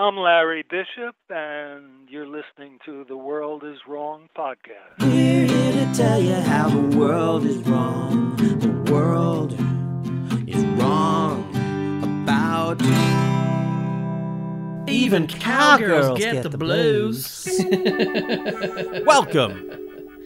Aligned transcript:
I'm 0.00 0.16
Larry 0.16 0.62
Bishop, 0.62 1.14
and 1.28 2.08
you're 2.08 2.26
listening 2.26 2.78
to 2.86 3.04
the 3.06 3.18
World 3.18 3.62
is 3.64 3.76
Wrong 3.86 4.30
podcast. 4.34 4.98
We're 4.98 5.46
here 5.46 5.72
to 5.72 5.92
tell 5.94 6.18
you 6.18 6.36
how 6.36 6.70
the 6.70 6.96
world 6.96 7.44
is 7.44 7.58
wrong. 7.68 8.34
The 8.36 8.90
world 8.90 9.52
is 10.48 10.64
wrong 10.80 11.44
about. 12.24 12.80
Even 14.88 15.26
cowgirls 15.26 16.18
get, 16.18 16.50
the 16.50 16.56
blues. 16.56 17.60
Welcome 19.04 19.70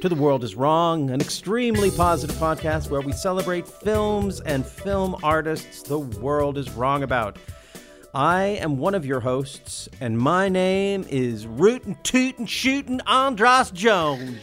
to 0.00 0.08
The 0.08 0.14
World 0.14 0.44
is 0.44 0.54
Wrong, 0.54 1.10
an 1.10 1.20
extremely 1.20 1.90
positive 1.90 2.36
podcast 2.36 2.90
where 2.90 3.00
we 3.00 3.10
celebrate 3.10 3.66
films 3.66 4.38
and 4.42 4.64
film 4.64 5.16
artists 5.24 5.82
the 5.82 5.98
world 5.98 6.58
is 6.58 6.70
wrong 6.70 7.02
about. 7.02 7.38
I 8.14 8.58
am 8.60 8.78
one 8.78 8.94
of 8.94 9.04
your 9.04 9.18
hosts, 9.18 9.88
and 10.00 10.16
my 10.16 10.48
name 10.48 11.04
is 11.10 11.48
Rootin' 11.48 11.96
Tootin' 12.04 12.46
Shootin' 12.46 13.00
Andras 13.08 13.72
Jones. 13.72 14.38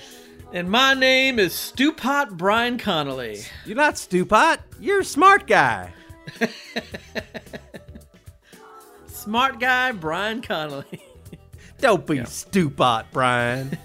and 0.52 0.70
my 0.70 0.94
name 0.94 1.40
is 1.40 1.54
Stewpot 1.54 2.36
Bryan 2.36 2.78
Connolly. 2.78 3.40
You're 3.66 3.78
not 3.78 3.94
Stewpot, 3.94 4.58
you're 4.82 5.00
a 5.00 5.06
smart 5.06 5.48
guy. 5.48 5.94
Smart 9.08 9.62
guy 9.62 9.94
Bryan 9.94 10.42
Connolly. 10.42 11.02
Don't 11.80 12.06
be 12.06 12.18
Stewpot, 12.26 13.06
Bryan. 13.14 13.78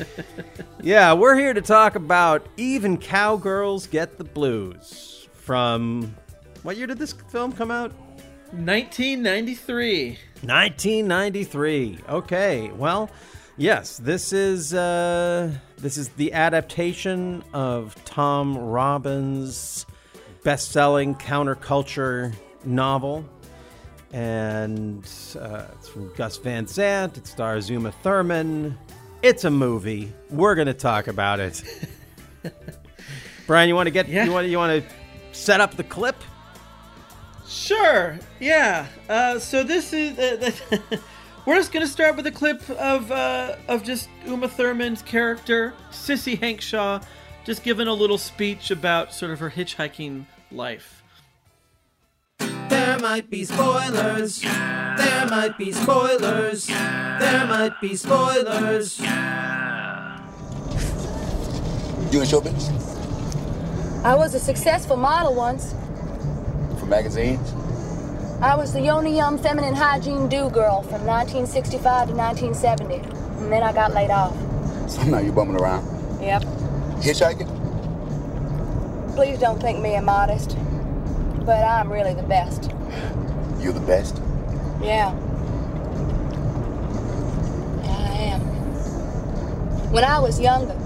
yeah, 0.82 1.12
we're 1.12 1.36
here 1.36 1.52
to 1.52 1.60
talk 1.60 1.94
about 1.94 2.46
Even 2.56 2.96
Cowgirls 2.96 3.86
Get 3.86 4.16
the 4.16 4.24
Blues 4.24 5.28
from. 5.34 6.14
What 6.62 6.78
year 6.78 6.86
did 6.86 6.98
this 6.98 7.12
film 7.12 7.52
come 7.52 7.70
out? 7.70 7.92
1993. 8.52 10.18
1993. 10.42 11.98
Okay. 12.08 12.70
Well, 12.76 13.10
yes, 13.56 13.98
this 13.98 14.32
is 14.32 14.74
uh, 14.74 15.52
this 15.78 15.96
is 15.96 16.08
the 16.10 16.32
adaptation 16.32 17.44
of 17.52 17.94
Tom 18.04 18.56
Robbins' 18.58 19.86
best-selling 20.42 21.14
counterculture 21.16 22.34
novel, 22.64 23.24
and 24.12 25.04
uh, 25.38 25.64
it's 25.74 25.88
from 25.88 26.12
Gus 26.14 26.36
Van 26.38 26.66
Sant. 26.66 27.16
It 27.18 27.26
stars 27.26 27.70
Uma 27.70 27.92
Thurman. 27.92 28.76
It's 29.22 29.44
a 29.44 29.50
movie. 29.50 30.12
We're 30.30 30.54
going 30.54 30.66
to 30.66 30.74
talk 30.74 31.06
about 31.06 31.40
it. 31.40 31.62
Bryan, 33.46 33.68
you 33.68 33.74
want 33.74 33.86
to 33.86 33.90
get 33.90 34.08
Yeah. 34.08 34.24
you 34.24 34.32
want 34.32 34.48
you 34.48 34.56
want 34.58 34.82
to 34.82 34.94
set 35.36 35.60
up 35.60 35.76
the 35.76 35.84
clip? 35.84 36.16
Sure. 37.50 38.16
Yeah. 38.38 38.86
Uh, 39.08 39.40
so 39.40 39.64
this 39.64 39.92
is. 39.92 40.16
Uh, 40.16 40.78
we're 41.46 41.56
just 41.56 41.72
gonna 41.72 41.86
start 41.88 42.14
with 42.14 42.24
a 42.28 42.30
clip 42.30 42.62
of 42.70 43.10
uh, 43.10 43.56
of 43.66 43.82
just 43.82 44.08
Uma 44.24 44.48
Thurman's 44.48 45.02
character, 45.02 45.74
Sissy 45.90 46.38
Hankshaw, 46.38 47.04
just 47.44 47.64
giving 47.64 47.88
a 47.88 47.92
little 47.92 48.18
speech 48.18 48.70
about 48.70 49.12
sort 49.12 49.32
of 49.32 49.40
her 49.40 49.50
hitchhiking 49.50 50.26
life. 50.52 51.02
There 52.38 53.00
might 53.00 53.28
be 53.28 53.44
spoilers. 53.44 54.42
There 54.42 55.26
might 55.26 55.58
be 55.58 55.72
spoilers. 55.72 56.68
There 56.68 57.46
might 57.48 57.80
be 57.80 57.96
spoilers. 57.96 59.00
You 62.12 62.20
in 62.20 62.26
show 62.28 62.40
business? 62.40 62.96
I 64.04 64.14
was 64.14 64.34
a 64.34 64.40
successful 64.40 64.96
model 64.96 65.34
once. 65.34 65.74
Magazines? 66.90 67.54
I 68.42 68.56
was 68.56 68.72
the 68.72 68.88
only 68.88 69.14
young 69.14 69.38
feminine 69.38 69.74
hygiene 69.74 70.28
do 70.28 70.50
girl 70.50 70.82
from 70.82 71.06
1965 71.06 72.08
to 72.08 72.14
1970. 72.14 72.96
And 73.42 73.52
then 73.52 73.62
I 73.62 73.72
got 73.72 73.94
laid 73.94 74.10
off. 74.10 74.36
So 74.90 75.02
now 75.04 75.18
you're 75.18 75.32
bumming 75.32 75.60
around. 75.60 75.86
Yep. 76.20 76.42
Hitchhiking? 77.00 77.46
Please 79.14 79.38
don't 79.38 79.60
think 79.60 79.80
me 79.80 79.94
immodest. 79.94 80.56
But 81.46 81.64
I'm 81.64 81.90
really 81.92 82.12
the 82.12 82.24
best. 82.24 82.70
You're 83.60 83.72
the 83.72 83.80
best. 83.80 84.20
Yeah. 84.82 85.14
Yeah, 87.82 88.08
I 88.08 88.16
am. 88.34 88.40
When 89.92 90.04
I 90.04 90.18
was 90.18 90.40
younger, 90.40 90.76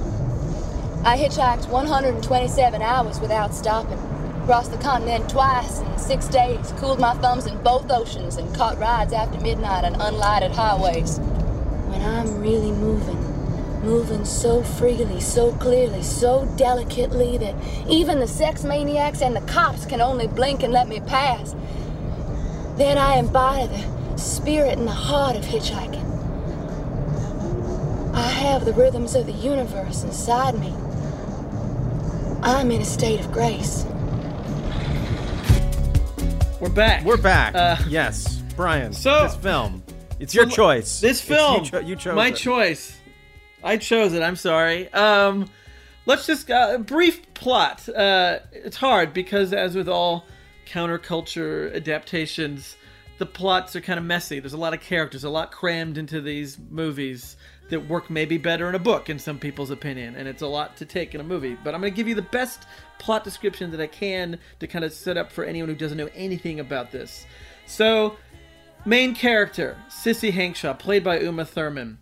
I 1.04 1.16
hitchhiked 1.16 1.68
127 1.68 2.82
hours 2.82 3.20
without 3.20 3.54
stopping. 3.54 3.98
Crossed 4.44 4.72
the 4.72 4.76
continent 4.76 5.30
twice 5.30 5.80
in 5.80 5.98
six 5.98 6.28
days, 6.28 6.70
cooled 6.76 7.00
my 7.00 7.14
thumbs 7.14 7.46
in 7.46 7.56
both 7.62 7.90
oceans, 7.90 8.36
and 8.36 8.54
caught 8.54 8.78
rides 8.78 9.14
after 9.14 9.40
midnight 9.40 9.84
on 9.84 9.94
unlighted 9.94 10.50
highways. 10.50 11.18
When 11.18 12.02
I'm 12.02 12.40
really 12.40 12.70
moving, 12.70 13.16
moving 13.82 14.26
so 14.26 14.62
freely, 14.62 15.22
so 15.22 15.52
clearly, 15.52 16.02
so 16.02 16.44
delicately 16.58 17.38
that 17.38 17.54
even 17.88 18.20
the 18.20 18.26
sex 18.26 18.64
maniacs 18.64 19.22
and 19.22 19.34
the 19.34 19.40
cops 19.50 19.86
can 19.86 20.02
only 20.02 20.26
blink 20.26 20.62
and 20.62 20.74
let 20.74 20.88
me 20.88 21.00
pass, 21.00 21.54
then 22.76 22.98
I 22.98 23.16
embody 23.16 23.68
the 24.12 24.18
spirit 24.18 24.76
and 24.76 24.86
the 24.86 24.92
heart 24.92 25.36
of 25.36 25.44
hitchhiking. 25.44 26.04
I 28.14 28.28
have 28.28 28.66
the 28.66 28.74
rhythms 28.74 29.14
of 29.14 29.24
the 29.24 29.32
universe 29.32 30.04
inside 30.04 30.60
me. 30.60 30.74
I'm 32.42 32.70
in 32.70 32.82
a 32.82 32.84
state 32.84 33.20
of 33.20 33.32
grace. 33.32 33.86
We're 36.64 36.70
back. 36.70 37.04
We're 37.04 37.18
back. 37.18 37.54
Uh, 37.54 37.76
yes, 37.88 38.38
Bryan. 38.56 38.94
so- 38.94 39.24
this 39.24 39.36
film, 39.36 39.82
it's 40.18 40.34
your 40.34 40.46
choice. 40.46 40.98
This 40.98 41.22
It's- 41.22 41.38
film, 41.38 41.62
you, 41.62 41.70
cho- 41.70 41.78
you 41.80 41.94
chose 41.94 42.14
my 42.16 42.28
it. 42.28 42.36
choice. 42.36 42.96
I 43.62 43.76
chose 43.76 44.14
it. 44.14 44.22
I'm 44.22 44.34
sorry. 44.34 44.90
Um, 44.94 45.50
let's 46.06 46.24
just 46.26 46.50
uh, 46.50 46.70
a 46.76 46.78
brief 46.78 47.34
plot. 47.34 47.86
Uh, 47.86 48.38
it's 48.50 48.78
hard 48.78 49.12
because, 49.12 49.52
as 49.52 49.76
with 49.76 49.90
all 49.90 50.24
counterculture 50.66 51.74
adaptations, 51.76 52.76
the 53.18 53.26
plots 53.26 53.76
are 53.76 53.82
kind 53.82 53.98
of 53.98 54.06
messy. 54.06 54.40
There's 54.40 54.54
a 54.54 54.56
lot 54.56 54.72
of 54.72 54.80
characters, 54.80 55.22
a 55.22 55.28
lot 55.28 55.52
crammed 55.52 55.98
into 55.98 56.22
these 56.22 56.56
movies 56.70 57.36
that 57.68 57.86
work 57.90 58.08
maybe 58.08 58.38
better 58.38 58.70
in 58.70 58.74
a 58.74 58.78
book, 58.78 59.10
in 59.10 59.18
some 59.18 59.38
people's 59.38 59.70
opinion, 59.70 60.16
and 60.16 60.26
it's 60.26 60.40
a 60.40 60.46
lot 60.46 60.78
to 60.78 60.86
take 60.86 61.14
in 61.14 61.20
a 61.20 61.24
movie. 61.24 61.58
But 61.62 61.74
I'm 61.74 61.82
going 61.82 61.92
to 61.92 61.96
give 61.96 62.08
you 62.08 62.14
the 62.14 62.22
best 62.22 62.64
plot 62.98 63.24
description 63.24 63.70
that 63.72 63.80
I 63.80 63.86
can 63.86 64.38
to 64.60 64.66
kind 64.66 64.84
of 64.84 64.92
set 64.92 65.16
up 65.16 65.32
for 65.32 65.44
anyone 65.44 65.68
who 65.68 65.74
doesn't 65.74 65.98
know 65.98 66.10
anything 66.14 66.60
about 66.60 66.90
this. 66.90 67.26
So, 67.66 68.16
Main 68.86 69.14
character, 69.14 69.78
Sissy 69.88 70.30
Hankshaw, 70.30 70.78
played 70.78 71.02
by 71.02 71.20
Uma 71.20 71.46
Thurman. 71.46 71.96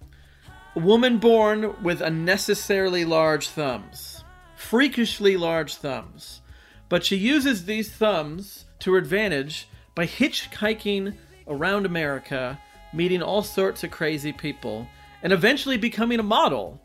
A 0.74 0.80
woman 0.80 1.18
born 1.18 1.80
with 1.80 2.00
unnecessarily 2.00 3.04
large 3.04 3.46
thumbs. 3.46 4.24
Freakishly 4.56 5.36
large 5.36 5.76
thumbs. 5.76 6.40
But 6.88 7.04
she 7.04 7.16
uses 7.16 7.66
these 7.66 7.92
thumbs 7.92 8.64
to 8.80 8.92
her 8.94 8.98
advantage 8.98 9.68
by 9.94 10.08
hitchhiking 10.08 11.14
around 11.46 11.86
America, 11.86 12.58
meeting 12.92 13.22
all 13.22 13.44
sorts 13.44 13.84
of 13.84 13.92
crazy 13.92 14.32
people, 14.32 14.88
and 15.22 15.32
eventually 15.32 15.76
becoming 15.76 16.18
a 16.18 16.24
model. 16.24 16.80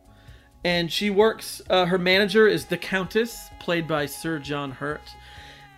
And 0.63 0.91
she 0.91 1.09
works, 1.09 1.61
uh, 1.69 1.85
her 1.85 1.97
manager 1.97 2.47
is 2.47 2.65
the 2.65 2.77
Countess, 2.77 3.49
played 3.59 3.87
by 3.87 4.05
Sir 4.05 4.39
John 4.39 4.71
Hurt. 4.71 5.01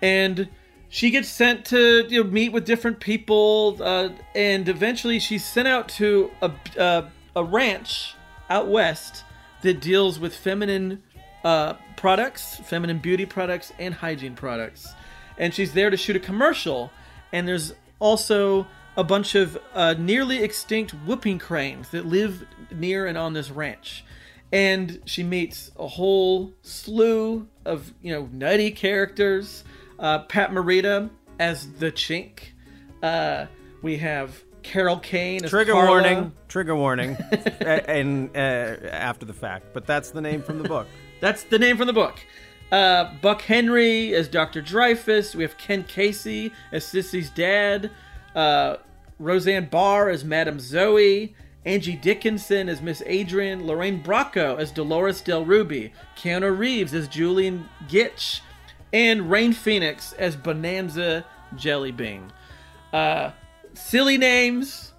And 0.01 0.49
she 0.89 1.11
gets 1.11 1.29
sent 1.29 1.65
to 1.65 2.07
you 2.09 2.23
know, 2.23 2.29
meet 2.29 2.51
with 2.51 2.65
different 2.65 2.99
people, 2.99 3.77
uh, 3.79 4.09
and 4.33 4.67
eventually 4.67 5.19
she's 5.19 5.45
sent 5.45 5.67
out 5.67 5.87
to 5.89 6.31
a, 6.41 6.51
uh, 6.77 7.09
a 7.35 7.43
ranch 7.43 8.15
out 8.49 8.67
west 8.67 9.23
that 9.61 9.79
deals 9.79 10.19
with 10.19 10.35
feminine 10.35 11.03
uh, 11.43 11.73
products, 11.95 12.57
feminine 12.65 12.97
beauty 12.97 13.25
products, 13.25 13.71
and 13.77 13.93
hygiene 13.93 14.35
products. 14.35 14.93
And 15.37 15.53
she's 15.53 15.73
there 15.73 15.89
to 15.89 15.97
shoot 15.97 16.15
a 16.15 16.19
commercial, 16.19 16.91
and 17.31 17.47
there's 17.47 17.73
also 17.99 18.67
a 18.97 19.03
bunch 19.03 19.35
of 19.35 19.57
uh, 19.73 19.93
nearly 19.97 20.43
extinct 20.43 20.91
whooping 21.05 21.39
cranes 21.39 21.89
that 21.89 22.05
live 22.05 22.45
near 22.71 23.05
and 23.05 23.17
on 23.17 23.33
this 23.33 23.51
ranch. 23.51 24.03
And 24.51 25.01
she 25.05 25.23
meets 25.23 25.71
a 25.77 25.87
whole 25.87 26.51
slew 26.61 27.47
of 27.65 27.93
you 28.01 28.11
know 28.13 28.29
nutty 28.31 28.71
characters. 28.71 29.63
Uh, 29.99 30.19
Pat 30.19 30.51
Morita 30.51 31.09
as 31.39 31.71
the 31.73 31.91
Chink. 31.91 32.39
Uh, 33.03 33.45
we 33.81 33.97
have 33.97 34.43
Carol 34.63 34.97
Kane 34.99 35.43
as 35.43 35.49
Trigger 35.49 35.73
Carla. 35.73 35.89
warning. 35.89 36.31
Trigger 36.47 36.75
warning. 36.75 37.17
And 37.61 38.29
uh, 38.35 38.39
after 38.39 39.25
the 39.25 39.33
fact, 39.33 39.67
but 39.73 39.85
that's 39.85 40.11
the 40.11 40.21
name 40.21 40.41
from 40.41 40.61
the 40.61 40.67
book. 40.67 40.87
That's 41.21 41.43
the 41.43 41.59
name 41.59 41.75
from 41.75 41.87
the 41.87 41.93
book. 41.93 42.17
Uh, 42.71 43.13
Buck 43.21 43.41
Henry 43.41 44.13
as 44.15 44.29
Dr. 44.29 44.61
Dreyfus. 44.61 45.35
We 45.35 45.43
have 45.43 45.57
Ken 45.57 45.83
Kesey 45.83 46.53
as 46.71 46.85
Sissy's 46.85 47.29
dad. 47.29 47.91
Uh, 48.33 48.77
Roseanne 49.19 49.65
Barr 49.65 50.07
as 50.07 50.23
Madame 50.23 50.61
Zoe. 50.61 51.35
Angie 51.65 51.95
Dickinson 51.95 52.69
as 52.69 52.81
Miss 52.81 53.03
Adrian. 53.05 53.65
Lorraine 53.65 54.01
Bracco 54.01 54.57
as 54.57 54.71
Dolores 54.71 55.21
Del 55.21 55.45
Ruby. 55.45 55.93
Keanu 56.17 56.57
Reeves 56.57 56.93
as 56.93 57.07
Julian 57.07 57.67
Gitche. 57.87 58.41
And 58.91 59.29
Rain 59.29 59.53
Phoenix 59.53 60.13
as 60.13 60.35
Bonanza 60.35 61.25
Jelly 61.55 61.91
Bean. 61.91 62.31
Uh, 62.91 63.31
silly 63.73 64.17
names, 64.17 64.93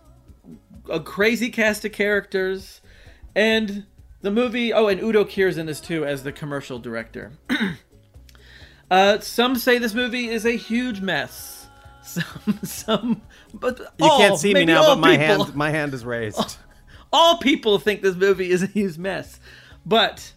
a 0.88 1.00
crazy 1.00 1.50
cast 1.50 1.84
of 1.84 1.92
characters, 1.92 2.80
and 3.34 3.86
the 4.20 4.30
movie. 4.30 4.72
Oh, 4.72 4.86
and 4.86 5.00
Udo 5.00 5.24
Kier's 5.24 5.58
in 5.58 5.66
this 5.66 5.80
too 5.80 6.04
as 6.04 6.22
the 6.22 6.32
commercial 6.32 6.78
director. 6.78 7.32
uh, 8.90 9.18
some 9.20 9.56
say 9.56 9.78
this 9.78 9.94
movie 9.94 10.28
is 10.28 10.44
a 10.44 10.56
huge 10.56 11.00
mess. 11.00 11.59
Some, 12.11 12.58
some, 12.64 13.23
but 13.52 13.79
You 13.79 14.06
all, 14.08 14.19
can't 14.19 14.38
see 14.38 14.55
me 14.55 14.64
now, 14.64 14.82
but 14.94 14.99
my 14.99 15.17
people- 15.17 15.44
hand 15.44 15.55
my 15.55 15.70
hand 15.70 15.94
is 15.94 16.05
raised. 16.05 16.56
all 17.12 17.37
people 17.38 17.79
think 17.79 18.00
this 18.02 18.17
movie 18.17 18.50
is 18.50 18.62
a 18.62 18.67
huge 18.67 18.97
mess. 18.99 19.38
But 19.85 20.32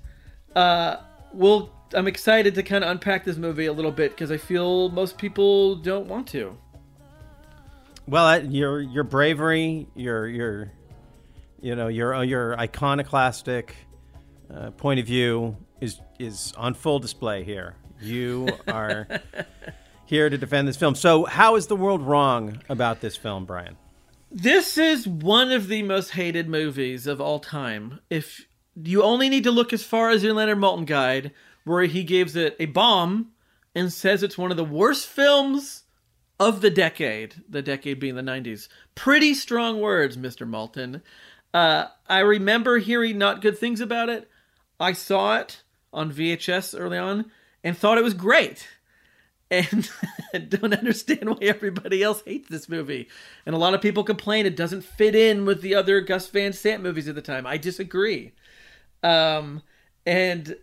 uh, 0.56 0.98
we'll. 1.32 1.72
I'm 1.94 2.08
excited 2.08 2.56
to 2.56 2.64
kind 2.64 2.84
of 2.84 2.90
unpack 2.90 3.24
this 3.24 3.38
movie 3.38 3.68
a 3.68 3.74
little 3.74 3.92
bit 3.92 4.12
because 4.12 4.32
I 4.32 4.38
feel 4.38 4.90
most 4.90 5.18
people 5.18 5.76
don't 5.76 6.08
want 6.08 6.28
to. 6.30 6.58
Well, 8.08 8.26
uh, 8.26 8.40
your 8.40 8.82
your 8.82 9.04
bravery, 9.04 9.88
your 9.96 10.28
your 10.28 10.72
you 11.62 11.76
know 11.76 11.88
your 11.88 12.14
uh, 12.16 12.22
your 12.22 12.60
iconoclastic 12.60 13.76
uh, 14.54 14.72
point 14.72 15.00
of 15.00 15.06
view 15.06 15.56
is 15.80 16.00
is 16.20 16.54
on 16.58 16.74
full 16.74 17.00
display 17.00 17.44
here. 17.44 17.76
You 18.02 18.50
are 18.68 19.08
here 20.14 20.30
to 20.30 20.38
defend 20.38 20.68
this 20.68 20.78
film. 20.78 20.94
So, 20.94 21.26
how 21.26 21.56
is 21.56 21.66
the 21.66 21.76
world 21.76 22.04
wrong 22.04 22.62
about 22.70 23.02
this 23.02 23.18
film, 23.18 23.46
Bryan? 23.46 23.78
This 24.30 24.78
is 24.78 25.08
one 25.08 25.52
of 25.52 25.68
the 25.68 25.82
most 25.82 26.12
hated 26.12 26.48
movies 26.48 27.08
of 27.08 27.20
all 27.20 27.40
time. 27.40 28.00
If 28.12 28.46
you 28.76 29.02
only 29.02 29.28
need 29.28 29.44
to 29.46 29.52
look 29.52 29.74
as 29.74 29.84
far 29.84 30.12
as 30.12 30.24
your 30.24 30.34
Leonard 30.34 30.60
Maltin 30.60 30.86
guide, 30.86 31.32
where 31.64 31.86
he 31.86 32.04
gives 32.04 32.36
it 32.36 32.56
a 32.60 32.68
bomb 32.68 33.32
and 33.74 33.92
says 33.92 34.22
it's 34.22 34.38
one 34.38 34.52
of 34.52 34.58
the 34.58 34.64
worst 34.64 35.08
films 35.08 35.84
of 36.40 36.62
the 36.62 36.70
decade, 36.70 37.34
the 37.50 37.64
decade 37.64 38.00
being 38.00 38.14
the 38.14 38.22
90s. 38.22 38.68
Pretty 38.94 39.34
strong 39.34 39.82
words, 39.82 40.16
Mr. 40.16 40.48
Maltin. 40.48 41.02
Uh, 41.56 41.86
I 42.08 42.20
remember 42.20 42.78
hearing 42.78 43.18
not 43.18 43.42
good 43.42 43.58
things 43.58 43.82
about 43.82 44.10
it. 44.10 44.30
I 44.80 44.94
saw 44.94 45.38
it 45.38 45.64
on 45.92 46.14
VHS 46.14 46.80
early 46.80 47.00
on 47.00 47.32
and 47.64 47.76
thought 47.76 47.98
it 47.98 48.04
was 48.04 48.14
great 48.14 48.68
and 49.54 49.90
don't 50.50 50.74
understand 50.74 51.30
why 51.30 51.38
everybody 51.42 52.02
else 52.02 52.24
hates 52.26 52.50
this 52.50 52.68
movie. 52.68 53.08
And 53.46 53.54
a 53.54 53.58
lot 53.58 53.74
of 53.74 53.82
people 53.82 54.04
complain 54.04 54.46
it 54.46 54.56
doesn't 54.56 54.84
fit 54.84 55.16
in 55.16 55.46
with 55.46 55.62
the 55.62 55.76
other 55.76 56.02
Gus 56.02 56.28
Van 56.28 56.54
Sant 56.54 56.82
movies 56.82 57.08
at 57.08 57.16
the 57.16 57.22
time. 57.22 57.46
I 57.46 57.58
disagree. 57.58 58.32
Um, 59.04 59.62
and 60.06 60.56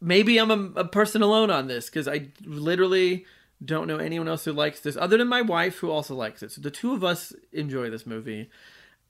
maybe 0.00 0.38
I'm 0.38 0.50
a, 0.50 0.80
a 0.80 0.84
person 0.84 1.22
alone 1.22 1.50
on 1.50 1.66
this 1.66 1.86
because 1.86 2.08
I 2.08 2.28
literally 2.44 3.26
don't 3.64 3.86
know 3.86 3.98
anyone 3.98 4.28
else 4.28 4.44
who 4.44 4.52
likes 4.52 4.80
this 4.80 4.96
other 4.96 5.16
than 5.16 5.28
my 5.28 5.42
wife 5.42 5.78
who 5.78 5.90
also 5.90 6.14
likes 6.14 6.42
it. 6.42 6.52
So 6.52 6.60
the 6.60 6.70
two 6.70 6.92
of 6.92 7.04
us 7.04 7.32
enjoy 7.52 7.90
this 7.90 8.06
movie. 8.06 8.50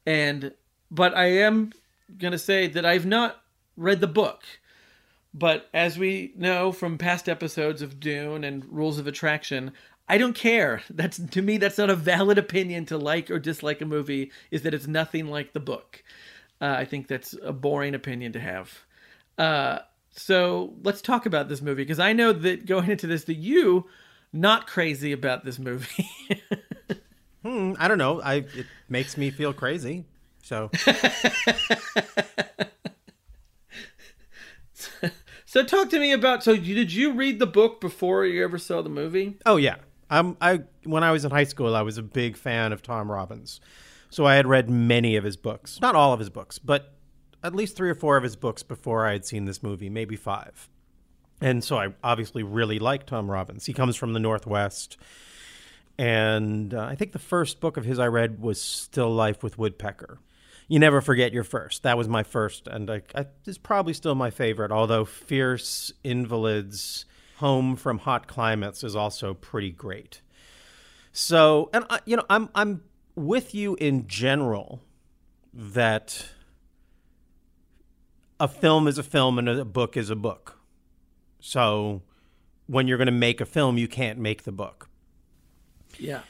And 0.06 0.52
but 0.90 1.16
I 1.16 1.26
am 1.26 1.72
gonna 2.18 2.38
say 2.38 2.66
that 2.68 2.84
I've 2.84 3.06
not 3.06 3.42
read 3.76 4.00
the 4.00 4.06
book. 4.06 4.42
But 5.34 5.68
as 5.74 5.98
we 5.98 6.32
know 6.36 6.70
from 6.72 6.96
past 6.96 7.28
episodes 7.28 7.82
of 7.82 7.98
Dune 7.98 8.44
and 8.44 8.64
Rules 8.66 8.98
of 8.98 9.06
Attraction, 9.06 9.72
I 10.08 10.16
don't 10.16 10.34
care. 10.34 10.82
That's 10.90 11.18
to 11.18 11.42
me 11.42 11.58
that's 11.58 11.78
not 11.78 11.90
a 11.90 11.96
valid 11.96 12.38
opinion 12.38 12.86
to 12.86 12.98
like 12.98 13.30
or 13.30 13.38
dislike 13.38 13.80
a 13.80 13.86
movie 13.86 14.30
is 14.50 14.62
that 14.62 14.74
it's 14.74 14.86
nothing 14.86 15.26
like 15.28 15.52
the 15.52 15.60
book. 15.60 16.02
Uh, 16.60 16.76
I 16.78 16.84
think 16.84 17.08
that's 17.08 17.34
a 17.42 17.52
boring 17.52 17.94
opinion 17.94 18.32
to 18.32 18.40
have. 18.40 18.84
Uh, 19.36 19.80
so 20.12 20.72
let's 20.84 21.02
talk 21.02 21.26
about 21.26 21.48
this 21.48 21.60
movie 21.60 21.82
because 21.82 21.98
I 21.98 22.12
know 22.12 22.32
that 22.32 22.64
going 22.64 22.90
into 22.90 23.08
this 23.08 23.24
that 23.24 23.34
you 23.34 23.86
not 24.32 24.66
crazy 24.66 25.12
about 25.12 25.44
this 25.44 25.58
movie. 25.58 26.08
Hmm, 27.44 27.74
I 27.78 27.88
don't 27.88 27.98
know. 27.98 28.22
I 28.22 28.36
it 28.36 28.66
makes 28.88 29.18
me 29.18 29.30
feel 29.30 29.52
crazy. 29.52 30.06
So, 30.42 30.70
so 35.54 35.62
talk 35.62 35.88
to 35.88 36.00
me 36.00 36.10
about 36.10 36.42
so 36.42 36.56
did 36.56 36.92
you 36.92 37.12
read 37.12 37.38
the 37.38 37.46
book 37.46 37.80
before 37.80 38.26
you 38.26 38.42
ever 38.42 38.58
saw 38.58 38.82
the 38.82 38.88
movie? 38.88 39.36
oh 39.46 39.54
yeah. 39.54 39.76
Um, 40.10 40.36
I 40.40 40.62
when 40.82 41.04
I 41.04 41.12
was 41.12 41.24
in 41.24 41.30
high 41.30 41.44
school, 41.44 41.76
I 41.76 41.82
was 41.82 41.96
a 41.96 42.02
big 42.02 42.36
fan 42.36 42.72
of 42.72 42.82
Tom 42.82 43.08
Robbins, 43.08 43.60
so 44.10 44.26
I 44.26 44.34
had 44.34 44.48
read 44.48 44.68
many 44.68 45.14
of 45.14 45.22
his 45.22 45.36
books. 45.36 45.80
Not 45.80 45.94
all 45.94 46.12
of 46.12 46.18
his 46.18 46.28
books, 46.28 46.58
but 46.58 46.94
at 47.44 47.54
least 47.54 47.76
three 47.76 47.88
or 47.88 47.94
four 47.94 48.16
of 48.16 48.24
his 48.24 48.34
books 48.34 48.64
before 48.64 49.06
I 49.06 49.12
had 49.12 49.24
seen 49.24 49.44
this 49.44 49.62
movie, 49.62 49.88
maybe 49.88 50.16
five. 50.16 50.68
And 51.40 51.62
so 51.62 51.78
I 51.78 51.94
obviously 52.02 52.42
really 52.42 52.80
like 52.80 53.06
Tom 53.06 53.30
Robbins. 53.30 53.66
He 53.66 53.72
comes 53.72 53.94
from 53.94 54.12
the 54.12 54.20
Northwest. 54.20 54.96
And 55.98 56.74
uh, 56.74 56.82
I 56.82 56.96
think 56.96 57.12
the 57.12 57.20
first 57.20 57.60
book 57.60 57.76
of 57.76 57.84
his 57.84 58.00
I 58.00 58.08
read 58.08 58.40
was 58.40 58.60
Still 58.60 59.10
Life 59.10 59.44
with 59.44 59.56
Woodpecker. 59.56 60.18
You 60.66 60.78
never 60.78 61.00
forget 61.00 61.32
your 61.32 61.44
first. 61.44 61.82
That 61.82 61.98
was 61.98 62.08
my 62.08 62.22
first, 62.22 62.66
and 62.66 62.90
I, 62.90 63.02
I, 63.14 63.26
it's 63.46 63.58
probably 63.58 63.92
still 63.92 64.14
my 64.14 64.30
favorite. 64.30 64.72
Although 64.72 65.04
Fierce 65.04 65.92
Invalids, 66.02 67.04
Home 67.36 67.76
from 67.76 67.98
Hot 67.98 68.26
Climates 68.26 68.82
is 68.82 68.96
also 68.96 69.34
pretty 69.34 69.70
great. 69.70 70.22
So, 71.12 71.68
and 71.74 71.84
I, 71.90 72.00
you 72.06 72.16
know, 72.16 72.24
I'm 72.30 72.48
I'm 72.54 72.82
with 73.14 73.54
you 73.54 73.76
in 73.76 74.06
general 74.08 74.82
that 75.52 76.30
a 78.40 78.48
film 78.48 78.88
is 78.88 78.98
a 78.98 79.02
film 79.02 79.38
and 79.38 79.48
a 79.48 79.64
book 79.64 79.96
is 79.96 80.10
a 80.10 80.16
book. 80.16 80.58
So, 81.40 82.02
when 82.66 82.88
you're 82.88 82.98
going 82.98 83.06
to 83.06 83.12
make 83.12 83.40
a 83.40 83.46
film, 83.46 83.76
you 83.76 83.86
can't 83.86 84.18
make 84.18 84.44
the 84.44 84.52
book. 84.52 84.88
Yeah. 85.98 86.22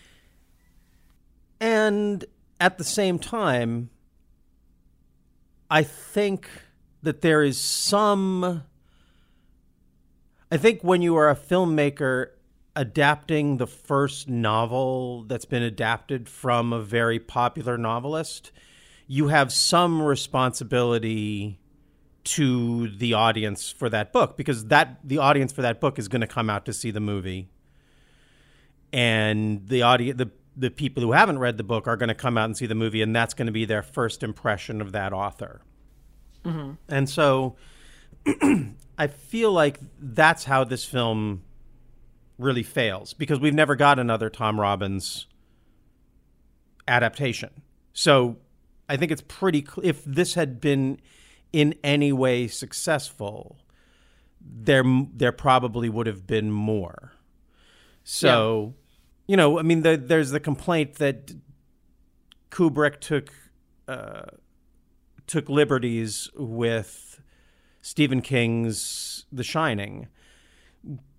And 1.61 2.25
at 2.61 2.79
the 2.79 2.85
same 2.85 3.19
time, 3.19 3.91
I 5.75 5.83
think 5.83 6.49
that 7.03 7.21
there 7.21 7.43
is 7.43 7.61
some. 7.61 8.63
I 10.49 10.57
think 10.57 10.85
when 10.85 11.03
you 11.03 11.17
are 11.17 11.29
a 11.29 11.35
filmmaker 11.35 12.29
adapting 12.77 13.57
the 13.57 13.67
first 13.67 14.29
novel 14.29 15.25
that's 15.25 15.47
been 15.47 15.65
adapted 15.65 16.29
from 16.29 16.73
a 16.73 16.81
very 16.81 17.19
popular 17.19 17.77
novelist, 17.77 18.53
you 19.09 19.27
have 19.29 19.53
some 19.53 20.01
responsibility 20.01 21.59
to 22.23 22.89
the 22.91 23.15
audience 23.15 23.73
for 23.73 23.89
that 23.89 24.13
book 24.13 24.37
because 24.37 24.67
that 24.67 25.01
the 25.03 25.19
audience 25.19 25.51
for 25.51 25.63
that 25.63 25.81
book 25.81 25.99
is 25.99 26.07
going 26.07 26.21
to 26.21 26.29
come 26.29 26.49
out 26.49 26.67
to 26.67 26.73
see 26.73 26.93
the 26.93 27.01
movie 27.01 27.49
and 28.93 29.67
the 29.67 29.83
audience 29.83 30.19
the 30.19 30.31
the 30.57 30.71
people 30.71 31.03
who 31.03 31.13
haven't 31.13 31.39
read 31.39 31.57
the 31.57 31.65
book 31.65 31.87
are 31.89 31.97
going 31.97 32.09
to 32.09 32.15
come 32.15 32.39
out 32.39 32.45
and 32.47 32.57
see 32.57 32.67
the 32.67 32.75
movie 32.75 33.03
and 33.03 33.15
that's 33.15 33.35
going 33.35 33.47
to 33.47 33.53
be 33.53 33.65
their 33.65 33.83
first 33.83 34.23
impression 34.23 34.81
of 34.81 34.93
that 34.93 35.13
author. 35.13 35.61
Mm-hmm. 36.45 36.73
And 36.89 37.09
so 37.09 37.57
i 38.99 39.07
feel 39.07 39.53
like 39.53 39.79
that's 39.99 40.45
how 40.45 40.65
this 40.65 40.85
film 40.85 41.43
really 42.39 42.63
fails 42.63 43.13
because 43.13 43.39
we've 43.41 43.55
never 43.55 43.77
got 43.77 43.99
another 43.99 44.31
tom 44.31 44.61
robbins 44.61 45.27
adaptation. 46.87 47.51
So 47.93 48.37
i 48.89 48.97
think 48.97 49.11
it's 49.11 49.25
pretty 49.27 49.65
cl- 49.65 49.85
if 49.87 50.05
this 50.05 50.35
had 50.35 50.61
been 50.61 51.01
in 51.53 51.75
any 51.83 52.13
way 52.13 52.49
successful 52.49 53.59
there 54.45 54.85
there 55.15 55.33
probably 55.33 55.89
would 55.89 56.07
have 56.07 56.27
been 56.27 56.51
more. 56.51 57.13
So, 58.03 58.75
you 59.27 59.37
know, 59.37 59.59
I 59.59 59.63
mean, 59.63 59.83
the, 59.83 59.97
there's 59.97 60.31
the 60.31 60.41
complaint 60.41 60.97
that 60.97 61.33
Kubrick 62.51 63.01
took 63.01 63.33
uh, 63.89 64.27
took 65.27 65.49
liberties 65.49 66.31
with 66.35 67.21
Stephen 67.81 68.23
King's 68.23 69.25
The 69.33 69.45
Shining, 69.45 70.09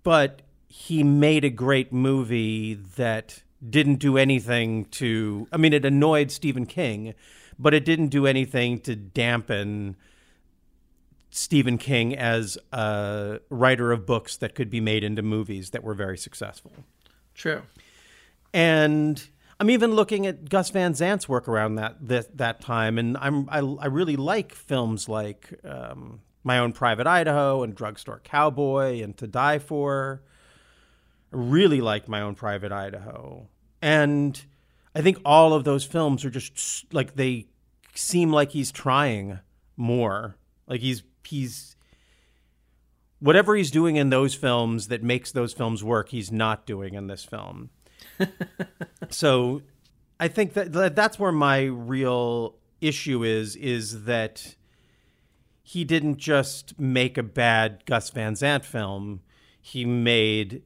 but 0.02 0.42
he 0.68 1.02
made 1.02 1.44
a 1.44 1.50
great 1.50 1.92
movie 1.92 2.74
that 2.74 3.42
didn't 3.68 3.96
do 3.96 4.16
anything 4.16 4.84
to. 4.86 5.48
I 5.52 5.56
mean, 5.56 5.72
it 5.72 5.84
annoyed 5.84 6.30
Stephen 6.30 6.66
King, 6.66 7.14
but 7.58 7.74
it 7.74 7.84
didn't 7.84 8.08
do 8.08 8.26
anything 8.26 8.80
to 8.80 8.94
dampen 8.94 9.96
Stephen 11.30 11.76
King 11.76 12.16
as 12.16 12.56
a 12.72 13.40
writer 13.50 13.92
of 13.92 14.06
books 14.06 14.36
that 14.36 14.54
could 14.54 14.70
be 14.70 14.80
made 14.80 15.04
into 15.04 15.22
movies 15.22 15.70
that 15.70 15.82
were 15.82 15.94
very 15.94 16.16
successful. 16.16 16.72
True. 17.34 17.62
And 18.56 19.22
I'm 19.60 19.68
even 19.68 19.92
looking 19.92 20.26
at 20.26 20.48
Gus 20.48 20.70
Van 20.70 20.94
Sant's 20.94 21.28
work 21.28 21.46
around 21.46 21.74
that 21.74 21.96
that, 22.08 22.38
that 22.38 22.62
time, 22.62 22.96
and 22.96 23.14
I'm 23.18 23.50
I, 23.50 23.58
I 23.58 23.86
really 23.88 24.16
like 24.16 24.54
films 24.54 25.10
like 25.10 25.60
um, 25.62 26.22
My 26.42 26.58
Own 26.60 26.72
Private 26.72 27.06
Idaho 27.06 27.62
and 27.62 27.74
Drugstore 27.74 28.22
Cowboy 28.24 29.02
and 29.02 29.14
To 29.18 29.26
Die 29.26 29.58
For. 29.58 30.22
I 31.34 31.36
really 31.36 31.82
like 31.82 32.08
My 32.08 32.22
Own 32.22 32.34
Private 32.34 32.72
Idaho, 32.72 33.46
and 33.82 34.42
I 34.94 35.02
think 35.02 35.18
all 35.22 35.52
of 35.52 35.64
those 35.64 35.84
films 35.84 36.24
are 36.24 36.30
just 36.30 36.90
like 36.94 37.14
they 37.14 37.48
seem 37.94 38.32
like 38.32 38.52
he's 38.52 38.72
trying 38.72 39.38
more, 39.76 40.38
like 40.66 40.80
he's 40.80 41.02
he's 41.24 41.76
whatever 43.18 43.54
he's 43.54 43.70
doing 43.70 43.96
in 43.96 44.08
those 44.08 44.34
films 44.34 44.88
that 44.88 45.02
makes 45.02 45.30
those 45.30 45.52
films 45.52 45.84
work, 45.84 46.08
he's 46.08 46.32
not 46.32 46.64
doing 46.64 46.94
in 46.94 47.06
this 47.06 47.22
film. 47.22 47.68
So, 49.10 49.62
I 50.18 50.28
think 50.28 50.54
that, 50.54 50.72
that 50.72 50.96
that's 50.96 51.18
where 51.18 51.32
my 51.32 51.64
real 51.64 52.54
issue 52.80 53.24
is 53.24 53.56
is 53.56 54.04
that 54.04 54.54
he 55.62 55.84
didn't 55.84 56.18
just 56.18 56.78
make 56.78 57.18
a 57.18 57.22
bad 57.22 57.84
Gus 57.86 58.10
Van 58.10 58.36
Sant 58.36 58.64
film. 58.64 59.20
He 59.60 59.84
made 59.84 60.62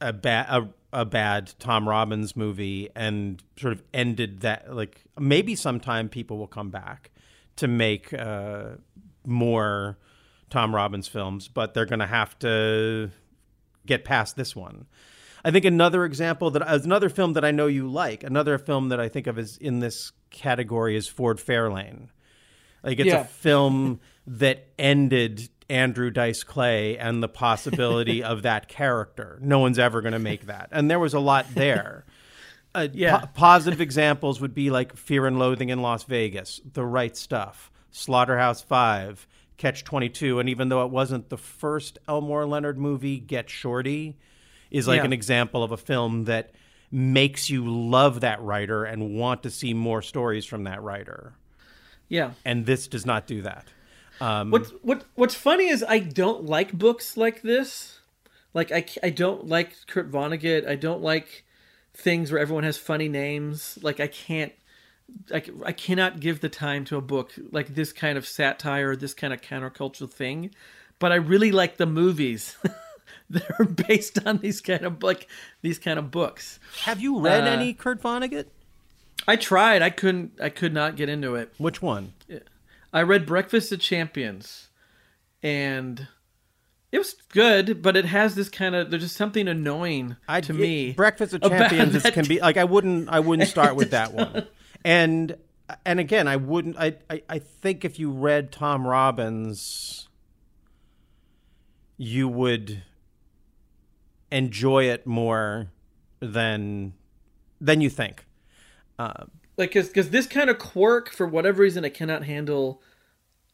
a 0.00 0.12
bad 0.12 0.46
a, 0.48 0.68
a 0.92 1.04
bad 1.04 1.54
Tom 1.58 1.88
Robbins 1.88 2.36
movie 2.36 2.90
and 2.94 3.42
sort 3.56 3.72
of 3.72 3.82
ended 3.94 4.40
that 4.40 4.74
like 4.74 5.04
maybe 5.18 5.54
sometime 5.54 6.08
people 6.08 6.38
will 6.38 6.46
come 6.46 6.70
back 6.70 7.10
to 7.56 7.68
make 7.68 8.12
uh, 8.12 8.70
more 9.24 9.96
Tom 10.50 10.74
Robbins 10.74 11.08
films, 11.08 11.48
but 11.48 11.74
they're 11.74 11.86
going 11.86 12.00
to 12.00 12.06
have 12.06 12.38
to 12.40 13.10
get 13.86 14.04
past 14.04 14.36
this 14.36 14.54
one. 14.54 14.86
I 15.46 15.50
think 15.52 15.64
another 15.64 16.04
example 16.04 16.50
that 16.50 16.62
another 16.66 17.08
film 17.08 17.34
that 17.34 17.44
I 17.44 17.52
know 17.52 17.66
you 17.68 17.88
like, 17.88 18.24
another 18.24 18.58
film 18.58 18.88
that 18.88 18.98
I 19.00 19.08
think 19.08 19.26
of 19.28 19.38
as 19.38 19.56
in 19.56 19.78
this 19.80 20.10
category 20.30 20.96
is 20.96 21.06
Ford 21.08 21.38
Fairlane. 21.38 22.08
Like 22.82 22.98
it's 22.98 23.06
Yeah. 23.08 23.20
a 23.20 23.24
film 23.24 24.00
that 24.26 24.66
ended 24.78 25.48
Andrew 25.70 26.10
Dice 26.10 26.42
Clay 26.42 26.98
and 26.98 27.22
the 27.22 27.28
possibility 27.28 28.22
of 28.32 28.42
that 28.42 28.68
character. 28.68 29.38
No 29.40 29.58
one's 29.60 29.78
ever 29.78 30.00
going 30.02 30.12
to 30.14 30.18
make 30.18 30.46
that, 30.46 30.68
and 30.72 30.90
there 30.90 30.98
was 30.98 31.14
a 31.14 31.20
lot 31.20 31.46
there. 31.54 32.04
Uh, 32.74 32.88
Yeah. 32.92 33.20
po- 33.20 33.26
positive 33.32 33.80
examples 33.80 34.38
would 34.42 34.52
be 34.52 34.68
like 34.68 34.98
Fear 34.98 35.26
and 35.26 35.38
Loathing 35.38 35.70
in 35.70 35.80
Las 35.80 36.04
Vegas, 36.04 36.60
The 36.74 36.84
Right 36.84 37.16
Stuff, 37.16 37.70
Slaughterhouse 37.90 38.60
Five, 38.60 39.26
Catch 39.56 39.82
Twenty 39.84 40.10
Two, 40.10 40.38
and 40.40 40.48
even 40.50 40.68
though 40.68 40.84
it 40.84 40.90
wasn't 40.90 41.30
the 41.30 41.38
first 41.38 41.98
Elmore 42.06 42.44
Leonard 42.44 42.76
movie, 42.76 43.18
Get 43.18 43.48
Shorty 43.48 44.18
is 44.70 44.86
like 44.88 44.98
Yeah. 44.98 45.04
an 45.04 45.12
example 45.12 45.62
of 45.62 45.72
a 45.72 45.76
film 45.76 46.24
that 46.24 46.52
makes 46.90 47.50
you 47.50 47.64
love 47.68 48.20
that 48.20 48.40
writer 48.42 48.84
and 48.84 49.14
want 49.16 49.42
to 49.42 49.50
see 49.50 49.74
more 49.74 50.02
stories 50.02 50.44
from 50.44 50.64
that 50.64 50.82
writer. 50.82 51.34
Yeah. 52.08 52.32
And 52.44 52.66
this 52.66 52.86
does 52.86 53.04
not 53.04 53.26
do 53.26 53.42
that. 53.42 53.66
Um, 54.20 54.50
What 54.50 54.68
what 54.82 55.04
what's 55.14 55.34
funny 55.34 55.68
is 55.68 55.84
I 55.86 55.98
don't 55.98 56.44
like 56.44 56.72
books 56.72 57.16
like 57.16 57.42
this. 57.42 58.00
Like 58.54 58.72
I, 58.72 58.86
I 59.02 59.10
don't 59.10 59.46
like 59.46 59.74
Kurt 59.86 60.10
Vonnegut. 60.10 60.66
I 60.66 60.76
don't 60.76 61.02
like 61.02 61.44
things 61.92 62.30
where 62.32 62.40
everyone 62.40 62.64
has 62.64 62.78
funny 62.78 63.08
names. 63.08 63.78
Like 63.82 64.00
I 64.00 64.06
can't 64.06 64.52
I, 65.32 65.42
I 65.64 65.72
cannot 65.72 66.20
give 66.20 66.40
the 66.40 66.48
time 66.48 66.84
to 66.86 66.96
a 66.96 67.00
book 67.00 67.32
like 67.52 67.74
this 67.74 67.92
kind 67.92 68.16
of 68.16 68.26
satire, 68.26 68.96
this 68.96 69.12
kind 69.14 69.32
of 69.32 69.40
countercultural 69.40 70.10
thing. 70.10 70.50
But 70.98 71.12
I 71.12 71.16
really 71.16 71.52
like 71.52 71.76
the 71.76 71.86
movies 71.86 72.56
that 73.30 73.44
are 73.58 73.64
based 73.64 74.24
on 74.26 74.38
these 74.38 74.60
kind 74.60 74.84
of 74.84 75.02
like 75.02 75.28
these 75.62 75.78
kind 75.78 75.98
of 75.98 76.10
books. 76.10 76.60
have 76.84 77.00
you 77.00 77.20
read 77.20 77.44
uh, 77.44 77.50
any 77.50 77.74
Kurt 77.74 78.00
Vonnegut? 78.00 78.46
I 79.26 79.36
tried. 79.36 79.82
I 79.82 79.90
couldn't. 79.90 80.32
I 80.40 80.48
could 80.50 80.72
not 80.72 80.96
get 80.96 81.08
into 81.08 81.34
it. 81.34 81.52
Which 81.58 81.82
one? 81.82 82.12
I 82.92 83.02
read 83.02 83.26
Breakfast 83.26 83.72
of 83.72 83.80
Champions, 83.80 84.68
and 85.42 86.06
it 86.92 86.98
was 86.98 87.14
good, 87.30 87.82
but 87.82 87.96
it 87.96 88.04
has 88.04 88.34
this 88.36 88.48
kind 88.48 88.74
of 88.74 88.90
there's 88.90 89.02
just 89.02 89.16
something 89.16 89.48
annoying 89.48 90.16
I, 90.28 90.40
to 90.42 90.52
me. 90.52 90.92
Breakfast 90.92 91.34
of 91.34 91.42
Champions 91.42 92.02
that- 92.02 92.14
can 92.14 92.26
be 92.26 92.40
like 92.40 92.56
I 92.56 92.64
wouldn't 92.64 93.08
I 93.08 93.20
wouldn't 93.20 93.48
start 93.56 93.76
with 93.76 93.90
that 93.90 94.12
one. 94.12 94.46
And 94.84 95.36
and 95.84 95.98
again, 95.98 96.28
I 96.28 96.36
wouldn't 96.36 96.76
I, 96.78 96.94
I 97.10 97.22
I 97.28 97.38
think 97.40 97.84
if 97.84 97.98
you 97.98 98.12
read 98.12 98.52
Tom 98.52 98.86
Robbins 98.86 100.08
you 101.96 102.28
would 102.28 102.84
enjoy 104.30 104.84
it 104.84 105.06
more 105.06 105.68
than 106.20 106.94
than 107.60 107.80
you 107.80 107.90
think. 107.90 108.26
like 109.56 109.70
because 109.70 109.88
because 109.88 110.10
this 110.10 110.26
kind 110.26 110.50
of 110.50 110.58
quirk 110.58 111.10
for 111.10 111.26
whatever 111.26 111.62
reason 111.62 111.84
I 111.84 111.88
cannot 111.88 112.24
handle 112.24 112.82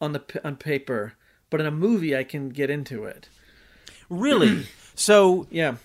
on 0.01 0.13
the 0.13 0.41
on 0.45 0.57
paper, 0.57 1.15
but 1.51 1.61
in 1.61 1.67
a 1.67 1.71
movie 1.71 2.17
I 2.17 2.25
can 2.25 2.49
get 2.51 2.71
into 2.71 3.05
it. 3.05 3.29
Really? 4.09 4.67
so 4.95 5.47
Yeah, 5.51 5.77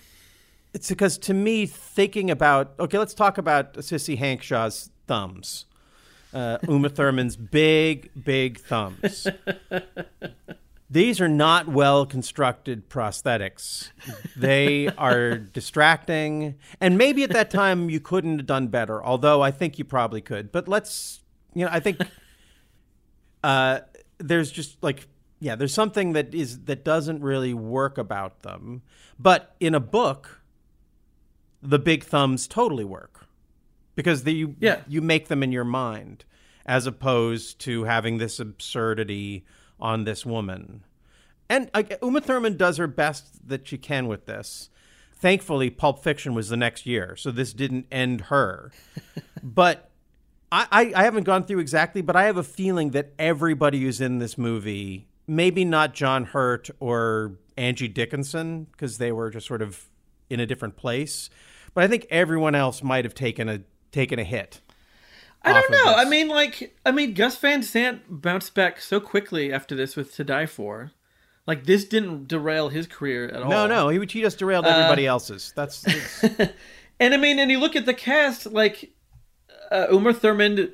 it's 0.72 0.88
because 0.88 1.18
to 1.18 1.34
me 1.34 1.66
thinking 1.66 2.30
about 2.30 2.74
okay 2.78 2.98
let's 2.98 3.14
talk 3.14 3.38
about 3.38 3.74
sissy 3.74 4.18
hankshaw's 4.18 4.90
thumbs 5.06 5.64
uh, 6.32 6.58
uma 6.68 6.88
thurman's 6.88 7.36
big 7.36 8.10
big 8.22 8.58
thumbs 8.58 9.26
these 10.90 11.20
are 11.20 11.28
not 11.28 11.68
well 11.68 12.06
constructed 12.06 12.88
prosthetics. 12.88 13.90
They 14.36 14.88
are 14.96 15.36
distracting. 15.36 16.54
And 16.80 16.96
maybe 16.96 17.22
at 17.24 17.30
that 17.30 17.50
time 17.50 17.90
you 17.90 18.00
couldn't 18.00 18.38
have 18.38 18.46
done 18.46 18.68
better 18.68 19.04
although 19.04 19.42
i 19.42 19.50
think 19.50 19.78
you 19.78 19.84
probably 19.84 20.20
could. 20.20 20.50
But 20.52 20.66
let's 20.68 21.20
you 21.54 21.64
know 21.64 21.70
i 21.72 21.80
think 21.80 21.98
uh, 23.44 23.80
there's 24.18 24.50
just 24.50 24.82
like 24.82 25.06
yeah 25.40 25.54
there's 25.54 25.74
something 25.74 26.12
that 26.14 26.34
is 26.34 26.64
that 26.64 26.84
doesn't 26.84 27.22
really 27.22 27.54
work 27.54 27.98
about 27.98 28.42
them. 28.42 28.82
But 29.18 29.54
in 29.60 29.74
a 29.74 29.80
book 29.80 30.40
the 31.62 31.78
big 31.78 32.04
thumbs 32.04 32.46
totally 32.46 32.84
work 32.84 33.26
because 33.96 34.22
the, 34.24 34.32
you 34.32 34.56
Yeah. 34.60 34.80
you 34.86 35.00
make 35.02 35.28
them 35.28 35.42
in 35.42 35.50
your 35.52 35.64
mind 35.64 36.24
as 36.64 36.86
opposed 36.86 37.58
to 37.60 37.84
having 37.84 38.18
this 38.18 38.38
absurdity 38.38 39.44
on 39.80 40.04
this 40.04 40.24
woman 40.26 40.82
and 41.48 41.70
uh, 41.74 41.82
Uma 42.02 42.20
Thurman 42.20 42.56
does 42.56 42.76
her 42.76 42.86
best 42.86 43.48
that 43.48 43.66
she 43.66 43.78
can 43.78 44.06
with 44.06 44.26
this. 44.26 44.70
Thankfully, 45.14 45.70
Pulp 45.70 46.02
Fiction 46.02 46.34
was 46.34 46.48
the 46.48 46.56
next 46.56 46.86
year, 46.86 47.16
so 47.16 47.30
this 47.30 47.52
didn't 47.52 47.86
end 47.90 48.22
her. 48.22 48.70
but 49.42 49.90
I, 50.52 50.66
I, 50.70 50.92
I 50.94 51.02
haven't 51.02 51.24
gone 51.24 51.44
through 51.44 51.58
exactly, 51.58 52.02
but 52.02 52.14
I 52.14 52.24
have 52.24 52.36
a 52.36 52.44
feeling 52.44 52.90
that 52.90 53.12
everybody 53.18 53.80
who's 53.80 54.00
in 54.00 54.18
this 54.18 54.38
movie, 54.38 55.08
maybe 55.26 55.64
not 55.64 55.94
John 55.94 56.24
Hurt 56.24 56.70
or 56.78 57.32
Angie 57.56 57.88
Dickinson, 57.88 58.64
because 58.70 58.98
they 58.98 59.10
were 59.10 59.30
just 59.30 59.46
sort 59.46 59.62
of 59.62 59.88
in 60.30 60.38
a 60.38 60.46
different 60.46 60.76
place, 60.76 61.30
but 61.74 61.82
I 61.82 61.88
think 61.88 62.06
everyone 62.10 62.54
else 62.54 62.82
might 62.82 63.04
have 63.04 63.14
taken 63.14 63.48
a 63.48 63.60
taken 63.90 64.18
a 64.18 64.24
hit. 64.24 64.60
I 65.42 65.52
don't 65.52 65.70
know. 65.70 65.94
I 65.94 66.04
mean, 66.04 66.28
like 66.28 66.76
I 66.84 66.90
mean, 66.90 67.14
Gus 67.14 67.36
Van 67.38 67.62
Sant 67.62 68.02
bounced 68.08 68.54
back 68.54 68.80
so 68.80 69.00
quickly 69.00 69.52
after 69.52 69.74
this 69.74 69.96
with 69.96 70.14
To 70.16 70.24
Die 70.24 70.46
For. 70.46 70.92
Like 71.46 71.64
this 71.64 71.84
didn't 71.86 72.28
derail 72.28 72.68
his 72.68 72.86
career 72.86 73.26
at 73.28 73.42
all. 73.42 73.48
No, 73.48 73.66
no, 73.66 73.88
he, 73.88 73.98
he 74.00 74.20
just 74.20 74.38
derailed 74.38 74.66
Uh, 74.66 74.68
everybody 74.68 75.06
else's. 75.06 75.52
That's, 75.56 75.82
And 77.00 77.14
I 77.14 77.16
mean, 77.16 77.38
and 77.38 77.50
you 77.50 77.58
look 77.58 77.76
at 77.76 77.86
the 77.86 77.94
cast, 77.94 78.46
like 78.46 78.90
uh, 79.70 79.86
Uma 79.90 80.12
Thurman 80.12 80.72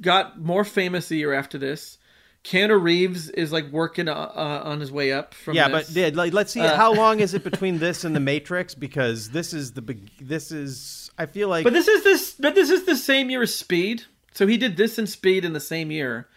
got 0.00 0.40
more 0.40 0.64
famous 0.64 1.10
a 1.10 1.16
year 1.16 1.32
after 1.32 1.58
this. 1.58 1.98
Keanu 2.44 2.80
Reeves 2.80 3.28
is 3.28 3.52
like 3.52 3.70
working 3.70 4.08
uh, 4.08 4.14
uh, 4.14 4.62
on 4.64 4.80
his 4.80 4.90
way 4.90 5.12
up 5.12 5.34
from 5.34 5.54
yeah, 5.56 5.68
this. 5.68 5.88
but 5.92 5.96
yeah, 5.96 6.10
like, 6.14 6.32
let's 6.32 6.52
see 6.52 6.60
Uh, 6.60 6.76
how 6.76 6.92
long 7.02 7.20
is 7.20 7.34
it 7.34 7.42
between 7.44 7.78
this 7.78 8.04
and 8.04 8.14
the 8.14 8.20
Matrix 8.20 8.74
because 8.74 9.30
this 9.30 9.52
is 9.52 9.72
the. 9.72 9.98
This 10.20 10.50
is 10.52 11.05
I 11.18 11.26
feel 11.26 11.48
like 11.48 11.64
But 11.64 11.72
this 11.72 11.88
is 11.88 12.04
this, 12.04 12.32
but 12.38 12.54
this 12.54 12.70
is 12.70 12.84
the 12.84 12.96
same 12.96 13.30
year 13.30 13.42
as 13.42 13.54
Speed. 13.54 14.04
So 14.32 14.46
he 14.46 14.56
did 14.58 14.76
this 14.76 14.98
and 14.98 15.08
Speed 15.08 15.44
in 15.44 15.52
the 15.54 15.60
same 15.60 15.90
year, 15.90 16.28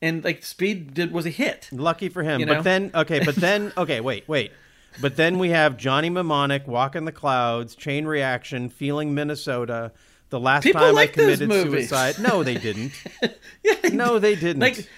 and 0.00 0.22
like 0.24 0.44
Speed 0.44 0.94
did 0.94 1.12
was 1.12 1.26
a 1.26 1.30
hit. 1.30 1.68
lucky 1.72 2.08
for 2.08 2.22
him. 2.22 2.40
you 2.40 2.46
but 2.46 2.62
then 2.62 2.90
okay, 2.94 3.24
but 3.24 3.34
then 3.34 3.72
okay, 3.76 4.00
wait, 4.00 4.28
wait. 4.28 4.52
But 5.00 5.16
then 5.16 5.38
we 5.38 5.50
have 5.50 5.76
Johnny 5.76 6.10
Mnemonic, 6.10 6.66
Walk 6.66 6.96
in 6.96 7.04
the 7.04 7.12
Clouds, 7.12 7.74
Chain 7.76 8.06
Reaction, 8.06 8.68
Feeling 8.68 9.14
Minnesota. 9.14 9.92
The 10.30 10.40
last 10.40 10.62
People 10.64 10.80
time 10.80 10.94
like 10.94 11.10
I 11.10 11.12
committed 11.12 11.50
suicide. 11.50 12.18
No, 12.20 12.42
they 12.44 12.54
didn't. 12.56 12.92
Yeah, 13.64 13.74
No, 13.92 14.18
they 14.20 14.34
didn't. 14.36 14.60
Like, 14.60 14.88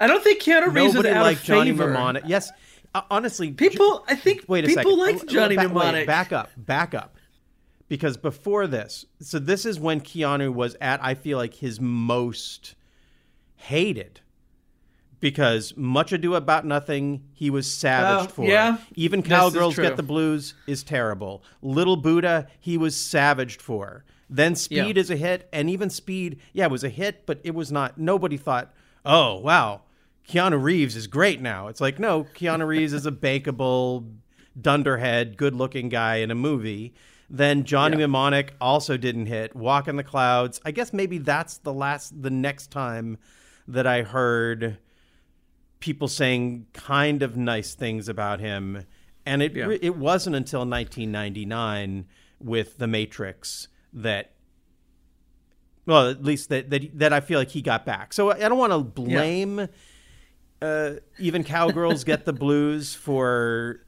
I 0.00 0.06
don't 0.08 0.22
think 0.24 0.42
Keanu 0.42 0.66
Reeves 0.74 0.94
Nobody 0.94 1.08
was 1.10 1.16
out 1.16 1.22
liked 1.22 1.40
of 1.40 1.46
Johnny 1.46 1.70
favor. 1.70 1.86
Mnemonic. 1.88 2.24
Yes, 2.26 2.50
uh, 2.94 3.02
honestly, 3.10 3.52
People, 3.52 4.04
I 4.08 4.16
think 4.16 4.44
Wait 4.48 4.64
a 4.64 4.68
people 4.68 4.82
second. 4.82 4.98
liked 4.98 5.26
Johnny 5.28 5.54
ba- 5.56 5.62
wait, 5.62 5.68
Mnemonic. 5.68 6.06
back 6.06 6.32
up, 6.32 6.50
back 6.56 6.94
up. 6.94 7.16
Because 7.92 8.16
before 8.16 8.66
this, 8.66 9.04
so 9.20 9.38
this 9.38 9.66
is 9.66 9.78
when 9.78 10.00
Keanu 10.00 10.50
was 10.54 10.78
at, 10.80 11.04
I 11.04 11.12
feel 11.12 11.36
like, 11.36 11.52
his 11.52 11.78
most 11.78 12.74
hated. 13.54 14.20
Because 15.20 15.76
Much 15.76 16.10
Ado 16.10 16.34
About 16.34 16.64
Nothing, 16.64 17.24
he 17.34 17.50
was 17.50 17.70
savaged 17.70 18.30
Oh, 18.30 18.32
for. 18.32 18.44
yeah. 18.46 18.78
Even 18.94 19.22
Cowgirls. 19.22 19.76
Get 19.76 19.98
the 19.98 20.02
Blues 20.02 20.54
is 20.66 20.82
terrible. 20.82 21.44
Little 21.60 21.96
Buddha, 21.98 22.46
he 22.58 22.78
was 22.78 22.96
savaged 22.96 23.60
for. 23.60 24.06
Then 24.30 24.54
Speed 24.54 24.96
Yeah. 24.96 25.00
is 25.02 25.10
a 25.10 25.16
hit, 25.16 25.46
and 25.52 25.68
even 25.68 25.90
Speed, 25.90 26.38
yeah, 26.54 26.64
it 26.64 26.70
was 26.70 26.84
a 26.84 26.88
hit, 26.88 27.26
but 27.26 27.40
it 27.44 27.54
was 27.54 27.70
not. 27.70 27.98
Nobody 27.98 28.38
thought, 28.38 28.72
oh 29.04 29.36
wow, 29.36 29.82
Keanu 30.26 30.62
Reeves 30.62 30.96
is 30.96 31.06
great 31.08 31.42
now. 31.42 31.68
It's 31.68 31.82
like 31.82 31.98
no, 31.98 32.24
Keanu 32.24 32.66
Reeves 32.66 32.94
is 32.94 33.04
a 33.04 33.12
bankable, 33.12 34.10
dunderhead, 34.58 35.36
good-looking 35.36 35.90
guy 35.90 36.16
in 36.16 36.30
a 36.30 36.34
movie. 36.34 36.94
Then 37.34 37.64
Johnny 37.64 37.94
Yeah. 37.96 38.00
Mnemonic 38.06 38.54
also 38.60 38.98
didn't 38.98 39.24
hit. 39.26 39.56
Walk 39.56 39.88
in 39.88 39.96
the 39.96 40.04
Clouds. 40.04 40.60
I 40.66 40.70
guess 40.70 40.92
maybe 40.92 41.16
that's 41.16 41.56
the 41.58 41.72
last, 41.72 42.20
the 42.22 42.28
next 42.30 42.70
time 42.70 43.16
that 43.66 43.86
I 43.86 44.02
heard 44.02 44.76
people 45.80 46.08
saying 46.08 46.66
kind 46.74 47.22
of 47.22 47.36
nice 47.36 47.74
things 47.74 48.06
about 48.08 48.38
him, 48.38 48.84
and 49.24 49.42
it 49.42 49.56
Yeah. 49.56 49.74
it 49.80 49.96
wasn't 49.96 50.36
until 50.36 50.66
1999 50.66 52.04
with 52.38 52.76
The 52.78 52.86
Matrix 52.86 53.68
that 53.94 54.34
Well, 55.86 56.10
at 56.10 56.22
least 56.22 56.50
that 56.50 56.70
that, 56.70 56.98
that 56.98 57.12
I 57.12 57.20
feel 57.20 57.38
like 57.40 57.50
he 57.50 57.62
got 57.62 57.84
back. 57.86 58.12
So 58.12 58.30
I 58.30 58.38
don't 58.48 58.58
want 58.58 58.72
to 58.72 58.78
blame 58.80 59.68
uh, 60.60 60.90
even 61.18 61.42
cowgirls 61.42 62.04
get 62.04 62.24
the 62.24 62.32
blues 62.32 62.94
for 62.94 63.80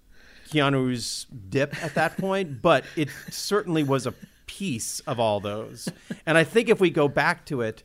Keanu's 0.55 1.27
dip 1.49 1.83
at 1.83 1.95
that 1.95 2.17
point, 2.19 2.63
but 2.63 2.85
it 2.97 3.09
certainly 3.31 3.83
was 3.83 4.07
a 4.07 4.15
piece 4.47 5.01
of 5.01 5.19
all 5.19 5.41
those. 5.41 5.89
And 6.27 6.39
I 6.39 6.45
think 6.45 6.69
if 6.69 6.81
we 6.81 6.91
go 6.91 7.09
back 7.09 7.45
to 7.47 7.61
it, 7.61 7.83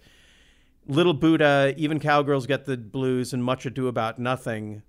Little 0.87 1.13
Buddha, 1.13 1.73
even 1.77 1.99
cowgirls 1.99 2.47
get 2.47 2.65
the 2.65 2.77
blues, 2.77 3.33
and 3.33 3.43
Much 3.43 3.65
Ado 3.65 3.87
About 3.87 4.19
Nothing. 4.19 4.81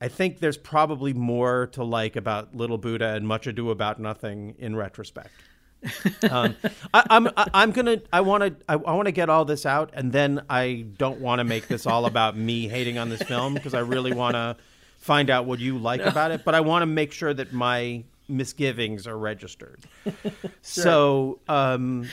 I 0.00 0.08
think 0.08 0.40
there's 0.40 0.56
probably 0.56 1.12
more 1.12 1.68
to 1.68 1.84
like 1.84 2.16
about 2.16 2.54
Little 2.54 2.78
Buddha 2.78 3.14
and 3.14 3.28
Much 3.28 3.46
Ado 3.46 3.70
About 3.70 4.00
Nothing 4.00 4.54
in 4.58 4.74
retrospect. 4.74 5.30
um, 6.30 6.56
I, 6.92 7.04
I'm 7.08 7.28
I, 7.36 7.48
I'm 7.54 7.70
gonna 7.70 8.02
I 8.12 8.20
want 8.20 8.42
to 8.42 8.54
I, 8.68 8.74
I 8.74 8.92
want 8.92 9.06
to 9.06 9.12
get 9.12 9.30
all 9.30 9.44
this 9.44 9.64
out, 9.64 9.90
and 9.94 10.12
then 10.12 10.44
I 10.50 10.86
don't 10.98 11.20
want 11.20 11.38
to 11.38 11.44
make 11.44 11.68
this 11.68 11.86
all 11.86 12.06
about 12.06 12.36
me 12.36 12.68
hating 12.68 12.98
on 12.98 13.08
this 13.08 13.22
film 13.22 13.54
because 13.54 13.72
I 13.72 13.80
really 13.80 14.12
want 14.12 14.34
to 14.34 14.56
find 15.10 15.28
out 15.28 15.44
what 15.44 15.58
you 15.58 15.76
like 15.76 16.00
about 16.02 16.30
it. 16.30 16.44
But 16.44 16.54
I 16.54 16.60
want 16.60 16.82
to 16.82 16.86
make 16.86 17.10
sure 17.10 17.34
that 17.34 17.52
my 17.52 18.04
misgivings 18.28 19.08
are 19.08 19.18
registered. 19.18 19.80
So, 20.62 21.40
um, 21.48 22.06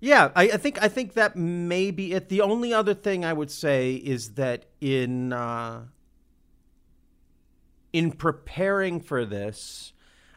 yeah, 0.00 0.32
I, 0.34 0.44
I 0.44 0.56
think 0.56 0.82
I 0.82 0.88
think 0.88 1.14
that 1.14 1.36
may 1.36 1.92
be 1.92 2.12
it. 2.12 2.28
The 2.28 2.40
only 2.40 2.74
other 2.74 2.92
thing 2.94 3.24
I 3.24 3.32
would 3.32 3.50
say 3.50 3.94
is 3.94 4.34
that 4.34 4.64
in 4.80 5.32
uh, 5.32 5.84
in 7.92 8.10
preparing 8.10 8.98
for 9.00 9.24
this, 9.24 9.92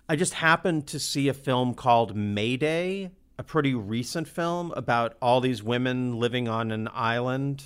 I 0.08 0.16
just 0.16 0.36
happened 0.36 0.86
to 0.88 1.00
see 1.00 1.30
a 1.30 1.34
film 1.34 1.74
called 1.74 2.16
Mayday, 2.16 3.12
a 3.40 3.44
pretty 3.44 3.74
recent 3.74 4.28
film 4.28 4.72
about 4.76 5.18
all 5.20 5.42
these 5.42 5.64
women 5.64 6.20
living 6.20 6.48
on 6.48 6.72
an 6.72 6.90
island. 6.94 7.64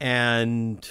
And 0.00 0.88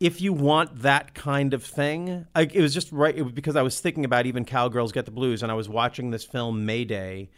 if 0.00 0.20
you 0.20 0.32
want 0.32 0.82
that 0.82 1.14
kind 1.14 1.54
of 1.54 1.64
thing, 1.64 2.26
I, 2.34 2.42
it 2.42 2.60
was 2.60 2.72
just 2.72 2.90
right. 2.92 3.16
It 3.16 3.22
was 3.22 3.32
because 3.32 3.56
I 3.56 3.62
was 3.62 3.80
thinking 3.80 4.04
about 4.04 4.26
even 4.26 4.44
Cowgirls 4.44 4.92
Get 4.92 5.04
the 5.04 5.10
Blues, 5.10 5.42
and 5.42 5.50
I 5.50 5.54
was 5.54 5.68
watching 5.68 6.10
this 6.10 6.24
film 6.24 6.64
Mayday 6.64 7.28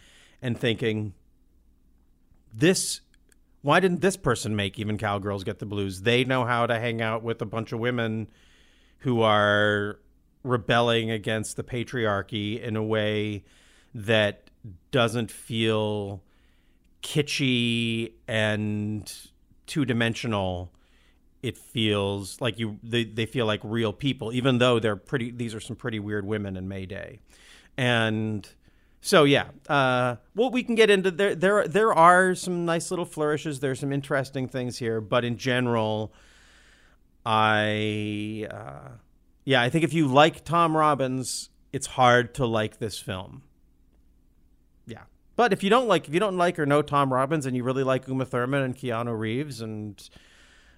and 0.42 0.58
thinking, 0.58 1.14
this 2.52 3.00
why 3.62 3.80
didn't 3.80 4.00
this 4.00 4.16
person 4.16 4.56
make 4.56 4.78
even 4.78 4.96
cowgirls 4.96 5.44
get 5.44 5.58
the 5.58 5.66
blues 5.66 6.02
they 6.02 6.24
know 6.24 6.44
how 6.44 6.66
to 6.66 6.78
hang 6.78 7.02
out 7.02 7.22
with 7.22 7.40
a 7.42 7.46
bunch 7.46 7.72
of 7.72 7.78
women 7.78 8.26
who 8.98 9.22
are 9.22 9.98
rebelling 10.42 11.10
against 11.10 11.56
the 11.56 11.62
patriarchy 11.62 12.60
in 12.60 12.76
a 12.76 12.82
way 12.82 13.44
that 13.94 14.50
doesn't 14.90 15.30
feel 15.30 16.22
kitschy 17.02 18.12
and 18.26 19.29
two-dimensional 19.70 20.70
it 21.42 21.56
feels 21.56 22.38
like 22.40 22.58
you 22.58 22.78
they, 22.82 23.04
they 23.04 23.24
feel 23.24 23.46
like 23.46 23.60
real 23.62 23.92
people 23.92 24.32
even 24.32 24.58
though 24.58 24.78
they're 24.78 24.96
pretty 24.96 25.30
these 25.30 25.54
are 25.54 25.60
some 25.60 25.76
pretty 25.76 25.98
weird 25.98 26.26
women 26.26 26.56
in 26.56 26.68
mayday 26.68 27.18
and 27.78 28.46
so 29.00 29.24
yeah, 29.24 29.48
uh, 29.68 30.16
well, 30.34 30.50
we 30.50 30.62
can 30.62 30.74
get 30.74 30.90
into 30.90 31.10
there. 31.10 31.34
There, 31.34 31.66
there 31.66 31.92
are 31.92 32.34
some 32.34 32.66
nice 32.66 32.90
little 32.90 33.06
flourishes. 33.06 33.60
There's 33.60 33.80
some 33.80 33.92
interesting 33.92 34.46
things 34.46 34.76
here, 34.76 35.00
but 35.00 35.24
in 35.24 35.38
general, 35.38 36.12
I, 37.24 38.46
uh, 38.50 38.88
yeah, 39.44 39.62
I 39.62 39.70
think 39.70 39.84
if 39.84 39.94
you 39.94 40.06
like 40.06 40.44
Tom 40.44 40.76
Robbins, 40.76 41.48
it's 41.72 41.86
hard 41.86 42.34
to 42.34 42.46
like 42.46 42.78
this 42.78 42.98
film. 42.98 43.42
But 45.40 45.54
if 45.54 45.62
you 45.62 45.70
don't 45.70 45.88
like, 45.88 46.06
if 46.06 46.12
you 46.12 46.20
don't 46.20 46.36
like 46.36 46.58
or 46.58 46.66
know 46.66 46.82
Tom 46.82 47.10
Robbins, 47.10 47.46
and 47.46 47.56
you 47.56 47.64
really 47.64 47.82
like 47.82 48.06
Uma 48.06 48.26
Thurman 48.26 48.62
and 48.62 48.76
Keanu 48.76 49.18
Reeves 49.18 49.62
and 49.62 49.98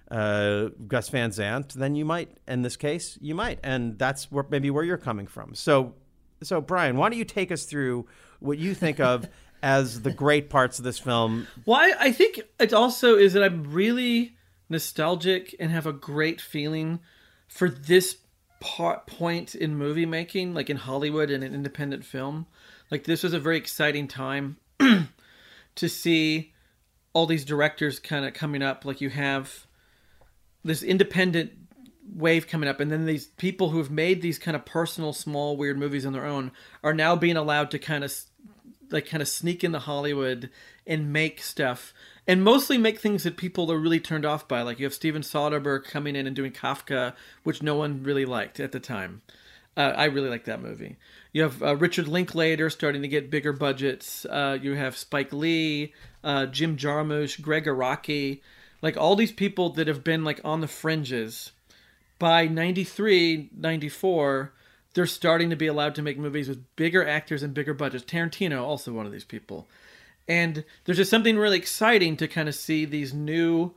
uh, 0.09 0.69
Gus 0.87 1.09
Van 1.09 1.33
Sant, 1.33 1.73
then 1.73 1.95
you 1.95 2.05
might. 2.05 2.37
In 2.47 2.61
this 2.61 2.77
case, 2.77 3.17
you 3.19 3.35
might, 3.35 3.59
and 3.61 3.99
that's 3.99 4.31
where 4.31 4.45
maybe 4.49 4.69
where 4.69 4.85
you're 4.85 4.97
coming 4.97 5.27
from. 5.27 5.53
So 5.53 5.95
so, 6.41 6.61
Bryan, 6.61 6.95
why 6.95 7.09
don't 7.09 7.19
you 7.19 7.25
take 7.25 7.51
us 7.51 7.65
through 7.65 8.07
what 8.39 8.57
you 8.57 8.73
think 8.73 9.01
of 9.01 9.27
as 9.61 10.03
the 10.03 10.11
great 10.11 10.49
parts 10.49 10.79
of 10.79 10.85
this 10.85 10.97
film? 10.97 11.45
Well, 11.65 11.81
I, 11.81 11.95
I 11.99 12.11
think 12.13 12.39
it 12.57 12.71
also 12.71 13.17
is 13.17 13.33
that 13.33 13.43
I'm 13.43 13.65
really 13.69 14.37
nostalgic 14.69 15.53
and 15.59 15.71
have 15.71 15.85
a 15.85 15.91
great 15.91 16.39
feeling 16.39 17.01
for 17.49 17.69
this 17.69 18.15
part, 18.61 19.07
point 19.07 19.55
in 19.55 19.75
movie 19.75 20.05
making, 20.05 20.53
like 20.53 20.69
in 20.69 20.77
Hollywood 20.77 21.29
and 21.29 21.43
in 21.43 21.53
independent 21.53 22.05
film. 22.05 22.47
Like, 22.89 23.05
this 23.05 23.23
was 23.23 23.33
a 23.33 23.39
very 23.39 23.57
exciting 23.57 24.07
time 24.07 24.57
to 25.75 25.89
see 25.89 26.53
all 27.13 27.25
these 27.25 27.45
directors 27.45 27.99
kind 27.99 28.25
of 28.25 28.33
coming 28.33 28.61
up. 28.61 28.85
Like, 28.85 29.01
you 29.01 29.09
have 29.09 29.67
this 30.63 30.81
independent 30.83 31.51
wave 32.15 32.47
coming 32.47 32.69
up 32.69 32.79
and 32.79 32.91
then 32.91 33.05
these 33.05 33.27
people 33.27 33.69
who 33.69 33.77
have 33.77 33.89
made 33.89 34.21
these 34.21 34.37
kind 34.37 34.55
of 34.55 34.65
personal 34.65 35.13
small 35.13 35.55
weird 35.55 35.77
movies 35.77 36.05
on 36.05 36.13
their 36.13 36.25
own 36.25 36.51
are 36.83 36.93
now 36.93 37.15
being 37.15 37.37
allowed 37.37 37.71
to 37.71 37.79
kind 37.79 38.03
of 38.03 38.13
like 38.91 39.07
kind 39.07 39.21
of 39.21 39.27
sneak 39.27 39.63
into 39.63 39.79
hollywood 39.79 40.49
and 40.85 41.13
make 41.13 41.41
stuff 41.41 41.93
and 42.27 42.43
mostly 42.43 42.77
make 42.77 42.99
things 42.99 43.23
that 43.23 43.37
people 43.37 43.71
are 43.71 43.79
really 43.79 43.99
turned 43.99 44.25
off 44.25 44.47
by 44.47 44.61
like 44.61 44.79
you 44.79 44.85
have 44.85 44.93
steven 44.93 45.21
soderbergh 45.21 45.83
coming 45.85 46.15
in 46.15 46.27
and 46.27 46.35
doing 46.35 46.51
kafka 46.51 47.13
which 47.43 47.63
no 47.63 47.75
one 47.75 48.03
really 48.03 48.25
liked 48.25 48.59
at 48.59 48.73
the 48.73 48.79
time 48.79 49.21
uh, 49.77 49.93
i 49.95 50.05
really 50.05 50.29
like 50.29 50.45
that 50.45 50.61
movie 50.61 50.97
you 51.33 51.41
have 51.41 51.61
uh, 51.61 51.75
richard 51.75 52.07
linklater 52.07 52.69
starting 52.69 53.01
to 53.01 53.07
get 53.07 53.29
bigger 53.29 53.51
budgets 53.51 54.25
uh, 54.25 54.57
you 54.61 54.73
have 54.73 54.95
spike 54.95 55.33
lee 55.33 55.93
uh, 56.23 56.45
jim 56.45 56.77
jarmusch 56.77 57.41
gregg 57.41 57.65
araki 57.65 58.41
like 58.81 58.95
all 58.95 59.15
these 59.15 59.31
people 59.31 59.69
that 59.71 59.87
have 59.87 60.03
been 60.03 60.23
like 60.23 60.39
on 60.43 60.61
the 60.61 60.67
fringes 60.67 61.51
by 62.23 62.47
93, 62.47 63.49
94, 63.53 64.53
they're 64.93 65.05
starting 65.05 65.49
to 65.49 65.57
be 65.57 65.67
allowed 65.67 65.93
to 65.95 66.01
make 66.01 66.17
movies 66.17 66.47
with 66.47 66.63
bigger 66.77 67.05
actors 67.05 67.43
and 67.43 67.53
bigger 67.53 67.73
budgets. 67.73 68.05
Tarantino, 68.05 68.61
also 68.61 68.93
one 68.93 69.05
of 69.05 69.11
these 69.11 69.25
people. 69.25 69.67
And 70.25 70.63
there's 70.85 70.99
just 70.99 71.11
something 71.11 71.37
really 71.37 71.57
exciting 71.57 72.15
to 72.15 72.29
kind 72.29 72.47
of 72.47 72.55
see 72.55 72.85
these 72.85 73.13
new 73.13 73.73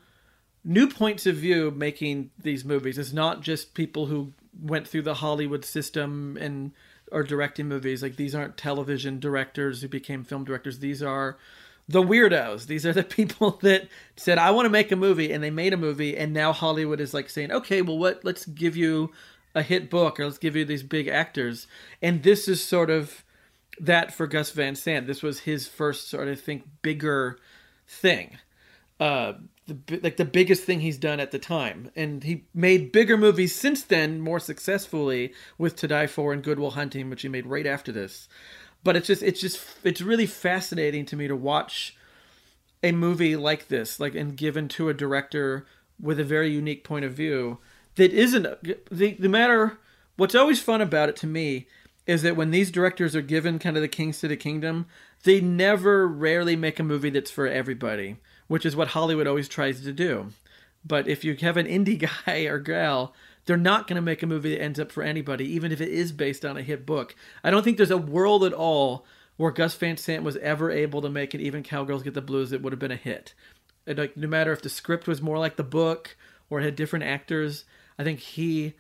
new 0.65 0.89
points 0.89 1.27
of 1.27 1.35
view 1.35 1.73
making 1.73 2.31
these 2.41 2.65
movies. 2.65 2.99
It's 2.99 3.13
not 3.13 3.41
just 3.41 3.75
people 3.75 4.07
who 4.07 4.33
went 4.61 4.87
through 4.87 5.03
the 5.03 5.15
Hollywood 5.15 5.65
system 5.65 6.37
and 6.41 6.71
are 7.13 7.23
directing 7.23 7.69
movies. 7.69 8.03
Like 8.03 8.17
these 8.17 8.35
aren't 8.35 8.57
television 8.57 9.21
directors 9.21 9.83
who 9.83 9.89
became 9.89 10.25
film 10.25 10.45
directors. 10.45 10.79
These 10.79 11.03
are 11.03 11.37
the 11.89 12.03
weirdos. 12.03 12.67
These 12.67 12.85
are 12.87 12.93
the 12.93 13.05
people 13.19 13.53
that 13.63 13.89
said, 14.17 14.39
"I 14.39 14.51
want 14.51 14.67
to 14.67 14.71
make 14.71 14.93
a 14.93 14.97
movie," 14.97 15.33
and 15.33 15.43
they 15.43 15.51
made 15.51 15.73
a 15.73 15.79
movie, 15.79 16.17
and 16.17 16.33
now 16.33 16.53
Hollywood 16.53 17.01
is 17.01 17.15
like 17.15 17.31
saying, 17.31 17.53
"Okay, 17.53 17.83
well, 17.83 17.99
what? 17.99 18.25
Let's 18.25 18.47
give 18.47 18.77
you 18.77 19.13
a 19.55 19.63
hit 19.63 19.91
book, 19.91 20.21
or 20.21 20.25
let's 20.25 20.39
give 20.39 20.57
you 20.57 20.65
these 20.65 20.83
big 20.83 21.09
actors." 21.09 21.67
And 22.03 22.23
this 22.23 22.49
is 22.49 22.65
sort 22.65 22.91
of 22.91 23.25
that 23.81 24.13
for 24.15 24.27
Gus 24.27 24.51
Van 24.51 24.75
Sant. 24.75 25.07
This 25.07 25.23
was 25.23 25.41
his 25.41 25.69
first 25.69 26.09
sort 26.09 26.29
of 26.29 26.41
think 26.41 26.65
bigger 26.83 27.39
thing, 27.87 28.39
uh, 28.99 29.35
the, 29.67 30.01
like 30.03 30.17
the 30.17 30.25
biggest 30.25 30.65
thing 30.65 30.81
he's 30.81 30.99
done 30.99 31.21
at 31.21 31.33
the 31.33 31.39
time, 31.39 31.91
and 31.97 32.23
he 32.23 32.45
made 32.55 32.93
bigger 32.93 33.17
movies 33.17 33.55
since 33.55 33.83
then, 33.83 34.21
more 34.21 34.39
successfully 34.39 35.33
with 35.59 35.77
To 35.77 35.89
Die 35.89 36.07
For 36.07 36.33
and 36.33 36.43
Good 36.43 36.59
Will 36.59 36.73
Hunting, 36.73 37.11
which 37.11 37.23
he 37.23 37.29
made 37.29 37.47
right 37.47 37.67
after 37.67 37.91
this. 37.91 38.29
But 38.85 38.95
it's 38.97 39.09
just 39.09 39.23
it's 39.23 39.41
just 39.41 39.61
it's 39.83 40.01
really 40.01 40.27
fascinating 40.27 41.05
to 41.07 41.17
me 41.17 41.27
to 41.27 41.35
watch 41.35 41.97
a 42.83 42.93
movie 42.93 43.37
like 43.37 43.69
this 43.69 43.99
like 43.99 44.15
and 44.15 44.37
given 44.37 44.69
to 44.69 44.89
a 44.89 44.95
director 44.95 45.67
with 46.01 46.21
a 46.21 46.25
very 46.25 46.51
unique 46.51 46.85
point 46.85 47.05
of 47.05 47.13
view 47.13 47.59
that 47.97 48.13
isn't 48.13 48.43
the, 48.91 49.13
the 49.19 49.29
matter 49.29 49.79
what's 50.17 50.35
always 50.35 50.63
fun 50.63 50.81
about 50.81 51.09
it 51.09 51.17
to 51.17 51.27
me 51.27 51.67
is 52.07 52.23
that 52.23 52.37
when 52.37 52.51
these 52.51 52.71
directors 52.71 53.17
are 53.17 53.23
given 53.23 53.59
kind 53.59 53.77
of 53.77 53.83
the 53.83 53.89
kings 53.89 54.21
to 54.21 54.29
the 54.29 54.37
kingdom 54.37 54.87
they 55.25 55.41
never 55.41 56.07
rarely 56.07 56.55
make 56.55 56.79
a 56.79 56.85
movie 56.85 57.11
that's 57.11 57.31
for 57.31 57.47
everybody 57.47 58.17
which 58.49 58.67
is 58.67 58.77
what 58.77 58.89
hollywood 58.89 59.27
always 59.27 59.49
tries 59.49 59.81
to 59.83 59.93
do 59.93 60.29
but 60.85 61.09
if 61.09 61.25
you 61.25 61.35
have 61.37 61.57
an 61.57 61.67
indie 61.67 62.09
guy 62.27 62.41
or 62.41 62.59
gal 62.59 63.15
they're 63.47 63.57
not 63.57 63.87
going 63.87 63.97
to 63.97 64.03
make 64.03 64.23
a 64.23 64.27
movie 64.27 64.51
that 64.51 64.63
ends 64.63 64.79
up 64.79 64.93
for 64.93 65.03
anybody, 65.03 65.45
even 65.45 65.73
if 65.73 65.81
it 65.81 65.89
is 65.89 66.13
based 66.13 66.45
on 66.45 66.57
a 66.57 66.63
hit 66.63 66.85
book. 66.85 67.15
I 67.43 67.51
don't 67.51 67.63
think 67.63 67.77
there's 67.77 67.91
a 67.91 67.97
world 67.97 68.45
at 68.45 68.53
all 68.53 69.07
where 69.37 69.53
Gus 69.53 69.75
Van 69.77 69.97
Sant 69.97 70.25
was 70.25 70.37
ever 70.39 70.71
able 70.71 71.01
to 71.03 71.09
make 71.09 71.35
it. 71.35 71.41
Even 71.41 71.63
Cowgirls 71.63 72.03
Get 72.03 72.15
the 72.15 72.21
Blues, 72.21 72.53
it 72.53 72.61
would 72.61 72.73
have 72.73 72.81
been 72.81 72.91
a 72.91 72.97
hit. 72.97 73.35
And 73.87 73.99
like 73.99 74.17
no 74.17 74.27
matter 74.27 74.53
if 74.53 74.63
the 74.63 74.69
script 74.69 75.07
was 75.07 75.23
more 75.23 75.39
like 75.39 75.57
the 75.57 75.63
book 75.63 76.17
or 76.51 76.61
had 76.61 76.75
different 76.75 77.05
actors, 77.05 77.65
I 77.99 78.05
think 78.05 78.19
he 78.19 78.75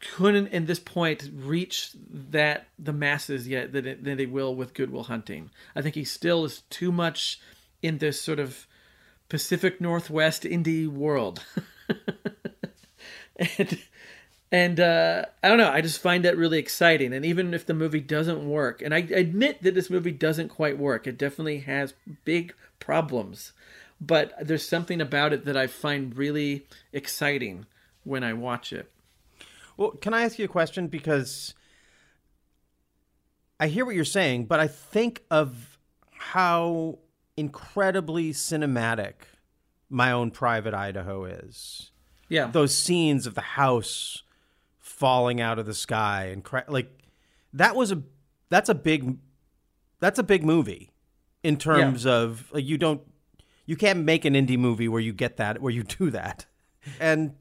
couldn't 0.00 0.48
in 0.48 0.66
this 0.66 0.78
point 0.78 1.28
reach 1.34 1.90
that 2.08 2.68
the 2.78 2.92
masses 2.92 3.48
yet 3.48 3.72
that 3.72 3.86
it, 3.86 4.04
that 4.04 4.18
he 4.18 4.26
will 4.26 4.54
with 4.54 4.74
Good 4.74 4.90
Will 4.90 5.04
Hunting. 5.04 5.50
I 5.74 5.82
think 5.82 5.96
he 5.96 6.04
still 6.04 6.44
is 6.44 6.62
too 6.70 6.92
much 6.92 7.40
in 7.82 7.98
this 7.98 8.20
sort 8.20 8.38
of 8.38 8.68
Pacific 9.32 9.80
Northwest 9.80 10.42
indie 10.42 10.86
world. 10.86 11.42
and 13.58 13.78
And 14.50 14.78
uh, 14.78 15.24
I 15.42 15.48
don't 15.48 15.56
know. 15.56 15.70
I 15.70 15.80
just 15.80 16.02
find 16.02 16.22
that 16.26 16.36
really 16.36 16.58
exciting. 16.58 17.14
And 17.14 17.24
even 17.24 17.54
if 17.54 17.64
the 17.64 17.72
movie 17.72 18.02
doesn't 18.02 18.46
work, 18.46 18.82
and 18.82 18.92
I 18.92 18.98
admit 18.98 19.62
that 19.62 19.74
this 19.74 19.88
movie 19.88 20.10
doesn't 20.12 20.50
quite 20.50 20.76
work, 20.76 21.06
it 21.06 21.16
definitely 21.16 21.60
has 21.60 21.94
big 22.26 22.52
problems. 22.78 23.54
But 23.98 24.34
there's 24.38 24.68
something 24.68 25.00
about 25.00 25.32
it 25.32 25.46
that 25.46 25.56
I 25.56 25.66
find 25.66 26.14
really 26.14 26.66
exciting 26.92 27.64
when 28.04 28.22
I 28.22 28.34
watch 28.34 28.70
it. 28.70 28.92
Well, 29.78 29.92
can 29.92 30.12
I 30.12 30.24
ask 30.24 30.38
you 30.38 30.44
a 30.44 30.48
question? 30.48 30.88
Because 30.88 31.54
I 33.58 33.68
hear 33.68 33.86
what 33.86 33.94
you're 33.94 34.04
saying, 34.04 34.44
but 34.44 34.60
I 34.60 34.68
think 34.68 35.22
of 35.30 35.78
how 36.10 36.98
incredibly 37.36 38.32
cinematic 38.32 39.14
my 39.88 40.10
own 40.10 40.30
private 40.30 40.72
Idaho 40.74 41.24
is. 41.26 41.90
Yeah. 42.28 42.46
Those 42.46 42.74
scenes 42.74 43.26
of 43.26 43.34
the 43.34 43.42
house 43.42 44.22
falling 44.78 45.40
out 45.40 45.58
of 45.58 45.66
the 45.66 45.74
sky 45.74 46.26
and 46.32 46.42
cra- 46.42 46.64
like 46.68 46.90
that 47.52 47.76
was 47.76 47.92
a 47.92 48.02
that's 48.48 48.68
a 48.68 48.74
big 48.74 49.18
that's 50.00 50.18
a 50.18 50.22
big 50.22 50.44
movie 50.44 50.90
in 51.42 51.56
terms 51.56 52.06
of 52.06 52.50
like 52.52 52.64
you 52.64 52.78
don't 52.78 53.02
you 53.66 53.76
can't 53.76 54.00
make 54.00 54.24
an 54.24 54.34
indie 54.34 54.58
movie 54.58 54.88
where 54.88 55.00
you 55.00 55.12
get 55.12 55.36
that 55.36 55.60
where 55.60 55.72
you 55.72 55.82
do 55.82 56.10
that. 56.10 56.46
And 56.98 57.36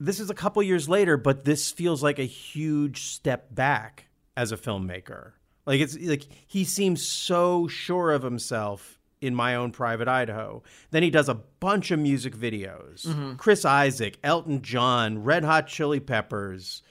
this 0.00 0.18
is 0.18 0.30
a 0.30 0.34
couple 0.34 0.62
years 0.62 0.88
later, 0.88 1.18
but 1.18 1.44
this 1.44 1.70
feels 1.70 2.02
like 2.02 2.18
a 2.18 2.24
huge 2.24 3.02
step 3.02 3.54
back 3.54 4.06
as 4.34 4.50
a 4.50 4.56
filmmaker. 4.56 5.32
Like 5.66 5.80
it's 5.80 5.98
like 5.98 6.26
he 6.46 6.64
seems 6.64 7.02
so 7.06 7.68
sure 7.68 8.10
of 8.10 8.22
himself 8.22 8.98
in 9.20 9.34
my 9.34 9.54
own 9.54 9.70
private 9.70 10.08
Idaho. 10.08 10.62
Then 10.90 11.02
he 11.02 11.10
does 11.10 11.28
a 11.28 11.34
bunch 11.34 11.90
of 11.92 12.00
music 12.00 12.36
videos. 12.36 13.06
Mm-hmm. 13.06 13.34
Chris 13.36 13.64
Isaak, 13.64 14.18
Elton 14.24 14.62
John, 14.62 15.22
Red 15.22 15.44
Hot 15.44 15.68
Chili 15.68 16.00
Peppers, 16.00 16.82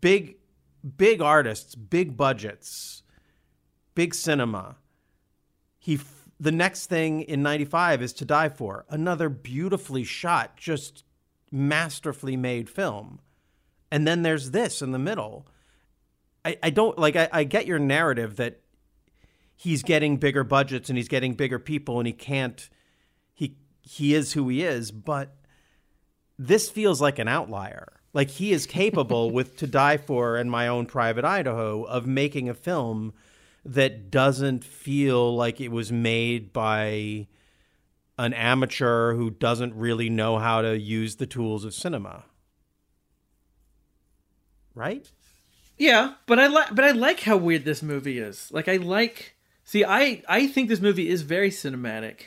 big 0.00 0.36
big 0.96 1.20
artists, 1.22 1.74
big 1.74 2.16
budgets, 2.16 3.02
big 3.94 4.14
cinema. 4.14 4.76
He 5.78 5.94
f- 5.94 6.28
the 6.38 6.52
next 6.52 6.86
thing 6.86 7.22
in 7.22 7.42
95 7.42 8.02
is 8.02 8.12
To 8.14 8.24
Die 8.24 8.48
For, 8.50 8.84
another 8.88 9.28
beautifully 9.28 10.04
shot, 10.04 10.56
just 10.56 11.04
masterfully 11.50 12.36
made 12.36 12.68
film. 12.68 13.20
And 13.90 14.06
then 14.06 14.22
there's 14.22 14.52
this 14.52 14.82
in 14.82 14.92
the 14.92 14.98
middle. 14.98 15.46
I, 16.44 16.58
I 16.62 16.70
don't 16.70 16.98
like 16.98 17.16
I, 17.16 17.28
I 17.32 17.44
get 17.44 17.66
your 17.66 17.78
narrative 17.78 18.36
that 18.36 18.60
he's 19.56 19.82
getting 19.82 20.16
bigger 20.16 20.44
budgets 20.44 20.88
and 20.88 20.96
he's 20.96 21.08
getting 21.08 21.34
bigger 21.34 21.58
people 21.58 21.98
and 21.98 22.06
he 22.06 22.12
can't 22.12 22.68
he 23.32 23.56
he 23.82 24.14
is 24.14 24.32
who 24.32 24.48
he 24.48 24.62
is, 24.62 24.90
but 24.90 25.36
this 26.38 26.70
feels 26.70 27.00
like 27.00 27.18
an 27.18 27.28
outlier. 27.28 28.00
Like 28.12 28.30
he 28.30 28.52
is 28.52 28.66
capable 28.66 29.30
with 29.32 29.56
To 29.58 29.66
Die 29.66 29.96
For 29.98 30.36
and 30.36 30.50
My 30.50 30.68
Own 30.68 30.86
Private 30.86 31.24
Idaho 31.24 31.82
of 31.84 32.06
making 32.06 32.48
a 32.48 32.54
film 32.54 33.12
that 33.64 34.10
doesn't 34.10 34.64
feel 34.64 35.36
like 35.36 35.60
it 35.60 35.70
was 35.70 35.92
made 35.92 36.52
by 36.52 37.26
an 38.18 38.32
amateur 38.32 39.14
who 39.14 39.30
doesn't 39.30 39.74
really 39.74 40.08
know 40.08 40.38
how 40.38 40.62
to 40.62 40.78
use 40.78 41.16
the 41.16 41.26
tools 41.26 41.64
of 41.64 41.74
cinema. 41.74 42.24
Right? 44.74 45.10
Yeah, 45.80 46.14
but 46.26 46.38
I 46.38 46.46
like 46.46 46.74
but 46.74 46.84
I 46.84 46.90
like 46.90 47.20
how 47.20 47.36
weird 47.36 47.64
this 47.64 47.82
movie 47.82 48.18
is. 48.18 48.50
Like 48.52 48.68
I 48.68 48.76
like 48.76 49.34
See, 49.70 49.84
I 49.84 50.24
I 50.28 50.48
think 50.48 50.68
this 50.68 50.80
movie 50.80 51.08
is 51.08 51.22
very 51.22 51.50
cinematic. 51.50 52.22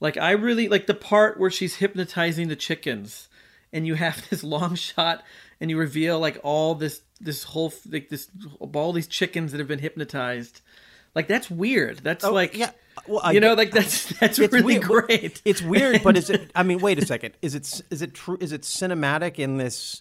Like 0.00 0.16
I 0.16 0.30
really 0.30 0.66
like 0.66 0.86
the 0.86 0.94
part 0.94 1.38
where 1.38 1.50
she's 1.50 1.76
hypnotizing 1.76 2.48
the 2.48 2.56
chickens 2.56 3.28
and 3.70 3.86
you 3.86 3.96
have 3.96 4.26
this 4.30 4.42
long 4.42 4.76
shot 4.76 5.22
and 5.60 5.68
you 5.68 5.76
reveal 5.76 6.18
like 6.18 6.40
all 6.42 6.74
this 6.74 7.02
this 7.20 7.44
whole 7.44 7.70
like 7.90 8.08
this 8.08 8.30
all 8.58 8.94
these 8.94 9.06
chickens 9.06 9.52
that 9.52 9.58
have 9.58 9.68
been 9.68 9.78
hypnotized. 9.78 10.62
Like 11.14 11.28
that's 11.28 11.50
weird. 11.50 11.98
That's 11.98 12.24
oh, 12.24 12.32
like 12.32 12.52
Oh, 12.54 12.58
yeah. 12.58 12.70
Well, 13.06 13.20
I 13.22 13.32
you 13.32 13.40
know 13.40 13.52
like 13.52 13.72
that's 13.72 14.06
that's 14.18 14.38
really 14.38 14.78
weird. 14.78 14.82
great. 14.82 15.42
It's 15.44 15.60
weird, 15.60 16.02
but 16.02 16.16
is 16.16 16.30
it? 16.30 16.50
I 16.56 16.62
mean, 16.62 16.78
wait 16.78 16.98
a 16.98 17.04
second. 17.04 17.34
Is 17.42 17.54
it? 17.54 17.82
Is 17.90 18.00
it 18.00 18.14
true? 18.14 18.38
Is 18.40 18.52
it 18.52 18.62
cinematic 18.62 19.38
in 19.38 19.58
this? 19.58 20.00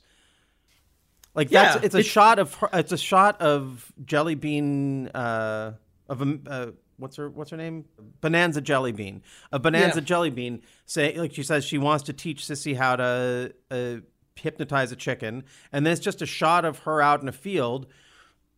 Like 1.35 1.49
that's 1.49 1.75
Yeah, 1.75 1.81
it's 1.85 1.95
a 1.95 1.99
it's- 1.99 2.11
shot 2.11 2.39
of 2.39 2.53
her, 2.55 2.69
it's 2.73 2.91
a 2.91 2.97
shot 2.97 3.41
of 3.41 3.91
Jelly 4.05 4.35
Bean 4.35 5.07
uh, 5.09 5.73
of 6.07 6.21
a 6.21 6.39
uh, 6.47 6.71
what's 6.97 7.15
her 7.17 7.29
what's 7.29 7.51
her 7.51 7.57
name 7.57 7.85
Bonanza 8.21 8.61
Jelly 8.61 8.91
Bean 8.91 9.21
a 9.51 9.59
Bonanza 9.59 9.99
Yeah. 9.99 10.05
Jelly 10.05 10.29
Bean 10.31 10.61
say 10.85 11.17
like 11.17 11.33
she 11.33 11.43
says 11.43 11.63
she 11.63 11.77
wants 11.77 12.03
to 12.05 12.13
teach 12.13 12.41
Sissy 12.43 12.75
how 12.75 12.95
to 12.97 13.53
uh, 13.71 13.95
hypnotize 14.35 14.91
a 14.91 14.95
chicken 14.95 15.43
and 15.71 15.85
then 15.85 15.93
it's 15.93 16.01
just 16.01 16.21
a 16.21 16.25
shot 16.25 16.65
of 16.65 16.79
her 16.79 17.01
out 17.01 17.21
in 17.21 17.27
a 17.27 17.31
field 17.31 17.87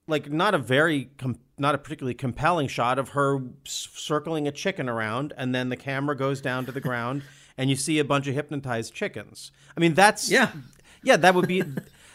like 0.08 0.32
not 0.32 0.54
a 0.56 0.58
very 0.58 1.06
com- 1.18 1.40
not 1.58 1.76
a 1.76 1.78
particularly 1.78 2.14
compelling 2.16 2.68
shot 2.68 2.98
of 2.98 3.10
her 3.10 3.42
s- 3.66 3.90
circling 3.94 4.48
a 4.48 4.52
chicken 4.52 4.88
around 4.90 5.34
and 5.38 5.54
then 5.54 5.70
the 5.70 5.78
camera 5.78 6.16
goes 6.16 6.42
down 6.42 6.66
to 6.66 6.72
the 6.72 6.82
ground 6.82 7.22
and 7.58 7.70
you 7.70 7.76
see 7.76 8.00
a 8.00 8.06
bunch 8.06 8.28
of 8.28 8.34
hypnotized 8.34 8.94
chickens 8.94 9.52
i 9.76 9.80
mean 9.80 9.94
that's 9.94 10.32
Yeah. 10.32 10.52
yeah 11.04 11.18
that 11.18 11.36
would 11.36 11.48
be 11.48 11.64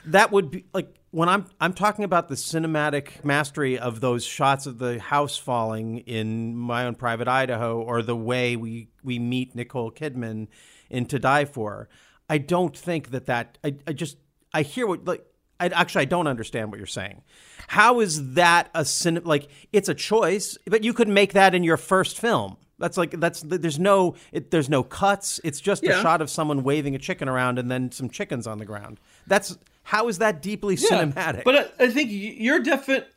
that 0.07 0.33
would 0.33 0.51
be 0.51 0.65
like 0.73 0.89
when 1.11 1.29
i'm 1.29 1.47
i'm 1.61 1.73
talking 1.73 2.05
about 2.05 2.29
the 2.29 2.35
cinematic 2.35 3.25
mastery 3.25 3.79
of 3.79 4.01
those 4.01 4.25
shots 4.25 4.67
of 4.67 4.79
the 4.79 4.99
house 5.01 5.37
falling 5.37 5.99
in 5.99 6.55
my 6.57 6.85
own 6.87 6.95
private 6.95 7.29
idaho 7.29 7.81
or 7.81 8.03
the 8.03 8.17
way 8.17 8.57
we 8.57 8.89
we 9.03 9.19
meet 9.19 9.55
nicole 9.55 9.91
kidman 9.91 10.47
in 10.91 11.07
to 11.07 11.19
die 11.19 11.45
for 11.45 11.89
i 12.29 12.39
don't 12.39 12.77
think 12.77 13.11
that 13.11 13.27
that 13.27 13.59
i, 13.65 13.75
I 13.87 13.93
just 13.93 14.17
i 14.53 14.63
hear 14.63 14.87
what 14.87 15.05
like 15.05 15.25
I, 15.59 15.69
actually, 15.69 16.03
I 16.03 16.05
don't 16.05 16.27
understand 16.27 16.71
what 16.71 16.77
you're 16.77 16.87
saying. 16.87 17.23
How 17.67 18.01
is 18.01 18.35
that 18.35 18.69
a 18.75 18.85
cin? 18.85 19.23
Like, 19.25 19.49
it's 19.73 19.89
a 19.89 19.95
choice, 19.95 20.59
but 20.67 20.85
you 20.85 20.93
could 20.93 21.09
make 21.09 21.33
that 21.33 21.55
in 21.55 21.65
your 21.65 21.79
first 21.79 22.21
film. 22.21 22.59
That's 22.79 22.99
like 22.99 23.13
that's 23.13 23.41
there's 23.41 23.79
no 23.79 24.17
it, 24.33 24.51
there's 24.51 24.69
no 24.69 24.83
cuts. 24.83 25.41
It's 25.45 25.59
just 25.59 25.83
a 25.83 25.87
Yeah. 25.87 26.03
shot 26.03 26.21
of 26.21 26.29
someone 26.29 26.63
waving 26.63 26.95
a 26.95 26.99
chicken 26.99 27.27
around 27.27 27.59
and 27.59 27.71
then 27.71 27.91
some 27.91 28.11
chickens 28.11 28.47
on 28.47 28.59
the 28.59 28.67
ground. 28.67 29.01
That's 29.27 29.57
how 29.87 30.09
is 30.09 30.19
that 30.19 30.43
deeply 30.43 30.75
cinematic? 30.75 31.45
But 31.45 31.73
I, 31.79 31.85
I 31.85 31.91
think 31.91 32.11
your 32.11 32.59
definite. 32.59 33.09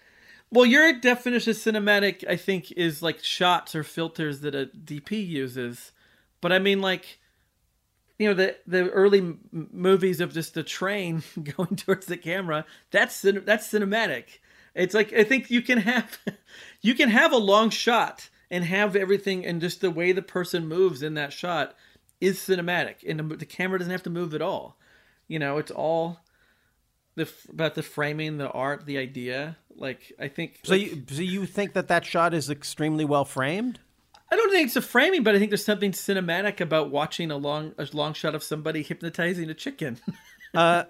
well, 0.50 0.66
your 0.66 0.92
definition 0.98 1.52
of 1.52 1.56
cinematic, 1.56 2.28
I 2.28 2.34
think, 2.34 2.72
is 2.72 3.00
like 3.00 3.22
shots 3.22 3.76
or 3.76 3.84
filters 3.84 4.40
that 4.40 4.52
a 4.52 4.66
DP 4.66 5.24
uses. 5.24 5.92
But 6.40 6.50
I 6.52 6.58
mean, 6.58 6.80
like, 6.80 7.20
you 8.18 8.26
know, 8.26 8.34
the 8.34 8.56
the 8.66 8.90
early 8.90 9.20
m- 9.20 9.68
movies 9.72 10.20
of 10.20 10.34
just 10.34 10.54
the 10.54 10.64
train 10.64 11.22
going 11.56 11.76
towards 11.76 12.06
the 12.06 12.16
camera. 12.16 12.64
That's 12.90 13.14
cin- 13.14 13.44
that's 13.44 13.68
cinematic. 13.68 14.40
It's 14.74 14.94
like 14.94 15.12
I 15.12 15.22
think 15.22 15.48
you 15.48 15.62
can 15.62 15.78
have 15.78 16.18
you 16.80 16.96
can 16.96 17.08
have 17.08 17.32
a 17.32 17.38
long 17.38 17.70
shot 17.70 18.30
and 18.50 18.64
have 18.64 18.96
everything 18.96 19.46
and 19.46 19.60
just 19.60 19.80
the 19.80 19.92
way 19.92 20.10
the 20.10 20.22
person 20.22 20.66
moves 20.66 21.04
in 21.04 21.14
that 21.14 21.32
shot 21.32 21.76
is 22.20 22.40
cinematic, 22.40 22.96
and 23.06 23.20
the, 23.20 23.36
the 23.36 23.46
camera 23.46 23.78
doesn't 23.78 23.92
have 23.92 24.02
to 24.02 24.10
move 24.10 24.34
at 24.34 24.42
all. 24.42 24.76
You 25.28 25.38
know, 25.38 25.58
it's 25.58 25.70
all 25.70 26.20
the 27.14 27.22
f- 27.22 27.46
about 27.50 27.74
the 27.74 27.82
framing, 27.82 28.38
the 28.38 28.50
art, 28.50 28.86
the 28.86 28.98
idea. 28.98 29.56
Like 29.74 30.12
I 30.18 30.28
think. 30.28 30.60
so 30.64 30.72
like, 30.72 30.82
you 30.82 31.04
so 31.10 31.22
you 31.22 31.46
think 31.46 31.74
that 31.74 31.88
that 31.88 32.04
shot 32.04 32.34
is 32.34 32.48
extremely 32.50 33.04
well 33.04 33.24
framed? 33.24 33.80
I 34.30 34.36
don't 34.36 34.50
think 34.50 34.66
it's 34.66 34.76
a 34.76 34.82
framing, 34.82 35.22
but 35.22 35.34
I 35.34 35.38
think 35.38 35.50
there's 35.50 35.64
something 35.64 35.92
cinematic 35.92 36.60
about 36.60 36.90
watching 36.90 37.30
a 37.30 37.36
long 37.36 37.74
a 37.78 37.86
long 37.92 38.12
shot 38.12 38.34
of 38.34 38.42
somebody 38.42 38.82
hypnotizing 38.82 39.50
a 39.50 39.54
chicken. 39.54 39.98
Uh, 40.54 40.84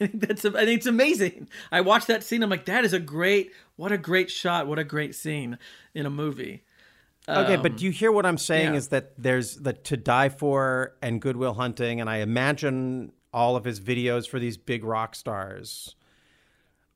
I 0.00 0.06
think 0.06 0.26
that's 0.26 0.44
I 0.44 0.64
think 0.64 0.78
it's 0.78 0.86
amazing. 0.86 1.48
I 1.70 1.82
watched 1.82 2.08
that 2.08 2.24
scene. 2.24 2.42
I'm 2.42 2.50
like, 2.50 2.64
that 2.64 2.84
is 2.84 2.92
a 2.92 2.98
great. 2.98 3.52
What 3.76 3.92
a 3.92 3.98
great 3.98 4.30
shot. 4.30 4.66
What 4.66 4.80
a 4.80 4.84
great 4.84 5.14
scene 5.14 5.58
in 5.94 6.06
a 6.06 6.10
movie. 6.10 6.64
Okay, 7.28 7.56
but 7.56 7.76
do 7.76 7.84
you 7.84 7.92
hear 7.92 8.10
what 8.10 8.26
I'm 8.26 8.38
saying? 8.38 8.68
Um, 8.68 8.74
yeah. 8.74 8.78
Is 8.78 8.88
that 8.88 9.12
there's 9.16 9.56
the 9.56 9.74
To 9.74 9.96
Die 9.96 10.28
For 10.30 10.96
and 11.02 11.20
Good 11.20 11.36
Will 11.36 11.54
Hunting, 11.54 12.00
and 12.00 12.10
I 12.10 12.16
imagine 12.16 13.12
all 13.32 13.56
of 13.56 13.64
his 13.64 13.80
videos 13.80 14.28
for 14.28 14.38
these 14.38 14.56
big 14.56 14.84
rock 14.84 15.14
stars. 15.14 15.94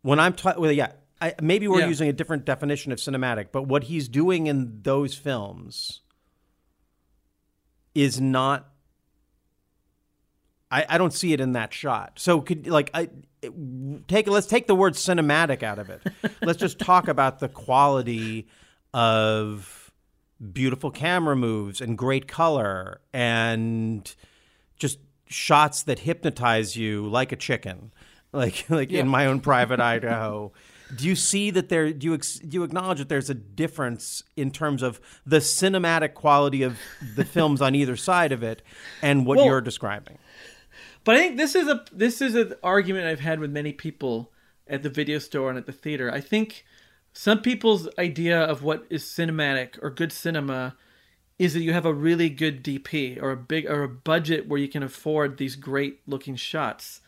When 0.02 0.18
I'm 0.20 0.32
talking, 0.34 0.60
well, 0.60 0.72
yeah, 0.72 0.92
I, 1.20 1.34
maybe 1.40 1.68
we're 1.68 1.80
Yeah. 1.80 1.88
using 1.88 2.08
a 2.08 2.12
different 2.12 2.44
definition 2.44 2.92
of 2.92 2.98
cinematic, 2.98 3.46
but 3.52 3.62
what 3.62 3.84
he's 3.84 4.08
doing 4.08 4.46
in 4.46 4.80
those 4.82 5.14
films 5.14 6.00
is 7.94 8.20
not. 8.20 8.68
I, 10.70 10.84
I 10.88 10.98
don't 10.98 11.12
see 11.12 11.32
it 11.32 11.40
in 11.40 11.52
that 11.52 11.72
shot. 11.72 12.18
So 12.18 12.40
could 12.40 12.66
like 12.66 12.90
I 12.92 13.08
take 14.08 14.26
let's 14.26 14.46
take 14.48 14.66
the 14.66 14.74
word 14.74 14.94
cinematic 14.94 15.62
out 15.62 15.78
of 15.78 15.88
it. 15.88 16.02
let's 16.42 16.58
just 16.58 16.78
talk 16.80 17.06
about 17.06 17.38
the 17.38 17.48
quality 17.48 18.48
of 18.92 19.92
beautiful 20.52 20.90
camera 20.90 21.36
moves 21.36 21.80
and 21.80 21.96
great 21.96 22.26
color 22.26 23.00
and 23.12 24.14
just 24.76 24.98
shots 25.34 25.82
that 25.82 26.00
hypnotize 26.00 26.76
you 26.76 27.06
like 27.08 27.32
a 27.32 27.36
chicken 27.36 27.92
like 28.32 28.64
like 28.70 28.90
in 28.90 29.08
my 29.08 29.26
own 29.26 29.40
private 29.40 29.80
idaho. 29.94 30.52
Do 30.94 31.06
you 31.06 31.16
see 31.16 31.50
that 31.50 31.68
there 31.70 31.92
do 31.92 32.06
you 32.06 32.14
ex, 32.14 32.38
do 32.38 32.56
you 32.56 32.62
acknowledge 32.62 32.98
that 32.98 33.08
there's 33.08 33.30
a 33.30 33.34
difference 33.34 34.22
in 34.36 34.50
terms 34.50 34.82
of 34.82 35.00
the 35.26 35.38
cinematic 35.38 36.14
quality 36.14 36.62
of 36.62 36.78
the 37.16 37.24
films 37.36 37.60
on 37.60 37.74
either 37.74 37.96
side 37.96 38.32
of 38.32 38.42
it 38.42 38.62
and 39.02 39.26
what 39.26 39.38
Well- 39.38 39.46
you're 39.46 39.60
describing? 39.60 40.18
But 41.04 41.16
I 41.16 41.18
think 41.18 41.36
this 41.36 41.54
is 41.54 41.68
a 41.68 41.84
this 41.92 42.20
is 42.22 42.34
an 42.34 42.54
argument 42.62 43.06
I've 43.06 43.20
had 43.20 43.38
with 43.40 43.50
many 43.50 43.72
people 43.72 44.32
at 44.66 44.82
the 44.82 44.88
video 44.88 45.18
store 45.18 45.50
and 45.50 45.58
at 45.58 45.66
the 45.66 45.72
theater. 45.72 46.10
I 46.10 46.20
think 46.20 46.64
some 47.12 47.40
people's 47.42 47.88
idea 47.98 48.40
of 48.40 48.62
what 48.62 48.86
is 48.90 49.04
cinematic 49.04 49.78
or 49.82 49.90
good 49.90 50.12
cinema 50.12 50.76
is 51.38 51.54
that 51.54 51.62
you 51.62 51.72
have 51.72 51.86
a 51.86 51.94
really 51.94 52.28
good 52.30 52.62
DP 52.62 53.20
or 53.20 53.32
a 53.32 53.36
big 53.36 53.66
or 53.66 53.82
a 53.82 53.88
budget 53.88 54.48
where 54.48 54.60
you 54.60 54.68
can 54.68 54.82
afford 54.82 55.36
these 55.36 55.56
great 55.56 56.00
looking 56.06 56.36
shots. 56.36 57.00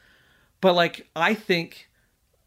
But 0.61 0.75
like 0.75 1.09
I 1.15 1.35
think 1.35 1.89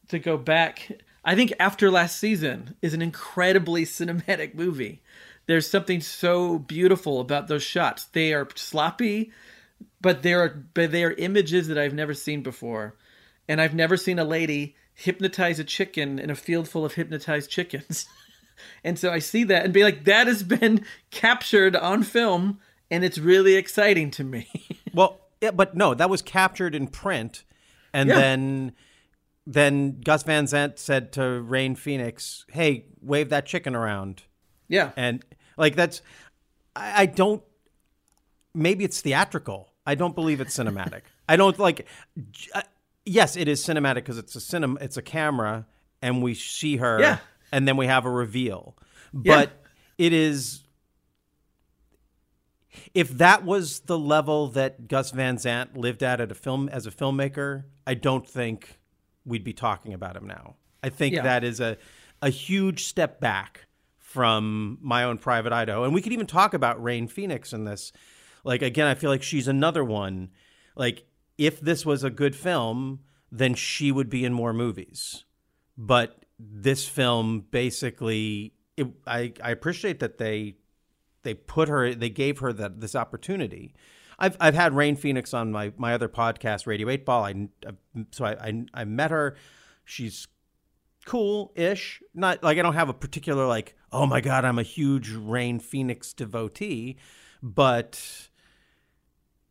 to 0.10 0.20
go 0.20 0.38
back, 0.38 0.92
I 1.24 1.36
think 1.36 1.54
After 1.60 1.90
Last 1.90 2.18
Season 2.20 2.76
is 2.82 2.94
an 2.94 3.02
incredibly 3.02 3.86
cinematic 3.86 4.56
movie. 4.56 5.02
There's 5.46 5.70
something 5.70 6.02
so 6.02 6.60
beautiful 6.60 7.20
about 7.20 7.48
those 7.48 7.64
shots. 7.64 8.06
They 8.06 8.34
are 8.34 8.48
sloppy, 8.56 9.32
but 10.02 10.22
they 10.22 10.34
are 10.34 10.50
but 10.74 10.92
they 10.92 11.04
are 11.04 11.14
images 11.14 11.68
that 11.70 11.78
I've 11.78 11.94
never 11.94 12.14
seen 12.14 12.44
before. 12.44 12.96
And 13.48 13.60
I've 13.60 13.74
never 13.74 13.98
seen 13.98 14.20
a 14.20 14.24
lady 14.24 14.76
hypnotize 14.94 15.60
a 15.60 15.64
chicken 15.64 16.20
in 16.20 16.30
a 16.30 16.36
field 16.36 16.68
full 16.68 16.86
of 16.86 16.94
hypnotized 16.96 17.50
chickens. 17.50 18.06
and 18.84 18.98
so 19.00 19.12
I 19.12 19.20
see 19.20 19.44
that 19.46 19.66
and 19.66 19.74
be 19.74 19.84
like, 19.84 20.06
that 20.06 20.28
has 20.28 20.44
been 20.44 20.84
captured 21.12 21.76
on 21.76 22.04
film, 22.04 22.60
and 22.92 23.04
it's 23.04 23.18
really 23.18 23.56
exciting 23.56 24.12
to 24.12 24.24
me. 24.24 24.50
Well, 24.94 25.20
yeah, 25.40 25.52
but 25.52 25.76
no, 25.76 25.94
that 25.94 26.10
was 26.10 26.24
captured 26.24 26.74
in 26.74 26.88
print, 26.88 27.44
and 27.94 28.10
Yeah. 28.10 28.16
then 28.16 28.72
then 29.46 30.02
Gus 30.02 30.24
Van 30.24 30.48
Sant 30.48 30.80
said 30.80 31.12
to 31.14 31.42
Rain 31.42 31.76
Phoenix, 31.76 32.44
"Hey, 32.50 32.86
wave 33.02 33.30
that 33.30 33.46
chicken 33.46 33.76
around," 33.76 34.24
yeah. 34.68 34.92
and 34.98 35.24
like 35.58 35.76
that's 35.76 36.02
I, 36.76 37.04
I 37.04 37.06
don't. 37.06 37.44
Maybe 38.56 38.84
it's 38.84 39.00
theatrical. 39.02 39.72
I 39.86 39.94
don't 39.96 40.16
believe 40.16 40.42
it's 40.42 40.58
cinematic. 40.58 41.02
I 41.28 41.36
don't 41.36 41.58
like. 41.60 41.86
j- 42.32 42.50
uh, 42.56 42.62
Yes, 43.06 43.36
it 43.38 43.48
is 43.48 43.64
cinematic 43.64 43.96
because 43.96 44.18
it's 44.18 44.36
a 44.36 44.42
cinema. 44.42 44.80
It's 44.82 44.98
a 44.98 45.02
camera, 45.02 45.66
and 46.02 46.22
we 46.22 46.34
see 46.34 46.78
her, 46.78 47.00
Yeah. 47.00 47.18
And 47.52 47.68
then 47.68 47.78
we 47.78 47.88
have 47.88 48.06
a 48.06 48.10
reveal. 48.12 48.78
Yeah. 49.14 49.36
But 49.36 49.64
it 49.98 50.14
is 50.14 50.64
if 52.94 53.10
that 53.18 53.44
was 53.44 53.82
the 53.82 53.98
level 53.98 54.48
that 54.50 54.88
Gus 54.88 55.12
Van 55.12 55.38
Sant 55.38 55.76
lived 55.78 56.04
at 56.04 56.22
at 56.22 56.32
a 56.32 56.36
film 56.36 56.70
as 56.70 56.86
a 56.86 56.92
filmmaker, 56.92 57.64
I 57.86 57.94
don't 57.96 58.28
think 58.28 58.78
we'd 59.26 59.44
be 59.44 59.54
talking 59.54 59.94
about 59.94 60.16
him 60.16 60.28
now. 60.28 60.56
I 60.84 60.90
think 60.90 61.16
Yeah. 61.16 61.24
that 61.24 61.44
is 61.44 61.60
a 61.60 61.78
a 62.22 62.30
huge 62.30 62.84
step 62.86 63.20
back 63.22 63.66
from 63.98 64.78
my 64.82 65.04
own 65.06 65.18
private 65.18 65.54
Idaho. 65.54 65.84
And 65.86 65.94
we 65.94 66.02
could 66.02 66.12
even 66.12 66.28
talk 66.28 66.54
about 66.54 66.82
Rain 66.84 67.08
Phoenix 67.08 67.54
in 67.54 67.64
this. 67.64 67.92
Like 68.44 68.62
again, 68.62 68.88
I 68.88 68.96
feel 68.96 69.10
like 69.10 69.24
she's 69.24 69.48
another 69.48 69.84
one. 69.84 70.30
Like 70.76 71.06
if 71.38 71.60
this 71.62 71.86
was 71.86 72.04
a 72.04 72.10
good 72.10 72.36
film, 72.36 73.00
then 73.32 73.54
she 73.54 73.92
would 73.92 74.10
be 74.10 74.26
in 74.26 74.34
more 74.34 74.52
movies. 74.54 75.24
But 75.78 76.19
this 76.40 76.88
film 76.88 77.46
basically 77.52 78.54
it, 78.78 78.88
I, 79.06 79.34
I 79.44 79.52
appreciate 79.52 80.00
that 80.00 80.18
they 80.18 80.56
they 81.24 81.34
put 81.34 81.68
her 81.68 81.94
they 81.94 82.10
gave 82.10 82.40
her 82.40 82.54
that 82.54 82.80
this 82.80 82.96
opportunity. 82.96 83.76
I've 84.18 84.38
i've 84.40 84.56
had 84.56 84.74
rain 84.74 84.96
phoenix 84.96 85.34
on 85.34 85.52
my 85.52 85.74
my 85.78 85.94
other 85.94 86.10
podcast 86.10 86.66
radio 86.66 86.90
8 86.90 87.06
ball. 87.06 87.26
I 87.26 87.50
uh, 87.68 87.72
so 88.12 88.26
I, 88.26 88.32
I 88.32 88.66
i 88.74 88.84
met 88.86 89.12
her. 89.12 89.36
She's 89.84 90.28
cool-ish. 91.06 92.02
Not 92.14 92.44
like 92.44 92.58
i 92.58 92.62
don't 92.62 92.74
have 92.74 92.90
a 92.90 92.94
particular 92.94 93.46
like 93.48 93.76
oh 93.92 94.06
my 94.06 94.22
god 94.22 94.46
i'm 94.46 94.60
a 94.60 94.64
huge 94.64 95.12
rain 95.12 95.60
phoenix 95.60 96.14
devotee 96.14 96.98
but 97.42 98.30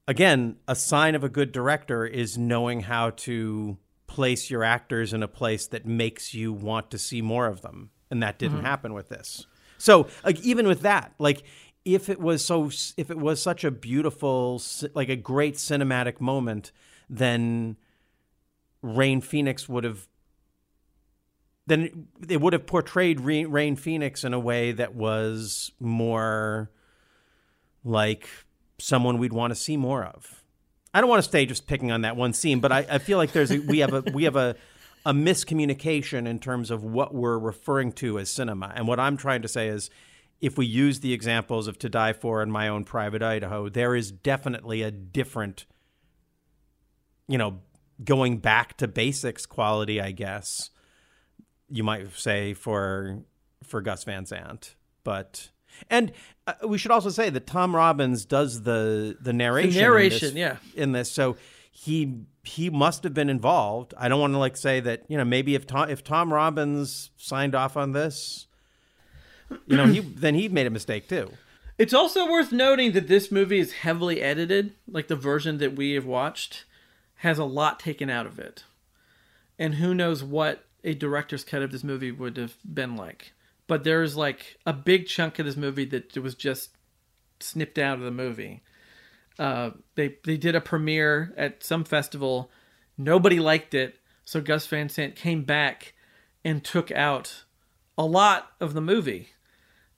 again 0.06 0.56
a 0.68 0.76
sign 0.76 1.14
of 1.14 1.24
a 1.24 1.28
good 1.28 1.50
director 1.50 2.06
is 2.06 2.38
knowing 2.38 2.80
how 2.80 3.10
to 3.10 3.78
place 4.08 4.50
your 4.50 4.64
actors 4.64 5.12
in 5.12 5.22
a 5.22 5.28
place 5.28 5.68
that 5.68 5.86
makes 5.86 6.34
you 6.34 6.52
want 6.52 6.90
to 6.90 6.98
see 6.98 7.22
more 7.22 7.46
of 7.46 7.62
them. 7.62 7.90
And 8.10 8.22
that 8.22 8.38
didn't 8.38 8.58
mm-hmm. 8.58 8.66
happen 8.66 8.94
with 8.94 9.08
this. 9.08 9.46
So 9.78 10.08
like 10.24 10.40
even 10.40 10.66
with 10.66 10.82
that 10.82 11.14
like 11.18 11.44
if 11.84 12.08
it 12.08 12.20
was 12.20 12.44
so 12.44 12.70
if 12.96 13.10
it 13.10 13.16
was 13.16 13.40
such 13.40 13.64
a 13.64 13.70
beautiful 13.70 14.60
like 14.94 15.08
a 15.08 15.16
great 15.16 15.54
cinematic 15.54 16.20
moment 16.20 16.72
then 17.08 17.76
rain 18.82 19.20
phoenix 19.20 19.68
would 19.68 19.84
have 19.84 20.08
then 21.66 22.08
it 22.28 22.40
would 22.40 22.52
have 22.52 22.66
portrayed 22.66 23.20
rain 23.20 23.76
phoenix 23.76 24.24
in 24.24 24.34
a 24.34 24.38
way 24.38 24.72
that 24.72 24.94
was 24.94 25.70
more 25.78 26.70
like 27.84 28.28
someone 28.78 29.18
we'd 29.18 29.32
want 29.32 29.50
to 29.50 29.54
see 29.54 29.76
more 29.76 30.04
of 30.04 30.37
I 30.98 31.00
don't 31.00 31.10
want 31.10 31.22
to 31.22 31.28
stay 31.28 31.46
just 31.46 31.68
picking 31.68 31.92
on 31.92 32.00
that 32.00 32.16
one 32.16 32.32
scene, 32.32 32.58
but 32.58 32.72
I, 32.72 32.84
I 32.90 32.98
feel 32.98 33.18
like 33.18 33.30
there's 33.30 33.52
a, 33.52 33.60
we 33.60 33.78
have 33.78 33.92
a 33.92 34.00
we 34.12 34.24
have 34.24 34.34
a 34.34 34.56
a 35.06 35.12
miscommunication 35.12 36.26
in 36.26 36.40
terms 36.40 36.72
of 36.72 36.82
what 36.82 37.14
we're 37.14 37.38
referring 37.38 37.92
to 37.92 38.18
as 38.18 38.28
cinema. 38.30 38.72
And 38.74 38.88
what 38.88 38.98
I'm 38.98 39.16
trying 39.16 39.42
to 39.42 39.48
say 39.48 39.68
is, 39.68 39.90
if 40.40 40.58
we 40.58 40.66
use 40.66 40.98
the 40.98 41.12
examples 41.12 41.68
of 41.68 41.78
To 41.78 41.88
Die 41.88 42.12
For 42.14 42.42
and 42.42 42.50
My 42.50 42.66
Own 42.66 42.82
Private 42.82 43.22
Idaho, 43.22 43.68
there 43.68 43.94
is 43.94 44.10
definitely 44.10 44.82
a 44.82 44.90
different, 44.90 45.66
you 47.28 47.38
know, 47.38 47.60
going 48.02 48.38
back 48.38 48.76
to 48.78 48.88
basics 48.88 49.46
quality, 49.46 50.00
I 50.00 50.10
guess 50.10 50.70
you 51.68 51.84
might 51.84 52.12
say 52.18 52.54
for 52.54 53.20
for 53.62 53.80
Gus 53.80 54.02
Van 54.02 54.26
Sant, 54.26 54.74
but. 55.04 55.50
And 55.90 56.12
uh, 56.46 56.54
we 56.66 56.78
should 56.78 56.90
also 56.90 57.10
say 57.10 57.30
that 57.30 57.46
Tom 57.46 57.74
Robbins 57.74 58.24
does 58.24 58.62
the 58.62 59.16
the 59.20 59.32
narration. 59.32 59.72
in 59.72 59.80
narration, 59.80 60.28
this- 60.28 60.36
yeah. 60.36 60.56
in 60.74 60.92
this. 60.92 61.10
So 61.10 61.36
he 61.70 62.22
he 62.44 62.70
must 62.70 63.04
have 63.04 63.14
been 63.14 63.28
involved. 63.28 63.94
I 63.98 64.08
don't 64.08 64.20
want 64.20 64.32
to 64.32 64.38
like 64.38 64.56
say 64.56 64.80
that 64.80 65.04
you 65.08 65.16
know 65.16 65.24
maybe 65.24 65.54
if 65.54 65.66
Tom 65.66 65.90
if 65.90 66.02
Tom 66.02 66.32
Robbins 66.32 67.10
signed 67.16 67.54
off 67.54 67.76
on 67.76 67.92
this, 67.92 68.46
you 69.66 69.76
know 69.76 69.86
he 69.86 70.00
then 70.00 70.34
he 70.34 70.48
made 70.48 70.66
a 70.66 70.70
mistake 70.70 71.08
too. 71.08 71.30
It's 71.78 71.94
also 71.94 72.28
worth 72.28 72.50
noting 72.50 72.92
that 72.92 73.06
this 73.06 73.30
movie 73.30 73.60
is 73.60 73.72
heavily 73.72 74.20
edited. 74.20 74.72
Like 74.88 75.06
the 75.06 75.14
version 75.16 75.58
that 75.58 75.76
we 75.76 75.92
have 75.92 76.06
watched 76.06 76.64
has 77.18 77.38
a 77.38 77.44
lot 77.44 77.78
taken 77.78 78.10
out 78.10 78.26
of 78.26 78.38
it. 78.38 78.64
And 79.58 79.74
who 79.74 79.94
knows 79.94 80.24
what 80.24 80.64
a 80.82 80.94
director's 80.94 81.44
cut 81.44 81.62
of 81.62 81.70
this 81.70 81.84
movie 81.84 82.10
would 82.12 82.36
have 82.36 82.56
been 82.64 82.96
like. 82.96 83.32
But 83.68 83.84
there's 83.84 84.16
like 84.16 84.58
a 84.66 84.72
big 84.72 85.06
chunk 85.06 85.38
of 85.38 85.46
this 85.46 85.56
movie 85.56 85.84
that 85.84 86.16
was 86.16 86.34
just 86.34 86.70
snipped 87.38 87.78
out 87.78 87.98
of 87.98 88.04
the 88.04 88.10
movie. 88.10 88.62
Uh, 89.38 89.70
they 89.94 90.16
they 90.24 90.36
did 90.36 90.56
a 90.56 90.60
premiere 90.60 91.32
at 91.36 91.62
some 91.62 91.84
festival. 91.84 92.50
Nobody 92.96 93.38
liked 93.38 93.74
it, 93.74 94.00
so 94.24 94.40
Gus 94.40 94.66
Van 94.66 94.88
Sant 94.88 95.14
came 95.14 95.44
back 95.44 95.94
and 96.44 96.64
took 96.64 96.90
out 96.90 97.44
a 97.96 98.04
lot 98.04 98.52
of 98.60 98.74
the 98.74 98.80
movie. 98.80 99.30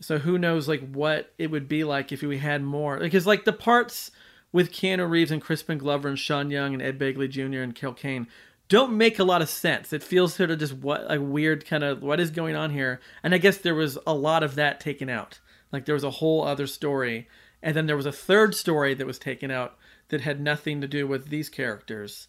So 0.00 0.18
who 0.18 0.38
knows 0.38 0.68
like 0.68 0.92
what 0.92 1.32
it 1.38 1.50
would 1.50 1.68
be 1.68 1.84
like 1.84 2.12
if 2.12 2.22
we 2.22 2.38
had 2.38 2.62
more 2.62 2.98
because 2.98 3.26
like 3.26 3.44
the 3.44 3.52
parts 3.52 4.10
with 4.52 4.72
Keanu 4.72 5.08
Reeves 5.08 5.30
and 5.30 5.40
Crispin 5.40 5.78
Glover 5.78 6.08
and 6.08 6.18
Sean 6.18 6.50
Young 6.50 6.74
and 6.74 6.82
Ed 6.82 6.98
Begley 6.98 7.28
Jr. 7.28 7.60
and 7.60 7.74
Carol 7.74 7.94
Kane 7.94 8.26
don't 8.70 8.96
make 8.96 9.18
a 9.18 9.24
lot 9.24 9.42
of 9.42 9.50
sense. 9.50 9.92
It 9.92 10.02
feels 10.02 10.34
sort 10.34 10.52
of 10.52 10.60
just 10.60 10.74
what 10.74 11.04
a 11.12 11.20
weird 11.20 11.66
kind 11.66 11.82
of 11.82 12.02
what 12.02 12.20
is 12.20 12.30
going 12.30 12.54
on 12.54 12.70
here. 12.70 13.00
And 13.22 13.34
I 13.34 13.38
guess 13.38 13.58
there 13.58 13.74
was 13.74 13.98
a 14.06 14.14
lot 14.14 14.44
of 14.44 14.54
that 14.54 14.78
taken 14.78 15.10
out. 15.10 15.40
Like 15.72 15.84
there 15.84 15.94
was 15.94 16.04
a 16.04 16.10
whole 16.10 16.44
other 16.44 16.68
story 16.68 17.28
and 17.62 17.76
then 17.76 17.86
there 17.86 17.96
was 17.96 18.06
a 18.06 18.12
third 18.12 18.54
story 18.54 18.94
that 18.94 19.06
was 19.06 19.18
taken 19.18 19.50
out 19.50 19.76
that 20.08 20.20
had 20.20 20.40
nothing 20.40 20.80
to 20.80 20.86
do 20.86 21.06
with 21.06 21.28
these 21.28 21.48
characters. 21.48 22.28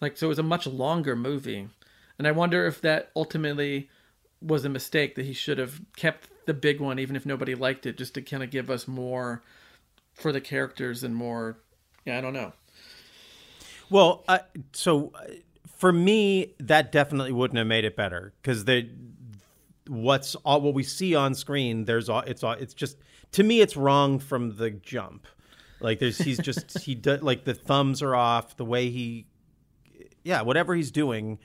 Like 0.00 0.16
so 0.16 0.26
it 0.26 0.28
was 0.30 0.38
a 0.38 0.42
much 0.42 0.66
longer 0.66 1.14
movie. 1.14 1.68
And 2.18 2.26
I 2.26 2.32
wonder 2.32 2.66
if 2.66 2.80
that 2.80 3.10
ultimately 3.14 3.90
was 4.40 4.64
a 4.64 4.70
mistake 4.70 5.14
that 5.16 5.26
he 5.26 5.34
should 5.34 5.58
have 5.58 5.82
kept 5.94 6.28
the 6.46 6.54
big 6.54 6.80
one 6.80 6.98
even 6.98 7.16
if 7.16 7.26
nobody 7.26 7.54
liked 7.54 7.84
it 7.84 7.98
just 7.98 8.14
to 8.14 8.22
kind 8.22 8.42
of 8.42 8.50
give 8.50 8.70
us 8.70 8.88
more 8.88 9.42
for 10.14 10.32
the 10.32 10.40
characters 10.40 11.04
and 11.04 11.14
more 11.14 11.58
yeah, 12.04 12.18
I 12.18 12.20
don't 12.20 12.32
know. 12.32 12.52
Well, 13.90 14.24
uh, 14.26 14.40
so 14.72 15.12
for 15.82 15.92
me, 15.92 16.54
that 16.60 16.92
definitely 16.92 17.32
wouldn't 17.32 17.58
have 17.58 17.66
made 17.66 17.84
it 17.84 17.96
better 17.96 18.32
because 18.40 18.66
the 18.66 18.88
what's 19.88 20.36
all 20.36 20.60
what 20.60 20.74
we 20.74 20.84
see 20.84 21.16
on 21.16 21.34
screen. 21.34 21.86
There's 21.86 22.08
all 22.08 22.20
it's 22.20 22.44
all 22.44 22.52
it's 22.52 22.72
just 22.72 22.98
to 23.32 23.42
me 23.42 23.60
it's 23.60 23.76
wrong 23.76 24.20
from 24.20 24.54
the 24.58 24.70
jump. 24.70 25.26
Like 25.80 25.98
there's 25.98 26.18
he's 26.18 26.38
just 26.38 26.78
he 26.84 26.94
does 26.94 27.20
like 27.22 27.42
the 27.42 27.54
thumbs 27.54 28.00
are 28.00 28.14
off 28.14 28.56
the 28.56 28.64
way 28.64 28.90
he 28.90 29.26
yeah 30.22 30.42
whatever 30.42 30.72
he's 30.72 30.92
doing 30.92 31.40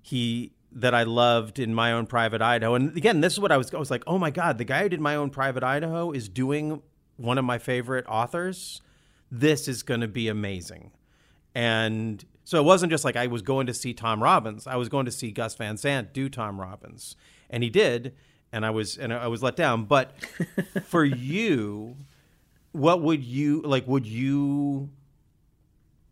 he 0.00 0.52
that 0.70 0.94
I 0.94 1.02
loved 1.02 1.58
in 1.58 1.74
my 1.74 1.90
own 1.90 2.06
private 2.06 2.40
Idaho. 2.40 2.76
And 2.76 2.96
again, 2.96 3.20
this 3.22 3.32
is 3.32 3.40
what 3.40 3.50
I 3.50 3.56
was 3.56 3.74
I 3.74 3.78
was 3.78 3.90
like, 3.90 4.04
"Oh 4.06 4.18
my 4.18 4.30
god, 4.30 4.58
the 4.58 4.64
guy 4.66 4.84
who 4.84 4.88
did 4.88 5.00
my 5.00 5.16
own 5.16 5.30
private 5.30 5.64
Idaho 5.64 6.12
is 6.12 6.28
doing 6.28 6.80
one 7.16 7.38
of 7.38 7.44
my 7.44 7.58
favorite 7.58 8.06
authors. 8.06 8.82
This 9.32 9.66
is 9.66 9.82
going 9.82 10.02
to 10.02 10.06
be 10.06 10.28
amazing." 10.28 10.92
And 11.56 12.24
so 12.48 12.58
it 12.58 12.64
wasn't 12.64 12.90
just 12.90 13.04
like 13.04 13.14
I 13.14 13.26
was 13.26 13.42
going 13.42 13.66
to 13.66 13.74
see 13.74 13.92
Tom 13.92 14.22
Robbins. 14.22 14.66
I 14.66 14.76
was 14.76 14.88
going 14.88 15.04
to 15.04 15.12
see 15.12 15.32
Gus 15.32 15.54
Van 15.54 15.76
Sant 15.76 16.14
do 16.14 16.30
Tom 16.30 16.58
Robbins. 16.58 17.14
And 17.50 17.62
he 17.62 17.68
did, 17.68 18.14
and 18.50 18.64
I 18.64 18.70
was 18.70 18.96
and 18.96 19.12
I 19.12 19.26
was 19.26 19.42
let 19.42 19.54
down. 19.54 19.84
But 19.84 20.14
for 20.84 21.04
you, 21.04 21.94
what 22.72 23.02
would 23.02 23.22
you 23.22 23.60
like 23.60 23.86
would 23.86 24.06
you 24.06 24.88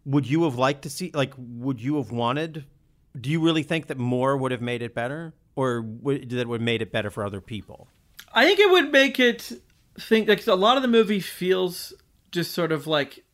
would 0.04 0.26
you 0.28 0.44
have 0.44 0.56
liked 0.56 0.82
to 0.82 0.90
see? 0.90 1.10
Like, 1.14 1.32
would 1.38 1.80
you 1.80 1.96
have 1.96 2.12
wanted? 2.12 2.66
Do 3.18 3.30
you 3.30 3.40
really 3.40 3.62
think 3.62 3.86
that 3.86 3.96
more 3.96 4.36
would 4.36 4.52
have 4.52 4.60
made 4.60 4.82
it 4.82 4.94
better, 4.94 5.32
or 5.54 5.80
would, 5.80 6.28
that 6.28 6.46
would 6.48 6.60
have 6.60 6.66
made 6.66 6.82
it 6.82 6.92
better 6.92 7.08
for 7.08 7.24
other 7.24 7.40
people? 7.40 7.88
I 8.34 8.44
think 8.44 8.60
it 8.60 8.70
would 8.70 8.92
make 8.92 9.18
it 9.18 9.52
think 9.98 10.28
like 10.28 10.46
a 10.46 10.54
lot 10.54 10.76
of 10.76 10.82
the 10.82 10.88
movie 10.88 11.20
feels 11.20 11.94
just 12.30 12.52
sort 12.52 12.72
of 12.72 12.86
like 12.86 13.24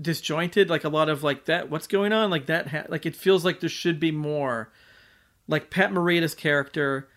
disjointed 0.00 0.68
like 0.68 0.84
a 0.84 0.88
lot 0.88 1.08
of 1.08 1.22
like 1.22 1.46
that 1.46 1.70
what's 1.70 1.86
going 1.86 2.12
on? 2.12 2.30
Like 2.30 2.46
that 2.46 2.68
ha- 2.68 2.84
like 2.88 3.06
it 3.06 3.16
feels 3.16 3.44
like 3.44 3.60
there 3.60 3.68
should 3.68 3.98
be 4.00 4.10
more. 4.12 4.70
Like 5.48 5.70
pat 5.70 5.92
morita's 5.92 6.34
character 6.34 7.08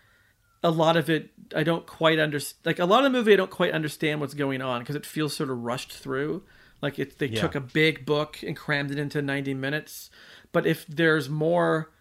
a 0.61 0.69
lot 0.69 0.97
of 0.97 1.09
it 1.09 1.29
i 1.55 1.63
don't 1.63 1.87
quite 1.87 2.19
understand 2.19 2.59
like 2.65 2.79
a 2.79 2.85
lot 2.85 3.05
of 3.05 3.11
the 3.11 3.17
movie 3.17 3.31
i 3.31 3.35
don't 3.37 3.49
quite 3.49 3.71
understand 3.71 4.19
what's 4.19 4.33
going 4.33 4.61
on 4.61 4.81
because 4.81 4.93
it 4.97 5.05
feels 5.05 5.33
sort 5.33 5.49
of 5.49 5.57
rushed 5.63 5.91
through. 5.93 6.43
Like 6.81 6.99
it, 6.99 7.17
they 7.17 7.27
Yeah. 7.27 7.41
took 7.41 7.55
a 7.55 7.61
big 7.61 8.05
book 8.05 8.37
and 8.45 8.55
crammed 8.55 8.91
it 8.91 8.99
into 8.99 9.21
90 9.21 9.53
minutes. 9.53 10.09
But 10.51 10.65
if 10.65 10.85
there's 10.87 11.27
more 11.29 11.91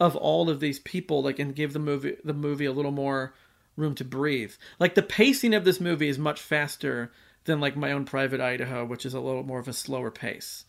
of 0.00 0.14
all 0.14 0.48
of 0.50 0.60
these 0.60 0.78
people 0.80 1.22
like 1.22 1.38
and 1.38 1.54
give 1.56 1.72
the 1.72 1.78
movie 1.78 2.16
the 2.22 2.34
movie 2.34 2.64
a 2.66 2.72
little 2.72 2.90
more 2.92 3.34
room 3.76 3.94
to 3.96 4.04
breathe. 4.04 4.52
Like 4.78 4.94
the 4.94 5.02
pacing 5.02 5.54
of 5.54 5.64
this 5.64 5.80
movie 5.80 6.08
is 6.08 6.18
much 6.18 6.40
faster 6.40 7.10
than 7.48 7.60
like 7.60 7.76
my 7.76 7.90
own 7.90 8.04
private 8.04 8.40
idaho 8.40 8.84
which 8.84 9.04
is 9.04 9.14
a 9.14 9.20
little 9.20 9.42
more 9.42 9.58
of 9.58 9.66
a 9.66 9.72
slower 9.72 10.10
pace 10.10 10.64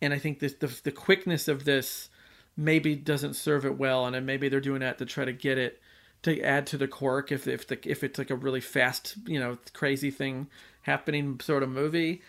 and 0.00 0.14
i 0.14 0.18
think 0.18 0.38
this 0.38 0.54
the, 0.54 0.80
the 0.84 0.92
quickness 0.92 1.46
of 1.46 1.64
this 1.64 2.08
maybe 2.56 2.96
doesn't 2.96 3.34
serve 3.34 3.66
it 3.66 3.76
well 3.76 4.06
and 4.06 4.24
maybe 4.24 4.48
they're 4.48 4.60
doing 4.60 4.80
that 4.80 4.96
to 4.96 5.04
try 5.04 5.24
to 5.24 5.32
get 5.32 5.58
it 5.58 5.80
to 6.22 6.40
add 6.42 6.66
to 6.66 6.78
the 6.78 6.88
quirk 6.88 7.30
if 7.30 7.46
if 7.46 7.66
the, 7.66 7.78
if 7.88 8.02
it's 8.02 8.18
like 8.18 8.30
a 8.30 8.34
really 8.34 8.60
fast 8.60 9.16
you 9.26 9.38
know 9.38 9.58
crazy 9.74 10.10
thing 10.10 10.48
happening 10.82 11.38
sort 11.40 11.62
of 11.62 11.68
movie 11.68 12.22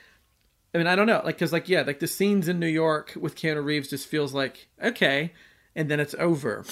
I 0.74 0.78
mean, 0.78 0.88
I 0.88 0.96
don't 0.96 1.08
know, 1.08 1.22
like, 1.26 1.38
cause 1.38 1.52
like, 1.52 1.68
yeah, 1.68 1.82
like 1.82 2.00
the 2.00 2.08
scenes 2.08 2.48
in 2.48 2.58
New 2.60 2.68
York 2.68 3.14
with 3.20 3.36
Keanu 3.36 3.64
Reeves 3.64 3.90
just 3.90 4.08
feels 4.08 4.34
like 4.34 4.70
okay, 4.82 5.34
and 5.76 5.90
then 5.90 6.00
it's 6.00 6.16
over. 6.18 6.64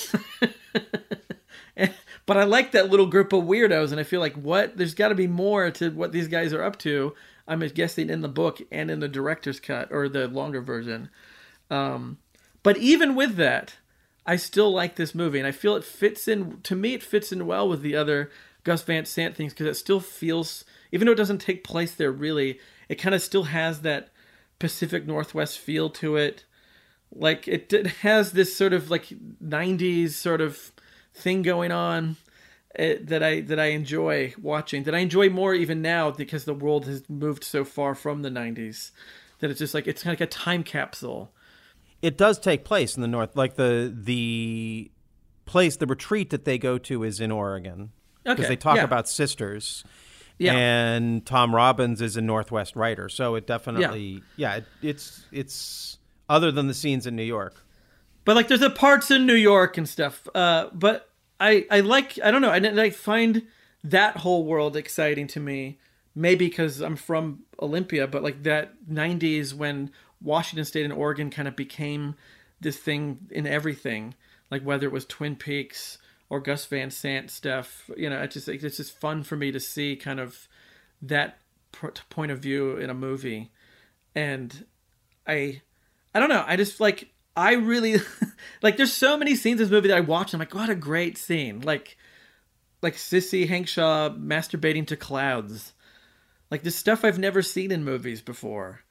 But 2.26 2.38
I 2.38 2.44
like 2.44 2.74
that 2.74 2.92
little 2.92 3.08
group 3.08 3.34
of 3.34 3.46
weirdos, 3.46 3.90
and 3.90 4.00
I 4.00 4.04
feel 4.04 4.20
like 4.20 4.36
what 4.36 4.78
there's 4.78 4.94
got 4.94 5.08
to 5.08 5.16
be 5.16 5.26
more 5.26 5.72
to 5.72 5.90
what 5.90 6.12
these 6.12 6.28
guys 6.28 6.54
are 6.54 6.62
up 6.62 6.78
to. 6.80 7.16
I'm 7.48 7.62
guessing 7.70 8.12
in 8.12 8.22
the 8.22 8.28
book 8.28 8.62
and 8.72 8.92
in 8.92 9.00
the 9.00 9.08
director's 9.08 9.60
cut 9.60 9.92
or 9.92 10.08
the 10.08 10.28
longer 10.28 10.62
version. 10.62 11.10
Um, 11.72 12.20
but 12.62 12.78
even 12.78 13.16
with 13.16 13.36
that, 13.38 13.78
I 14.28 14.36
still 14.36 14.72
like 14.72 14.96
this 14.96 15.16
movie, 15.16 15.40
and 15.40 15.48
I 15.48 15.52
feel 15.52 15.76
it 15.76 15.84
fits 15.84 16.28
in. 16.28 16.62
To 16.62 16.76
me, 16.76 16.94
it 16.94 17.02
fits 17.02 17.32
in 17.32 17.48
well 17.48 17.68
with 17.68 17.82
the 17.82 17.96
other 17.96 18.30
Gus 18.64 18.84
Van 18.84 19.06
Sant 19.06 19.36
things 19.36 19.54
because 19.54 19.66
it 19.66 19.80
still 19.80 20.00
feels, 20.00 20.64
even 20.92 21.08
though 21.08 21.14
it 21.14 21.18
doesn't 21.18 21.40
take 21.40 21.64
place 21.64 21.96
there 21.96 22.12
really, 22.12 22.60
it 22.88 22.96
kind 22.96 23.16
of 23.16 23.24
still 23.24 23.46
has 23.46 23.82
that 23.82 24.10
Pacific 24.60 25.08
Northwest 25.08 25.58
feel 25.58 25.90
to 25.90 26.16
it. 26.16 26.46
Like 27.12 27.48
it, 27.48 27.74
it 27.74 27.88
has 27.88 28.34
this 28.34 28.56
sort 28.56 28.74
of 28.74 28.92
like 28.92 29.08
'90s 29.44 30.12
sort 30.12 30.42
of 30.42 30.72
thing 31.14 31.42
going 31.42 31.72
on 31.72 32.18
uh, 32.78 32.94
that 33.02 33.24
I 33.24 33.42
that 33.42 33.60
I 33.60 33.68
enjoy 33.68 34.34
watching. 34.42 34.84
That 34.84 34.96
I 34.96 35.00
enjoy 35.00 35.30
more 35.30 35.54
even 35.54 35.82
now 35.82 36.12
because 36.12 36.46
the 36.46 36.54
world 36.54 36.86
has 36.86 37.08
moved 37.10 37.44
so 37.44 37.64
far 37.66 37.96
from 37.96 38.22
the 38.22 38.30
'90s. 38.30 38.92
That 39.40 39.50
it's 39.50 39.60
just 39.60 39.74
like 39.74 39.88
it's 39.88 40.04
kind 40.04 40.14
of 40.14 40.20
like 40.20 40.28
a 40.28 40.32
time 40.32 40.64
capsule. 40.64 41.32
It 42.02 42.18
does 42.18 42.40
take 42.40 42.64
place 42.64 42.96
in 42.96 43.02
the 43.02 43.08
north. 43.08 43.36
Like 43.36 43.56
the 43.56 43.94
the 43.96 44.92
place, 45.46 45.78
the 45.78 45.88
retreat 45.88 46.30
that 46.30 46.46
they 46.46 46.58
go 46.58 46.78
to 46.78 47.04
is 47.04 47.20
in 47.20 47.32
Oregon 47.32 47.92
because 48.24 48.46
Okay, 48.46 48.50
they 48.50 48.56
talk 48.56 48.78
yeah. 48.78 48.84
about 48.84 49.10
sisters. 49.10 49.84
Yeah. 50.38 50.54
And 50.54 51.26
Tom 51.26 51.54
Robbins 51.54 52.02
is 52.02 52.16
a 52.16 52.22
Northwest 52.22 52.78
writer, 52.78 53.10
so 53.10 53.36
it 53.36 53.46
definitely, 53.46 54.24
yeah, 54.38 54.56
it, 54.56 54.66
it's 54.82 55.26
it's 55.34 55.98
other 56.30 56.50
than 56.50 56.68
the 56.68 56.74
scenes 56.74 57.06
in 57.06 57.18
New 57.18 57.24
York. 57.24 57.56
But 58.30 58.36
like, 58.36 58.48
there's 58.48 58.60
the 58.60 58.70
parts 58.70 59.10
in 59.10 59.26
New 59.26 59.34
York 59.34 59.76
and 59.76 59.90
stuff. 59.90 60.28
Uh, 60.36 60.68
but 60.72 61.10
I 61.40 61.66
I 61.72 61.80
like 61.80 62.20
I 62.24 62.30
don't 62.30 62.44
know 62.44 62.52
I, 62.52 62.58
I 62.58 62.92
find 62.92 63.48
that 63.84 64.18
whole 64.18 64.46
world 64.46 64.78
exciting 64.78 65.26
to 65.30 65.40
me. 65.40 65.80
Maybe 66.14 66.48
because 66.48 66.80
I'm 66.80 66.96
from 66.96 67.46
Olympia, 67.60 68.06
but 68.06 68.22
like 68.22 68.44
that 68.44 68.86
'90s 68.88 69.56
when 69.56 69.90
Washington 70.22 70.64
State 70.64 70.86
and 70.86 70.94
Oregon 70.94 71.32
kind 71.32 71.48
of 71.48 71.56
became 71.56 72.14
this 72.62 72.78
thing 72.78 73.18
in 73.32 73.48
everything. 73.48 74.14
Like 74.52 74.62
whether 74.62 74.86
it 74.86 74.94
was 74.94 75.08
Twin 75.08 75.36
Peaks 75.36 75.98
or 76.30 76.40
Gus 76.40 76.68
Van 76.68 76.92
Sant 76.92 77.32
stuff, 77.32 77.90
you 77.98 78.12
know, 78.12 78.22
it's 78.22 78.36
just 78.36 78.48
it's 78.48 78.78
just 78.78 79.00
fun 79.00 79.24
for 79.24 79.38
me 79.38 79.52
to 79.52 79.60
see 79.60 79.96
kind 79.96 80.20
of 80.20 80.48
that 81.02 81.40
point 82.12 82.32
of 82.32 82.38
view 82.38 82.78
in 82.78 82.92
a 82.92 82.94
movie, 82.94 83.50
and 84.14 84.68
I 85.26 85.64
I 86.14 86.20
don't 86.20 86.30
know. 86.30 86.44
I 86.46 86.56
just 86.58 86.80
like 86.80 87.10
I 87.36 87.54
really 87.54 87.98
like. 88.62 88.78
There's 88.78 88.94
so 88.94 89.18
many 89.18 89.36
scenes 89.36 89.60
in 89.60 89.66
this 89.66 89.72
movie 89.72 89.88
that 89.90 89.98
I 89.98 90.02
watch. 90.02 90.34
And 90.34 90.42
I'm 90.42 90.48
like, 90.48 90.56
what 90.56 90.70
a 90.70 90.76
great 90.76 91.18
scene! 91.18 91.62
Like, 91.62 91.98
like 92.82 92.96
Sissy 92.96 93.48
Hankshaw 93.48 94.18
masturbating 94.20 94.88
to 94.88 94.98
clouds. 94.98 95.74
Like 96.52 96.64
this 96.64 96.76
stuff 96.76 97.06
I've 97.06 97.20
never 97.20 97.42
seen 97.42 97.72
in 97.72 97.84
movies 97.84 98.22
before, 98.22 98.82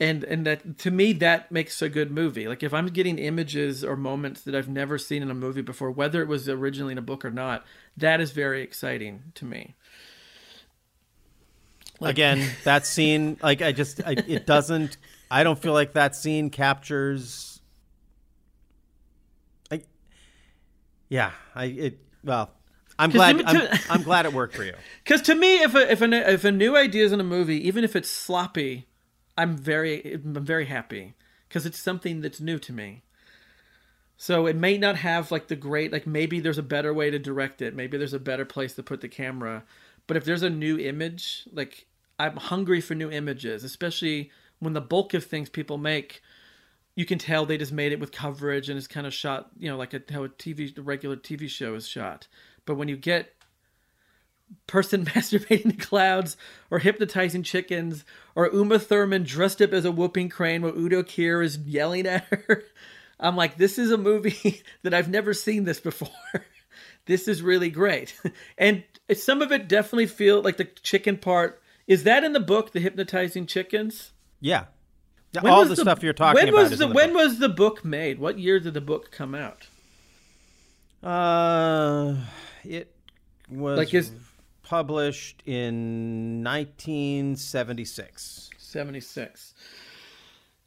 and 0.00 0.24
and 0.24 0.44
that 0.46 0.78
to 0.78 0.90
me 0.90 1.12
that 1.14 1.52
makes 1.52 1.80
a 1.80 1.88
good 1.88 2.10
movie. 2.10 2.48
Like 2.48 2.62
if 2.62 2.74
I'm 2.74 2.86
getting 2.86 3.18
images 3.18 3.84
or 3.84 3.96
moments 3.96 4.42
that 4.42 4.54
I've 4.54 4.68
never 4.68 4.98
seen 4.98 5.22
in 5.22 5.30
a 5.30 5.34
movie 5.34 5.62
before, 5.62 5.90
whether 5.90 6.20
it 6.20 6.28
was 6.28 6.48
originally 6.48 6.92
in 6.92 6.98
a 6.98 7.02
book 7.02 7.24
or 7.24 7.30
not, 7.30 7.64
that 7.96 8.20
is 8.20 8.32
very 8.32 8.62
exciting 8.62 9.22
to 9.36 9.44
me. 9.44 9.76
Again, 12.00 12.48
that 12.64 12.86
scene, 12.86 13.38
like 13.42 13.62
I 13.62 13.72
just, 13.72 14.00
I, 14.04 14.12
it 14.12 14.46
doesn't. 14.46 14.96
I 15.30 15.44
don't 15.44 15.58
feel 15.58 15.72
like 15.72 15.92
that 15.92 16.16
scene 16.16 16.50
captures. 16.50 17.49
Yeah, 21.10 21.32
I 21.54 21.66
it 21.66 21.98
well. 22.24 22.50
I'm 22.98 23.10
glad. 23.10 23.38
to- 23.38 23.46
I'm, 23.46 23.54
to- 23.56 23.80
I'm 23.90 24.02
glad 24.02 24.24
it 24.26 24.32
worked 24.32 24.54
for 24.56 24.64
you. 24.64 24.74
Because 25.04 25.20
to 25.22 25.34
me, 25.34 25.56
if 25.62 25.74
a, 25.74 25.90
if 25.92 26.00
a 26.02 26.32
if 26.32 26.44
a 26.44 26.52
new 26.52 26.76
idea 26.76 27.04
is 27.04 27.12
in 27.12 27.20
a 27.20 27.24
movie, 27.24 27.66
even 27.68 27.84
if 27.84 27.94
it's 27.94 28.08
sloppy, 28.10 28.86
I'm 29.36 29.56
very 29.56 30.14
I'm 30.14 30.34
very 30.44 30.66
happy 30.66 31.14
because 31.48 31.66
it's 31.66 31.78
something 31.78 32.20
that's 32.22 32.40
new 32.40 32.58
to 32.60 32.72
me. 32.72 33.02
So 34.16 34.46
it 34.46 34.56
may 34.56 34.76
not 34.76 34.96
have 34.96 35.30
like 35.30 35.48
the 35.48 35.56
great 35.56 35.92
like 35.92 36.06
maybe 36.06 36.40
there's 36.40 36.58
a 36.58 36.62
better 36.62 36.92
way 36.92 37.10
to 37.10 37.18
direct 37.18 37.62
it, 37.62 37.74
maybe 37.74 37.96
there's 37.96 38.12
a 38.14 38.18
better 38.20 38.44
place 38.44 38.74
to 38.74 38.82
put 38.82 39.00
the 39.00 39.08
camera, 39.08 39.64
but 40.06 40.16
if 40.16 40.24
there's 40.24 40.42
a 40.42 40.50
new 40.50 40.78
image, 40.78 41.48
like 41.52 41.86
I'm 42.18 42.36
hungry 42.36 42.82
for 42.82 42.94
new 42.94 43.10
images, 43.10 43.64
especially 43.64 44.30
when 44.58 44.74
the 44.74 44.80
bulk 44.82 45.14
of 45.14 45.24
things 45.24 45.48
people 45.48 45.78
make 45.78 46.20
you 46.94 47.06
can 47.06 47.18
tell 47.18 47.46
they 47.46 47.58
just 47.58 47.72
made 47.72 47.92
it 47.92 48.00
with 48.00 48.12
coverage 48.12 48.68
and 48.68 48.76
it's 48.76 48.86
kind 48.86 49.06
of 49.06 49.14
shot, 49.14 49.50
you 49.58 49.70
know, 49.70 49.76
like 49.76 49.94
a, 49.94 50.02
how 50.10 50.24
a 50.24 50.28
TV, 50.28 50.76
a 50.76 50.82
regular 50.82 51.16
TV 51.16 51.48
show 51.48 51.74
is 51.74 51.86
shot. 51.86 52.26
But 52.64 52.74
when 52.74 52.88
you 52.88 52.96
get 52.96 53.34
person 54.66 55.04
masturbating 55.06 55.76
the 55.76 55.84
clouds 55.84 56.36
or 56.70 56.78
hypnotizing 56.80 57.42
chickens 57.42 58.04
or 58.34 58.50
Uma 58.52 58.78
Thurman 58.78 59.22
dressed 59.24 59.62
up 59.62 59.72
as 59.72 59.84
a 59.84 59.92
whooping 59.92 60.28
crane 60.28 60.62
while 60.62 60.76
Udo 60.76 61.02
Kier 61.02 61.44
is 61.44 61.58
yelling 61.58 62.06
at 62.06 62.24
her, 62.24 62.64
I'm 63.20 63.36
like, 63.36 63.56
this 63.56 63.78
is 63.78 63.90
a 63.90 63.98
movie 63.98 64.62
that 64.82 64.94
I've 64.94 65.08
never 65.08 65.34
seen 65.34 65.64
this 65.64 65.80
before. 65.80 66.08
this 67.06 67.28
is 67.28 67.42
really 67.42 67.70
great. 67.70 68.18
And 68.56 68.82
some 69.14 69.42
of 69.42 69.52
it 69.52 69.68
definitely 69.68 70.06
feel 70.06 70.40
like 70.42 70.56
the 70.56 70.64
chicken 70.64 71.18
part. 71.18 71.62
Is 71.86 72.04
that 72.04 72.24
in 72.24 72.32
the 72.32 72.40
book, 72.40 72.72
the 72.72 72.80
hypnotizing 72.80 73.46
chickens? 73.46 74.12
Yeah, 74.40 74.66
When 75.32 75.46
all 75.52 75.60
was 75.60 75.68
the, 75.70 75.76
stuff 75.76 76.02
you're 76.02 76.12
talking 76.12 76.40
when 76.40 76.48
about. 76.48 76.62
Was 76.64 76.72
is 76.72 76.78
the, 76.80 76.88
the 76.88 76.92
when 76.94 77.12
book. 77.12 77.22
was 77.22 77.38
the 77.38 77.48
book 77.48 77.84
made? 77.84 78.18
What 78.18 78.38
year 78.38 78.58
did 78.60 78.74
the 78.74 78.80
book 78.80 79.10
come 79.12 79.34
out? 79.34 79.68
Uh, 81.02 82.16
it 82.64 82.92
was 83.48 83.78
Like 83.78 83.94
is- 83.94 84.12
published 84.62 85.42
in 85.46 86.42
1976. 86.44 88.50
76. 88.58 89.54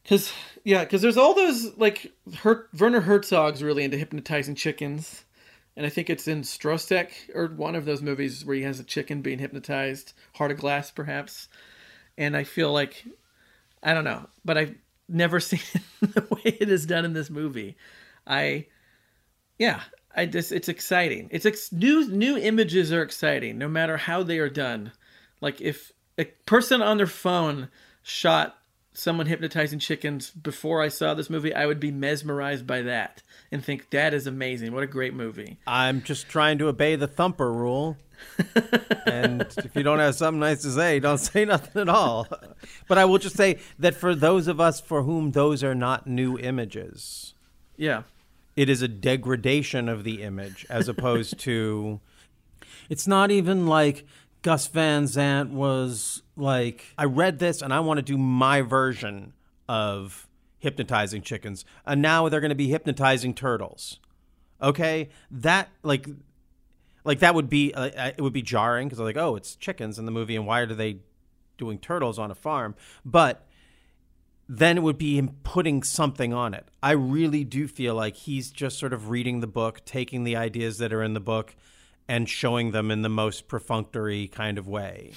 Cause 0.06 0.30
yeah, 0.64 0.84
cause 0.84 1.00
there's 1.00 1.16
all 1.16 1.32
those 1.34 1.74
like 1.78 2.12
Her- 2.40 2.68
Werner 2.78 3.00
Herzog's 3.00 3.62
really 3.62 3.84
into 3.84 3.96
hypnotizing 3.96 4.54
chickens, 4.54 5.24
and 5.76 5.86
I 5.86 5.88
think 5.88 6.10
it's 6.10 6.28
in 6.28 6.42
Stroszek 6.42 7.08
or 7.34 7.46
one 7.46 7.74
of 7.74 7.86
those 7.86 8.02
movies 8.02 8.44
where 8.44 8.54
he 8.56 8.62
has 8.64 8.78
a 8.78 8.84
chicken 8.84 9.22
being 9.22 9.38
hypnotized, 9.38 10.12
Heart 10.34 10.50
of 10.50 10.58
Glass 10.58 10.90
perhaps, 10.90 11.48
and 12.18 12.36
I 12.36 12.44
feel 12.44 12.70
like 12.70 13.06
I 13.84 13.94
don't 13.94 14.04
know, 14.04 14.26
but 14.44 14.58
I've 14.58 14.74
never 15.08 15.38
seen 15.40 15.60
the 16.00 16.26
way 16.30 16.56
it 16.58 16.68
is 16.68 16.86
done 16.86 17.04
in 17.04 17.12
this 17.12 17.30
movie. 17.30 17.76
I 18.26 18.66
yeah, 19.58 19.82
I 20.14 20.26
just 20.26 20.50
it's 20.50 20.68
exciting. 20.68 21.28
It's 21.30 21.46
ex- 21.46 21.72
new 21.72 22.08
new 22.08 22.36
images 22.36 22.92
are 22.92 23.02
exciting 23.02 23.58
no 23.58 23.68
matter 23.68 23.96
how 23.96 24.22
they 24.22 24.38
are 24.38 24.50
done. 24.50 24.92
Like 25.40 25.60
if 25.60 25.92
a 26.18 26.24
person 26.46 26.80
on 26.82 26.96
their 26.96 27.06
phone 27.06 27.68
shot 28.02 28.58
someone 28.94 29.26
hypnotizing 29.26 29.78
chickens 29.80 30.30
before 30.30 30.80
I 30.82 30.88
saw 30.88 31.14
this 31.14 31.28
movie, 31.28 31.52
I 31.54 31.66
would 31.66 31.80
be 31.80 31.90
mesmerized 31.90 32.66
by 32.66 32.82
that 32.82 33.22
and 33.52 33.62
think 33.64 33.90
that 33.90 34.14
is 34.14 34.26
amazing. 34.26 34.72
What 34.72 34.84
a 34.84 34.86
great 34.88 35.14
movie. 35.14 35.58
I'm 35.66 36.00
just 36.02 36.28
trying 36.28 36.58
to 36.58 36.68
obey 36.68 36.96
the 36.96 37.08
thumper 37.08 37.52
rule. 37.52 37.96
and 39.06 39.42
if 39.58 39.74
you 39.74 39.82
don't 39.82 39.98
have 39.98 40.14
something 40.14 40.40
nice 40.40 40.62
to 40.62 40.70
say, 40.70 41.00
don't 41.00 41.18
say 41.18 41.44
nothing 41.54 41.82
at 41.82 41.88
all. 41.88 42.26
But 42.88 42.98
I 42.98 43.04
will 43.04 43.18
just 43.18 43.36
say 43.36 43.58
that 43.78 43.94
for 43.94 44.14
those 44.14 44.46
of 44.48 44.60
us 44.60 44.80
for 44.80 45.02
whom 45.02 45.32
those 45.32 45.62
are 45.64 45.74
not 45.74 46.06
new 46.06 46.38
images, 46.38 47.34
Yeah. 47.76 48.02
it 48.56 48.68
is 48.68 48.82
a 48.82 48.88
degradation 48.88 49.88
of 49.88 50.04
the 50.04 50.22
image 50.22 50.64
as 50.70 50.88
opposed 50.88 51.38
to 51.40 52.00
it's 52.88 53.06
not 53.06 53.30
even 53.30 53.66
like 53.66 54.06
Gus 54.44 54.66
Van 54.66 55.08
Sant 55.08 55.50
was 55.52 56.22
like 56.36 56.84
I 56.98 57.04
read 57.06 57.38
this 57.38 57.62
and 57.62 57.72
I 57.72 57.80
want 57.80 57.96
to 57.96 58.02
do 58.02 58.18
my 58.18 58.60
version 58.60 59.32
of 59.70 60.28
hypnotizing 60.58 61.22
chickens 61.22 61.64
and 61.86 62.02
now 62.02 62.28
they're 62.28 62.42
going 62.42 62.50
to 62.50 62.54
be 62.54 62.68
hypnotizing 62.68 63.32
turtles. 63.32 64.00
Okay? 64.60 65.08
That 65.30 65.70
like 65.82 66.06
like 67.04 67.20
that 67.20 67.34
would 67.34 67.48
be 67.48 67.72
uh, 67.72 68.12
it 68.18 68.20
would 68.20 68.34
be 68.34 68.42
jarring 68.42 68.86
because 68.86 68.98
I'm 68.98 69.06
like 69.06 69.16
oh 69.16 69.34
it's 69.34 69.56
chickens 69.56 69.98
in 69.98 70.04
the 70.04 70.12
movie 70.12 70.36
and 70.36 70.46
why 70.46 70.60
are 70.60 70.66
they 70.66 70.98
doing 71.56 71.78
turtles 71.78 72.18
on 72.18 72.30
a 72.30 72.34
farm 72.34 72.74
but 73.02 73.46
then 74.46 74.76
it 74.76 74.82
would 74.82 74.98
be 74.98 75.16
him 75.16 75.36
putting 75.42 75.82
something 75.82 76.34
on 76.34 76.52
it. 76.52 76.66
I 76.82 76.90
really 76.90 77.44
do 77.44 77.66
feel 77.66 77.94
like 77.94 78.14
he's 78.14 78.50
just 78.50 78.78
sort 78.78 78.92
of 78.92 79.08
reading 79.08 79.40
the 79.40 79.46
book, 79.46 79.82
taking 79.86 80.24
the 80.24 80.36
ideas 80.36 80.76
that 80.78 80.92
are 80.92 81.02
in 81.02 81.14
the 81.14 81.20
book, 81.20 81.56
and 82.08 82.28
showing 82.28 82.70
them 82.70 82.90
in 82.90 83.02
the 83.02 83.08
most 83.08 83.48
perfunctory 83.48 84.28
kind 84.28 84.58
of 84.58 84.68
way. 84.68 85.12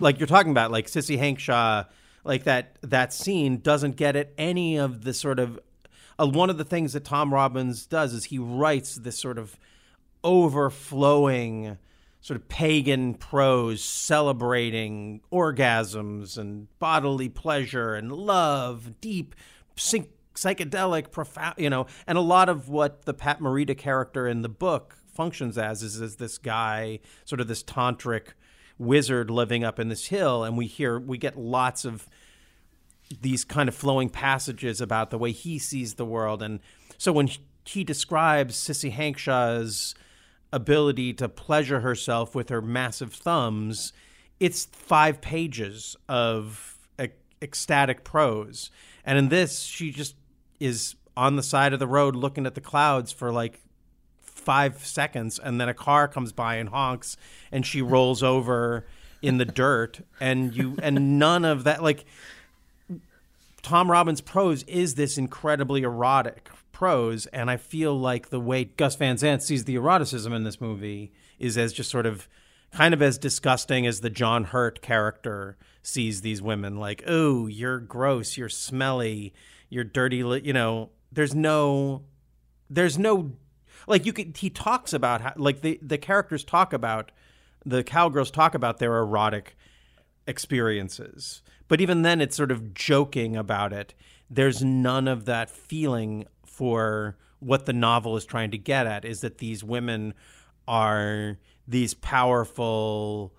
like 0.00 0.18
you're 0.18 0.26
talking 0.26 0.50
about, 0.50 0.70
like 0.70 0.86
Sissy 0.86 1.18
Hankshaw, 1.18 1.86
like 2.24 2.44
that 2.44 2.78
that 2.82 3.12
scene 3.12 3.58
doesn't 3.58 3.96
get 3.96 4.16
at 4.16 4.32
any 4.38 4.76
of 4.76 5.04
the 5.04 5.14
sort 5.14 5.38
of. 5.38 5.58
Uh, 6.16 6.28
one 6.28 6.48
of 6.48 6.58
the 6.58 6.64
things 6.64 6.92
that 6.92 7.04
Tom 7.04 7.34
Robbins 7.34 7.86
does 7.86 8.12
is 8.14 8.24
he 8.24 8.38
writes 8.38 8.94
this 8.94 9.18
sort 9.18 9.36
of 9.36 9.58
overflowing 10.22 11.76
sort 12.20 12.40
of 12.40 12.48
pagan 12.48 13.12
prose 13.12 13.84
celebrating 13.84 15.20
orgasms 15.30 16.38
and 16.38 16.66
bodily 16.78 17.28
pleasure 17.28 17.94
and 17.94 18.10
love, 18.10 18.98
deep, 19.02 19.34
psychedelic, 19.76 21.10
profound, 21.10 21.54
you 21.58 21.68
know, 21.68 21.86
and 22.06 22.16
a 22.16 22.22
lot 22.22 22.48
of 22.48 22.68
what 22.70 23.04
the 23.04 23.12
Pat 23.12 23.40
Morita 23.40 23.76
character 23.76 24.26
in 24.26 24.40
the 24.40 24.48
book 24.48 24.96
functions 25.14 25.56
as 25.56 25.82
is, 25.82 26.00
is 26.00 26.16
this 26.16 26.38
guy, 26.38 27.00
sort 27.24 27.40
of 27.40 27.48
this 27.48 27.62
tantric 27.62 28.28
wizard 28.78 29.30
living 29.30 29.64
up 29.64 29.78
in 29.78 29.88
this 29.88 30.06
hill, 30.06 30.44
and 30.44 30.56
we 30.56 30.66
hear 30.66 30.98
we 30.98 31.18
get 31.18 31.38
lots 31.38 31.84
of 31.84 32.08
these 33.20 33.44
kind 33.44 33.68
of 33.68 33.74
flowing 33.74 34.08
passages 34.08 34.80
about 34.80 35.10
the 35.10 35.18
way 35.18 35.30
he 35.30 35.58
sees 35.58 35.94
the 35.94 36.04
world. 36.04 36.42
And 36.42 36.60
so 36.98 37.12
when 37.12 37.28
he 37.64 37.84
describes 37.84 38.56
Sissy 38.56 38.90
Hankshaw's 38.90 39.94
ability 40.52 41.12
to 41.14 41.28
pleasure 41.28 41.80
herself 41.80 42.34
with 42.34 42.48
her 42.48 42.62
massive 42.62 43.12
thumbs, 43.12 43.92
it's 44.40 44.66
five 44.66 45.20
pages 45.20 45.96
of 46.08 46.78
ec- 46.98 47.18
ecstatic 47.42 48.04
prose. 48.04 48.70
And 49.04 49.18
in 49.18 49.28
this, 49.28 49.62
she 49.62 49.90
just 49.90 50.16
is 50.60 50.94
on 51.16 51.36
the 51.36 51.42
side 51.42 51.72
of 51.72 51.78
the 51.78 51.86
road 51.86 52.16
looking 52.16 52.46
at 52.46 52.54
the 52.54 52.60
clouds 52.60 53.12
for 53.12 53.32
like 53.32 53.60
five 54.44 54.84
seconds, 54.84 55.38
and 55.38 55.60
then 55.60 55.68
a 55.68 55.74
car 55.74 56.08
comes 56.08 56.32
by 56.32 56.56
and 56.56 56.68
honks, 56.68 57.16
and 57.50 57.66
she 57.66 57.82
rolls 57.82 58.22
over 58.22 58.86
in 59.22 59.38
the 59.38 59.44
dirt, 59.44 60.00
and 60.20 60.54
you 60.54 60.76
and 60.82 61.18
none 61.18 61.44
of 61.44 61.64
that 61.64 61.82
like 61.82 62.04
Tom 63.62 63.90
Robbins' 63.90 64.20
prose 64.20 64.62
is 64.64 64.94
this 64.94 65.16
incredibly 65.16 65.82
erotic 65.82 66.50
prose, 66.72 67.26
and 67.26 67.50
I 67.50 67.56
feel 67.56 67.98
like 67.98 68.28
the 68.28 68.40
way 68.40 68.64
Gus 68.64 68.96
Van 68.96 69.16
Sant 69.16 69.42
sees 69.42 69.64
the 69.64 69.76
eroticism 69.76 70.32
in 70.32 70.44
this 70.44 70.60
movie 70.60 71.12
is 71.38 71.56
as 71.56 71.72
just 71.72 71.90
sort 71.90 72.04
of 72.04 72.28
kind 72.72 72.92
of 72.92 73.00
as 73.00 73.16
disgusting 73.16 73.86
as 73.86 74.00
the 74.00 74.10
John 74.10 74.44
Hurt 74.44 74.82
character 74.82 75.56
sees 75.82 76.20
these 76.20 76.42
women. 76.42 76.76
Like, 76.76 77.04
oh, 77.06 77.46
you're 77.46 77.78
gross, 77.78 78.36
you're 78.36 78.48
smelly, 78.48 79.32
you're 79.68 79.84
dirty. 79.84 80.16
You 80.16 80.52
know, 80.52 80.90
there's 81.12 81.34
no, 81.34 82.02
there's 82.68 82.98
no, 82.98 83.32
like 83.86 84.06
you 84.06 84.12
could. 84.12 84.36
He 84.36 84.50
talks 84.50 84.92
about 84.92 85.20
how, 85.20 85.32
like 85.36 85.60
the 85.60 85.78
the 85.82 85.98
characters 85.98 86.44
talk 86.44 86.72
about, 86.72 87.12
the 87.64 87.84
cowgirls 87.84 88.30
talk 88.30 88.54
about 88.54 88.78
their 88.78 88.96
erotic 88.98 89.56
experiences. 90.26 91.42
But 91.68 91.80
even 91.80 92.02
then, 92.02 92.20
it's 92.20 92.36
sort 92.36 92.50
of 92.50 92.74
joking 92.74 93.36
about 93.36 93.72
it. 93.72 93.94
There's 94.30 94.62
none 94.62 95.08
of 95.08 95.24
that 95.26 95.50
feeling 95.50 96.26
for 96.44 97.16
what 97.40 97.66
the 97.66 97.72
novel 97.72 98.16
is 98.16 98.24
trying 98.24 98.50
to 98.50 98.58
get 98.58 98.86
at 98.86 99.04
is 99.04 99.20
that 99.20 99.38
these 99.38 99.62
women 99.62 100.14
are 100.66 101.38
these 101.66 101.94
powerful, 101.94 103.34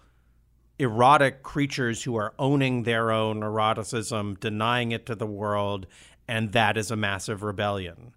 erotic 0.77 1.43
creatures 1.43 2.03
who 2.03 2.15
are 2.15 2.33
owning 2.37 2.83
their 2.83 3.11
own 3.11 3.41
eroticism, 3.41 4.35
denying 4.39 4.91
it 4.91 5.05
to 5.05 5.15
the 5.15 5.25
world, 5.25 5.87
and 6.27 6.51
that 6.51 6.77
is 6.77 6.91
a 6.91 6.95
massive 6.95 7.43
rebellion. 7.43 8.13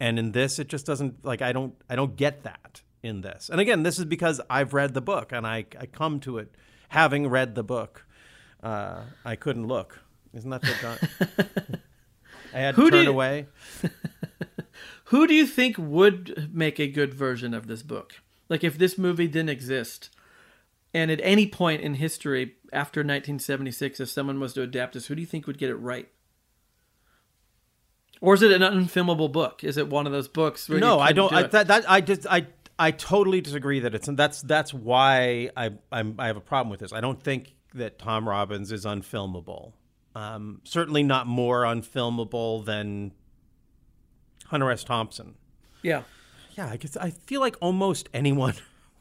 And 0.00 0.18
in 0.18 0.32
this, 0.32 0.58
it 0.58 0.68
just 0.68 0.86
doesn't 0.86 1.24
like 1.24 1.42
I 1.42 1.52
don't 1.52 1.74
I 1.88 1.94
don't 1.94 2.16
get 2.16 2.42
that 2.44 2.80
in 3.02 3.20
this. 3.20 3.50
And 3.50 3.60
again, 3.60 3.82
this 3.82 3.98
is 3.98 4.06
because 4.06 4.40
I've 4.48 4.72
read 4.74 4.94
the 4.94 5.00
book 5.02 5.30
and 5.32 5.46
I 5.46 5.66
I 5.78 5.86
come 5.86 6.18
to 6.20 6.38
it 6.38 6.54
having 6.88 7.28
read 7.28 7.54
the 7.54 7.62
book. 7.62 8.06
Uh, 8.62 9.02
I 9.24 9.36
couldn't 9.36 9.66
look. 9.68 10.00
Isn't 10.34 10.50
that 10.50 10.62
the 10.62 10.74
John? 10.80 10.98
I 12.54 12.58
had 12.58 12.74
to 12.74 12.80
Who 12.80 12.90
turn 12.90 13.00
did- 13.00 13.08
away. 13.08 13.46
Who 15.04 15.26
do 15.26 15.34
you 15.34 15.46
think 15.46 15.76
would 15.76 16.50
make 16.54 16.78
a 16.78 16.86
good 16.86 17.12
version 17.14 17.52
of 17.52 17.66
this 17.66 17.82
book? 17.82 18.14
Like 18.48 18.62
if 18.64 18.78
this 18.78 18.96
movie 18.96 19.26
didn't 19.28 19.48
exist, 19.50 20.08
and 20.94 21.10
at 21.10 21.20
any 21.22 21.46
point 21.48 21.82
in 21.82 21.94
history 21.94 22.54
after 22.72 23.00
1976, 23.00 24.00
if 24.00 24.08
someone 24.08 24.38
was 24.40 24.52
to 24.54 24.62
adapt 24.62 24.94
this, 24.94 25.06
who 25.06 25.14
do 25.16 25.20
you 25.20 25.26
think 25.26 25.46
would 25.46 25.58
get 25.58 25.70
it 25.70 25.76
right? 25.76 26.08
Or 28.20 28.34
is 28.34 28.42
it 28.42 28.52
an 28.52 28.62
unfilmable 28.62 29.32
book? 29.32 29.64
Is 29.64 29.76
it 29.76 29.88
one 29.88 30.06
of 30.06 30.12
those 30.12 30.28
books? 30.28 30.68
Where 30.68 30.76
you 30.76 30.80
no, 30.80 31.00
I 31.00 31.12
don't. 31.12 31.30
do 31.30 31.36
I, 31.36 31.42
that, 31.44 31.68
that 31.68 31.90
I 31.90 32.00
just 32.00 32.26
I 32.26 32.46
I 32.78 32.90
totally 32.90 33.40
disagree 33.40 33.80
that 33.80 33.94
it's 33.94 34.08
and 34.08 34.18
that's 34.18 34.42
that's 34.42 34.74
why 34.74 35.50
I 35.56 35.70
I'm, 35.90 36.16
I 36.18 36.26
have 36.26 36.36
a 36.36 36.42
problem 36.42 36.70
with 36.70 36.80
this. 36.80 36.92
I 36.92 37.00
don't 37.00 37.22
think 37.22 37.54
that 37.74 37.98
Tom 37.98 38.28
Robbins 38.28 38.72
is 38.72 38.84
unfilmable. 38.84 39.72
Um, 40.14 40.60
certainly 40.64 41.02
not 41.02 41.26
more 41.26 41.62
unfilmable 41.62 42.64
than 42.64 43.12
Hunter 44.46 44.70
S. 44.70 44.84
Thompson. 44.84 45.34
yeah. 45.82 46.02
Yeah, 46.58 46.68
I 46.68 46.76
guess 46.78 46.96
I 46.96 47.10
feel 47.10 47.40
like 47.40 47.56
almost 47.60 48.08
anyone 48.12 48.54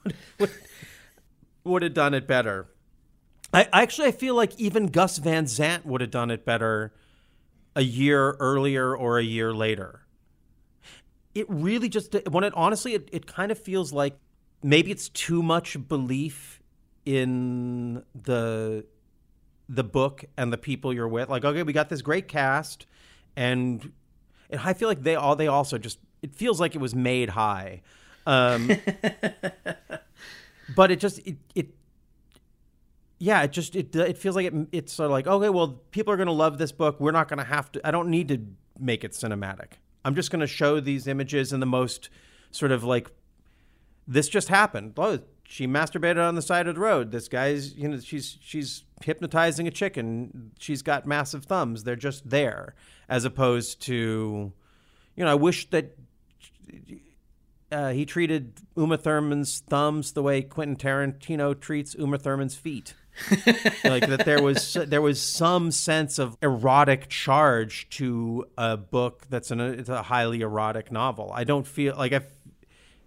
would, 0.05 0.15
would, 0.39 0.51
would 1.63 1.81
have 1.81 1.95
done 1.95 2.13
it 2.13 2.27
better. 2.27 2.67
I 3.51 3.67
actually 3.73 4.09
I 4.09 4.11
feel 4.11 4.35
like 4.35 4.57
even 4.59 4.87
Gus 4.87 5.17
Van 5.17 5.47
Sant 5.47 5.83
would 5.85 6.01
have 6.01 6.11
done 6.11 6.29
it 6.29 6.45
better 6.45 6.93
a 7.75 7.81
year 7.81 8.31
earlier 8.39 8.95
or 8.95 9.19
a 9.19 9.23
year 9.23 9.53
later. 9.53 10.01
It 11.35 11.45
really 11.49 11.89
just 11.89 12.15
when 12.29 12.43
it 12.43 12.53
honestly 12.55 12.95
it, 12.95 13.09
it 13.11 13.27
kind 13.27 13.51
of 13.51 13.59
feels 13.59 13.93
like 13.93 14.17
maybe 14.63 14.91
it's 14.91 15.09
too 15.09 15.41
much 15.43 15.77
belief 15.87 16.61
in 17.05 18.03
the 18.13 18.85
the 19.69 19.83
book 19.83 20.25
and 20.35 20.51
the 20.51 20.57
people 20.57 20.91
you're 20.91 21.07
with. 21.07 21.29
Like, 21.29 21.45
okay, 21.45 21.63
we 21.63 21.73
got 21.73 21.89
this 21.89 22.01
great 22.01 22.27
cast, 22.27 22.87
and, 23.35 23.91
and 24.49 24.59
I 24.61 24.73
feel 24.73 24.87
like 24.87 25.03
they 25.03 25.15
all 25.15 25.35
they 25.35 25.47
also 25.47 25.77
just 25.77 25.99
it 26.21 26.35
feels 26.35 26.59
like 26.59 26.75
it 26.75 26.81
was 26.81 26.95
made 26.95 27.29
high, 27.29 27.81
um, 28.25 28.69
but 30.75 30.91
it 30.91 30.99
just 30.99 31.19
it 31.25 31.37
it 31.55 31.67
yeah 33.19 33.43
it 33.43 33.51
just 33.51 33.75
it 33.75 33.95
it 33.95 34.17
feels 34.17 34.35
like 34.35 34.47
it 34.47 34.53
it's 34.71 34.93
sort 34.93 35.05
of 35.05 35.11
like 35.11 35.27
okay 35.27 35.49
well 35.49 35.81
people 35.91 36.11
are 36.11 36.17
gonna 36.17 36.31
love 36.31 36.57
this 36.57 36.71
book 36.71 36.99
we're 36.99 37.11
not 37.11 37.27
gonna 37.27 37.43
have 37.43 37.71
to 37.71 37.85
I 37.87 37.91
don't 37.91 38.09
need 38.09 38.27
to 38.29 38.41
make 38.79 39.03
it 39.03 39.11
cinematic 39.11 39.73
I'm 40.03 40.15
just 40.15 40.31
gonna 40.31 40.47
show 40.47 40.79
these 40.79 41.07
images 41.07 41.53
in 41.53 41.59
the 41.59 41.65
most 41.65 42.09
sort 42.51 42.71
of 42.71 42.83
like 42.83 43.11
this 44.09 44.27
just 44.27 44.47
happened. 44.47 44.93
Oh, 44.97 45.19
she 45.43 45.67
masturbated 45.67 46.27
on 46.27 46.35
the 46.35 46.41
side 46.41 46.67
of 46.67 46.75
the 46.75 46.81
road. 46.81 47.11
This 47.11 47.27
guy's, 47.27 47.75
you 47.75 47.87
know, 47.87 47.99
she's 47.99 48.37
she's 48.41 48.83
hypnotizing 49.03 49.67
a 49.67 49.71
chicken. 49.71 50.51
She's 50.57 50.81
got 50.81 51.05
massive 51.05 51.45
thumbs. 51.45 51.83
They're 51.83 51.95
just 51.95 52.29
there, 52.29 52.73
as 53.07 53.23
opposed 53.23 53.81
to, 53.83 54.51
you 55.15 55.23
know, 55.23 55.31
I 55.31 55.35
wish 55.35 55.69
that 55.69 55.95
uh, 57.71 57.89
he 57.91 58.05
treated 58.05 58.59
Uma 58.75 58.97
Thurman's 58.97 59.59
thumbs 59.59 60.13
the 60.13 60.23
way 60.23 60.41
Quentin 60.41 60.75
Tarantino 60.75 61.57
treats 61.57 61.93
Uma 61.93 62.17
Thurman's 62.17 62.55
feet. 62.55 62.95
Like 63.83 64.07
that 64.07 64.23
there 64.25 64.41
was 64.41 64.73
there 64.87 65.01
was 65.01 65.21
some 65.21 65.71
sense 65.71 66.19
of 66.19 66.37
erotic 66.41 67.07
charge 67.09 67.89
to 67.91 68.45
a 68.57 68.77
book 68.77 69.25
that's 69.29 69.51
an, 69.51 69.59
it's 69.59 69.89
a 69.89 70.01
highly 70.03 70.41
erotic 70.41 70.91
novel. 70.91 71.31
I 71.33 71.43
don't 71.43 71.67
feel 71.67 71.95
like 71.97 72.13
I 72.13 72.21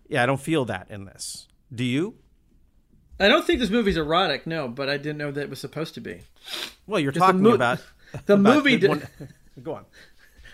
yeah, 0.09 0.23
I 0.23 0.27
don't 0.27 0.41
feel 0.41 0.65
that 0.67 0.91
in 0.91 1.05
this. 1.07 1.49
Do 1.75 1.85
you? 1.85 2.15
I 3.21 3.29
don't 3.29 3.47
think 3.47 3.61
this 3.61 3.71
movie's 3.71 3.97
erotic, 3.97 4.47
no, 4.47 4.69
but 4.69 4.89
I 4.89 4.97
didn't 4.97 5.19
know 5.19 5.31
that 5.31 5.41
it 5.43 5.51
was 5.51 5.61
supposed 5.61 5.95
to 5.95 6.01
be. 6.01 6.21
Well, 6.87 6.99
you're 7.01 7.13
talking 7.13 7.41
mo- 7.43 7.55
about 7.55 7.79
the 8.27 8.35
about 8.35 8.57
movie. 8.57 8.77
the 8.77 8.81
d- 8.81 8.89
one- 8.89 9.09
Go 9.63 9.75
on. 9.75 9.85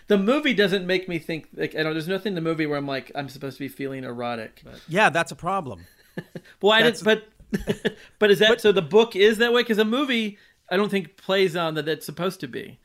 the 0.08 0.18
movie 0.18 0.54
doesn't 0.54 0.86
make 0.86 1.08
me 1.08 1.18
think 1.18 1.48
like 1.54 1.74
I 1.74 1.82
don't. 1.82 1.92
There's 1.94 2.08
nothing 2.08 2.30
in 2.32 2.34
the 2.34 2.40
movie 2.40 2.66
where 2.66 2.76
I'm 2.78 2.86
like 2.86 3.10
I'm 3.14 3.28
supposed 3.28 3.56
to 3.56 3.60
be 3.64 3.68
feeling 3.68 4.04
erotic. 4.04 4.62
Yeah, 4.88 5.10
that's 5.10 5.32
a 5.32 5.36
problem. 5.36 5.86
Well, 6.60 6.72
I 6.72 6.82
didn't. 6.82 7.04
But 7.04 7.28
but 8.18 8.30
is 8.30 8.38
that 8.40 8.60
so? 8.60 8.72
The 8.72 8.82
book 8.82 9.16
is 9.16 9.38
that 9.38 9.52
way 9.52 9.62
because 9.62 9.78
the 9.78 9.84
movie 9.84 10.38
I 10.70 10.76
don't 10.76 10.90
think 10.90 11.16
plays 11.16 11.56
on 11.56 11.74
that 11.74 11.88
it's 11.88 12.06
supposed 12.06 12.40
to 12.40 12.48
be. 12.48 12.78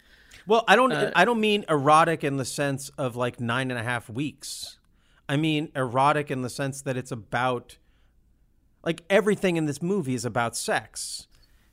Well, 0.47 0.64
I 0.68 0.76
don't. 0.76 0.91
Uh, 0.91 1.11
I 1.16 1.26
don't 1.26 1.39
mean 1.39 1.66
erotic 1.70 2.24
in 2.24 2.38
the 2.38 2.45
sense 2.45 2.89
of 2.97 3.16
like 3.16 3.39
nine 3.39 3.72
and 3.72 3.80
a 3.80 3.84
half 3.84 4.09
weeks. 4.09 4.78
I 5.28 5.38
mean 5.38 5.72
erotic 5.76 6.30
in 6.32 6.41
the 6.41 6.49
sense 6.49 6.82
that 6.82 6.97
it's 6.97 7.11
about, 7.11 7.78
like 8.84 9.03
everything 9.09 9.55
in 9.57 9.66
this 9.66 9.82
movie 9.82 10.16
is 10.16 10.26
about 10.26 10.55
sex. 10.55 11.28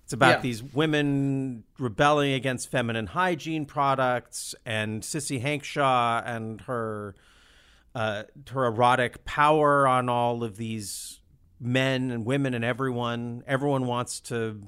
It's 0.05 0.13
about 0.13 0.39
Yeah. 0.39 0.41
these 0.41 0.63
women 0.63 1.65
rebelling 1.79 2.33
against 2.33 2.71
feminine 2.71 3.07
hygiene 3.09 3.67
products, 3.67 4.55
and 4.65 5.03
Sissy 5.03 5.41
Hankshaw 5.43 6.23
and 6.27 6.61
her, 6.63 7.15
uh, 7.95 8.25
her 8.51 8.67
erotic 8.67 9.25
power 9.25 9.87
on 9.87 10.09
all 10.09 10.43
of 10.43 10.57
these 10.57 11.20
men 11.61 12.11
and 12.11 12.25
women 12.25 12.55
and 12.55 12.65
everyone. 12.65 13.45
Everyone 13.47 13.87
wants 13.87 14.21
to 14.21 14.61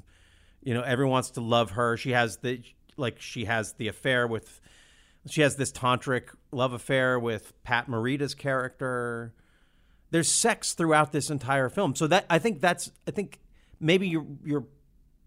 you 0.62 0.74
know 0.74 0.82
everyone 0.82 1.12
wants 1.12 1.30
to 1.30 1.40
love 1.40 1.72
her. 1.72 1.96
She 1.96 2.10
has 2.10 2.38
the 2.38 2.62
like 2.96 3.20
she 3.20 3.46
has 3.46 3.72
the 3.74 3.88
affair 3.88 4.26
with 4.26 4.60
she 5.26 5.40
has 5.40 5.56
this 5.56 5.72
tantric 5.72 6.28
love 6.50 6.72
affair 6.72 7.18
with 7.18 7.52
pat 7.64 7.88
morita's 7.88 8.34
character. 8.34 9.34
There's 10.10 10.30
sex 10.30 10.74
throughout 10.74 11.12
this 11.12 11.30
entire 11.30 11.68
film. 11.68 11.94
So 11.94 12.06
that 12.08 12.26
i 12.28 12.38
think 12.38 12.60
that's 12.60 12.90
i 13.08 13.10
think 13.10 13.40
maybe 13.80 14.08
you're 14.08 14.26
you're 14.44 14.66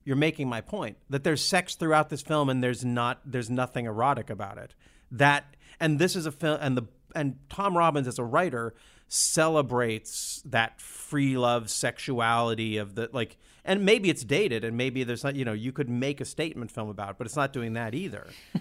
you're 0.03 0.15
making 0.15 0.47
my 0.47 0.61
point 0.61 0.97
that 1.09 1.23
there's 1.23 1.43
sex 1.43 1.75
throughout 1.75 2.09
this 2.09 2.21
film 2.21 2.49
and 2.49 2.63
there's 2.63 2.85
not 2.85 3.19
there's 3.25 3.49
nothing 3.49 3.85
erotic 3.85 4.29
about 4.29 4.57
it. 4.57 4.73
That 5.11 5.55
and 5.79 5.99
this 5.99 6.15
is 6.15 6.25
a 6.25 6.31
film 6.31 6.59
and 6.61 6.77
the 6.77 6.83
and 7.13 7.37
tom 7.49 7.77
robbins 7.77 8.07
as 8.07 8.19
a 8.19 8.23
writer 8.23 8.75
celebrates 9.07 10.41
that 10.45 10.81
free 10.81 11.37
love 11.37 11.69
sexuality 11.69 12.77
of 12.77 12.95
the 12.95 13.09
like 13.13 13.37
and 13.63 13.85
maybe 13.85 14.09
it's 14.09 14.23
dated 14.23 14.63
and 14.63 14.75
maybe 14.75 15.03
there's 15.03 15.23
not 15.23 15.35
you 15.35 15.45
know 15.45 15.53
you 15.53 15.71
could 15.71 15.89
make 15.89 16.19
a 16.19 16.25
statement 16.25 16.71
film 16.71 16.89
about 16.89 17.11
it 17.11 17.15
but 17.17 17.27
it's 17.27 17.35
not 17.35 17.53
doing 17.53 17.73
that 17.73 17.93
either. 17.93 18.27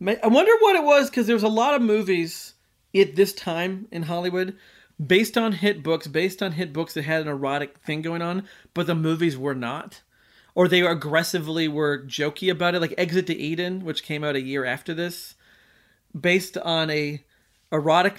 I 0.00 0.26
wonder 0.26 0.52
what 0.60 0.76
it 0.76 0.84
was 0.84 1.08
because 1.08 1.26
there 1.26 1.36
was 1.36 1.42
a 1.42 1.48
lot 1.48 1.74
of 1.74 1.80
movies 1.80 2.54
at 2.94 3.16
this 3.16 3.32
time 3.32 3.88
in 3.90 4.02
Hollywood 4.02 4.56
based 5.04 5.36
on 5.36 5.52
hit 5.52 5.82
books, 5.82 6.06
based 6.06 6.42
on 6.42 6.52
hit 6.52 6.72
books 6.72 6.94
that 6.94 7.04
had 7.04 7.22
an 7.22 7.28
erotic 7.28 7.78
thing 7.78 8.02
going 8.02 8.22
on, 8.22 8.46
but 8.74 8.86
the 8.86 8.94
movies 8.94 9.36
were 9.36 9.54
not, 9.54 10.02
or 10.54 10.68
they 10.68 10.80
aggressively 10.80 11.68
were 11.68 12.02
jokey 12.04 12.50
about 12.50 12.74
it, 12.74 12.80
like 12.80 12.94
Exit 12.96 13.26
to 13.26 13.36
Eden, 13.36 13.84
which 13.84 14.02
came 14.02 14.24
out 14.24 14.36
a 14.36 14.40
year 14.40 14.64
after 14.64 14.94
this, 14.94 15.34
based 16.18 16.56
on 16.58 16.90
a 16.90 17.24
erotic, 17.72 18.18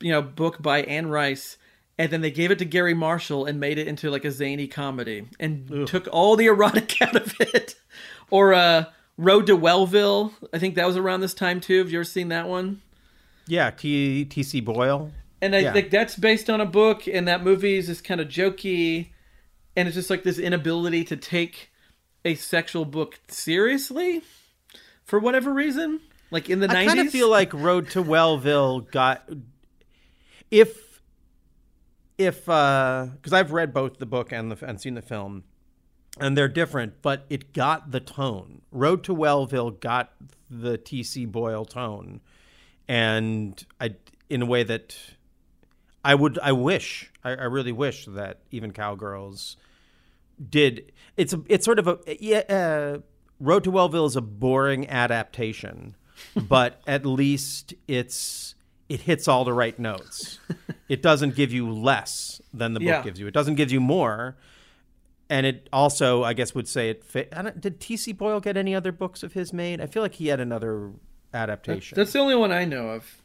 you 0.00 0.12
know, 0.12 0.22
book 0.22 0.60
by 0.62 0.82
Anne 0.82 1.08
Rice. 1.08 1.56
And 2.00 2.12
then 2.12 2.20
they 2.20 2.30
gave 2.30 2.52
it 2.52 2.58
to 2.60 2.64
Garry 2.64 2.94
Marshall 2.94 3.44
and 3.46 3.58
made 3.58 3.76
it 3.78 3.88
into 3.88 4.08
like 4.10 4.24
a 4.24 4.30
zany 4.30 4.68
comedy 4.68 5.26
and 5.40 5.86
took 5.88 6.06
all 6.12 6.36
the 6.36 6.46
erotic 6.52 7.00
out 7.02 7.16
of 7.16 7.34
it. 7.40 7.74
Or 8.30 8.54
uh, 8.54 8.84
Road 9.16 9.46
to 9.46 9.56
Wellville, 9.56 10.32
I 10.52 10.60
think 10.60 10.76
that 10.76 10.86
was 10.86 10.96
around 10.96 11.22
this 11.22 11.34
time 11.34 11.60
too. 11.60 11.78
Have 11.78 11.90
you 11.90 11.98
ever 11.98 12.04
seen 12.04 12.28
that 12.28 12.46
one? 12.48 12.82
yeah 13.50 13.70
T- 13.70 14.26
tc 14.26 14.62
boyle 14.64 15.10
And 15.40 15.56
I 15.56 15.60
Yeah. 15.60 15.72
think 15.72 15.90
that's 15.90 16.14
based 16.16 16.50
on 16.50 16.60
a 16.60 16.66
book, 16.66 17.06
and 17.08 17.26
that 17.26 17.42
movie 17.42 17.76
is 17.78 17.86
just 17.86 18.04
kind 18.04 18.20
of 18.20 18.28
jokey, 18.28 19.08
and 19.74 19.88
it's 19.88 19.94
just 19.96 20.10
like 20.10 20.22
this 20.22 20.38
inability 20.38 21.02
to 21.04 21.16
take 21.16 21.70
a 22.24 22.34
sexual 22.34 22.84
book 22.84 23.18
seriously 23.28 24.22
for 25.04 25.18
whatever 25.18 25.52
reason. 25.52 26.00
Like 26.30 26.50
in 26.50 26.60
the 26.60 26.68
I 26.68 26.72
nineties, 26.74 26.94
kind 26.94 27.06
of 27.06 27.12
feel 27.12 27.28
like 27.28 27.52
Road 27.54 27.90
to 27.90 28.02
Wellville 28.02 28.80
got 28.90 29.28
if 30.50 31.00
if 32.18 32.44
because 32.44 33.32
I've 33.32 33.52
read 33.52 33.72
both 33.72 33.98
the 33.98 34.06
book 34.06 34.32
and 34.32 34.50
the 34.50 34.66
and 34.66 34.80
seen 34.80 34.94
the 34.94 35.02
film, 35.02 35.44
and 36.18 36.36
they're 36.36 36.48
different, 36.48 37.00
but 37.02 37.24
it 37.30 37.52
got 37.52 37.92
the 37.92 38.00
tone. 38.00 38.62
Road 38.70 39.04
to 39.04 39.14
Wellville 39.14 39.70
got 39.70 40.12
the 40.50 40.76
T.C. 40.76 41.24
Boyle 41.26 41.64
tone, 41.64 42.20
and 42.86 43.64
I 43.80 43.94
in 44.28 44.42
a 44.42 44.46
way 44.46 44.62
that 44.64 44.96
I 46.04 46.14
would 46.14 46.38
I 46.40 46.52
wish 46.52 47.10
I, 47.24 47.30
I 47.30 47.44
really 47.44 47.72
wish 47.72 48.06
that 48.06 48.40
even 48.50 48.72
Cowgirls 48.72 49.56
did. 50.50 50.92
It's 51.16 51.32
a, 51.32 51.42
it's 51.48 51.64
sort 51.64 51.78
of 51.78 51.88
a 51.88 51.98
yeah. 52.20 52.38
Uh, 52.48 52.98
Road 53.40 53.64
to 53.64 53.70
Wellville 53.70 54.06
is 54.06 54.16
a 54.16 54.20
boring 54.20 54.88
adaptation, 54.88 55.94
but 56.48 56.80
at 56.86 57.04
least 57.06 57.74
it's 57.86 58.54
it 58.88 59.00
hits 59.02 59.28
all 59.28 59.44
the 59.44 59.52
right 59.52 59.78
notes. 59.78 60.38
it 60.88 61.02
doesn't 61.02 61.34
give 61.34 61.52
you 61.52 61.70
less 61.70 62.40
than 62.54 62.72
the 62.74 62.80
book 62.80 62.86
Yeah. 62.88 63.02
gives 63.02 63.20
you. 63.20 63.26
It 63.26 63.34
doesn't 63.34 63.56
give 63.56 63.70
you 63.70 63.80
more. 63.80 64.36
And 65.30 65.44
it 65.44 65.68
also, 65.74 66.24
I 66.24 66.32
guess, 66.32 66.54
would 66.54 66.66
say 66.66 66.88
it 66.88 67.04
fit. 67.04 67.28
I 67.36 67.42
don't, 67.42 67.60
did 67.60 67.80
T.C. 67.80 68.12
Boyle 68.12 68.40
get 68.40 68.56
any 68.56 68.74
other 68.74 68.90
books 68.92 69.22
of 69.22 69.34
his 69.34 69.52
made? 69.52 69.78
I 69.78 69.86
feel 69.86 70.02
like 70.02 70.14
he 70.14 70.28
had 70.28 70.40
another 70.40 70.90
adaptation. 71.34 71.96
that's 71.96 72.12
the 72.14 72.18
only 72.18 72.34
one 72.34 72.50
I 72.50 72.64
know 72.64 72.88
of. 72.88 73.22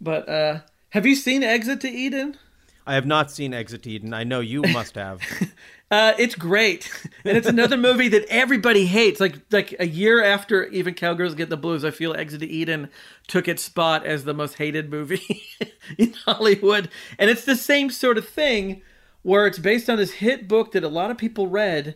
But 0.00 0.28
uh, 0.28 0.60
have 0.90 1.06
you 1.06 1.14
seen 1.14 1.44
Exit 1.44 1.80
to 1.82 1.88
Eden? 1.88 2.36
I 2.84 2.94
have 2.94 3.06
not 3.06 3.30
seen 3.30 3.54
Exit 3.54 3.84
to 3.84 3.90
Eden. 3.90 4.12
I 4.12 4.24
know 4.24 4.40
you 4.40 4.62
must 4.62 4.96
have. 4.96 5.20
Uh, 5.92 6.14
it's 6.18 6.34
great, 6.34 6.90
and 7.26 7.36
it's 7.36 7.46
another 7.46 7.76
movie 7.76 8.08
that 8.08 8.24
everybody 8.30 8.86
hates. 8.86 9.20
Like 9.20 9.40
like 9.50 9.76
a 9.78 9.86
year 9.86 10.24
after 10.24 10.64
even 10.68 10.94
Cowgirls 10.94 11.34
Get 11.34 11.50
the 11.50 11.56
Blues, 11.58 11.84
I 11.84 11.90
feel 11.90 12.14
Exit 12.14 12.40
to 12.40 12.46
Eden 12.48 12.88
took 13.28 13.46
its 13.46 13.62
spot 13.62 14.06
as 14.06 14.24
the 14.24 14.32
most 14.32 14.54
hated 14.54 14.90
movie 14.90 15.42
in 15.98 16.14
Hollywood, 16.24 16.88
and 17.18 17.28
it's 17.28 17.44
the 17.44 17.56
same 17.56 17.90
sort 17.90 18.16
of 18.16 18.26
thing 18.26 18.80
where 19.20 19.46
it's 19.46 19.58
based 19.58 19.90
on 19.90 19.98
this 19.98 20.12
hit 20.12 20.48
book 20.48 20.72
that 20.72 20.82
a 20.82 20.88
lot 20.88 21.10
of 21.10 21.18
people 21.18 21.46
read, 21.46 21.94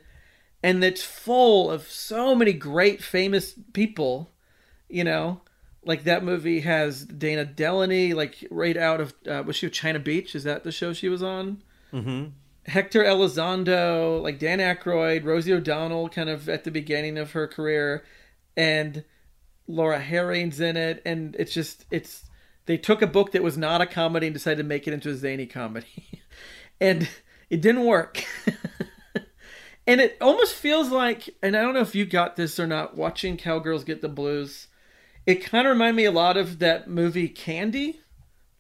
and 0.63 0.83
that's 0.83 1.03
full 1.03 1.71
of 1.71 1.91
so 1.91 2.35
many 2.35 2.53
great 2.53 3.03
famous 3.03 3.55
people. 3.73 4.31
You 4.91 5.05
know, 5.05 5.41
like 5.87 6.05
that 6.05 6.23
movie 6.23 6.61
has 6.61 7.07
Dana 7.07 7.47
Delany, 7.47 8.13
like 8.13 8.47
right 8.51 8.77
out 8.77 9.01
of 9.01 9.15
uh, 9.27 9.43
was 9.47 9.57
she 9.57 9.71
China 9.71 10.01
Beach? 10.01 10.35
Is 10.35 10.45
that 10.45 10.65
the 10.65 10.71
show 10.71 10.93
she 10.93 11.09
was 11.09 11.23
on? 11.23 11.63
Hector 12.67 13.05
Elizondo, 13.05 14.21
like 14.23 14.39
Dan 14.39 14.59
Aykroyd, 14.59 15.25
Rosie 15.25 15.53
O'Donnell, 15.53 16.09
kind 16.09 16.29
of 16.29 16.49
at 16.49 16.65
the 16.65 16.71
beginning 16.71 17.17
of 17.17 17.33
her 17.33 17.47
career, 17.47 18.05
and 18.57 19.05
Laura 19.69 20.01
Herring's 20.01 20.61
in 20.61 20.77
it, 20.77 21.03
and 21.05 21.37
it's 21.39 21.53
just 21.53 21.87
it's 21.91 22.25
they 22.67 22.77
took 22.77 23.03
a 23.03 23.07
book 23.07 23.33
that 23.33 23.43
was 23.43 23.57
not 23.57 23.81
a 23.81 23.87
comedy 23.87 24.27
and 24.27 24.35
decided 24.35 24.59
to 24.59 24.65
make 24.65 24.89
it 24.89 24.95
into 24.95 25.11
a 25.11 25.15
zany 25.15 25.47
comedy, 25.47 26.23
and 26.81 27.09
it 27.51 27.61
didn't 27.61 27.85
work. 27.85 28.25
and 29.87 30.01
it 30.01 30.17
almost 30.21 30.55
feels 30.55 30.91
like, 30.91 31.31
and 31.43 31.57
I 31.57 31.63
don't 31.63 31.75
know 31.75 31.81
if 31.81 31.95
you 31.95 32.05
got 32.05 32.35
this 32.35 32.59
or 32.59 32.67
not, 32.67 32.97
watching 32.97 33.37
Cowgirls 33.37 33.85
Get 33.85 34.03
the 34.03 34.09
Blues, 34.09 34.67
it 35.25 35.37
kind 35.37 35.67
of 35.67 35.73
reminded 35.73 35.97
me 35.97 36.05
a 36.05 36.13
lot 36.13 36.37
of 36.37 36.59
that 36.59 36.89
movie 36.89 37.29
Candy, 37.29 38.01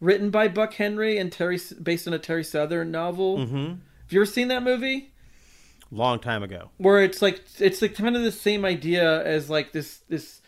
written 0.01 0.31
by 0.31 0.47
Buck 0.47 0.75
Henry 0.75 1.19
and 1.19 1.33
Terry, 1.33 1.59
based 1.83 2.07
on 2.07 2.15
a 2.15 2.19
Terry 2.21 2.45
Southern 2.45 2.93
novel. 2.93 3.39
Mm-hmm. 3.39 3.75
Have 4.07 4.13
you 4.13 4.21
ever 4.21 4.27
seen 4.27 4.47
that 4.49 4.63
movie? 4.63 5.11
Long 5.91 6.21
time 6.21 6.45
ago. 6.45 6.71
Where 6.77 7.03
it's 7.03 7.21
like 7.21 7.43
it's 7.59 7.83
like 7.83 7.97
kind 7.97 8.15
of 8.15 8.23
the 8.23 8.31
same 8.31 8.65
idea 8.65 9.25
as 9.25 9.51
like 9.51 9.73
this 9.73 9.99
this 10.09 10.41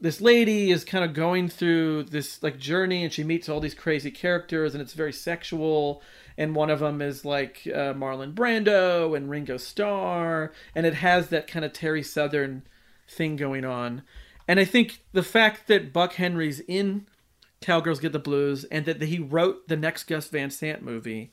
this 0.00 0.22
lady 0.22 0.70
is 0.70 0.82
kind 0.82 1.04
of 1.04 1.12
going 1.12 1.50
through 1.50 2.04
this 2.04 2.42
like 2.42 2.58
journey 2.58 3.04
and 3.04 3.12
she 3.12 3.22
meets 3.22 3.50
all 3.50 3.60
these 3.60 3.74
crazy 3.74 4.10
characters 4.10 4.74
and 4.74 4.80
it's 4.80 4.94
very 4.94 5.12
sexual 5.12 6.02
and 6.38 6.56
one 6.56 6.70
of 6.70 6.80
them 6.80 7.02
is 7.02 7.22
like 7.22 7.60
uh, 7.66 7.92
Marlon 7.92 8.32
Brando 8.32 9.14
and 9.14 9.28
Ringo 9.28 9.58
Starr 9.58 10.50
and 10.74 10.86
it 10.86 10.94
has 10.94 11.28
that 11.28 11.46
kind 11.46 11.66
of 11.66 11.74
Terry 11.74 12.02
Southern 12.02 12.62
thing 13.06 13.36
going 13.36 13.66
on 13.66 14.02
and 14.48 14.58
I 14.58 14.64
think 14.64 15.04
the 15.12 15.22
fact 15.22 15.68
that 15.68 15.92
Buck 15.92 16.14
Henry's 16.14 16.60
in 16.60 17.06
Cowgirls 17.60 18.00
Get 18.00 18.12
the 18.12 18.18
Blues 18.18 18.64
and 18.64 18.86
that 18.86 19.02
he 19.02 19.18
wrote 19.18 19.68
the 19.68 19.76
next 19.76 20.04
Gus 20.04 20.28
Van 20.28 20.50
Sant 20.50 20.82
movie 20.82 21.30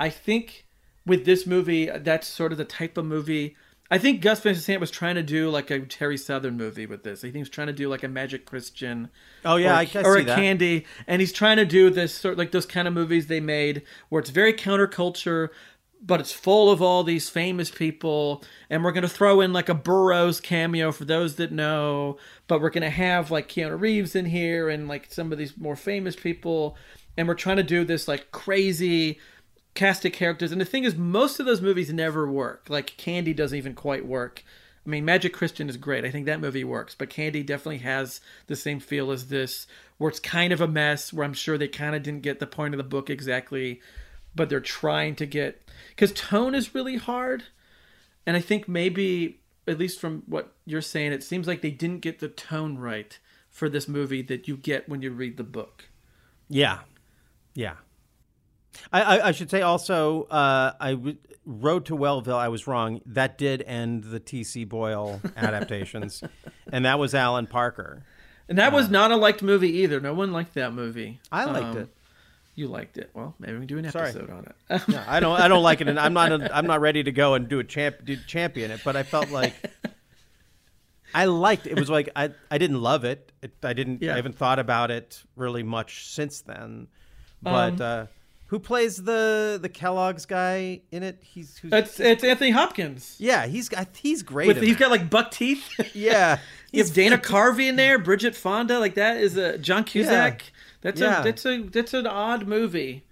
I 0.00 0.08
think 0.08 0.64
with 1.08 1.24
this 1.24 1.46
movie 1.46 1.86
that's 1.86 2.28
sort 2.28 2.52
of 2.52 2.58
the 2.58 2.64
type 2.64 2.96
of 2.96 3.04
movie 3.04 3.56
I 3.90 3.96
think 3.96 4.20
Gus 4.20 4.40
Van 4.40 4.54
Sant 4.54 4.82
was 4.82 4.90
trying 4.90 5.14
to 5.14 5.22
do 5.22 5.48
like 5.48 5.70
a 5.70 5.80
Terry 5.80 6.18
Southern 6.18 6.58
movie 6.58 6.84
with 6.84 7.04
this. 7.04 7.20
I 7.20 7.28
think 7.28 7.36
he 7.36 7.40
was 7.40 7.48
trying 7.48 7.68
to 7.68 7.72
do 7.72 7.88
like 7.88 8.02
a 8.02 8.08
Magic 8.08 8.44
Christian. 8.44 9.08
Oh, 9.46 9.56
yeah, 9.56 9.72
or, 9.72 9.76
I- 9.76 9.90
I 9.94 10.02
or 10.02 10.18
a 10.18 10.24
that. 10.24 10.36
Candy, 10.36 10.84
and 11.06 11.20
he's 11.22 11.32
trying 11.32 11.56
to 11.56 11.64
do 11.64 11.88
this 11.88 12.14
sort 12.14 12.36
like 12.36 12.50
those 12.50 12.66
kind 12.66 12.86
of 12.86 12.92
movies 12.92 13.28
they 13.28 13.40
made 13.40 13.80
where 14.10 14.20
it's 14.20 14.28
very 14.28 14.52
counterculture, 14.52 15.48
but 16.02 16.20
it's 16.20 16.32
full 16.32 16.70
of 16.70 16.82
all 16.82 17.02
these 17.02 17.30
famous 17.30 17.70
people, 17.70 18.44
and 18.68 18.84
we're 18.84 18.92
gonna 18.92 19.08
throw 19.08 19.40
in 19.40 19.54
like 19.54 19.70
a 19.70 19.74
Burroughs 19.74 20.38
cameo 20.38 20.92
for 20.92 21.06
those 21.06 21.36
that 21.36 21.50
know, 21.50 22.18
but 22.46 22.60
we're 22.60 22.68
gonna 22.68 22.90
have 22.90 23.30
like 23.30 23.48
Keanu 23.48 23.80
Reeves 23.80 24.14
in 24.14 24.26
here 24.26 24.68
and 24.68 24.86
like 24.86 25.10
some 25.10 25.32
of 25.32 25.38
these 25.38 25.56
more 25.56 25.76
famous 25.76 26.14
people, 26.14 26.76
and 27.16 27.26
we're 27.26 27.34
trying 27.34 27.56
to 27.56 27.62
do 27.62 27.84
this 27.86 28.06
like 28.06 28.30
crazy 28.32 29.18
cast 29.74 30.04
of 30.04 30.12
characters. 30.12 30.52
And 30.52 30.60
the 30.60 30.64
thing 30.64 30.84
is, 30.84 30.96
most 30.96 31.40
of 31.40 31.46
those 31.46 31.60
movies 31.60 31.92
never 31.92 32.30
work. 32.30 32.66
Like 32.68 32.96
Candy 32.96 33.32
doesn't 33.32 33.56
even 33.56 33.74
quite 33.74 34.06
work. 34.06 34.44
I 34.86 34.90
mean, 34.90 35.04
Magic 35.04 35.34
Christian 35.34 35.68
is 35.68 35.76
great. 35.76 36.04
I 36.04 36.10
think 36.10 36.26
that 36.26 36.40
movie 36.40 36.64
works, 36.64 36.94
but 36.94 37.10
Candy 37.10 37.42
definitely 37.42 37.78
has 37.78 38.20
the 38.46 38.56
same 38.56 38.80
feel 38.80 39.10
as 39.10 39.28
this, 39.28 39.66
where 39.98 40.08
it's 40.08 40.20
kind 40.20 40.52
of 40.52 40.62
a 40.62 40.68
mess. 40.68 41.12
Where 41.12 41.26
I'm 41.26 41.34
sure 41.34 41.58
they 41.58 41.68
kind 41.68 41.94
of 41.94 42.02
didn't 42.02 42.22
get 42.22 42.40
the 42.40 42.46
point 42.46 42.72
of 42.72 42.78
the 42.78 42.84
book 42.84 43.10
exactly, 43.10 43.82
but 44.34 44.48
they're 44.48 44.60
trying 44.60 45.14
to 45.16 45.26
get 45.26 45.68
because 45.90 46.12
tone 46.12 46.54
is 46.54 46.74
really 46.74 46.96
hard, 46.96 47.44
and 48.26 48.36
I 48.36 48.40
think 48.40 48.66
maybe 48.66 49.40
at 49.66 49.78
least 49.78 50.00
from 50.00 50.22
what 50.26 50.54
you're 50.64 50.80
saying, 50.80 51.12
it 51.12 51.22
seems 51.22 51.46
like 51.46 51.60
they 51.60 51.70
didn't 51.70 52.00
get 52.00 52.20
the 52.20 52.28
tone 52.28 52.78
right 52.78 53.18
for 53.50 53.68
this 53.68 53.86
movie 53.86 54.22
that 54.22 54.48
you 54.48 54.56
get 54.56 54.88
when 54.88 55.02
you 55.02 55.10
read 55.10 55.36
the 55.36 55.44
book. 55.44 55.90
Yeah, 56.48 56.80
yeah. 57.54 57.74
I, 58.92 59.02
I, 59.02 59.28
I 59.28 59.32
should 59.32 59.50
say 59.50 59.62
also, 59.62 60.24
uh, 60.24 60.72
I 60.80 60.90
w- 60.92 61.16
Road 61.44 61.86
to 61.86 61.96
Wellville. 61.96 62.36
I 62.38 62.48
was 62.48 62.66
wrong. 62.66 63.00
That 63.06 63.38
did 63.38 63.62
end 63.62 64.04
the 64.04 64.20
T.C. 64.20 64.64
Boyle 64.64 65.20
adaptations, 65.36 66.22
and 66.72 66.84
that 66.84 66.98
was 66.98 67.14
Alan 67.14 67.46
Parker. 67.46 68.04
And 68.48 68.58
that 68.58 68.72
was 68.72 68.88
not 68.90 69.10
a 69.10 69.16
liked 69.16 69.42
movie 69.42 69.70
either. 69.78 70.00
No 70.00 70.14
one 70.14 70.32
liked 70.32 70.54
that 70.54 70.72
movie. 70.72 71.20
I 71.30 71.44
liked 71.44 71.64
Um, 71.66 71.78
it. 71.78 71.88
You 72.54 72.66
liked 72.66 72.98
it. 72.98 73.10
Well, 73.14 73.34
maybe 73.38 73.52
we 73.52 73.58
can 73.60 73.66
do 73.68 73.78
an 73.78 73.90
Sorry. 73.90 74.08
episode 74.08 74.30
on 74.30 74.44
it. 74.70 74.82
No, 74.88 75.02
I 75.06 75.20
don't. 75.20 75.38
I 75.40 75.46
don't 75.48 75.62
like 75.62 75.80
it, 75.80 75.88
and 75.88 75.98
I'm 76.00 76.12
not. 76.14 76.32
I'm 76.52 76.66
not 76.66 76.80
ready 76.80 77.02
to 77.04 77.12
go 77.12 77.34
and 77.34 77.46
do 77.48 77.58
a 77.60 77.64
champ, 77.64 77.96
do 78.04 78.16
champion 78.26 78.70
it. 78.70 78.80
But 78.84 78.96
I 78.96 79.02
felt 79.04 79.30
like 79.30 79.54
I 81.14 81.26
liked. 81.26 81.66
It 81.66 81.78
was 81.78 81.88
like 81.88 82.08
I. 82.16 82.30
I 82.50 82.58
didn't 82.58 82.80
love 82.80 83.04
it. 83.04 83.32
it 83.42 83.52
I 83.62 83.72
didn't. 83.72 84.02
Yeah. 84.02 84.12
I 84.14 84.16
haven't 84.16 84.36
thought 84.36 84.58
about 84.58 84.90
it 84.90 85.22
really 85.36 85.62
much 85.62 86.08
since 86.08 86.40
then. 86.40 86.88
But 87.42 87.80
Um, 87.80 87.82
uh, 87.82 88.06
who 88.48 88.58
plays 88.58 88.96
the 89.02 89.58
the 89.60 89.68
Kellogg's 89.70 90.26
guy 90.26 90.80
in 90.90 91.02
it? 91.02 91.18
He's 91.22 91.56
who's, 91.58 91.72
It's 91.72 91.98
it's 92.00 92.24
Anthony 92.24 92.50
Hopkins. 92.50 93.16
yeah. 93.18 93.46
He's. 93.46 93.70
He's 93.96 94.22
great. 94.22 94.48
With 94.48 94.60
he's 94.60 94.74
that. 94.74 94.78
got 94.80 94.90
like 94.90 95.08
buck 95.08 95.30
teeth. 95.30 95.68
yeah. 95.94 96.38
you 96.72 96.82
have 96.82 96.92
Dana 96.92 97.16
Carvey 97.18 97.68
in 97.68 97.76
there, 97.76 97.98
Bridget 97.98 98.34
Fonda, 98.36 98.78
like 98.78 98.94
that 98.96 99.16
is 99.18 99.36
a 99.36 99.56
John 99.58 99.84
Cusack. 99.84 100.42
That's 100.82 101.00
Yeah. 101.00 101.20
a 101.20 101.24
that's 101.24 101.46
a 101.46 101.62
that's 101.62 101.94
an 101.94 102.06
odd 102.06 102.46
movie. 102.46 103.04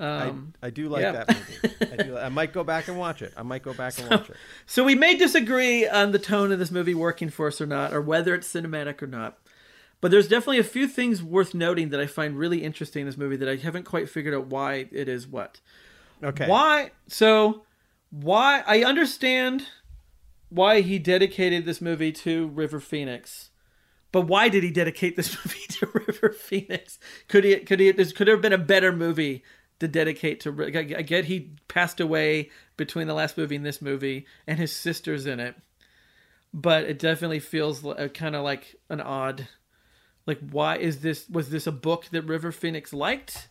I, 0.00 0.28
Um, 0.28 0.54
I 0.62 0.70
do 0.70 0.88
like 0.88 1.02
yeah. 1.02 1.12
that 1.24 1.28
movie. 1.28 1.92
I, 1.92 2.02
do, 2.04 2.16
I 2.18 2.28
might 2.28 2.52
go 2.52 2.62
back 2.62 2.86
and 2.86 2.96
watch 2.96 3.20
it. 3.20 3.32
I 3.36 3.42
might 3.42 3.64
go 3.64 3.74
back 3.74 3.98
and 3.98 4.08
watch 4.08 4.30
it. 4.30 4.36
So 4.66 4.84
we 4.84 4.94
may 4.94 5.16
disagree 5.16 5.88
on 5.88 6.12
the 6.12 6.20
tone 6.20 6.52
of 6.52 6.60
this 6.60 6.70
movie 6.70 6.94
working 6.94 7.30
for 7.30 7.48
us 7.48 7.60
or 7.60 7.66
not, 7.66 7.92
or 7.92 8.00
whether 8.00 8.32
it's 8.34 8.46
cinematic 8.52 9.02
or 9.02 9.08
not. 9.08 9.38
But 10.00 10.10
there's 10.10 10.28
definitely 10.28 10.60
a 10.60 10.64
few 10.64 10.86
things 10.86 11.22
worth 11.22 11.54
noting 11.54 11.88
that 11.88 12.00
I 12.00 12.06
find 12.06 12.38
really 12.38 12.62
interesting 12.62 13.02
in 13.02 13.06
this 13.06 13.16
movie 13.16 13.36
that 13.36 13.48
I 13.48 13.56
haven't 13.56 13.84
quite 13.84 14.08
figured 14.08 14.34
out 14.34 14.46
why 14.46 14.88
it 14.92 15.08
is 15.08 15.26
what. 15.26 15.60
Okay. 16.22 16.46
Why? 16.46 16.92
So, 17.08 17.64
why? 18.10 18.62
I 18.66 18.84
understand 18.84 19.66
why 20.50 20.80
he 20.80 20.98
dedicated 20.98 21.64
this 21.64 21.80
movie 21.80 22.12
to 22.12 22.48
River 22.48 22.80
Phoenix, 22.80 23.50
but 24.12 24.22
why 24.22 24.48
did 24.48 24.62
he 24.62 24.70
dedicate 24.70 25.16
this 25.16 25.36
movie 25.44 25.66
to 25.68 25.86
River 25.86 26.30
Phoenix? 26.30 26.98
Could 27.28 27.44
he? 27.44 27.56
Could 27.56 27.80
he? 27.80 27.92
Could 27.92 28.26
there 28.26 28.34
have 28.34 28.42
been 28.42 28.52
a 28.52 28.58
better 28.58 28.92
movie 28.92 29.42
to 29.80 29.88
dedicate 29.88 30.40
to? 30.40 30.64
I 30.64 30.98
I 30.98 31.02
get 31.02 31.26
he 31.26 31.52
passed 31.68 32.00
away 32.00 32.50
between 32.76 33.06
the 33.06 33.14
last 33.14 33.36
movie 33.36 33.56
and 33.56 33.66
this 33.66 33.82
movie, 33.82 34.26
and 34.46 34.58
his 34.58 34.72
sister's 34.72 35.26
in 35.26 35.40
it, 35.40 35.56
but 36.54 36.84
it 36.84 36.98
definitely 36.98 37.40
feels 37.40 37.84
uh, 37.84 38.08
kind 38.14 38.34
of 38.34 38.44
like 38.44 38.76
an 38.88 39.00
odd. 39.00 39.48
Like, 40.28 40.40
why 40.50 40.76
is 40.76 41.00
this? 41.00 41.26
Was 41.30 41.48
this 41.48 41.66
a 41.66 41.72
book 41.72 42.04
that 42.10 42.20
River 42.20 42.52
Phoenix 42.52 42.92
liked? 42.92 43.48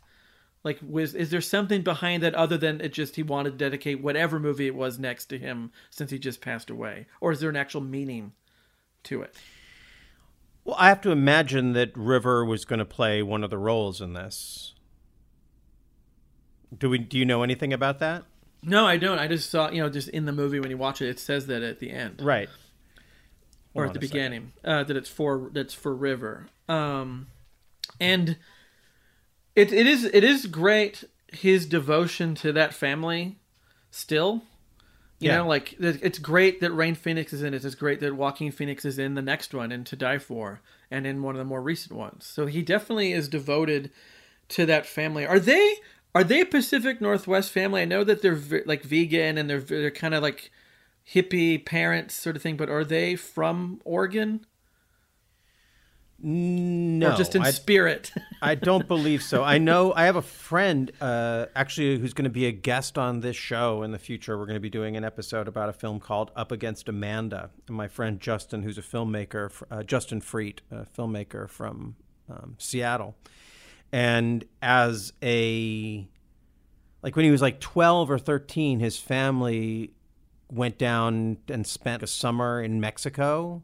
Like, 0.63 0.77
was 0.87 1.15
is 1.15 1.31
there 1.31 1.41
something 1.41 1.81
behind 1.81 2.21
that 2.21 2.35
other 2.35 2.55
than 2.55 2.81
it 2.81 2.93
just 2.93 3.15
he 3.15 3.23
wanted 3.23 3.49
to 3.53 3.57
dedicate 3.57 3.99
whatever 3.99 4.39
movie 4.39 4.67
it 4.67 4.75
was 4.75 4.99
next 4.99 5.25
to 5.25 5.39
him 5.39 5.71
since 5.89 6.11
he 6.11 6.19
just 6.19 6.39
passed 6.39 6.69
away, 6.69 7.07
or 7.19 7.31
is 7.31 7.39
there 7.39 7.49
an 7.49 7.55
actual 7.55 7.81
meaning 7.81 8.33
to 9.05 9.23
it? 9.23 9.35
Well, 10.63 10.75
I 10.77 10.89
have 10.89 11.01
to 11.01 11.09
imagine 11.09 11.73
that 11.73 11.97
River 11.97 12.45
was 12.45 12.63
going 12.63 12.77
to 12.77 12.85
play 12.85 13.23
one 13.23 13.43
of 13.43 13.49
the 13.49 13.57
roles 13.57 13.99
in 13.99 14.13
this. 14.13 14.75
Do 16.77 16.91
we? 16.91 16.99
Do 16.99 17.17
you 17.17 17.25
know 17.25 17.41
anything 17.41 17.73
about 17.73 17.97
that? 17.99 18.23
No, 18.61 18.85
I 18.85 18.97
don't. 18.97 19.17
I 19.17 19.27
just 19.27 19.49
saw 19.49 19.71
you 19.71 19.81
know 19.81 19.89
just 19.89 20.09
in 20.09 20.25
the 20.25 20.31
movie 20.31 20.59
when 20.59 20.69
you 20.69 20.77
watch 20.77 21.01
it, 21.01 21.09
it 21.09 21.17
says 21.17 21.47
that 21.47 21.63
at 21.63 21.79
the 21.79 21.89
end 21.89 22.21
Right. 22.21 22.49
Or 23.77 23.85
at 23.85 23.93
the 23.93 23.99
beginning 23.99 24.53
uh, 24.63 24.83
that 24.83 24.97
it's 24.97 25.09
for 25.09 25.49
that's 25.53 25.73
for 25.73 25.95
River. 25.95 26.47
Um, 26.67 27.27
and 27.99 28.37
it 29.55 29.71
it 29.71 29.87
is 29.87 30.03
it 30.05 30.23
is 30.23 30.45
great 30.47 31.03
his 31.31 31.65
devotion 31.65 32.35
to 32.35 32.51
that 32.53 32.73
family 32.73 33.37
still. 33.91 34.43
You 35.19 35.29
Yeah. 35.29 35.37
know, 35.37 35.47
like 35.47 35.75
it's 35.79 36.19
great 36.19 36.59
that 36.61 36.71
Rain 36.71 36.93
Phoenix 36.93 37.33
is 37.33 37.41
in 37.41 37.53
it. 37.55 37.65
It's 37.65 37.73
great 37.73 37.99
that 38.01 38.15
Joaquin 38.15 38.51
Phoenix 38.51 38.85
is 38.85 38.99
in 38.99 39.15
the 39.15 39.21
next 39.21 39.53
one 39.53 39.71
and 39.71 39.85
To 39.87 39.95
Die 39.95 40.19
For 40.19 40.61
and 40.91 41.07
in 41.07 41.23
one 41.23 41.33
of 41.33 41.39
the 41.39 41.45
more 41.45 41.61
recent 41.61 41.97
ones. 41.97 42.25
So 42.25 42.45
he 42.45 42.61
definitely 42.61 43.13
is 43.13 43.27
devoted 43.27 43.89
to 44.49 44.65
that 44.67 44.85
family. 44.85 45.25
Are 45.25 45.39
they 45.39 45.75
are 46.13 46.23
they 46.23 46.41
a 46.41 46.45
Pacific 46.45 47.01
Northwest 47.01 47.51
family? 47.51 47.81
I 47.81 47.85
know 47.85 48.03
that 48.03 48.21
they're 48.21 48.39
like 48.65 48.83
vegan 48.83 49.37
and 49.39 49.49
they're 49.49 49.59
they're 49.59 49.91
kind 49.91 50.13
of 50.13 50.21
like 50.21 50.51
hippie 51.13 51.63
parents 51.63 52.15
sort 52.15 52.35
of 52.35 52.41
thing, 52.41 52.57
but 52.57 52.69
are 52.69 52.83
they 52.83 53.15
from 53.15 53.79
Oregon 53.85 54.45
No, 56.19 57.13
or 57.13 57.17
just 57.17 57.35
in 57.35 57.43
I, 57.43 57.51
spirit? 57.51 58.11
I 58.41 58.55
don't 58.55 58.87
believe 58.87 59.23
so. 59.23 59.43
I 59.43 59.57
know 59.57 59.93
I 59.93 60.05
have 60.05 60.15
a 60.15 60.21
friend 60.21 60.91
uh, 60.99 61.45
actually 61.55 61.97
who's 61.99 62.13
going 62.13 62.25
to 62.25 62.29
be 62.29 62.45
a 62.45 62.51
guest 62.51 62.97
on 62.97 63.21
this 63.21 63.35
show 63.35 63.83
in 63.83 63.91
the 63.91 63.99
future. 63.99 64.37
We're 64.37 64.45
going 64.45 64.55
to 64.55 64.61
be 64.61 64.69
doing 64.69 64.97
an 64.97 65.03
episode 65.03 65.47
about 65.47 65.69
a 65.69 65.73
film 65.73 65.99
called 65.99 66.31
Up 66.35 66.51
Against 66.51 66.89
Amanda. 66.89 67.51
And 67.67 67.77
my 67.77 67.87
friend 67.87 68.19
Justin, 68.19 68.63
who's 68.63 68.77
a 68.77 68.81
filmmaker, 68.81 69.51
uh, 69.71 69.83
Justin 69.83 70.21
Freet, 70.21 70.61
a 70.71 70.85
filmmaker 70.85 71.47
from 71.47 71.95
um, 72.29 72.55
Seattle, 72.57 73.15
and 73.91 74.43
as 74.61 75.13
a 75.23 76.07
like 77.01 77.15
when 77.15 77.23
he 77.23 77.31
was 77.31 77.41
like 77.41 77.61
12 77.61 78.11
or 78.11 78.19
13 78.19 78.81
his 78.81 78.97
family 78.97 79.93
went 80.51 80.77
down 80.77 81.37
and 81.47 81.67
spent 81.67 82.03
a 82.03 82.07
summer 82.07 82.61
in 82.61 82.79
Mexico 82.79 83.61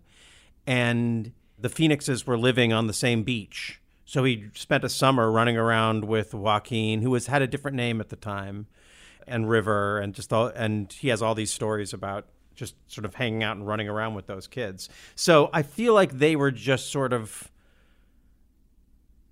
and 0.67 1.31
the 1.57 1.69
Phoenixes 1.69 2.27
were 2.27 2.38
living 2.38 2.73
on 2.73 2.88
the 2.88 2.93
same 2.93 3.23
beach. 3.23 3.79
So 4.05 4.23
he 4.23 4.45
spent 4.53 4.84
a 4.84 4.89
summer 4.89 5.31
running 5.31 5.57
around 5.57 6.05
with 6.05 6.34
Joaquin, 6.34 7.01
who 7.01 7.09
was 7.09 7.27
had 7.27 7.41
a 7.41 7.47
different 7.47 7.77
name 7.77 8.01
at 8.01 8.09
the 8.09 8.15
time, 8.15 8.67
and 9.25 9.49
River, 9.49 9.99
and 9.99 10.13
just 10.13 10.34
all, 10.34 10.47
and 10.47 10.91
he 10.91 11.07
has 11.07 11.21
all 11.21 11.34
these 11.34 11.51
stories 11.53 11.93
about 11.93 12.25
just 12.53 12.75
sort 12.91 13.05
of 13.05 13.15
hanging 13.15 13.43
out 13.43 13.55
and 13.55 13.65
running 13.65 13.88
around 13.88 14.13
with 14.13 14.27
those 14.27 14.45
kids. 14.45 14.89
So 15.15 15.49
I 15.53 15.63
feel 15.63 15.93
like 15.93 16.19
they 16.19 16.36
were 16.36 16.51
just 16.51 16.91
sort 16.91 17.13
of 17.13 17.49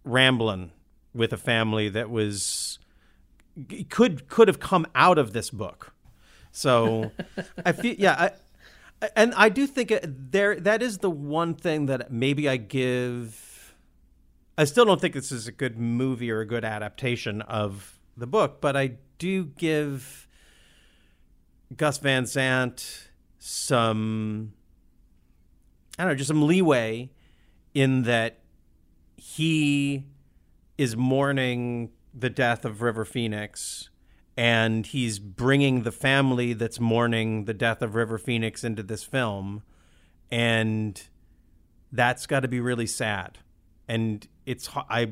rambling 0.04 0.72
with 1.14 1.32
a 1.34 1.38
family 1.38 1.90
that 1.90 2.10
was 2.10 2.80
could 3.90 4.28
could 4.30 4.48
have 4.48 4.60
come 4.60 4.88
out 4.96 5.18
of 5.18 5.34
this 5.34 5.50
book. 5.50 5.94
So 6.52 7.12
I 7.66 7.72
feel 7.72 7.96
yeah, 7.98 8.32
I, 9.02 9.10
and 9.16 9.34
I 9.36 9.50
do 9.50 9.66
think 9.68 9.94
there 10.04 10.60
that 10.60 10.82
is 10.82 11.00
the 11.00 11.10
one 11.10 11.56
thing 11.56 11.88
that 11.88 12.12
maybe 12.12 12.48
I 12.48 12.58
give. 12.58 13.76
I 14.58 14.66
still 14.66 14.86
don't 14.86 15.02
think 15.02 15.14
this 15.14 15.32
is 15.32 15.48
a 15.48 15.52
good 15.52 15.78
movie 15.78 16.30
or 16.30 16.42
a 16.42 16.46
good 16.46 16.66
adaptation 16.66 17.42
of 17.42 18.00
the 18.18 18.28
book, 18.28 18.62
but 18.62 18.76
I 18.76 18.98
do 19.18 19.46
give 19.46 20.28
Gus 21.76 21.98
Van 21.98 22.26
Sant 22.26 23.10
some 23.40 24.54
I 25.98 26.04
don't 26.04 26.14
know, 26.14 26.16
just 26.16 26.28
some 26.28 26.44
leeway 26.44 27.12
in 27.74 28.04
that 28.04 28.40
he 29.16 30.06
is 30.78 30.98
mourning 30.98 31.92
the 32.14 32.30
death 32.30 32.66
of 32.66 32.82
River 32.82 33.06
Phoenix 33.06 33.91
and 34.38 34.86
he's 34.88 35.20
bringing 35.20 35.84
the 35.84 35.92
family 35.92 36.54
that's 36.54 36.80
mourning 36.80 37.46
the 37.46 37.54
death 37.54 37.82
of 37.82 37.96
River 37.96 38.18
Phoenix 38.18 38.64
into 38.64 38.84
this 38.84 39.04
film 39.04 39.64
and 40.32 41.02
that's 41.92 42.26
got 42.26 42.42
to 42.42 42.48
be 42.48 42.60
really 42.60 42.88
sad 42.88 43.40
and 43.88 44.28
it's 44.46 44.70
I 44.76 45.12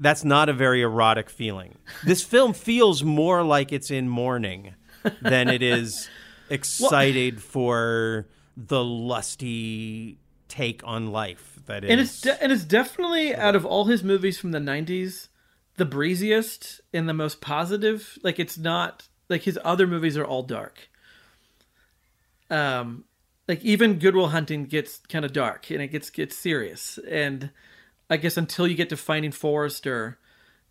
that's 0.00 0.24
not 0.24 0.48
a 0.48 0.52
very 0.52 0.82
erotic 0.82 1.30
feeling. 1.30 1.76
This 2.04 2.22
film 2.22 2.52
feels 2.52 3.02
more 3.04 3.42
like 3.42 3.72
it's 3.72 3.90
in 3.90 4.08
mourning 4.08 4.74
than 5.20 5.48
it 5.48 5.62
is 5.62 6.08
excited 6.50 7.42
for 7.42 8.26
the 8.56 8.82
lusty 8.82 10.18
take 10.48 10.82
on 10.84 11.10
life 11.10 11.58
that 11.66 11.84
is 11.84 11.90
and 11.90 12.00
it's 12.00 12.20
de- 12.20 12.42
and 12.42 12.52
it's 12.52 12.64
definitely 12.64 13.34
out 13.34 13.56
of 13.56 13.64
all 13.66 13.86
his 13.86 14.04
movies 14.04 14.38
from 14.38 14.52
the 14.52 14.58
90s 14.58 15.28
the 15.76 15.84
breeziest 15.84 16.80
and 16.92 17.08
the 17.08 17.14
most 17.14 17.40
positive. 17.40 18.18
Like 18.22 18.38
it's 18.38 18.58
not 18.58 19.08
like 19.28 19.42
his 19.42 19.58
other 19.64 19.86
movies 19.86 20.16
are 20.16 20.24
all 20.24 20.42
dark. 20.42 20.88
Um 22.50 23.04
like 23.46 23.62
even 23.62 23.98
Good 23.98 24.16
Will 24.16 24.28
Hunting 24.28 24.64
gets 24.64 24.98
kind 25.08 25.24
of 25.24 25.32
dark 25.32 25.70
and 25.70 25.82
it 25.82 25.88
gets 25.88 26.10
gets 26.10 26.36
serious. 26.36 26.98
And 27.08 27.50
i 28.10 28.16
guess 28.16 28.36
until 28.36 28.66
you 28.66 28.74
get 28.74 28.90
to 28.90 28.96
finding 28.98 29.32
forrester 29.32 30.18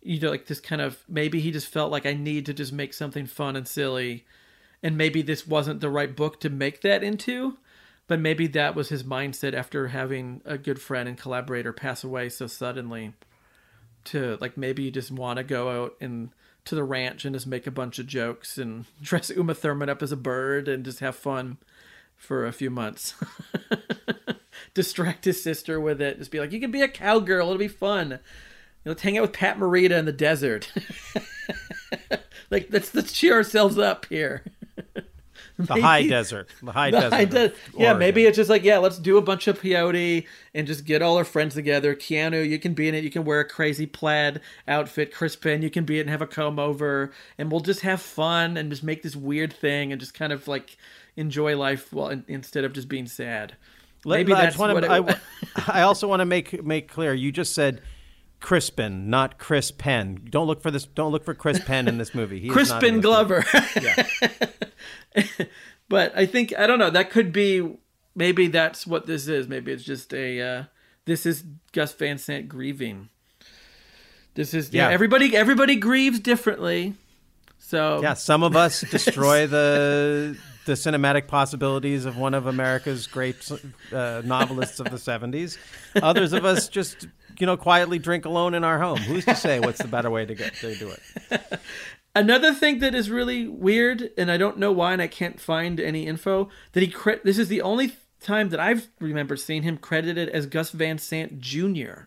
you 0.00 0.20
know 0.20 0.30
like 0.30 0.46
this 0.46 0.60
kind 0.60 0.80
of 0.80 1.02
maybe 1.08 1.40
he 1.40 1.50
just 1.50 1.66
felt 1.66 1.90
like 1.90 2.06
i 2.06 2.14
need 2.14 2.46
to 2.46 2.54
just 2.54 2.72
make 2.72 2.94
something 2.94 3.26
fun 3.26 3.56
and 3.56 3.66
silly. 3.68 4.24
And 4.82 4.98
maybe 4.98 5.22
this 5.22 5.46
wasn't 5.46 5.80
the 5.80 5.88
right 5.88 6.14
book 6.14 6.40
to 6.40 6.50
make 6.50 6.82
that 6.82 7.02
into 7.02 7.56
but 8.06 8.20
maybe 8.20 8.46
that 8.48 8.74
was 8.74 8.88
his 8.88 9.02
mindset 9.02 9.54
after 9.54 9.88
having 9.88 10.42
a 10.44 10.58
good 10.58 10.80
friend 10.80 11.08
and 11.08 11.18
collaborator 11.18 11.72
pass 11.72 12.04
away 12.04 12.28
so 12.28 12.46
suddenly. 12.46 13.14
To 14.04 14.36
like 14.40 14.56
maybe 14.56 14.82
you 14.82 14.90
just 14.90 15.10
want 15.10 15.38
to 15.38 15.44
go 15.44 15.84
out 15.84 15.94
and 16.00 16.30
to 16.64 16.74
the 16.74 16.84
ranch 16.84 17.24
and 17.24 17.34
just 17.34 17.46
make 17.46 17.66
a 17.66 17.70
bunch 17.70 17.98
of 17.98 18.06
jokes 18.06 18.58
and 18.58 18.84
dress 19.02 19.30
Uma 19.30 19.54
Thurman 19.54 19.88
up 19.88 20.02
as 20.02 20.12
a 20.12 20.16
bird 20.16 20.68
and 20.68 20.84
just 20.84 21.00
have 21.00 21.16
fun 21.16 21.58
for 22.16 22.46
a 22.46 22.52
few 22.52 22.70
months. 22.70 23.14
Distract 24.74 25.24
his 25.24 25.42
sister 25.42 25.80
with 25.80 26.00
it. 26.00 26.18
Just 26.18 26.30
be 26.30 26.40
like, 26.40 26.52
you 26.52 26.60
can 26.60 26.70
be 26.70 26.82
a 26.82 26.88
cowgirl. 26.88 27.46
It'll 27.46 27.58
be 27.58 27.68
fun. 27.68 28.10
You 28.10 28.16
know, 28.84 28.90
let's 28.90 29.02
hang 29.02 29.16
out 29.18 29.22
with 29.22 29.32
Pat 29.32 29.58
Morita 29.58 29.98
in 29.98 30.04
the 30.04 30.12
desert. 30.12 30.72
like 32.50 32.68
let's 32.70 32.94
let's 32.94 33.12
cheer 33.12 33.34
ourselves 33.34 33.78
up 33.78 34.06
here. 34.06 34.44
The 35.58 35.80
high 35.80 36.06
desert. 36.06 36.48
The 36.62 36.72
high 36.72 36.90
The 36.90 37.00
desert. 37.00 37.14
high 37.14 37.24
de- 37.26 37.52
yeah, 37.78 37.92
maybe 37.94 38.24
it's 38.24 38.36
just 38.36 38.50
like, 38.50 38.64
yeah, 38.64 38.78
let's 38.78 38.98
do 38.98 39.16
a 39.18 39.22
bunch 39.22 39.46
of 39.46 39.60
peyote 39.60 40.26
and 40.52 40.66
just 40.66 40.84
get 40.84 41.00
all 41.00 41.16
our 41.16 41.24
friends 41.24 41.54
together. 41.54 41.94
Keanu, 41.94 42.48
you 42.48 42.58
can 42.58 42.74
be 42.74 42.88
in 42.88 42.94
it. 42.96 43.04
You 43.04 43.10
can 43.10 43.24
wear 43.24 43.38
a 43.40 43.44
crazy 43.48 43.86
plaid 43.86 44.40
outfit. 44.66 45.12
Crispin, 45.14 45.62
you 45.62 45.70
can 45.70 45.84
be 45.84 45.98
it 45.98 46.02
and 46.02 46.10
have 46.10 46.22
a 46.22 46.26
comb 46.26 46.58
over, 46.58 47.12
and 47.38 47.52
we'll 47.52 47.60
just 47.60 47.80
have 47.82 48.00
fun 48.02 48.56
and 48.56 48.68
just 48.70 48.82
make 48.82 49.02
this 49.04 49.14
weird 49.14 49.52
thing 49.52 49.92
and 49.92 50.00
just 50.00 50.12
kind 50.14 50.32
of 50.32 50.48
like 50.48 50.76
enjoy 51.16 51.56
life 51.56 51.92
while 51.92 52.08
in, 52.08 52.24
instead 52.26 52.64
of 52.64 52.72
just 52.72 52.88
being 52.88 53.06
sad. 53.06 53.54
Let- 54.04 54.16
Maybe 54.18 54.32
I 54.32 54.42
that's 54.42 54.58
wanna- 54.58 54.74
what 54.74 54.84
it, 54.84 54.90
I, 54.90 55.16
I 55.68 55.82
also 55.82 56.08
want 56.08 56.18
to 56.20 56.26
make 56.26 56.64
make 56.64 56.88
clear. 56.88 57.14
You 57.14 57.30
just 57.30 57.54
said 57.54 57.80
Crispin, 58.44 59.08
not 59.08 59.38
Chris 59.38 59.70
Penn. 59.70 60.20
Don't 60.28 60.46
look 60.46 60.60
for 60.60 60.70
this. 60.70 60.84
Don't 60.84 61.12
look 61.12 61.24
for 61.24 61.32
Chris 61.32 61.58
Penn 61.64 61.88
in 61.88 61.96
this 61.96 62.14
movie. 62.14 62.40
He 62.40 62.48
Crispin 62.48 63.00
Glover. 63.00 63.42
Yeah. 63.80 64.06
but 65.88 66.14
I 66.14 66.26
think 66.26 66.52
I 66.58 66.66
don't 66.66 66.78
know. 66.78 66.90
That 66.90 67.08
could 67.08 67.32
be 67.32 67.78
maybe 68.14 68.48
that's 68.48 68.86
what 68.86 69.06
this 69.06 69.28
is. 69.28 69.48
Maybe 69.48 69.72
it's 69.72 69.82
just 69.82 70.12
a 70.12 70.42
uh, 70.42 70.64
this 71.06 71.24
is 71.24 71.42
Gus 71.72 71.94
Van 71.94 72.18
Sant 72.18 72.46
grieving. 72.46 73.08
This 74.34 74.52
is 74.52 74.74
yeah. 74.74 74.88
Yeah. 74.88 74.94
Everybody 74.94 75.34
everybody 75.34 75.76
grieves 75.76 76.20
differently. 76.20 76.92
So 77.56 78.02
Yeah, 78.02 78.12
some 78.12 78.42
of 78.42 78.56
us 78.56 78.82
destroy 78.82 79.46
the 79.46 80.36
the 80.66 80.72
cinematic 80.72 81.28
possibilities 81.28 82.04
of 82.04 82.18
one 82.18 82.34
of 82.34 82.46
America's 82.46 83.06
great 83.06 83.50
uh, 83.90 84.20
novelists 84.22 84.80
of 84.80 84.90
the 84.90 84.98
'70s. 84.98 85.56
Others 85.96 86.34
of 86.34 86.44
us 86.44 86.68
just, 86.68 87.06
you 87.38 87.46
know, 87.46 87.56
quietly 87.56 87.98
drink 87.98 88.24
alone 88.24 88.54
in 88.54 88.64
our 88.64 88.78
home. 88.78 88.98
Who's 88.98 89.24
to 89.24 89.34
say 89.34 89.60
what's 89.60 89.80
the 89.80 89.88
better 89.88 90.10
way 90.10 90.24
to 90.26 90.34
get 90.34 90.54
to 90.56 90.74
do 90.74 90.90
it? 90.90 91.60
Another 92.16 92.54
thing 92.54 92.78
that 92.78 92.94
is 92.94 93.10
really 93.10 93.48
weird, 93.48 94.10
and 94.16 94.30
I 94.30 94.36
don't 94.36 94.58
know 94.58 94.70
why, 94.70 94.92
and 94.92 95.02
I 95.02 95.08
can't 95.08 95.40
find 95.40 95.80
any 95.80 96.06
info 96.06 96.48
that 96.72 96.82
he. 96.82 96.88
Cre- 96.88 97.22
this 97.24 97.38
is 97.38 97.48
the 97.48 97.62
only 97.62 97.96
time 98.20 98.50
that 98.50 98.60
I've 98.60 98.88
remembered 99.00 99.40
seeing 99.40 99.64
him 99.64 99.76
credited 99.76 100.28
as 100.28 100.46
Gus 100.46 100.70
Van 100.70 100.98
Sant 100.98 101.40
Jr. 101.40 102.04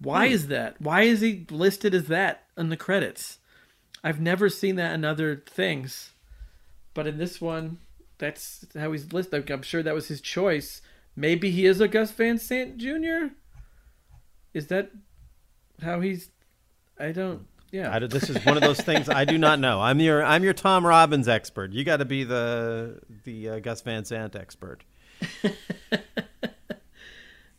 Why 0.00 0.28
hmm. 0.28 0.34
is 0.34 0.48
that? 0.48 0.80
Why 0.80 1.02
is 1.02 1.20
he 1.20 1.46
listed 1.50 1.94
as 1.94 2.06
that 2.06 2.44
in 2.56 2.70
the 2.70 2.76
credits? 2.76 3.38
I've 4.02 4.20
never 4.20 4.48
seen 4.48 4.76
that 4.76 4.94
in 4.94 5.04
other 5.04 5.42
things, 5.46 6.12
but 6.94 7.06
in 7.06 7.18
this 7.18 7.40
one, 7.40 7.78
that's 8.18 8.64
how 8.74 8.92
he's 8.92 9.12
listed. 9.12 9.50
I'm 9.50 9.62
sure 9.62 9.82
that 9.82 9.94
was 9.94 10.08
his 10.08 10.20
choice. 10.20 10.80
Maybe 11.16 11.50
he 11.50 11.66
is 11.66 11.80
a 11.80 11.88
Gus 11.88 12.10
Van 12.12 12.38
Sant 12.38 12.76
Jr. 12.76 13.28
Is 14.54 14.66
that 14.68 14.90
how 15.82 16.00
he's? 16.00 16.30
I 16.98 17.12
don't. 17.12 17.46
Yeah. 17.72 17.94
I, 17.94 17.98
this 17.98 18.30
is 18.30 18.44
one 18.44 18.56
of 18.56 18.62
those 18.62 18.80
things 18.80 19.08
I 19.08 19.24
do 19.24 19.38
not 19.38 19.58
know. 19.58 19.80
I'm 19.80 19.98
your 19.98 20.22
I'm 20.24 20.44
your 20.44 20.54
Tom 20.54 20.86
Robbins 20.86 21.26
expert. 21.26 21.72
You 21.72 21.84
got 21.84 21.98
to 21.98 22.04
be 22.04 22.24
the 22.24 23.00
the 23.24 23.48
uh, 23.48 23.58
Gus 23.60 23.80
Van 23.80 24.04
Sant 24.04 24.36
expert. 24.36 24.84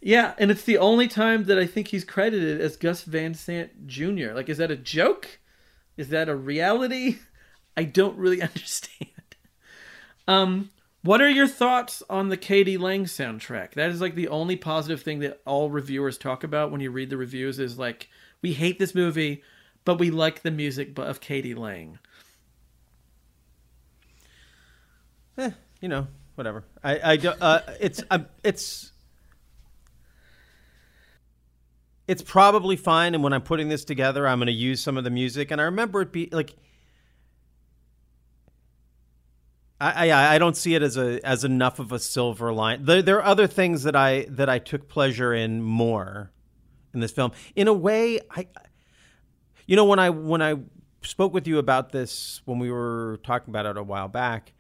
Yeah, 0.08 0.36
and 0.38 0.50
it's 0.52 0.64
the 0.64 0.78
only 0.78 1.10
time 1.10 1.46
that 1.46 1.58
I 1.58 1.66
think 1.66 1.90
he's 1.90 2.06
credited 2.06 2.62
as 2.62 2.78
Gus 2.78 3.04
Van 3.04 3.34
Sant 3.34 3.88
Jr. 3.88 4.32
Like, 4.34 4.48
is 4.48 4.58
that 4.58 4.72
a 4.72 4.78
joke? 4.78 5.42
Is 5.98 6.08
that 6.10 6.30
a 6.30 6.36
reality? 6.36 7.18
I 7.78 7.84
don't 7.84 8.18
really 8.18 8.42
understand. 8.42 9.36
Um, 10.26 10.72
what 11.08 11.22
are 11.22 11.30
your 11.30 11.48
thoughts 11.48 12.04
on 12.10 12.28
the 12.28 12.36
k.d. 12.36 12.78
lang 12.78 13.06
soundtrack? 13.06 13.76
That 13.76 13.92
is 13.92 14.02
like 14.02 14.14
the 14.14 14.28
only 14.28 14.58
positive 14.58 15.02
thing 15.02 15.20
that 15.20 15.40
all 15.46 15.70
reviewers 15.70 16.18
talk 16.18 16.44
about 16.44 16.70
when 16.70 16.82
you 16.82 16.92
read 16.92 17.10
the 17.10 17.16
reviews 17.16 17.60
is 17.60 17.80
like, 17.80 18.10
we 18.42 18.52
hate 18.52 18.78
this 18.78 18.94
movie, 18.94 19.42
but 19.86 20.00
we 20.00 20.12
like 20.12 20.42
the 20.42 20.52
music 20.52 21.00
of 21.00 21.22
k.d. 21.22 21.54
lang. 21.56 21.98
Eh, 25.38 25.52
you 25.80 25.88
know, 25.88 26.08
whatever. 26.36 26.66
I 26.84 27.12
I 27.14 27.16
do, 27.16 27.30
uh, 27.30 27.62
it's 27.80 28.04
uh, 28.12 28.20
it's 28.44 28.92
it's 32.06 32.22
probably 32.22 32.76
fine. 32.76 33.16
And 33.16 33.24
when 33.24 33.32
I'm 33.32 33.44
putting 33.44 33.70
this 33.70 33.86
together, 33.86 34.28
I'm 34.28 34.40
going 34.40 34.48
to 34.48 34.52
use 34.52 34.82
some 34.82 34.98
of 34.98 35.06
the 35.06 35.10
music. 35.10 35.52
And 35.52 35.62
I 35.62 35.66
remember 35.66 36.02
it 36.02 36.12
be 36.12 36.28
like. 36.34 36.54
I, 39.80 40.10
I 40.10 40.36
I 40.36 40.38
don't 40.38 40.58
see 40.58 40.76
it 40.76 40.82
as 40.82 40.98
a 40.98 41.26
as 41.26 41.44
enough 41.44 41.80
of 41.80 41.92
a 41.92 42.00
silver 42.00 42.52
line. 42.52 42.86
There 42.86 43.02
there 43.02 43.18
are 43.18 43.26
other 43.26 43.48
things 43.48 43.84
that 43.84 43.96
I 43.96 44.26
that 44.30 44.50
I 44.50 44.60
took 44.60 44.88
pleasure 44.88 45.34
in 45.34 45.62
more 45.62 46.32
in 46.94 47.00
this 47.00 47.12
film. 47.12 47.32
In 47.56 47.68
a 47.68 47.74
way, 47.74 48.20
I 48.32 48.48
you 49.66 49.76
know 49.76 49.86
when 49.86 50.00
I 50.00 50.10
when 50.10 50.42
I 50.42 50.56
spoke 51.04 51.34
with 51.34 51.48
you 51.48 51.60
about 51.60 51.92
this 51.92 52.42
when 52.46 52.60
we 52.60 52.72
were 52.72 53.20
talking 53.24 53.52
about 53.52 53.66
it 53.66 53.78
a 53.78 53.84
while 53.84 54.08
back, 54.08 54.54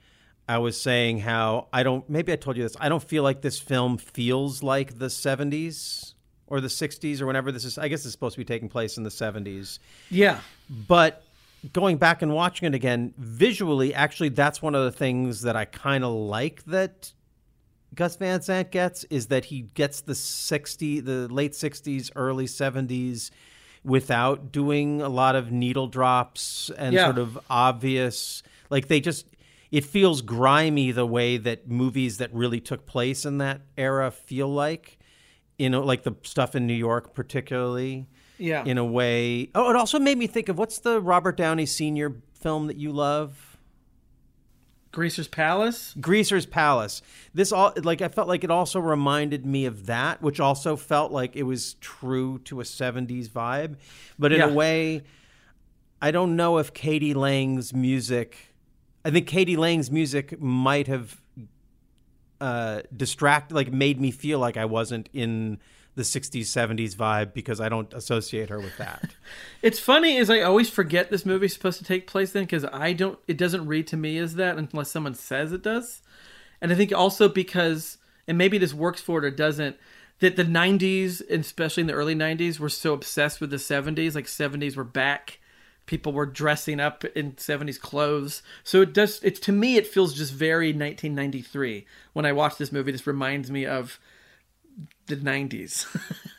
I 0.47 0.59
was 0.59 0.79
saying 0.79 1.19
how 1.19 1.67
I 1.73 1.83
don't 1.83 2.07
maybe 2.09 2.31
I 2.31 2.35
told 2.35 2.57
you 2.57 2.63
this. 2.63 2.77
I 2.79 2.87
don't 2.87 3.03
feel 3.03 3.23
like 3.23 3.41
this 3.41 3.59
film 3.59 3.97
feels 3.97 4.61
like 4.61 4.99
the 4.99 5.07
70s 5.07 6.13
or 6.45 6.61
the 6.61 6.67
60s 6.67 7.21
or 7.21 7.25
whenever 7.25 7.51
this 7.51 7.65
is 7.65 7.77
I 7.77 7.87
guess 7.87 8.05
it's 8.05 8.11
supposed 8.11 8.35
to 8.35 8.39
be 8.39 8.45
taking 8.45 8.69
place 8.69 8.97
in 8.97 9.03
the 9.03 9.09
70s. 9.09 9.79
Yeah. 10.11 10.39
But 10.69 11.23
going 11.73 11.97
back 11.97 12.21
and 12.21 12.33
watching 12.33 12.67
it 12.67 12.75
again, 12.75 13.13
visually, 13.17 13.93
actually, 13.93 14.29
that's 14.29 14.61
one 14.61 14.75
of 14.75 14.83
the 14.83 14.91
things 14.91 15.41
that 15.41 15.55
I 15.55 15.65
kind 15.65 16.03
of 16.03 16.11
like 16.13 16.63
that 16.65 17.13
Gus 17.95 18.15
Van 18.17 18.41
Sant 18.41 18.71
gets 18.71 19.03
is 19.05 19.27
that 19.27 19.45
he 19.45 19.61
gets 19.73 20.01
the 20.01 20.15
60, 20.15 20.99
the 20.99 21.27
late 21.29 21.53
60s, 21.53 22.11
early 22.15 22.45
70s 22.45 23.31
without 23.83 24.51
doing 24.51 25.01
a 25.01 25.09
lot 25.09 25.35
of 25.35 25.51
needle 25.51 25.87
drops 25.87 26.69
and 26.77 26.93
Yeah. 26.93 27.05
sort 27.05 27.17
of 27.17 27.39
obvious. 27.49 28.43
Like 28.69 28.87
they 28.87 28.99
just, 28.99 29.25
it 29.71 29.85
feels 29.85 30.21
grimy 30.21 30.91
the 30.91 31.05
way 31.05 31.37
that 31.37 31.69
movies 31.69 32.17
that 32.17 32.33
really 32.33 32.59
took 32.59 32.85
place 32.85 33.25
in 33.25 33.37
that 33.37 33.61
era 33.77 34.11
feel 34.11 34.49
like. 34.49 34.97
You 35.57 35.69
know, 35.71 35.81
like 35.81 36.03
the 36.03 36.13
stuff 36.21 36.55
in 36.55 36.67
New 36.67 36.73
York, 36.73 37.15
particularly 37.15 38.05
Yeah. 38.37 38.63
in 38.65 38.77
a 38.77 38.85
way. 38.85 39.49
Oh, 39.55 39.69
it 39.69 39.75
also 39.75 39.99
made 39.99 40.17
me 40.17 40.27
think 40.27 40.49
of 40.49 40.57
what's 40.57 40.79
the 40.79 41.01
Robert 41.01 41.37
Downey 41.37 41.65
Sr. 41.65 42.13
film 42.33 42.67
that 42.67 42.77
you 42.77 42.91
love? 42.91 43.57
Greaser's 44.91 45.27
Palace? 45.27 45.93
Greaser's 45.99 46.45
Palace. 46.45 47.01
This 47.33 47.51
all 47.51 47.73
like 47.83 48.01
I 48.01 48.07
felt 48.07 48.27
like 48.27 48.43
it 48.43 48.49
also 48.49 48.79
reminded 48.79 49.45
me 49.45 49.65
of 49.65 49.85
that, 49.85 50.21
which 50.21 50.39
also 50.39 50.75
felt 50.75 51.11
like 51.11 51.35
it 51.35 51.43
was 51.43 51.75
true 51.75 52.39
to 52.45 52.61
a 52.61 52.63
70s 52.63 53.27
vibe, 53.29 53.75
but 54.17 54.31
in 54.31 54.39
Yeah. 54.39 54.47
a 54.47 54.53
way 54.53 55.03
I 56.01 56.11
don't 56.11 56.35
know 56.35 56.57
if 56.57 56.73
k.d. 56.73 57.13
lang's 57.13 57.73
music 57.73 58.53
I 59.05 59.11
think 59.11 59.27
k.d. 59.27 59.55
lang's 59.57 59.91
music 59.91 60.39
might 60.41 60.87
have 60.87 61.21
uh 62.39 62.81
distract 62.95 63.51
like 63.51 63.71
made 63.71 63.99
me 63.99 64.11
feel 64.11 64.39
like 64.39 64.57
I 64.57 64.65
wasn't 64.65 65.09
in 65.13 65.59
the 65.97 66.03
60s 66.03 66.41
70s 66.41 66.95
vibe 66.95 67.33
because 67.33 67.59
I 67.59 67.69
don't 67.69 67.91
associate 67.91 68.49
her 68.49 68.59
with 68.59 68.77
that. 68.77 69.11
It's 69.63 69.79
funny 69.79 70.17
is 70.17 70.29
I 70.29 70.41
always 70.41 70.69
forget 70.69 71.09
this 71.09 71.25
movie's 71.25 71.51
supposed 71.51 71.79
to 71.79 71.83
take 71.83 72.05
place 72.05 72.31
then 72.31 72.43
because 72.43 72.63
I 72.63 72.93
don't. 72.93 73.17
It 73.27 73.37
doesn't 73.37 73.65
read 73.65 73.87
to 73.87 73.97
me 73.97 74.19
as 74.19 74.35
that 74.35 74.55
unless 74.55 74.91
someone 74.91 75.15
says 75.15 75.51
it 75.51 75.63
does, 75.63 76.03
and 76.61 76.71
I 76.71 76.75
think 76.75 76.93
also 76.93 77.27
because 77.27 77.97
and 78.27 78.37
maybe 78.37 78.59
this 78.59 78.73
works 78.73 79.01
for 79.01 79.17
it 79.19 79.25
or 79.25 79.31
doesn't. 79.31 79.77
That 80.19 80.35
the 80.35 80.43
'90s, 80.43 81.27
especially 81.29 81.81
in 81.81 81.87
the 81.87 81.93
early 81.93 82.15
'90s, 82.15 82.59
were 82.59 82.69
so 82.69 82.93
obsessed 82.93 83.41
with 83.41 83.49
the 83.49 83.57
'70s. 83.57 84.13
Like 84.13 84.25
'70s 84.25 84.75
were 84.75 84.83
back. 84.83 85.39
People 85.87 86.13
were 86.13 86.25
dressing 86.27 86.79
up 86.79 87.03
in 87.03 87.33
'70s 87.33 87.79
clothes. 87.79 88.43
So 88.63 88.81
it 88.81 88.93
does. 88.93 89.19
It's 89.23 89.39
to 89.41 89.51
me, 89.51 89.75
it 89.75 89.87
feels 89.87 90.13
just 90.13 90.33
very 90.33 90.67
1993. 90.67 91.85
When 92.13 92.25
I 92.25 92.31
watch 92.31 92.57
this 92.57 92.71
movie, 92.71 92.91
this 92.91 93.07
reminds 93.07 93.49
me 93.49 93.65
of 93.65 93.99
the 95.07 95.15
90s 95.15 95.85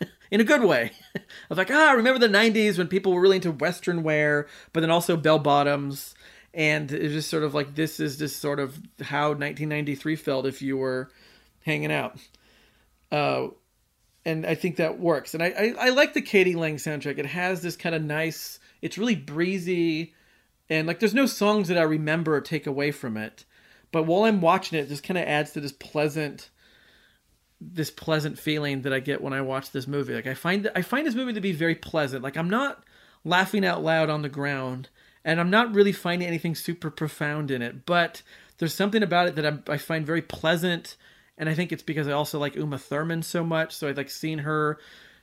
in 0.31 0.41
a 0.41 0.45
good 0.45 0.63
way. 0.63 0.93
I 1.17 1.21
was 1.49 1.59
like, 1.59 1.71
ah, 1.71 1.93
remember 1.93 2.19
the 2.19 2.33
90s 2.33 2.79
when 2.79 2.89
people 2.89 3.13
were 3.13 3.21
really 3.21 3.37
into 3.37 3.51
Western 3.53 4.03
wear, 4.03 4.47
but 4.73 4.81
then 4.81 4.91
also 4.91 5.17
bell 5.17 5.39
bottoms. 5.39 6.15
And 6.55 6.91
it's 6.91 7.15
just 7.15 7.31
sort 7.31 7.43
of 7.43 7.55
like, 7.55 7.75
this 7.75 8.01
is 8.01 8.19
just 8.19 8.41
sort 8.41 8.61
of 8.61 8.79
how 9.01 9.29
1993 9.29 10.17
felt 10.17 10.47
if 10.47 10.63
you 10.63 10.77
were 10.77 11.11
hanging 11.65 11.93
out. 11.93 12.19
Uh, 13.11 13.49
and 14.25 14.45
I 14.45 14.55
think 14.55 14.77
that 14.77 14.99
works. 14.99 15.35
And 15.35 15.43
I, 15.43 15.47
I, 15.47 15.75
I 15.87 15.89
like 15.91 16.15
the 16.15 16.23
k.d. 16.23 16.55
lang 16.55 16.77
soundtrack. 16.77 17.19
It 17.19 17.27
has 17.27 17.63
this 17.63 17.77
kind 17.77 17.95
of 17.95 18.03
nice, 18.03 18.59
it's 18.83 18.99
really 18.99 19.15
breezy. 19.15 20.15
And 20.69 20.87
like, 20.87 21.01
there's 21.01 21.15
no 21.15 21.27
songs 21.27 21.69
that 21.69 21.79
I 21.79 21.83
remember 21.83 22.37
or 22.37 22.41
take 22.41 22.67
away 22.67 22.91
from 22.91 23.17
it. 23.17 23.45
but 23.91 24.05
while 24.05 24.25
I'm 24.25 24.41
watching 24.41 24.79
it, 24.79 24.83
it 24.83 24.89
just 24.89 25.05
kind 25.05 25.17
of 25.17 25.25
adds 25.27 25.53
to 25.53 25.61
this 25.61 25.73
pleasant 25.73 26.51
this 27.61 27.91
pleasant 27.91 28.39
feeling 28.39 28.83
that 28.83 28.93
I 28.93 29.01
get 29.01 29.21
when 29.21 29.33
I 29.33 29.41
watch 29.41 29.71
this 29.71 29.87
movie. 29.87 30.15
Like 30.15 30.27
I 30.27 30.35
find 30.35 30.71
I 30.75 30.83
find 30.83 31.07
this 31.07 31.15
movie 31.15 31.33
to 31.33 31.41
be 31.41 31.53
very 31.53 31.75
pleasant. 31.75 32.23
Like 32.23 32.37
I'm 32.37 32.51
not 32.51 32.85
laughing 33.25 33.65
out 33.65 33.83
loud 33.83 34.11
on 34.11 34.23
the 34.23 34.29
ground, 34.29 34.89
and 35.25 35.41
I'm 35.41 35.51
not 35.51 35.75
really 35.75 35.93
finding 35.93 36.29
anything 36.29 36.55
super 36.55 36.91
profound 36.91 37.51
in 37.51 37.63
it. 37.63 37.85
But 37.85 38.23
there's 38.59 38.75
something 38.75 39.03
about 39.03 39.29
it 39.29 39.37
that 39.37 39.47
I'm, 39.47 39.63
I 39.69 39.77
find 39.77 40.07
very 40.07 40.23
pleasant, 40.23 40.97
and 41.37 41.49
I 41.49 41.55
think 41.55 41.73
it's 41.73 41.83
because 41.83 42.07
I 42.07 42.13
also 42.13 42.39
like 42.39 42.57
Uma 42.57 42.79
Thurman 42.79 43.23
so 43.23 43.45
much. 43.45 43.75
So 43.75 43.89
I 43.89 43.93
like 43.93 44.11
seeing 44.11 44.39
her 44.39 44.79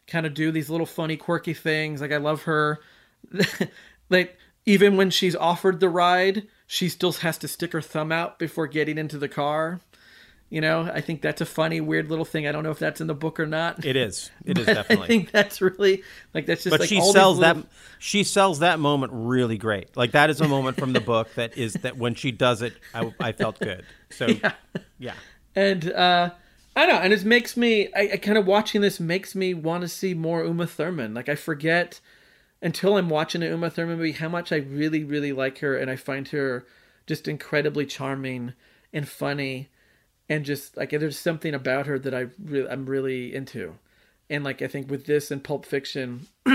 kind 0.08 0.26
of 0.26 0.34
do 0.34 0.52
these 0.52 0.70
little 0.70 0.86
funny, 0.86 1.18
quirky 1.18 1.54
things. 1.54 2.02
Like 2.02 2.12
I 2.12 2.18
love 2.18 2.44
her. 2.44 2.80
like 4.10 4.38
even 4.66 4.98
when 4.98 5.10
she's 5.10 5.36
offered 5.36 5.80
the 5.80 5.90
ride, 5.90 6.48
she 6.68 6.90
still 6.90 7.14
has 7.14 7.38
to 7.40 7.48
stick 7.48 7.74
her 7.74 7.82
thumb 7.82 8.12
out 8.12 8.40
before 8.40 8.68
getting 8.68 8.98
into 8.98 9.18
the 9.18 9.30
car. 9.30 9.80
You 10.50 10.62
know, 10.62 10.84
I 10.84 11.02
think 11.02 11.22
that's 11.22 11.42
a 11.42 11.46
funny, 11.46 11.82
weird 11.82 12.10
little 12.10 12.24
thing. 12.24 12.48
I 12.48 12.52
don't 12.52 12.64
know 12.64 12.72
if 12.72 12.78
that's 12.80 13.02
in 13.02 13.08
the 13.08 13.16
book 13.16 13.40
or 13.40 13.48
not. 13.48 13.84
It 13.84 13.96
is. 13.96 14.30
It 14.46 14.58
is 14.60 14.68
definitely. 14.68 15.04
I 15.04 15.08
think 15.08 15.32
that's 15.32 15.60
really 15.60 16.04
like 16.34 16.46
that's 16.46 16.64
just. 16.64 16.72
but 16.72 16.82
like 16.82 16.90
she 16.90 17.02
sells 17.02 17.40
little- 17.40 17.62
that 17.62 17.68
she 18.00 18.24
sells 18.24 18.60
that 18.60 18.80
moment 18.80 19.12
really 19.16 19.58
great. 19.58 19.96
Like 19.98 20.12
that 20.12 20.30
is 20.30 20.42
a 20.42 20.48
moment 20.48 20.78
from 20.78 20.94
the 20.94 21.02
book 21.02 21.34
that 21.36 21.58
is 21.58 21.74
that 21.74 21.98
when 21.98 22.16
she 22.16 22.32
does 22.32 22.62
it, 22.62 22.74
I, 22.94 23.14
I 23.20 23.32
felt 23.32 23.60
good. 23.60 23.84
So 24.12 24.28
yeah. 25.00 25.14
and 25.56 25.92
uh 25.92 26.30
I 26.76 26.86
don't 26.86 26.96
know, 26.96 27.02
and 27.02 27.14
it 27.14 27.24
makes 27.24 27.56
me. 27.56 27.88
I, 27.96 28.12
I 28.14 28.18
kind 28.18 28.38
of 28.38 28.46
watching 28.46 28.82
this 28.82 29.00
makes 29.00 29.34
me 29.34 29.54
want 29.54 29.82
to 29.84 29.88
see 29.88 30.14
more 30.14 30.44
Uma 30.44 30.68
Thurman. 30.68 31.14
Like 31.14 31.30
I 31.30 31.36
forget 31.36 32.02
until 32.62 32.98
I'm 32.98 33.10
watching 33.10 33.42
an 33.44 33.50
Uma 33.52 33.70
Thurman 33.70 33.98
movie 33.98 34.12
how 34.12 34.28
much 34.28 34.52
I 34.52 34.58
really, 34.58 35.04
really 35.04 35.32
like 35.32 35.60
her, 35.60 35.78
and 35.78 35.90
I 35.90 35.96
find 35.96 36.28
her 36.30 36.66
just 37.08 37.30
incredibly 37.30 37.86
charming 37.86 38.54
and 38.92 39.08
funny, 39.08 39.70
and 40.30 40.46
just 40.46 40.78
like 40.78 40.92
there's 40.92 41.20
something 41.20 41.54
about 41.54 41.88
her 41.88 42.00
that 42.00 42.14
I 42.14 42.28
really, 42.44 42.70
I'm 42.70 42.86
really 42.86 43.34
into, 43.34 43.76
and 44.30 44.44
like 44.44 44.62
I 44.62 44.68
think 44.68 44.90
with 44.90 45.06
this 45.06 45.32
and 45.32 45.44
Pulp 45.44 45.66
Fiction, 45.66 46.28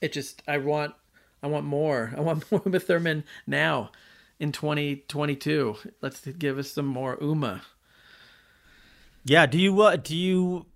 it 0.00 0.12
just 0.12 0.42
I 0.48 0.58
want 0.58 0.94
I 1.42 1.46
want 1.46 1.66
more. 1.66 2.12
I 2.16 2.20
want 2.20 2.50
more 2.50 2.62
Uma 2.64 2.80
Thurman 2.80 3.24
now 3.46 3.90
in 4.38 4.52
2022. 4.52 5.76
Let's 6.00 6.20
give 6.20 6.58
us 6.58 6.70
some 6.70 6.86
more 6.86 7.18
Uma. 7.20 7.62
Yeah, 9.24 9.46
do 9.46 9.58
you 9.58 9.80
uh, 9.82 9.96
do 9.96 10.16
you 10.16 10.66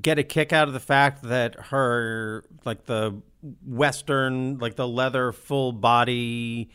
get 0.00 0.18
a 0.18 0.22
kick 0.22 0.52
out 0.52 0.68
of 0.68 0.74
the 0.74 0.80
fact 0.80 1.22
that 1.24 1.54
her 1.66 2.44
like 2.64 2.86
the 2.86 3.20
western 3.66 4.58
like 4.58 4.76
the 4.76 4.88
leather 4.88 5.32
full 5.32 5.72
body 5.72 6.70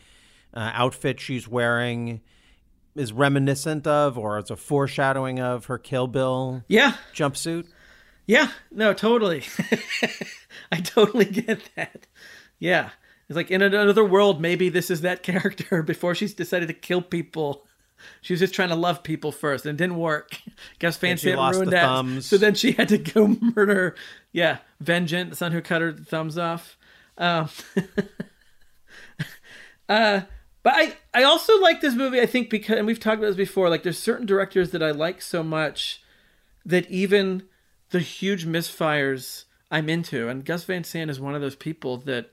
uh, 0.54 0.70
outfit 0.74 1.20
she's 1.20 1.46
wearing 1.46 2.20
is 2.96 3.12
reminiscent 3.12 3.86
of 3.86 4.16
or 4.18 4.38
it's 4.38 4.50
a 4.50 4.56
foreshadowing 4.56 5.38
of 5.40 5.66
her 5.66 5.78
Kill 5.78 6.06
Bill 6.06 6.64
Yeah, 6.68 6.94
jumpsuit? 7.14 7.66
Yeah, 8.26 8.50
no, 8.72 8.92
totally. 8.92 9.44
I 10.72 10.80
totally 10.80 11.26
get 11.26 11.68
that. 11.76 12.06
Yeah. 12.58 12.90
It's 13.28 13.36
like 13.36 13.50
in 13.50 13.62
another 13.62 14.04
world, 14.04 14.40
maybe 14.40 14.68
this 14.68 14.90
is 14.90 15.02
that 15.02 15.22
character 15.24 15.82
before 15.82 16.14
she's 16.14 16.34
decided 16.34 16.68
to 16.68 16.74
kill 16.74 17.02
people. 17.02 17.66
She 18.20 18.32
was 18.32 18.40
just 18.40 18.54
trying 18.54 18.68
to 18.68 18.74
love 18.76 19.02
people 19.02 19.32
first, 19.32 19.64
and 19.64 19.74
it 19.78 19.82
didn't 19.82 19.96
work. 19.98 20.38
Guess 20.78 20.96
fancy 20.96 21.10
And 21.10 21.20
she 21.20 21.28
Sant 21.28 21.38
lost 21.38 21.54
ruined 21.54 21.68
the 21.68 21.76
that. 21.76 21.86
thumbs. 21.86 22.26
So 22.26 22.36
then 22.36 22.54
she 22.54 22.72
had 22.72 22.88
to 22.90 22.98
go 22.98 23.36
murder, 23.54 23.94
yeah, 24.32 24.58
Vengeance, 24.80 25.30
the 25.30 25.36
son 25.36 25.52
who 25.52 25.60
cut 25.62 25.80
her 25.82 25.92
thumbs 25.92 26.36
off. 26.38 26.76
Um, 27.18 27.48
uh, 29.88 30.20
but 30.66 30.74
I, 30.74 30.96
I 31.14 31.22
also 31.22 31.60
like 31.60 31.80
this 31.80 31.94
movie. 31.94 32.20
I 32.20 32.26
think 32.26 32.50
because, 32.50 32.76
and 32.76 32.88
we've 32.88 32.98
talked 32.98 33.18
about 33.18 33.28
this 33.28 33.36
before. 33.36 33.70
Like, 33.70 33.84
there's 33.84 34.00
certain 34.00 34.26
directors 34.26 34.72
that 34.72 34.82
I 34.82 34.90
like 34.90 35.22
so 35.22 35.44
much 35.44 36.02
that 36.64 36.90
even 36.90 37.44
the 37.90 38.00
huge 38.00 38.44
misfires 38.44 39.44
I'm 39.70 39.88
into, 39.88 40.28
and 40.28 40.44
Gus 40.44 40.64
Van 40.64 40.82
Sant 40.82 41.08
is 41.08 41.20
one 41.20 41.36
of 41.36 41.40
those 41.40 41.54
people 41.54 41.98
that, 41.98 42.32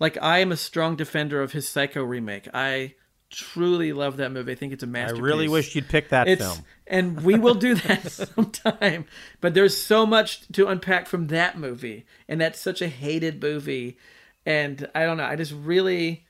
like, 0.00 0.16
I 0.22 0.38
am 0.38 0.50
a 0.50 0.56
strong 0.56 0.96
defender 0.96 1.42
of 1.42 1.52
his 1.52 1.68
Psycho 1.68 2.02
remake. 2.02 2.48
I 2.54 2.94
truly 3.28 3.92
love 3.92 4.16
that 4.16 4.32
movie. 4.32 4.52
I 4.52 4.54
think 4.54 4.72
it's 4.72 4.82
a 4.82 4.86
masterpiece. 4.86 5.20
I 5.20 5.26
really 5.26 5.48
wish 5.48 5.74
you'd 5.74 5.90
pick 5.90 6.08
that 6.08 6.26
it's, 6.26 6.40
film. 6.40 6.64
and 6.86 7.20
we 7.20 7.38
will 7.38 7.54
do 7.54 7.74
that 7.74 8.10
sometime. 8.34 9.04
But 9.42 9.52
there's 9.52 9.76
so 9.76 10.06
much 10.06 10.48
to 10.52 10.68
unpack 10.68 11.06
from 11.06 11.26
that 11.26 11.58
movie, 11.58 12.06
and 12.28 12.40
that's 12.40 12.58
such 12.58 12.80
a 12.80 12.88
hated 12.88 13.42
movie. 13.42 13.98
And 14.46 14.88
I 14.94 15.04
don't 15.04 15.18
know. 15.18 15.26
I 15.26 15.36
just 15.36 15.52
really 15.52 16.24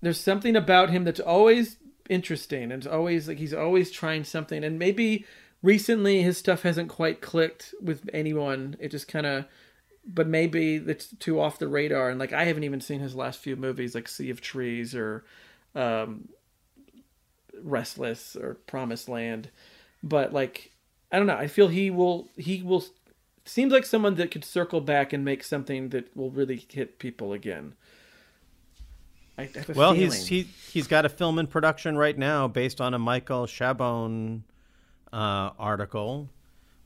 there's 0.00 0.20
something 0.20 0.56
about 0.56 0.90
him 0.90 1.04
that's 1.04 1.20
always 1.20 1.76
interesting 2.08 2.64
and 2.64 2.74
it's 2.74 2.86
always 2.86 3.28
like 3.28 3.38
he's 3.38 3.54
always 3.54 3.90
trying 3.90 4.24
something 4.24 4.62
and 4.62 4.78
maybe 4.78 5.24
recently 5.62 6.22
his 6.22 6.38
stuff 6.38 6.62
hasn't 6.62 6.88
quite 6.88 7.20
clicked 7.20 7.74
with 7.82 8.08
anyone. 8.12 8.76
It 8.78 8.90
just 8.90 9.08
kind 9.08 9.26
of 9.26 9.46
but 10.08 10.28
maybe 10.28 10.76
it's 10.76 11.08
too 11.18 11.40
off 11.40 11.58
the 11.58 11.66
radar 11.66 12.10
and 12.10 12.20
like 12.20 12.32
i 12.32 12.44
haven't 12.44 12.62
even 12.62 12.80
seen 12.80 13.00
his 13.00 13.16
last 13.16 13.40
few 13.40 13.56
movies 13.56 13.92
like 13.92 14.06
sea 14.06 14.30
of 14.30 14.40
trees 14.40 14.94
or 14.94 15.24
um 15.74 16.28
restless 17.60 18.36
or 18.36 18.54
promised 18.66 19.08
land. 19.08 19.50
But 20.02 20.32
like 20.32 20.70
i 21.10 21.18
don't 21.18 21.26
know 21.26 21.36
i 21.36 21.48
feel 21.48 21.68
he 21.68 21.90
will 21.90 22.28
he 22.36 22.62
will 22.62 22.84
seems 23.44 23.72
like 23.72 23.84
someone 23.84 24.16
that 24.16 24.30
could 24.30 24.44
circle 24.44 24.80
back 24.80 25.12
and 25.12 25.24
make 25.24 25.42
something 25.42 25.88
that 25.90 26.16
will 26.16 26.30
really 26.30 26.64
hit 26.68 26.98
people 26.98 27.32
again 27.32 27.74
I 29.38 29.48
Well, 29.74 29.92
feeling. 29.92 29.96
he's 29.96 30.26
he 30.26 30.48
he's 30.70 30.86
got 30.86 31.04
a 31.04 31.08
film 31.08 31.38
in 31.38 31.46
production 31.46 31.96
right 31.96 32.16
now 32.16 32.48
based 32.48 32.80
on 32.80 32.94
a 32.94 32.98
Michael 32.98 33.46
Chabon 33.46 34.42
uh, 35.12 35.50
article 35.58 36.30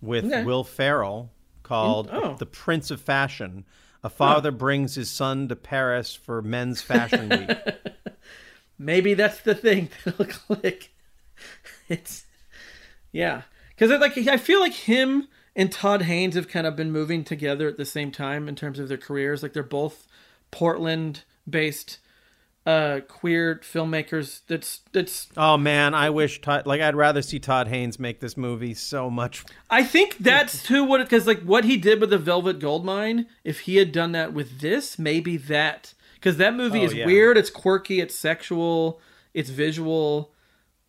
with 0.01 0.25
Okay. 0.25 0.45
Will 0.45 0.65
Ferrell 0.65 1.31
called 1.63 2.11
oh. 2.13 2.35
"The 2.35 2.47
Prince 2.47 2.91
of 2.91 3.01
Fashion." 3.01 3.65
A 4.03 4.09
father 4.09 4.51
brings 4.51 4.95
his 4.95 5.11
son 5.11 5.49
to 5.49 5.57
Paris 5.57 6.15
for 6.15 6.41
Men's 6.41 6.81
Fashion 6.81 7.29
Week. 7.29 7.51
maybe 8.79 9.13
that's 9.13 9.41
the 9.41 9.55
thing 9.55 9.91
that'll 10.05 10.25
click. 10.25 10.91
It's 11.89 12.25
yeah, 13.13 13.43
because 13.69 13.91
like 14.01 14.17
I 14.17 14.39
feel 14.39 14.61
like 14.61 14.73
him 14.73 15.29
and 15.55 15.71
Todd 15.71 16.03
Haynes 16.03 16.35
have 16.35 16.49
kind 16.49 16.67
of 16.67 16.77
been 16.77 16.91
moving 16.91 17.25
together 17.25 17.69
at 17.69 17.77
the 17.77 17.85
same 17.85 18.11
time 18.11 18.49
in 18.49 18.55
terms 18.57 18.79
of 18.79 18.89
their 18.89 18.97
careers. 18.97 19.43
Like 19.43 19.53
they're 19.53 19.63
both 19.63 20.07
Portland-based 20.51 21.99
uh 22.71 23.01
queer 23.09 23.61
filmmakers. 23.63 24.41
That's 24.47 24.81
that's 24.93 25.29
oh 25.37 25.57
man, 25.57 25.95
I 25.95 26.11
wish 26.11 26.41
Todd 26.41 26.67
like 26.67 26.81
I'd 26.81 26.95
rather 26.97 27.23
see 27.23 27.39
Todd 27.39 27.69
Haynes 27.69 27.99
make 27.99 28.21
this 28.21 28.37
movie 28.37 28.75
so 28.75 29.11
much. 29.11 29.45
I 29.69 29.83
think 29.85 30.19
that's 30.19 30.67
who 30.67 30.85
would 30.85 30.99
because 31.03 31.27
like 31.27 31.43
what 31.43 31.65
he 31.65 31.77
did 31.77 32.01
with 32.01 32.11
the 32.11 32.19
Velvet 32.19 32.59
Goldmine. 32.61 33.27
If 33.45 33.61
he 33.61 33.77
had 33.77 33.93
done 33.93 34.13
that 34.13 34.33
with 34.33 34.61
this, 34.61 34.99
maybe 34.99 35.37
that 35.37 35.95
because 36.15 36.37
that 36.37 36.55
movie 36.55 36.81
Oh, 36.83 36.85
is 36.85 36.95
yeah. 36.95 37.07
weird. 37.07 37.37
It's 37.37 37.51
quirky. 37.51 38.01
It's 38.01 38.15
sexual. 38.15 39.01
It's 39.35 39.51
visual, 39.51 40.33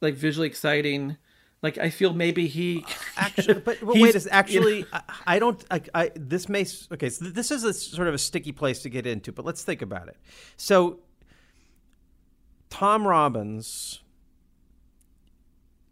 like 0.01 0.15
visually 0.15 0.47
exciting. 0.47 1.17
Like 1.63 1.77
I 1.77 1.91
feel 1.91 2.11
maybe 2.13 2.47
he 2.47 2.83
Actually, 3.17 3.59
but, 3.61 3.77
but 3.81 3.95
wait, 3.95 4.15
is 4.15 4.27
actually 4.31 4.85
I, 4.93 5.01
I 5.27 5.39
don't 5.39 5.63
I, 5.69 5.81
I 5.93 6.11
this 6.15 6.49
may 6.49 6.65
okay. 6.91 7.09
So 7.09 7.25
this 7.25 7.51
is 7.51 7.63
a 7.63 7.73
sort 7.73 8.07
of 8.07 8.13
a 8.15 8.17
sticky 8.17 8.51
place 8.51 8.81
to 8.81 8.89
get 8.89 9.05
into, 9.05 9.31
but 9.31 9.45
let's 9.45 9.63
think 9.63 9.81
about 9.83 10.07
it. 10.07 10.17
So 10.57 10.99
Tom 12.71 13.05
Robbins, 13.07 14.01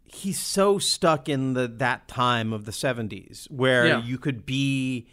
he's 0.06 0.40
so 0.40 0.78
stuck 0.80 1.28
in 1.28 1.52
the 1.52 1.68
that 1.68 2.08
time 2.08 2.52
of 2.52 2.64
the 2.64 2.72
'70s 2.72 3.48
where 3.50 3.86
Yeah. 3.86 4.02
you 4.02 4.18
could 4.18 4.44
be 4.44 5.06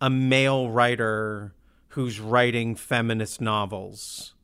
a 0.00 0.10
male 0.10 0.68
writer 0.68 1.54
who's 1.90 2.20
writing 2.20 2.74
feminist 2.74 3.40
novels 3.40 4.34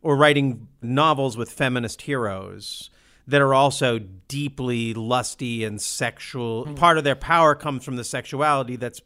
or 0.00 0.16
writing 0.16 0.68
novels 0.80 1.36
with 1.36 1.50
feminist 1.50 2.02
heroes 2.02 2.88
that 3.26 3.40
are 3.40 3.54
also 3.54 3.98
deeply 4.28 4.94
lusty 4.94 5.64
and 5.64 5.80
sexual. 5.80 6.64
Mm-hmm. 6.64 6.74
Part 6.74 6.98
of 6.98 7.04
their 7.04 7.16
power 7.16 7.54
comes 7.54 7.84
from 7.84 7.96
the 7.96 8.04
sexuality 8.04 8.76
that's 8.76 9.00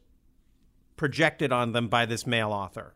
projected 0.97 1.53
on 1.53 1.73
them 1.73 1.89
by 1.89 2.07
this 2.07 2.27
male 2.27 2.53
author. 2.53 2.95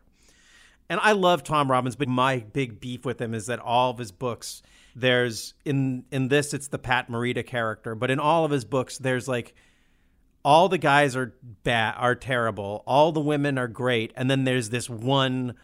And 0.91 0.99
I 1.01 1.12
love 1.12 1.45
Tom 1.45 1.70
Robbins, 1.70 1.95
but 1.95 2.09
my 2.09 2.41
big 2.41 2.80
beef 2.80 3.07
with 3.07 3.20
him 3.20 3.32
is 3.32 3.47
that 3.47 3.61
all 3.61 3.93
of 3.93 3.99
his 3.99 4.11
books, 4.11 4.61
there's 4.97 5.55
in 5.64 6.05
in 6.11 6.26
this 6.26 6.53
it's 6.53 6.66
the 6.66 6.80
Pat 6.80 7.09
Morita 7.09 7.47
character, 7.47 7.95
but 7.95 8.11
in 8.11 8.18
all 8.18 8.45
of 8.45 8.51
his 8.51 8.64
books 8.64 8.99
there's 8.99 9.28
like 9.28 9.55
all 10.45 10.68
the 10.68 10.78
guys 10.78 11.14
are 11.14 11.32
bad 11.62 11.95
are 11.97 12.16
terrible, 12.16 12.82
all 12.88 13.12
the 13.12 13.20
women 13.20 13.57
are 13.57 13.68
great, 13.68 14.12
and 14.16 14.28
then 14.28 14.43
there's 14.43 14.70
this 14.70 14.91
one 14.91 15.55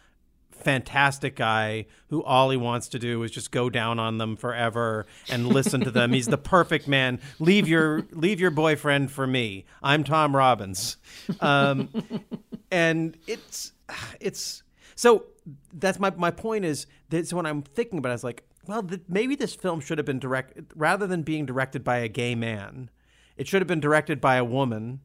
fantastic 0.52 1.34
guy 1.34 1.86
who 2.08 2.22
all 2.22 2.50
he 2.50 2.56
wants 2.56 2.88
to 2.88 2.98
do 2.98 3.22
is 3.24 3.32
just 3.32 3.50
go 3.50 3.68
down 3.68 3.98
on 3.98 4.18
them 4.18 4.36
forever 4.36 5.06
and 5.28 5.48
listen 5.48 5.80
to 5.80 5.90
them. 5.90 6.12
He's 6.12 6.26
the 6.26 6.38
perfect 6.38 6.86
man. 6.86 7.20
Leave 7.40 7.66
your 7.66 8.06
leave 8.12 8.38
your 8.38 8.52
boyfriend 8.52 9.10
for 9.10 9.26
me. 9.26 9.64
I'm 9.82 10.04
Tom 10.04 10.36
Robbins. 10.36 10.98
Um, 11.40 11.88
and 12.70 13.16
it's 13.26 13.72
it's 14.20 14.62
so 14.96 15.26
that's 15.72 16.00
my 16.00 16.10
my 16.16 16.30
point 16.30 16.64
is 16.64 16.86
that 17.10 17.28
so 17.28 17.36
when 17.36 17.46
I'm 17.46 17.62
thinking 17.62 17.98
about 17.98 18.10
it, 18.10 18.14
it's 18.14 18.24
like 18.24 18.42
well, 18.66 18.82
th- 18.82 19.02
maybe 19.08 19.36
this 19.36 19.54
film 19.54 19.80
should 19.80 19.98
have 19.98 20.06
been 20.06 20.18
direct 20.18 20.58
rather 20.74 21.06
than 21.06 21.22
being 21.22 21.46
directed 21.46 21.84
by 21.84 21.98
a 21.98 22.08
gay 22.08 22.34
man. 22.34 22.90
It 23.36 23.46
should 23.46 23.62
have 23.62 23.68
been 23.68 23.80
directed 23.80 24.20
by 24.20 24.36
a 24.36 24.44
woman 24.44 25.00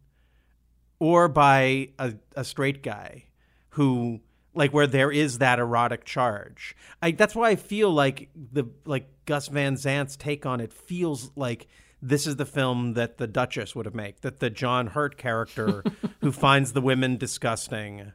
or 0.99 1.27
by 1.27 1.89
a, 1.99 2.13
a 2.35 2.43
straight 2.43 2.81
guy 2.81 3.25
who 3.69 4.21
like 4.53 4.73
where 4.73 4.87
there 4.87 5.11
is 5.11 5.37
that 5.37 5.59
erotic 5.59 6.05
charge. 6.05 6.75
I 7.01 7.11
that's 7.11 7.35
why 7.35 7.49
I 7.49 7.55
feel 7.55 7.91
like 7.91 8.29
the 8.35 8.65
like 8.85 9.09
Gus 9.25 9.47
Van 9.47 9.77
Sant's 9.77 10.15
take 10.15 10.45
on 10.45 10.59
it 10.59 10.73
feels 10.73 11.31
like 11.35 11.67
this 12.01 12.25
is 12.25 12.37
the 12.37 12.45
film 12.45 12.93
that 12.93 13.17
the 13.17 13.27
Duchess 13.27 13.75
would 13.75 13.85
have 13.85 13.93
made, 13.93 14.15
that 14.21 14.39
the 14.39 14.49
John 14.49 14.87
Hurt 14.87 15.17
character 15.17 15.83
who 16.21 16.31
finds 16.31 16.73
the 16.73 16.81
women 16.81 17.17
disgusting 17.17 18.13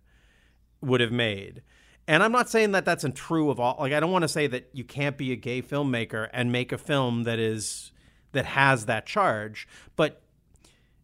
would 0.80 1.00
have 1.00 1.12
made. 1.12 1.62
And 2.08 2.22
I'm 2.22 2.32
not 2.32 2.48
saying 2.48 2.72
that 2.72 2.84
that's 2.84 3.04
true 3.14 3.50
of 3.50 3.58
all. 3.58 3.76
Like 3.78 3.92
I 3.92 4.00
don't 4.00 4.12
want 4.12 4.22
to 4.22 4.28
say 4.28 4.46
that 4.46 4.68
you 4.72 4.84
can't 4.84 5.16
be 5.16 5.32
a 5.32 5.36
gay 5.36 5.60
filmmaker 5.60 6.28
and 6.32 6.52
make 6.52 6.72
a 6.72 6.78
film 6.78 7.24
that 7.24 7.38
is 7.38 7.92
that 8.32 8.46
has 8.46 8.86
that 8.86 9.06
charge, 9.06 9.66
but 9.96 10.22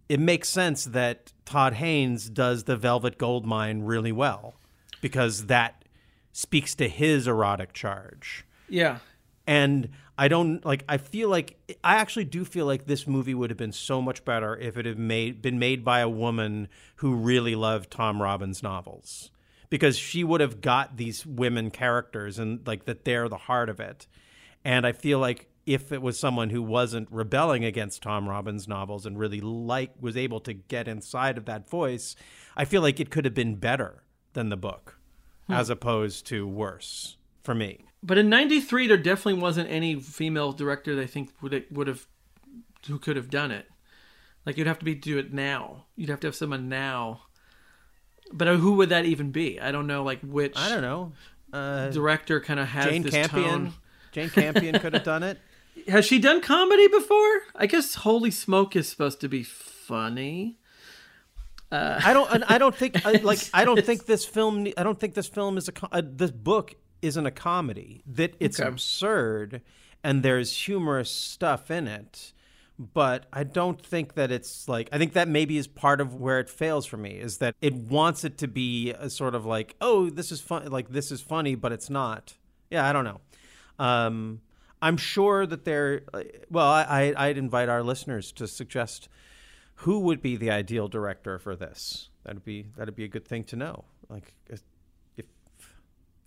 it 0.08 0.20
makes 0.20 0.48
sense 0.48 0.84
that 0.84 1.32
Todd 1.44 1.74
Haynes 1.74 2.28
does 2.28 2.64
the 2.64 2.76
Velvet 2.76 3.18
Goldmine 3.18 3.82
really 3.82 4.12
well 4.12 4.54
because 5.00 5.46
that 5.46 5.84
speaks 6.32 6.74
to 6.76 6.88
his 6.88 7.26
erotic 7.26 7.72
charge. 7.72 8.46
Yeah. 8.68 8.98
And 9.46 9.88
I 10.16 10.28
don't 10.28 10.64
like 10.64 10.84
I 10.88 10.98
feel 10.98 11.28
like 11.28 11.58
I 11.82 11.96
actually 11.96 12.24
do 12.24 12.44
feel 12.44 12.66
like 12.66 12.86
this 12.86 13.06
movie 13.06 13.34
would 13.34 13.50
have 13.50 13.56
been 13.56 13.72
so 13.72 14.00
much 14.00 14.24
better 14.24 14.56
if 14.56 14.76
it 14.76 14.86
had 14.86 14.98
made 14.98 15.42
been 15.42 15.58
made 15.58 15.84
by 15.84 16.00
a 16.00 16.08
woman 16.08 16.68
who 16.96 17.14
really 17.14 17.54
loved 17.54 17.90
Tom 17.90 18.22
Robbins 18.22 18.62
novels. 18.62 19.30
Because 19.72 19.96
she 19.96 20.22
would 20.22 20.42
have 20.42 20.60
got 20.60 20.98
these 20.98 21.24
women 21.24 21.70
characters 21.70 22.38
and 22.38 22.60
like 22.66 22.84
that 22.84 23.06
they're 23.06 23.30
the 23.30 23.38
heart 23.38 23.70
of 23.70 23.80
it. 23.80 24.06
And 24.66 24.86
I 24.86 24.92
feel 24.92 25.18
like 25.18 25.48
if 25.64 25.92
it 25.92 26.02
was 26.02 26.18
someone 26.18 26.50
who 26.50 26.62
wasn't 26.62 27.08
rebelling 27.10 27.64
against 27.64 28.02
Tom 28.02 28.28
Robbins 28.28 28.68
novels 28.68 29.06
and 29.06 29.18
really 29.18 29.40
like 29.40 29.92
was 29.98 30.14
able 30.14 30.40
to 30.40 30.52
get 30.52 30.88
inside 30.88 31.38
of 31.38 31.46
that 31.46 31.70
voice, 31.70 32.14
I 32.54 32.66
feel 32.66 32.82
like 32.82 33.00
it 33.00 33.08
could 33.08 33.24
have 33.24 33.32
been 33.32 33.54
better 33.54 34.02
than 34.34 34.50
the 34.50 34.58
book 34.58 34.98
hmm. 35.46 35.54
as 35.54 35.70
opposed 35.70 36.26
to 36.26 36.46
worse 36.46 37.16
for 37.42 37.54
me. 37.54 37.86
But 38.02 38.18
in 38.18 38.28
'93, 38.28 38.88
there 38.88 38.98
definitely 38.98 39.40
wasn't 39.40 39.70
any 39.70 39.98
female 39.98 40.52
director 40.52 40.94
that 40.96 41.02
I 41.02 41.06
think 41.06 41.30
would 41.40 41.64
would 41.70 41.86
have 41.86 42.06
who 42.86 42.98
could 42.98 43.16
have 43.16 43.30
done 43.30 43.50
it. 43.50 43.66
Like 44.44 44.58
you'd 44.58 44.66
have 44.66 44.80
to 44.80 44.84
be 44.84 44.94
do 44.94 45.16
it 45.16 45.32
now. 45.32 45.86
You'd 45.96 46.10
have 46.10 46.20
to 46.20 46.26
have 46.26 46.34
someone 46.34 46.68
now. 46.68 47.22
But 48.32 48.48
uh, 48.48 48.56
who 48.56 48.72
would 48.74 48.88
that 48.90 49.04
even 49.04 49.30
be? 49.30 49.60
I 49.60 49.72
don't 49.72 49.86
know. 49.86 50.02
Like 50.04 50.20
which 50.20 50.54
I 50.56 50.68
don't 50.68 50.82
know. 50.82 51.12
Uh, 51.52 51.90
director 51.90 52.40
kind 52.40 52.58
of 52.58 52.68
has 52.68 52.86
Jane 52.86 53.02
this 53.02 53.12
Campion. 53.12 53.44
tone. 53.50 53.72
Jane 54.12 54.30
Campion 54.30 54.78
could 54.78 54.94
have 54.94 55.04
done 55.14 55.22
it. 55.22 55.38
Has 55.88 56.04
she 56.06 56.18
done 56.18 56.40
comedy 56.40 56.86
before? 56.88 57.42
I 57.54 57.66
guess 57.66 57.96
Holy 57.96 58.30
Smoke 58.30 58.76
is 58.76 58.88
supposed 58.88 59.20
to 59.22 59.28
be 59.28 59.42
funny. 59.42 60.56
I 61.70 62.12
don't. 62.12 62.42
I 62.50 62.58
don't 62.58 62.74
think. 62.76 62.96
Like 63.22 63.38
I 63.54 63.64
don't 63.64 63.82
think 63.84 64.06
this 64.06 64.24
film. 64.24 64.66
I 64.76 64.82
don't 64.82 64.98
think 65.00 65.14
this 65.14 65.26
film 65.28 65.56
is 65.56 65.68
a. 65.68 65.72
Uh, 65.90 66.02
this 66.04 66.30
book 66.30 66.74
isn't 67.00 67.24
a 67.24 67.30
comedy. 67.30 68.02
That 68.06 68.34
it's 68.40 68.60
Okay. 68.60 68.68
absurd, 68.68 69.62
and 70.04 70.22
there's 70.22 70.54
humorous 70.66 71.10
stuff 71.10 71.70
in 71.70 71.88
it. 71.88 72.32
But 72.78 73.26
I 73.32 73.44
don't 73.44 73.80
think 73.80 74.14
that 74.14 74.32
it's 74.32 74.68
like. 74.68 74.88
I 74.92 74.98
think 74.98 75.12
that 75.12 75.28
maybe 75.28 75.56
is 75.58 75.66
part 75.66 76.00
of 76.00 76.14
where 76.14 76.40
it 76.40 76.48
fails 76.48 76.86
for 76.86 76.96
me. 76.96 77.12
Is 77.12 77.38
that 77.38 77.54
it 77.60 77.74
wants 77.74 78.24
it 78.24 78.38
to 78.38 78.48
be 78.48 78.90
a 78.92 79.10
sort 79.10 79.34
of 79.34 79.44
like, 79.44 79.76
oh, 79.80 80.10
this 80.10 80.32
is 80.32 80.40
fun. 80.40 80.70
Like 80.70 80.88
this 80.88 81.12
is 81.12 81.20
funny, 81.20 81.54
but 81.54 81.70
it's 81.70 81.90
not. 81.90 82.34
Yeah, 82.70 82.88
I 82.88 82.92
don't 82.92 83.04
know. 83.04 83.20
Um, 83.78 84.40
I'm 84.80 84.96
sure 84.96 85.46
that 85.46 85.64
there. 85.64 86.02
Well, 86.50 86.66
I, 86.66 87.14
I 87.16 87.28
I'd 87.28 87.38
invite 87.38 87.68
our 87.68 87.82
listeners 87.82 88.32
to 88.32 88.48
suggest 88.48 89.08
who 89.76 90.00
would 90.00 90.22
be 90.22 90.36
the 90.36 90.50
ideal 90.50 90.88
director 90.88 91.38
for 91.38 91.56
this. 91.56 92.08
That'd 92.24 92.44
be 92.44 92.66
that'd 92.76 92.96
be 92.96 93.04
a 93.04 93.08
good 93.08 93.26
thing 93.26 93.44
to 93.44 93.56
know. 93.56 93.84
Like 94.08 94.32
if, 94.48 94.62
if 95.16 95.26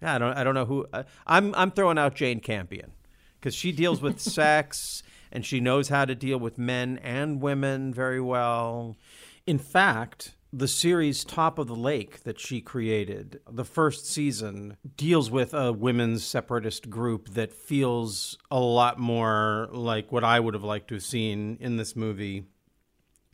yeah, 0.01 0.15
I 0.15 0.17
don't 0.17 0.37
I 0.37 0.43
don't 0.43 0.55
know 0.55 0.65
who 0.65 0.85
I, 0.93 1.05
I'm 1.25 1.55
I'm 1.55 1.71
throwing 1.71 1.97
out 1.97 2.15
Jane 2.15 2.39
Campion 2.39 2.91
because 3.39 3.55
she 3.55 3.71
deals 3.71 4.01
with 4.01 4.19
sex 4.39 5.03
and 5.31 5.45
she 5.45 5.59
knows 5.59 5.89
how 5.89 6.05
to 6.05 6.15
deal 6.15 6.37
with 6.37 6.57
men 6.57 6.99
and 7.03 7.41
women 7.41 7.93
very 7.93 8.21
well. 8.21 8.97
In 9.45 9.57
fact, 9.59 10.35
the 10.51 10.67
series 10.67 11.25
Top 11.25 11.59
of 11.59 11.67
the 11.67 11.75
Lake 11.75 12.23
that 12.23 12.39
she 12.39 12.61
created, 12.61 13.41
the 13.49 13.65
first 13.65 14.05
season, 14.05 14.77
deals 14.95 15.29
with 15.29 15.53
a 15.53 15.73
women's 15.73 16.23
separatist 16.23 16.89
group 16.89 17.29
that 17.29 17.51
feels 17.51 18.37
a 18.49 18.59
lot 18.59 18.97
more 18.97 19.67
like 19.71 20.11
what 20.11 20.23
I 20.23 20.39
would 20.39 20.53
have 20.53 20.63
liked 20.63 20.87
to 20.89 20.95
have 20.95 21.03
seen 21.03 21.57
in 21.59 21.75
this 21.75 21.95
movie 21.95 22.45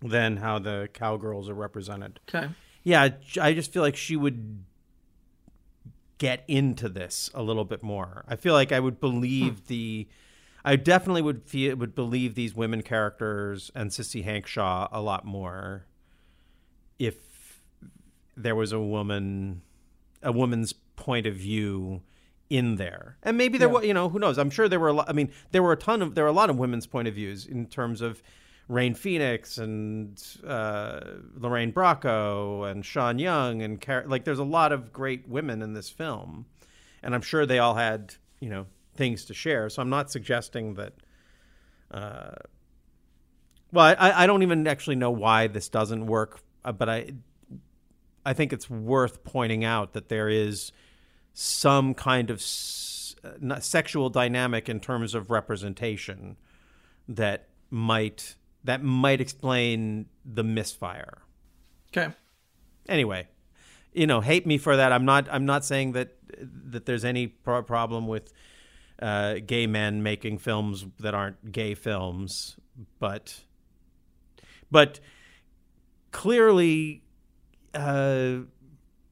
than 0.01 0.37
how 0.37 0.57
the 0.57 0.89
cowgirls 0.93 1.47
are 1.47 1.53
represented. 1.53 2.19
Okay. 2.27 2.49
Yeah, 2.83 3.09
I 3.39 3.53
just 3.53 3.71
feel 3.71 3.83
like 3.83 3.95
she 3.95 4.15
would 4.15 4.63
get 6.17 6.43
into 6.47 6.89
this 6.89 7.29
a 7.33 7.43
little 7.43 7.65
bit 7.65 7.83
more. 7.83 8.25
I 8.27 8.35
feel 8.35 8.53
like 8.53 8.71
I 8.71 8.79
would 8.79 8.99
believe 8.99 9.59
hmm. 9.59 9.65
the 9.67 10.07
I 10.63 10.75
definitely 10.75 11.21
would 11.21 11.43
feel 11.43 11.75
would 11.75 11.95
believe 11.95 12.35
these 12.35 12.55
women 12.55 12.81
characters 12.81 13.71
and 13.75 13.89
Sissy 13.89 14.25
Hankshaw 14.25 14.87
a 14.91 15.01
lot 15.01 15.25
more 15.25 15.85
if 16.99 17.61
there 18.37 18.55
was 18.55 18.71
a 18.71 18.79
woman 18.79 19.61
a 20.21 20.31
woman's 20.31 20.73
point 20.95 21.25
of 21.25 21.35
view 21.35 22.01
in 22.49 22.75
there. 22.75 23.17
And 23.23 23.37
maybe 23.37 23.57
there 23.57 23.69
was, 23.69 23.85
you 23.85 23.93
know, 23.93 24.09
who 24.09 24.19
knows? 24.19 24.37
I'm 24.37 24.49
sure 24.49 24.67
there 24.67 24.79
were 24.79 24.89
a 24.89 24.93
lot 24.93 25.09
I 25.09 25.13
mean, 25.13 25.31
there 25.51 25.63
were 25.63 25.71
a 25.71 25.77
ton 25.77 26.01
of 26.01 26.15
there 26.15 26.25
were 26.25 26.29
a 26.29 26.33
lot 26.33 26.49
of 26.49 26.57
women's 26.57 26.85
point 26.85 27.07
of 27.07 27.15
views 27.15 27.45
in 27.45 27.65
terms 27.65 28.01
of 28.01 28.21
Rain 28.67 28.93
Phoenix 28.93 29.57
and 29.57 30.21
uh, 30.45 31.01
Lorraine 31.35 31.73
Bracco 31.73 32.69
and 32.69 32.85
Sean 32.85 33.19
Young 33.19 33.61
and 33.61 33.81
Car- 33.81 34.05
like 34.05 34.25
there's 34.25 34.39
a 34.39 34.43
lot 34.43 34.71
of 34.71 34.93
great 34.93 35.27
women 35.27 35.61
in 35.61 35.73
this 35.73 35.89
film, 35.89 36.45
and 37.01 37.15
I'm 37.15 37.21
sure 37.21 37.45
they 37.45 37.59
all 37.59 37.75
had 37.75 38.15
you 38.39 38.49
know 38.49 38.67
things 38.95 39.25
to 39.25 39.33
share. 39.33 39.69
So 39.69 39.81
I'm 39.81 39.89
not 39.89 40.11
suggesting 40.11 40.75
that. 40.75 40.93
Uh, 41.89 42.31
well, 43.71 43.95
I, 43.97 44.23
I 44.23 44.27
don't 44.27 44.43
even 44.43 44.67
actually 44.67 44.95
know 44.97 45.11
why 45.11 45.47
this 45.47 45.69
doesn't 45.69 46.05
work, 46.05 46.39
uh, 46.65 46.71
but 46.71 46.89
I 46.89 47.11
I 48.25 48.33
think 48.33 48.53
it's 48.53 48.69
worth 48.69 49.23
pointing 49.23 49.63
out 49.63 49.93
that 49.93 50.09
there 50.09 50.29
is 50.29 50.71
some 51.33 51.93
kind 51.93 52.29
of 52.29 52.37
s- 52.37 53.15
uh, 53.23 53.59
sexual 53.59 54.09
dynamic 54.09 54.69
in 54.69 54.79
terms 54.79 55.15
of 55.15 55.31
representation 55.31 56.37
that 57.07 57.47
might 57.69 58.35
that 58.63 58.83
might 58.83 59.21
explain 59.21 60.05
the 60.25 60.43
misfire. 60.43 61.19
Okay. 61.95 62.13
Anyway, 62.87 63.27
you 63.93 64.05
know, 64.05 64.21
hate 64.21 64.45
me 64.45 64.57
for 64.57 64.75
that. 64.77 64.91
I'm 64.91 65.05
not. 65.05 65.27
I'm 65.31 65.45
not 65.45 65.65
saying 65.65 65.93
that 65.93 66.15
that 66.71 66.85
there's 66.85 67.05
any 67.05 67.27
pro- 67.27 67.63
problem 67.63 68.07
with 68.07 68.31
uh, 69.01 69.35
gay 69.45 69.67
men 69.67 70.03
making 70.03 70.37
films 70.37 70.85
that 70.99 71.13
aren't 71.13 71.51
gay 71.51 71.73
films, 71.73 72.57
but 72.99 73.41
but 74.69 74.99
clearly, 76.11 77.03
uh, 77.73 78.39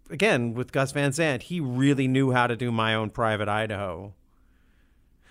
again 0.10 0.54
with 0.54 0.72
Gus 0.72 0.92
Van 0.92 1.12
Sant, 1.12 1.44
he 1.44 1.60
really 1.60 2.08
knew 2.08 2.32
how 2.32 2.48
to 2.48 2.56
do 2.56 2.72
My 2.72 2.96
Own 2.96 3.10
Private 3.10 3.50
Idaho. 3.50 4.14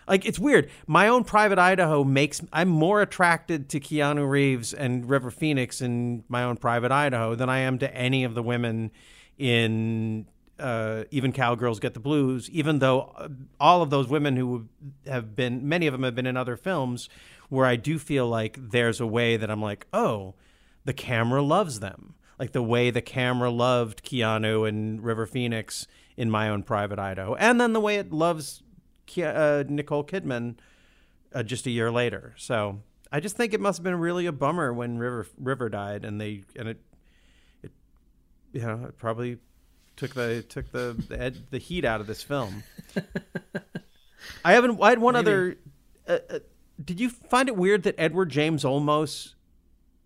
Like 0.09 0.25
it's 0.25 0.39
weird. 0.39 0.71
My 0.87 1.07
own 1.09 1.25
private 1.25 1.59
Idaho 1.59 2.03
makes 2.03 2.41
I'm 2.53 2.69
more 2.69 3.03
attracted 3.03 3.69
to 3.71 3.81
Keanu 3.81 4.29
Reeves 4.29 4.73
and 4.73 5.09
River 5.09 5.31
Phoenix 5.31 5.83
in 5.83 6.25
my 6.29 6.45
own 6.45 6.57
private 6.57 6.91
Idaho 6.91 7.35
than 7.35 7.51
I 7.51 7.59
am 7.59 7.79
to 7.81 7.95
any 7.95 8.25
of 8.25 8.35
the 8.35 8.43
women 8.43 8.91
in 9.37 10.27
uh, 10.59 11.05
even 11.11 11.33
Cowgirls 11.33 11.81
Get 11.81 11.95
the 11.95 12.01
Blues. 12.01 12.51
Even 12.51 12.79
though 12.79 13.13
uh, 13.17 13.29
all 13.61 13.83
of 13.83 13.91
those 13.91 14.09
women 14.09 14.37
who 14.37 14.69
have 15.07 15.35
been, 15.35 15.69
many 15.69 15.87
of 15.87 15.93
them 15.93 16.03
have 16.03 16.15
been 16.15 16.27
in 16.27 16.37
other 16.37 16.57
films, 16.57 17.09
where 17.49 17.67
I 17.67 17.77
do 17.77 17.99
feel 17.99 18.29
like 18.29 18.59
there's 18.71 19.01
a 19.01 19.07
way 19.07 19.37
that 19.37 19.51
I'm 19.51 19.63
like, 19.63 19.87
oh, 19.93 20.35
the 20.85 20.93
camera 20.93 21.43
loves 21.43 21.81
them, 21.81 22.15
like 22.39 22.53
the 22.53 22.63
way 22.63 22.91
the 22.91 23.03
camera 23.03 23.51
loved 23.51 24.05
Keanu 24.05 24.69
and 24.69 25.03
River 25.03 25.27
Phoenix 25.27 25.87
in 26.17 26.31
my 26.31 26.49
own 26.49 26.63
private 26.63 26.99
Idaho, 26.99 27.35
and 27.37 27.61
then 27.61 27.73
the 27.73 27.81
way 27.81 27.97
it 27.97 28.13
loves 28.13 28.63
Ke- 29.07 29.19
uh, 29.19 29.65
Nicole 29.69 30.05
Kidman 30.05 30.57
uh, 31.33 31.43
just 31.43 31.67
a 31.67 31.71
year 31.71 31.91
later. 31.91 32.35
So 32.37 32.81
I 33.13 33.21
just 33.21 33.37
think 33.37 33.55
it 33.55 33.61
must 33.61 33.79
have 33.79 33.85
been 33.85 33.99
really 33.99 34.27
a 34.27 34.33
bummer 34.33 34.73
when 34.73 34.99
River 34.99 35.27
River 35.39 35.69
died, 35.69 36.05
and 36.05 36.21
they 36.21 36.43
and 36.57 36.69
it 36.69 36.81
it 37.63 37.73
you 38.53 38.63
know 38.63 38.87
it 38.89 38.99
probably 38.99 39.39
took 39.99 40.15
the 40.15 40.43
took 40.43 40.73
the 40.73 40.97
the, 41.09 41.21
ed, 41.21 41.37
the 41.51 41.59
heat 41.59 41.85
out 41.85 42.01
of 42.01 42.07
this 42.07 42.23
film. 42.23 42.63
I 44.45 44.53
haven't. 44.53 44.81
I 44.83 44.91
had 44.91 44.99
one 44.99 45.17
other. 45.17 45.57
Uh, 46.07 46.19
uh, 46.31 46.39
did 46.83 47.01
you 47.01 47.11
find 47.11 47.49
it 47.49 47.57
weird 47.57 47.83
that 47.83 47.95
Edward 47.99 48.31
James 48.31 48.65
Olmos 48.65 49.35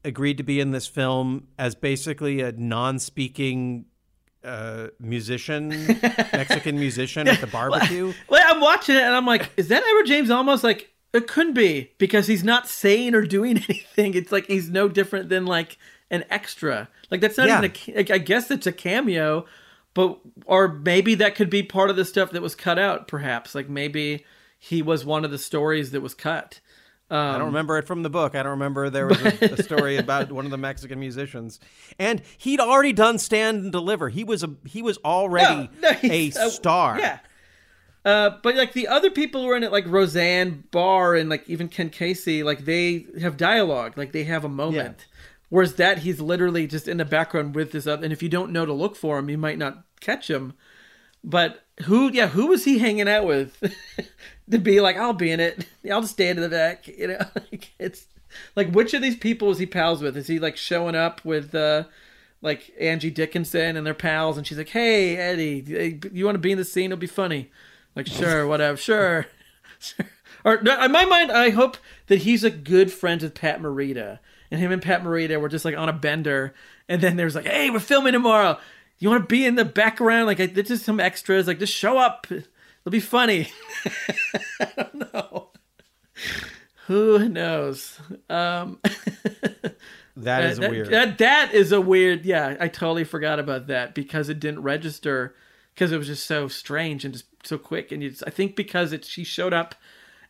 agreed 0.05 0.37
to 0.39 0.43
be 0.43 0.59
in 0.59 0.73
this 0.73 0.87
film 0.87 1.47
as 1.59 1.75
basically 1.77 2.41
a 2.41 2.51
non-speaking 2.53 3.85
uh, 4.43 4.89
musician, 4.99 5.69
Mexican 6.33 6.77
musician 6.79 7.29
at 7.29 7.41
the 7.41 7.47
barbecue. 7.47 8.13
Well, 8.29 8.43
I'm 8.45 8.61
watching 8.61 8.97
it 8.97 9.03
and 9.03 9.15
I'm 9.15 9.27
like, 9.27 9.51
is 9.57 9.69
that 9.69 9.85
Edward 9.85 10.07
James 10.07 10.29
Olmos? 10.29 10.65
like 10.65 10.93
it 11.13 11.29
couldn't 11.29 11.53
be 11.55 11.93
because 11.99 12.27
he's 12.27 12.43
not 12.43 12.67
saying 12.69 13.15
or 13.15 13.23
doing 13.23 13.59
anything. 13.69 14.15
It's 14.15 14.33
like 14.33 14.47
he's 14.47 14.69
no 14.71 14.89
different 14.89 15.29
than 15.29 15.45
like 15.47 15.79
an 16.11 16.25
extra. 16.31 16.89
Like 17.11 17.21
that's 17.21 17.37
not 17.39 17.47
Yeah. 17.49 17.63
even 17.95 18.07
a. 18.09 18.15
I 18.15 18.19
guess 18.19 18.51
it's 18.51 18.67
a 18.67 18.73
cameo, 18.73 19.47
but 19.95 20.19
or 20.47 20.69
maybe 20.69 21.15
that 21.17 21.35
could 21.35 21.51
be 21.51 21.63
part 21.63 21.91
of 21.91 21.97
the 21.97 22.05
stuff 22.05 22.31
that 22.31 22.43
was 22.43 22.55
cut 22.55 22.79
out. 22.79 23.09
Perhaps 23.09 23.55
like 23.55 23.69
maybe 23.69 24.25
he 24.59 24.83
was 24.83 25.05
one 25.05 25.25
of 25.25 25.31
the 25.31 25.39
stories 25.39 25.91
that 25.91 26.01
was 26.01 26.15
cut. 26.15 26.61
I 27.11 27.37
don't 27.37 27.49
remember 27.49 27.77
it 27.77 27.87
from 27.87 28.03
the 28.03 28.11
book. 28.11 28.35
I 28.35 28.43
don't 28.43 28.53
remember 28.53 28.89
there 28.89 29.07
was 29.07 29.21
a, 29.21 29.29
a 29.53 29.63
story 29.63 29.99
about 29.99 30.33
one 30.33 30.47
of 30.47 30.51
the 30.51 30.57
Mexican 30.57 30.99
musicians, 30.99 31.61
and 31.99 32.23
he'd 32.39 32.61
already 32.61 32.95
done 32.95 33.19
Stand 33.19 33.65
and 33.65 33.73
Deliver. 33.73 34.09
He 34.09 34.25
was 34.25 34.43
a 34.43 34.55
he 34.65 34.81
was 34.81 34.99
already 35.05 35.69
No, 35.81 35.91
no, 35.91 35.99
a 36.03 36.33
uh, 36.33 36.49
star. 36.49 36.99
Yeah. 36.99 37.19
Uh, 38.05 38.31
but 38.43 38.57
like 38.57 38.73
the 38.73 38.89
other 38.89 39.11
people 39.11 39.43
who 39.43 39.51
are 39.51 39.57
in 39.57 39.63
it, 39.63 39.71
like 39.71 39.87
Roseanne 39.87 40.65
Barr 40.71 41.15
and 41.15 41.29
like 41.29 41.49
even 41.49 41.69
Ken 41.69 41.89
Casey, 41.89 42.43
like 42.43 42.65
they 42.65 43.07
have 43.21 43.37
dialogue, 43.37 43.97
like 43.97 44.13
they 44.13 44.25
have 44.25 44.45
a 44.45 44.49
moment. 44.49 45.07
Whereas 45.53 45.75
that 45.75 45.99
he's 45.99 46.19
literally 46.19 46.67
just 46.67 46.89
in 46.89 46.97
the 46.97 47.05
background 47.05 47.55
with 47.55 47.73
this 47.73 47.87
other, 47.87 48.05
and 48.05 48.13
if 48.13 48.23
you 48.23 48.31
don't 48.31 48.53
know 48.53 48.65
to 48.65 48.73
look 48.73 48.97
for 48.97 49.19
him, 49.19 49.29
you 49.29 49.37
might 49.37 49.59
not 49.59 49.85
catch 50.01 50.31
him. 50.31 50.55
But 51.23 51.63
who, 51.83 52.11
yeah, 52.11 52.29
who 52.29 52.47
was 52.47 52.65
he 52.65 52.79
hanging 52.79 53.07
out 53.07 53.27
with 53.27 53.63
to 54.51 54.59
be 54.59 54.81
like, 54.81 54.97
I'll 54.97 55.13
be 55.13 55.31
in 55.31 55.41
it. 55.41 55.67
I'll 55.91 56.01
just 56.01 56.15
stand 56.15 56.39
in 56.39 56.43
the 56.43 56.49
back. 56.49 56.89
You 56.99 57.09
know, 57.09 57.27
like 57.35 57.71
it's 57.79 58.07
like 58.57 58.71
which 58.71 58.95
of 58.95 59.03
these 59.03 59.15
people 59.15 59.51
is 59.51 59.59
he 59.59 59.67
pals 59.67 60.01
with? 60.01 60.17
Is 60.17 60.27
he 60.27 60.39
like 60.39 60.57
showing 60.57 60.95
up 60.95 61.23
with 61.23 61.55
uh 61.55 61.85
like 62.41 62.73
Angie 62.81 63.11
Dickinson 63.11 63.77
and 63.77 63.87
their 63.87 63.93
pals, 63.93 64.39
and 64.39 64.47
she's 64.47 64.57
like, 64.57 64.71
"Hey, 64.71 65.19
Eddie, 65.19 66.01
you 66.15 66.25
want 66.25 66.37
to 66.37 66.39
be 66.39 66.53
in 66.53 66.59
the 66.59 66.65
scene? 66.65 66.87
It'll 66.87 66.97
be 66.97 67.07
funny." 67.07 67.51
Like, 67.95 68.07
sure, 68.07 68.47
whatever, 68.47 68.79
sure. 68.79 69.27
sure. 69.79 70.07
Or 70.45 70.55
in 70.55 70.93
my 70.93 71.05
mind, 71.05 71.31
I 71.31 71.51
hope 71.51 71.77
that 72.07 72.21
he's 72.21 72.43
a 72.43 72.49
good 72.49 72.91
friend 72.91 73.21
with 73.21 73.35
Pat 73.35 73.61
Morita, 73.61 74.19
and 74.53 74.61
him 74.61 74.71
and 74.71 74.83
Pat 74.83 75.03
Morita 75.03 75.41
were 75.41 75.49
just 75.49 75.65
like 75.65 75.77
on 75.77 75.89
a 75.89 75.95
bender, 75.95 76.53
and 76.87 77.01
then 77.01 77.17
there's 77.17 77.35
like, 77.35 77.47
"Hey, 77.47 77.71
we're 77.71 77.81
filming 77.81 78.13
tomorrow. 78.13 78.59
You 78.99 79.09
want 79.09 79.23
to 79.23 79.27
be 79.27 79.47
in 79.47 79.55
the 79.55 79.65
background? 79.65 80.27
Like, 80.27 80.41
I, 80.41 80.47
there's 80.47 80.69
just 80.69 80.85
some 80.85 81.01
extras. 81.01 81.47
Like, 81.47 81.59
just 81.59 81.75
show 81.75 81.97
up. 81.97 82.27
It'll 82.31 82.91
be 82.91 83.01
funny." 83.01 83.49
I 84.61 84.69
don't 84.77 85.13
know. 85.13 85.49
Who 86.87 87.31
knows? 87.31 87.99
Um, 88.29 88.79
that 90.19 90.45
is 90.45 90.59
that, 90.59 90.71
weird. 90.71 90.91
That 90.91 91.17
that 91.17 91.55
is 91.55 91.73
a 91.73 91.81
weird. 91.81 92.27
Yeah, 92.27 92.59
I 92.61 92.69
totally 92.69 93.05
forgot 93.05 93.41
about 93.41 93.69
that 93.69 93.95
because 93.95 94.29
it 94.29 94.39
didn't 94.39 94.63
register 94.63 95.35
because 95.75 95.93
it 95.93 95.97
was 95.97 96.09
just 96.09 96.27
so 96.27 96.47
strange 96.47 97.07
and 97.07 97.15
just 97.15 97.25
so 97.43 97.57
quick. 97.57 97.91
And 97.91 98.03
you 98.03 98.11
just, 98.11 98.23
I 98.27 98.31
think 98.31 98.55
because 98.55 98.93
it 98.93 99.07
she 99.07 99.25
showed 99.25 99.55
up, 99.55 99.75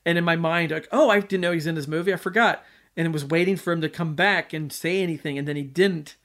and 0.07 0.17
in 0.17 0.23
my 0.23 0.37
mind 0.37 0.71
like, 0.71 0.87
oh, 0.93 1.11
I 1.11 1.19
didn't 1.19 1.41
know 1.41 1.51
he's 1.51 1.67
in 1.67 1.75
this 1.75 1.89
movie. 1.89 2.15
I 2.15 2.17
forgot, 2.17 2.65
and 2.97 3.07
it 3.07 3.13
was 3.13 3.25
waiting 3.25 3.57
for 3.57 3.73
him 3.73 3.81
to 3.81 3.89
come 3.89 4.15
back 4.15 4.53
and 4.53 4.73
say 4.73 5.03
anything, 5.03 5.39
and 5.39 5.47
then 5.49 5.57
he 5.57 5.63
didn't, 5.63 6.17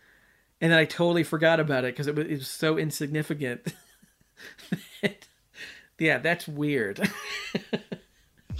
and 0.61 0.71
then 0.71 0.79
I 0.79 0.85
totally 0.85 1.23
forgot 1.23 1.59
about 1.59 1.83
it 1.85 1.93
because 1.93 2.07
it 2.07 2.15
was 2.15 2.25
it 2.27 2.33
was 2.37 2.47
so 2.47 2.77
insignificant. 2.77 3.73
yeah, 5.99 6.17
that's 6.19 6.47
weird. 6.47 6.99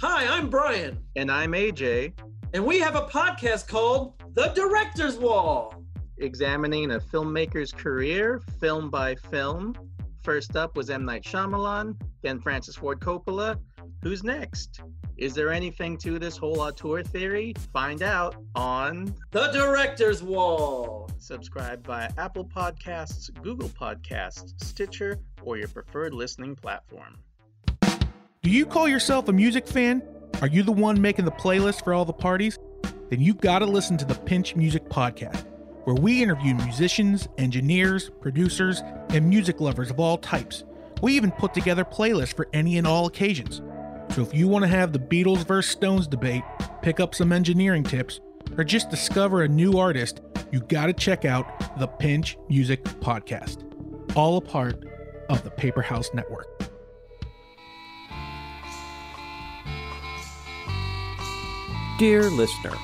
Hi, 0.00 0.26
I'm 0.26 0.48
Bryan. 0.48 0.98
And 1.16 1.30
I'm 1.30 1.52
AJ, 1.52 2.12
And 2.54 2.64
we 2.64 2.78
have 2.78 2.94
a 2.94 3.02
podcast 3.02 3.66
called 3.68 4.14
The 4.34 4.48
Director's 4.54 5.16
Wall. 5.18 5.74
examining 6.18 6.92
a 6.92 6.98
filmmaker's 7.00 7.72
career 7.72 8.40
film 8.60 8.90
by 8.90 9.14
film. 9.16 9.74
First 10.22 10.56
up 10.56 10.76
was 10.76 10.90
M. 10.90 11.04
Night 11.04 11.22
Shyamalan, 11.24 11.96
then 12.22 12.40
Francis 12.40 12.76
Ford 12.76 13.00
Coppola. 13.00 13.58
Who's 14.02 14.22
next? 14.24 14.80
Is 15.18 15.34
there 15.34 15.50
anything 15.50 15.98
to 15.98 16.20
this 16.20 16.36
whole 16.36 16.60
auteur 16.60 17.02
theory? 17.02 17.52
Find 17.72 18.04
out 18.04 18.36
on 18.54 19.12
The 19.32 19.48
Director's 19.48 20.22
Wall. 20.22 21.10
subscribe 21.18 21.84
via 21.84 22.08
Apple 22.16 22.44
Podcasts, 22.44 23.28
Google 23.42 23.68
Podcasts, 23.68 24.54
Stitcher, 24.62 25.18
or 25.42 25.56
your 25.56 25.66
preferred 25.66 26.14
listening 26.14 26.54
platform. 26.54 27.18
Do 28.42 28.50
you 28.50 28.64
call 28.64 28.86
yourself 28.86 29.26
a 29.26 29.32
music 29.32 29.66
fan? 29.66 30.04
Are 30.40 30.46
you 30.46 30.62
the 30.62 30.70
one 30.70 31.00
making 31.00 31.24
the 31.24 31.32
playlist 31.32 31.82
for 31.82 31.92
all 31.92 32.04
the 32.04 32.12
parties? 32.12 32.56
Then 33.10 33.20
you 33.20 33.34
gotta 33.34 33.66
listen 33.66 33.96
to 33.96 34.04
the 34.04 34.14
Pinch 34.14 34.54
Music 34.54 34.88
Podcast, 34.88 35.46
where 35.82 35.96
we 35.96 36.22
interview 36.22 36.54
musicians, 36.54 37.28
engineers, 37.38 38.08
producers, 38.20 38.82
and 39.08 39.28
music 39.28 39.60
lovers 39.60 39.90
of 39.90 39.98
all 39.98 40.16
types. 40.16 40.62
We 41.02 41.14
even 41.14 41.32
put 41.32 41.54
together 41.54 41.84
playlists 41.84 42.34
for 42.34 42.48
any 42.52 42.78
and 42.78 42.86
all 42.86 43.06
occasions. 43.06 43.62
So 44.18 44.24
if 44.24 44.34
you 44.34 44.48
want 44.48 44.64
to 44.64 44.68
have 44.68 44.92
the 44.92 44.98
Beatles 44.98 45.46
versus 45.46 45.70
Stones 45.70 46.08
debate, 46.08 46.42
pick 46.82 46.98
up 46.98 47.14
some 47.14 47.30
engineering 47.30 47.84
tips, 47.84 48.18
or 48.56 48.64
just 48.64 48.90
discover 48.90 49.44
a 49.44 49.48
new 49.48 49.78
artist, 49.78 50.22
you 50.50 50.58
gotta 50.58 50.92
check 50.92 51.24
out 51.24 51.78
the 51.78 51.86
Pinch 51.86 52.36
Music 52.48 52.82
Podcast, 52.82 53.62
all 54.16 54.38
a 54.38 54.40
part 54.40 54.82
of 55.28 55.44
the 55.44 55.50
Paper 55.50 55.82
House 55.82 56.10
Network. 56.12 56.48
Dear 62.00 62.28
listener, 62.28 62.74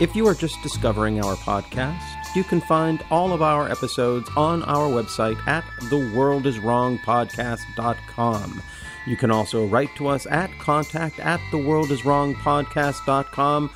if 0.00 0.14
you 0.14 0.24
are 0.28 0.34
just 0.34 0.54
discovering 0.62 1.18
our 1.18 1.34
podcast, 1.34 2.00
you 2.36 2.44
can 2.44 2.60
find 2.60 3.02
all 3.10 3.32
of 3.32 3.42
our 3.42 3.68
episodes 3.68 4.30
on 4.36 4.62
our 4.62 4.88
website 4.88 5.44
at 5.48 5.64
theworldiswrongpodcast.com. 5.90 8.62
You 9.06 9.16
can 9.16 9.30
also 9.30 9.66
write 9.66 9.94
to 9.96 10.08
us 10.08 10.26
at 10.26 10.50
contact 10.58 11.20
at 11.20 11.40
theworldiswrongpodcast.com 11.52 13.70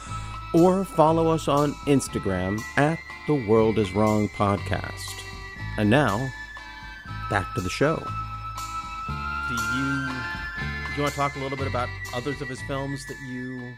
or 0.55 0.85
follow 0.85 1.29
us 1.29 1.49
on 1.49 1.73
Instagram 1.87 2.61
at 2.77 2.99
The 3.27 3.35
World 3.35 3.79
Is 3.79 3.93
Wrong 3.93 4.29
Podcast. 4.29 5.23
And 5.79 5.89
now, 5.91 6.29
back 7.31 7.55
to 7.55 7.61
the 7.61 7.71
show. 7.71 7.97
Do 7.97 9.55
you, 9.55 10.07
do 10.07 10.97
you 10.97 11.03
want 11.03 11.13
to 11.13 11.17
talk 11.17 11.37
a 11.37 11.41
little 11.41 11.59
bit 11.59 11.67
about 11.67 11.89
others 12.15 12.41
of 12.41 12.49
his 12.49 12.63
films 12.63 13.05
that 13.09 13.17
you 13.27 13.73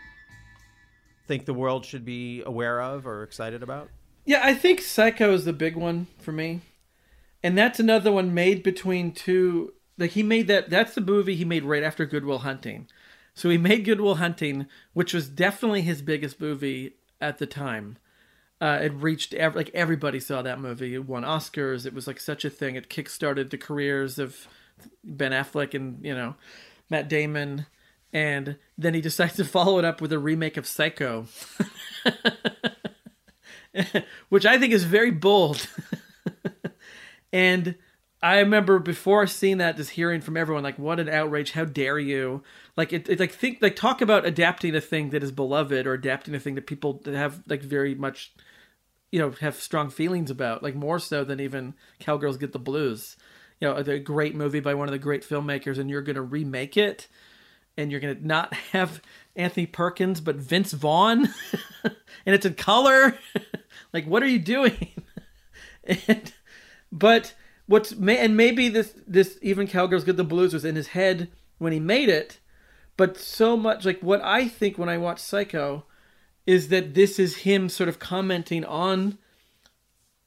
think 1.26 1.46
the 1.46 1.54
world 1.54 1.86
should 1.86 2.04
be 2.04 2.42
aware 2.44 2.82
of 2.82 3.06
or 3.06 3.22
excited 3.22 3.62
about? 3.62 3.88
Yeah, 4.24 4.40
I 4.42 4.54
think 4.54 4.80
Psycho 4.80 5.32
is 5.32 5.44
the 5.44 5.52
big 5.52 5.76
one 5.76 6.08
for 6.18 6.32
me. 6.32 6.62
And 7.42 7.56
that's 7.56 7.78
another 7.78 8.10
one 8.10 8.34
made 8.34 8.62
between 8.62 9.12
two 9.12 9.72
like 9.98 10.12
he 10.12 10.22
made 10.22 10.46
that 10.48 10.70
that's 10.70 10.94
the 10.94 11.00
movie 11.00 11.36
he 11.36 11.44
made 11.44 11.64
right 11.64 11.82
after 11.82 12.04
Good 12.06 12.24
Will 12.24 12.40
Hunting. 12.40 12.88
So 13.34 13.50
he 13.50 13.58
made 13.58 13.84
Good 13.84 14.00
Will 14.00 14.16
Hunting, 14.16 14.66
which 14.94 15.12
was 15.12 15.28
definitely 15.28 15.82
his 15.82 16.02
biggest 16.02 16.40
movie 16.40 16.94
at 17.20 17.38
the 17.38 17.46
time. 17.46 17.98
Uh, 18.60 18.78
it 18.82 18.92
reached 18.94 19.34
ev- 19.34 19.54
like 19.54 19.70
everybody 19.74 20.18
saw 20.18 20.40
that 20.42 20.60
movie. 20.60 20.94
It 20.94 21.06
won 21.06 21.22
Oscars. 21.22 21.84
It 21.84 21.92
was 21.92 22.06
like 22.06 22.18
such 22.18 22.44
a 22.44 22.50
thing. 22.50 22.76
It 22.76 22.88
kickstarted 22.88 23.50
the 23.50 23.58
careers 23.58 24.18
of 24.18 24.48
Ben 25.04 25.32
Affleck 25.32 25.74
and 25.74 26.04
you 26.04 26.14
know 26.14 26.36
Matt 26.88 27.08
Damon, 27.08 27.66
and 28.12 28.56
then 28.78 28.94
he 28.94 29.02
decides 29.02 29.34
to 29.36 29.44
follow 29.44 29.78
it 29.78 29.84
up 29.84 30.00
with 30.00 30.12
a 30.12 30.18
remake 30.18 30.56
of 30.56 30.66
Psycho, 30.66 31.26
which 34.30 34.46
I 34.46 34.58
think 34.58 34.72
is 34.72 34.84
very 34.84 35.10
bold. 35.10 35.68
and 37.32 37.74
I 38.22 38.38
remember 38.38 38.78
before 38.78 39.26
seeing 39.26 39.58
that, 39.58 39.76
just 39.76 39.90
hearing 39.90 40.20
from 40.20 40.36
everyone 40.36 40.64
like, 40.64 40.78
"What 40.78 40.98
an 41.00 41.08
outrage! 41.08 41.52
How 41.52 41.64
dare 41.64 41.98
you!" 41.98 42.42
Like 42.76 42.92
it, 42.92 43.08
it 43.08 43.20
like 43.20 43.32
think 43.32 43.58
like 43.60 43.76
talk 43.76 44.00
about 44.00 44.24
adapting 44.26 44.74
a 44.74 44.80
thing 44.80 45.10
that 45.10 45.22
is 45.22 45.32
beloved 45.32 45.86
or 45.86 45.92
adapting 45.92 46.34
a 46.34 46.40
thing 46.40 46.54
that 46.54 46.66
people 46.66 47.00
that 47.04 47.14
have 47.14 47.42
like 47.46 47.62
very 47.62 47.94
much, 47.94 48.32
you 49.12 49.18
know, 49.18 49.32
have 49.40 49.56
strong 49.56 49.90
feelings 49.90 50.30
about, 50.30 50.62
like 50.62 50.74
more 50.74 50.98
so 50.98 51.24
than 51.24 51.40
even 51.40 51.74
Cowgirls 52.00 52.38
Get 52.38 52.52
the 52.52 52.58
Blues. 52.58 53.16
You 53.60 53.68
know, 53.68 53.76
a 53.76 53.98
great 53.98 54.34
movie 54.34 54.60
by 54.60 54.74
one 54.74 54.88
of 54.88 54.92
the 54.92 54.98
great 54.98 55.22
filmmakers, 55.22 55.78
and 55.78 55.90
you're 55.90 56.02
going 56.02 56.16
to 56.16 56.22
remake 56.22 56.76
it, 56.76 57.08
and 57.76 57.90
you're 57.90 58.00
going 58.00 58.16
to 58.16 58.26
not 58.26 58.54
have 58.72 59.02
Anthony 59.34 59.66
Perkins 59.66 60.22
but 60.22 60.36
Vince 60.36 60.72
Vaughn, 60.72 61.28
and 61.84 62.34
it's 62.34 62.46
in 62.46 62.54
color. 62.54 63.18
like, 63.92 64.06
what 64.06 64.22
are 64.22 64.28
you 64.28 64.38
doing? 64.38 64.88
and 66.08 66.32
but 66.90 67.34
what's 67.66 67.92
and 67.92 68.36
maybe 68.36 68.68
this 68.68 68.94
this 69.06 69.38
even 69.42 69.66
Cowgirls 69.66 70.04
Get 70.04 70.16
the 70.16 70.24
Blues 70.24 70.54
was 70.54 70.64
in 70.64 70.76
his 70.76 70.88
head 70.88 71.30
when 71.58 71.72
he 71.72 71.80
made 71.80 72.08
it, 72.08 72.38
but 72.96 73.16
so 73.16 73.56
much 73.56 73.84
like 73.84 74.00
what 74.00 74.22
I 74.22 74.48
think 74.48 74.78
when 74.78 74.88
I 74.88 74.98
watch 74.98 75.18
Psycho 75.18 75.84
is 76.46 76.68
that 76.68 76.94
this 76.94 77.18
is 77.18 77.38
him 77.38 77.68
sort 77.68 77.88
of 77.88 77.98
commenting 77.98 78.64
on 78.64 79.18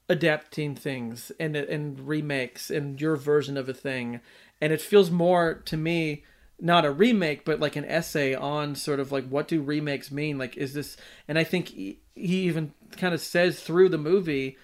adapting 0.07 0.75
things 0.75 1.31
and 1.39 1.55
and 1.55 2.07
remakes 2.07 2.69
and 2.69 2.99
your 2.99 3.15
version 3.15 3.57
of 3.57 3.69
a 3.69 3.73
thing. 3.73 4.21
And 4.61 4.73
it 4.73 4.81
feels 4.81 5.09
more 5.09 5.55
to 5.65 5.77
me 5.77 6.23
not 6.61 6.83
a 6.83 6.91
remake 6.91 7.45
but 7.45 7.61
like 7.61 7.77
an 7.77 7.85
essay 7.85 8.35
on 8.35 8.75
sort 8.75 8.99
of 8.99 9.13
like 9.13 9.25
what 9.29 9.47
do 9.47 9.61
remakes 9.61 10.11
mean? 10.11 10.37
Like 10.37 10.57
is 10.57 10.73
this 10.73 10.97
and 11.27 11.39
i 11.39 11.43
think 11.43 11.69
he, 11.69 11.99
he 12.15 12.41
even 12.41 12.73
kind 12.97 13.13
of 13.13 13.21
says 13.21 13.61
through 13.61 13.87
the 13.87 13.97
movie 13.97 14.57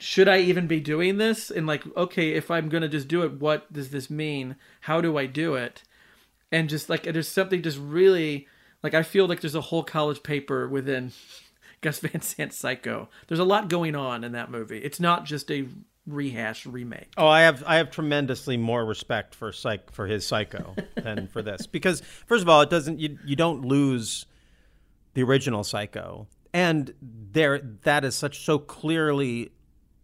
should 0.00 0.28
I 0.28 0.38
even 0.38 0.66
be 0.66 0.80
doing 0.80 1.18
this? 1.18 1.50
And 1.50 1.66
like, 1.66 1.84
okay, 1.96 2.32
if 2.32 2.50
I'm 2.50 2.68
gonna 2.68 2.88
just 2.88 3.08
do 3.08 3.22
it, 3.22 3.34
what 3.34 3.72
does 3.72 3.90
this 3.90 4.10
mean? 4.10 4.56
How 4.82 5.00
do 5.00 5.16
I 5.16 5.26
do 5.26 5.54
it? 5.54 5.82
And 6.52 6.68
just 6.68 6.88
like, 6.88 7.04
there's 7.04 7.28
something 7.28 7.62
just 7.62 7.78
really 7.78 8.48
like 8.82 8.94
I 8.94 9.02
feel 9.02 9.26
like 9.26 9.40
there's 9.40 9.54
a 9.54 9.60
whole 9.60 9.84
college 9.84 10.22
paper 10.22 10.68
within 10.68 11.12
Gus 11.80 12.00
Van 12.00 12.20
Sant's 12.20 12.56
Psycho. 12.56 13.08
There's 13.28 13.40
a 13.40 13.44
lot 13.44 13.68
going 13.68 13.94
on 13.94 14.24
in 14.24 14.32
that 14.32 14.50
movie. 14.50 14.78
It's 14.78 15.00
not 15.00 15.24
just 15.24 15.50
a 15.50 15.66
rehash 16.06 16.66
remake. 16.66 17.12
Oh, 17.16 17.26
I 17.26 17.42
have 17.42 17.62
I 17.66 17.76
have 17.76 17.90
tremendously 17.90 18.56
more 18.56 18.84
respect 18.84 19.34
for 19.34 19.52
psych 19.52 19.90
for 19.92 20.06
his 20.06 20.26
Psycho 20.26 20.74
than 20.94 21.28
for 21.28 21.42
this 21.42 21.66
because 21.66 22.00
first 22.26 22.42
of 22.42 22.48
all, 22.48 22.60
it 22.60 22.70
doesn't 22.70 22.98
you 22.98 23.18
you 23.24 23.36
don't 23.36 23.64
lose 23.64 24.26
the 25.14 25.22
original 25.22 25.64
Psycho, 25.64 26.26
and 26.52 26.94
there 27.00 27.60
that 27.82 28.04
is 28.04 28.14
such 28.14 28.44
so 28.44 28.58
clearly 28.58 29.52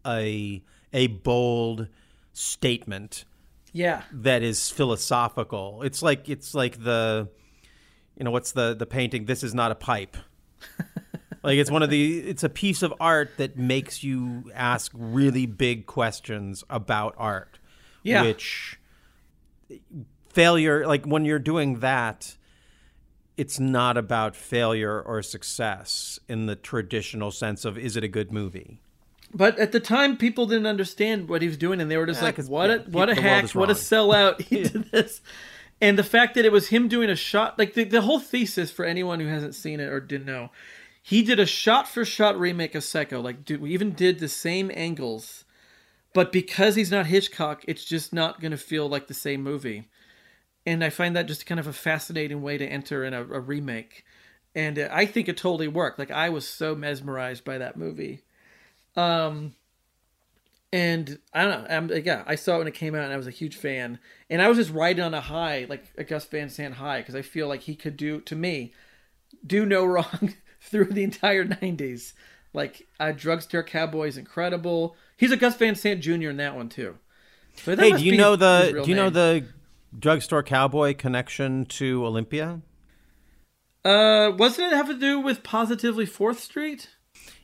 a 0.07 0.63
a 0.93 1.09
bold 1.09 1.89
statement 2.33 3.25
Yeah. 3.73 4.03
that 4.13 4.43
is 4.43 4.71
philosophical. 4.71 5.83
It's 5.83 6.03
like 6.03 6.29
it's 6.29 6.55
like 6.55 6.83
the 6.83 7.29
you 8.17 8.25
know 8.25 8.31
what's 8.31 8.53
the 8.53 8.75
the 8.75 8.87
painting 8.87 9.25
this 9.27 9.43
is 9.43 9.55
not 9.55 9.71
a 9.73 9.75
pipe. 9.75 10.17
like 11.43 11.59
it's 11.59 11.71
one 11.71 11.83
of 11.83 11.91
the 11.91 12.19
it's 12.21 12.45
a 12.45 12.49
piece 12.49 12.83
of 12.83 12.95
art 13.01 13.33
that 13.37 13.59
makes 13.59 14.03
you 14.05 14.51
ask 14.55 14.93
really 14.95 15.47
big 15.47 15.87
questions 15.87 16.65
about 16.71 17.15
art. 17.19 17.59
Yeah. 18.03 18.23
Which 18.23 18.79
failure 20.29 20.87
like 20.87 21.05
when 21.07 21.25
you're 21.25 21.39
doing 21.39 21.81
that 21.81 22.37
it's 23.37 23.59
not 23.61 23.97
about 23.99 24.35
failure 24.37 25.01
or 25.01 25.21
success 25.23 26.19
in 26.29 26.47
the 26.47 26.57
traditional 26.57 27.31
sense 27.31 27.65
of 27.67 27.77
is 27.77 27.97
it 27.97 28.05
a 28.05 28.09
good 28.09 28.33
movie? 28.33 28.81
But 29.37 29.59
at 29.59 29.73
the 29.73 29.81
time, 29.81 30.17
people 30.17 30.47
didn't 30.47 30.67
understand 30.67 31.29
what 31.29 31.43
he 31.43 31.49
was 31.49 31.59
doing, 31.59 31.79
and 31.79 31.91
they 31.91 31.99
were 31.99 32.07
just 32.07 32.23
Yeah, 32.23 32.29
like, 32.29 32.39
"What 32.47 32.71
a 32.71 32.79
what 32.89 33.11
a 33.11 33.15
hack! 33.15 33.51
What 33.51 33.69
a 33.69 33.75
wrong." 33.75 33.77
sellout! 33.83 34.41
He 34.41 34.63
did 34.63 34.91
this." 34.91 35.21
And 35.79 35.99
the 35.99 36.03
fact 36.03 36.35
that 36.37 36.47
it 36.47 36.53
was 36.53 36.69
him 36.69 36.89
doing 36.89 37.11
a 37.11 37.17
shot, 37.17 37.59
like 37.59 37.75
the, 37.75 37.85
the 37.85 38.01
whole 38.01 38.19
thesis 38.19 38.71
for 38.71 38.87
anyone 38.87 39.21
who 39.21 39.27
hasn't 39.27 39.55
seen 39.55 39.79
it 39.79 39.91
or 39.93 40.01
didn't 40.01 40.27
know, 40.27 40.49
he 41.03 41.23
did 41.23 41.39
a 41.39 41.45
shot 41.45 41.87
for 41.87 42.03
shot 42.03 42.41
remake 42.41 42.75
of 42.75 42.83
Psycho. 42.83 43.21
Like, 43.21 43.45
dude, 43.45 43.61
we 43.61 43.75
even 43.75 43.93
did 43.93 44.19
the 44.19 44.29
same 44.29 44.71
angles, 44.73 45.45
but 46.15 46.33
because 46.33 46.77
he's 46.77 46.91
not 46.91 47.05
Hitchcock, 47.05 47.63
it's 47.69 47.85
just 47.85 48.15
not 48.15 48.41
going 48.41 48.53
to 48.53 48.57
feel 48.57 48.89
like 48.89 49.07
the 49.07 49.13
same 49.13 49.43
movie. 49.43 49.91
And 50.65 50.83
I 50.83 50.89
find 50.89 51.15
that 51.15 51.29
just 51.29 51.45
kind 51.45 51.61
of 51.61 51.67
a 51.67 51.75
fascinating 51.75 52.41
way 52.41 52.57
to 52.57 52.67
enter 52.67 53.05
in 53.05 53.13
a, 53.13 53.21
a 53.21 53.41
remake. 53.41 54.03
And 54.55 54.79
I 54.79 55.05
think 55.05 55.29
it 55.29 55.37
totally 55.37 55.69
worked. 55.69 55.99
Like, 55.99 56.11
I 56.11 56.31
was 56.31 56.49
so 56.49 56.75
mesmerized 56.75 57.45
by 57.45 57.59
that 57.59 57.77
movie. 57.77 58.23
Um, 58.97 59.55
and 60.73 61.19
I 61.33 61.45
don't 61.45 61.51
know. 61.51 61.77
I'm, 61.77 62.05
yeah, 62.05 62.25
I 62.27 62.35
saw 62.35 62.57
it 62.57 62.59
when 62.59 62.67
it 62.67 62.75
came 62.75 62.95
out, 62.95 63.05
and 63.05 63.13
I 63.13 63.17
was 63.17 63.27
a 63.27 63.33
huge 63.33 63.57
fan. 63.57 63.99
And 64.29 64.43
I 64.43 64.49
was 64.49 64.59
just 64.59 64.71
riding 64.71 65.05
on 65.05 65.15
a 65.15 65.21
high, 65.21 65.67
like 65.69 65.85
a 65.97 66.05
Gus 66.05 66.25
Van 66.27 66.49
Sant 66.49 66.75
high, 66.75 67.01
because 67.01 67.15
I 67.15 67.23
feel 67.23 67.49
like 67.49 67.63
he 67.63 67.77
could 67.77 67.97
do 67.97 68.21
to 68.23 68.35
me, 68.35 68.73
do 69.47 69.65
no 69.65 69.85
wrong 69.87 70.35
through 70.61 70.87
the 70.87 71.05
entire 71.05 71.45
'90s. 71.45 72.13
Like 72.53 72.87
uh, 72.99 73.13
Drugstore 73.13 73.63
Cowboy 73.63 74.09
is 74.09 74.17
incredible. 74.17 74.97
He's 75.17 75.31
a 75.31 75.37
Gus 75.37 75.57
Van 75.57 75.75
Sant 75.75 76.01
Jr. 76.01 76.31
in 76.31 76.39
that 76.39 76.57
one 76.57 76.69
too. 76.69 76.97
So 77.57 77.75
that 77.75 77.83
Hey, 77.83 77.93
do 77.93 78.05
you 78.05 78.17
know 78.17 78.37
the 78.37 78.83
do 78.85 78.91
you 78.91 78.97
know 78.97 79.11
the 79.11 79.47
drugstore 79.99 80.43
cowboy 80.43 80.95
connection 80.95 81.65
to 81.67 82.05
Olympia? 82.05 82.61
Uh, 83.85 84.33
wasn't 84.37 84.73
it 84.73 84.77
have 84.77 84.89
to 84.89 84.99
do 84.99 85.21
with 85.21 85.43
positively 85.43 86.07
Fourth 86.07 86.41
Street? 86.41 86.91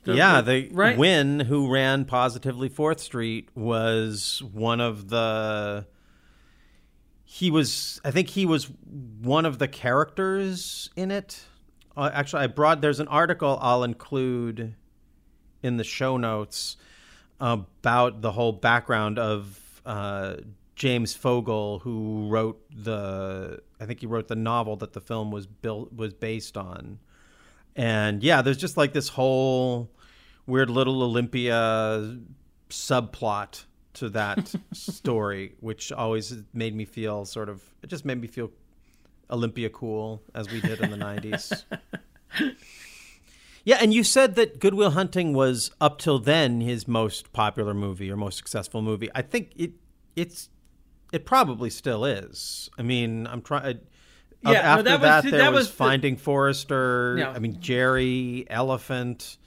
The- 0.03 0.15
yeah, 0.15 0.41
the- 0.41 0.69
right. 0.71 0.97
Wynn, 0.97 1.39
who 1.41 1.71
ran 1.71 2.05
Positively 2.05 2.69
Fourth 2.69 2.99
Street, 2.99 3.49
was 3.55 4.41
one 4.51 4.81
of 4.81 5.09
the. 5.09 5.85
He 7.25 7.49
was, 7.49 7.99
I 8.05 8.11
think, 8.11 8.29
he 8.29 8.45
was 8.45 8.69
one 9.21 9.45
of 9.45 9.57
the 9.57 9.67
characters 9.67 10.89
in 10.95 11.09
it. 11.09 11.43
Uh, 11.97 12.09
actually, 12.13 12.43
I 12.43 12.47
brought. 12.47 12.81
There's 12.81 12.99
an 12.99 13.07
article 13.07 13.57
I'll 13.61 13.83
include 13.83 14.75
in 15.61 15.77
the 15.77 15.83
show 15.83 16.17
notes 16.17 16.75
about 17.39 18.21
the 18.21 18.31
whole 18.31 18.51
background 18.51 19.17
of 19.17 19.81
uh, 19.85 20.35
James 20.75 21.13
Fogle, 21.15 21.79
who 21.79 22.27
wrote 22.29 22.61
the. 22.71 23.61
I 23.79 23.85
think 23.85 23.99
he 24.01 24.05
wrote 24.05 24.27
the 24.27 24.35
novel 24.35 24.75
that 24.77 24.93
the 24.93 25.01
film 25.01 25.31
was 25.31 25.47
built 25.47 25.93
was 25.93 26.13
based 26.13 26.57
on 26.57 26.99
and 27.75 28.23
yeah 28.23 28.41
there's 28.41 28.57
just 28.57 28.77
like 28.77 28.93
this 28.93 29.09
whole 29.09 29.89
weird 30.45 30.69
little 30.69 31.01
olympia 31.01 32.17
subplot 32.69 33.65
to 33.93 34.09
that 34.09 34.53
story 34.73 35.53
which 35.59 35.91
always 35.91 36.35
made 36.53 36.75
me 36.75 36.85
feel 36.85 37.25
sort 37.25 37.49
of 37.49 37.63
it 37.81 37.87
just 37.87 38.05
made 38.05 38.19
me 38.19 38.27
feel 38.27 38.51
olympia 39.31 39.69
cool 39.69 40.21
as 40.35 40.49
we 40.51 40.61
did 40.61 40.79
in 40.81 40.91
the 40.91 40.97
90s 40.97 41.63
yeah 43.63 43.77
and 43.79 43.93
you 43.93 44.03
said 44.03 44.35
that 44.35 44.59
Good 44.59 44.73
Will 44.73 44.91
Hunting 44.91 45.33
was 45.33 45.71
up 45.79 45.97
till 45.99 46.19
then 46.19 46.61
his 46.61 46.87
most 46.87 47.31
popular 47.33 47.73
movie 47.73 48.11
or 48.11 48.17
most 48.17 48.37
successful 48.37 48.81
movie. 48.81 49.09
I 49.15 49.21
think 49.21 49.51
it 49.55 49.71
it's 50.15 50.49
it 51.11 51.25
probably 51.25 51.69
still 51.69 52.05
is. 52.05 52.69
I 52.77 52.81
mean 52.81 53.27
i'm 53.27 53.41
trying 53.41 53.79
Yeah, 54.45 54.51
no, 54.51 54.57
after 54.59 54.83
that 54.83 55.01
that, 55.01 55.23
was- 55.23 55.31
there 55.31 55.39
that 55.41 55.51
was, 55.51 55.59
was 55.61 55.67
the- 55.69 55.75
Finding 55.75 56.17
Forrester. 56.17 57.15
Yeah. 57.17 57.31
I 57.31 57.39
mean, 57.39 57.59
Gerry, 57.61 58.45
Elephant, 58.49 59.37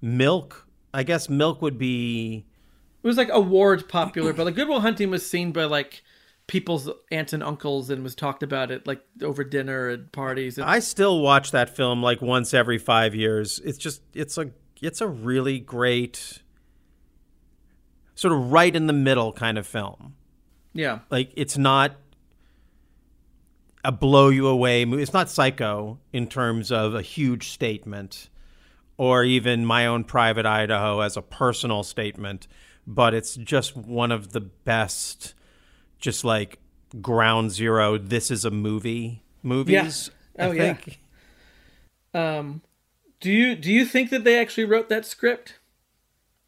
Milk. 0.00 0.66
I 0.92 1.02
guess 1.02 1.28
Milk 1.28 1.60
would 1.62 1.76
be. 1.78 2.46
It 3.02 3.06
was 3.06 3.16
like 3.16 3.28
award 3.30 3.88
popular, 3.88 4.32
but 4.32 4.46
like 4.46 4.54
Good 4.54 4.68
Will 4.68 4.80
Hunting 4.80 5.10
was 5.10 5.28
seen 5.28 5.52
by 5.52 5.64
like 5.64 6.02
people's 6.46 6.88
aunts 7.10 7.32
and 7.32 7.42
uncles 7.42 7.90
and 7.90 8.02
was 8.02 8.14
talked 8.14 8.42
about 8.42 8.70
it 8.70 8.86
like 8.86 9.02
over 9.22 9.44
dinner 9.44 9.88
at 9.88 10.12
parties. 10.12 10.56
And, 10.58 10.66
I 10.68 10.78
still 10.78 11.20
watch 11.20 11.50
that 11.50 11.74
film 11.74 12.02
like 12.02 12.22
once 12.22 12.54
every 12.54 12.78
five 12.78 13.14
years. 13.14 13.60
It's 13.64 13.76
just 13.78 14.02
it's 14.14 14.38
a 14.38 14.50
it's 14.80 15.00
a 15.00 15.08
really 15.08 15.58
great 15.58 16.42
sort 18.14 18.32
of 18.32 18.52
right 18.52 18.74
in 18.74 18.86
the 18.86 18.92
middle 18.92 19.32
kind 19.32 19.58
of 19.58 19.66
film. 19.66 20.14
yeah, 20.72 21.00
Like 21.10 21.30
it's 21.36 21.58
not 21.58 21.96
a 23.84 23.92
blow 23.92 24.30
you 24.30 24.46
away 24.46 24.84
movie. 24.84 25.02
It's 25.02 25.12
not 25.12 25.30
Psycho 25.30 25.98
in 26.12 26.26
terms 26.26 26.72
of 26.72 26.94
a 26.94 27.02
huge 27.02 27.50
statement 27.50 28.30
or 28.96 29.24
even 29.24 29.66
my 29.66 29.86
own 29.86 30.04
private 30.04 30.46
Idaho 30.46 31.00
as 31.00 31.16
a 31.16 31.22
personal 31.22 31.82
statement, 31.82 32.46
but 32.86 33.12
it's 33.12 33.34
just 33.34 33.76
one 33.76 34.12
of 34.12 34.32
the 34.32 34.40
best 34.40 35.34
just 35.98 36.24
like 36.24 36.58
ground 37.00 37.50
zero 37.50 37.96
this 37.96 38.30
is 38.30 38.44
a 38.44 38.50
movie 38.50 39.22
movies. 39.42 40.10
Oh, 40.38 40.50
I 40.50 40.54
yeah. 40.54 40.76
Um, 42.12 42.62
do 43.20 43.32
you 43.32 43.56
do 43.56 43.72
you 43.72 43.84
think 43.84 44.10
that 44.10 44.24
they 44.24 44.38
actually 44.38 44.64
wrote 44.64 44.88
that 44.88 45.04
script? 45.06 45.58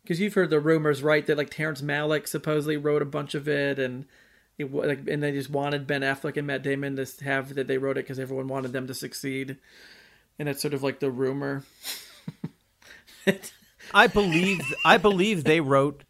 Because 0.02 0.20
you've 0.20 0.34
heard 0.34 0.50
the 0.50 0.60
rumors, 0.60 1.02
right? 1.02 1.26
That 1.26 1.36
like 1.36 1.50
Terrence 1.50 1.82
Malick 1.82 2.28
supposedly 2.28 2.76
wrote 2.76 3.02
a 3.02 3.06
bunch 3.06 3.34
of 3.34 3.48
it, 3.48 3.78
and 3.78 4.06
it 4.58 4.72
like, 4.72 5.08
and 5.08 5.22
they 5.22 5.32
just 5.32 5.50
wanted 5.50 5.86
Ben 5.86 6.00
Affleck 6.00 6.36
and 6.36 6.46
Matt 6.46 6.62
Damon 6.62 6.96
to 6.96 7.24
have 7.24 7.54
that 7.54 7.66
they 7.66 7.78
wrote 7.78 7.98
it 7.98 8.04
because 8.04 8.18
everyone 8.18 8.48
wanted 8.48 8.72
them 8.72 8.86
to 8.86 8.94
succeed, 8.94 9.56
and 10.38 10.48
that's 10.48 10.62
sort 10.62 10.74
of 10.74 10.82
like 10.82 11.00
the 11.00 11.10
rumor. 11.10 11.64
I 13.94 14.06
believe 14.06 14.60
I 14.84 14.96
believe 14.96 15.44
they 15.44 15.60
wrote 15.60 16.04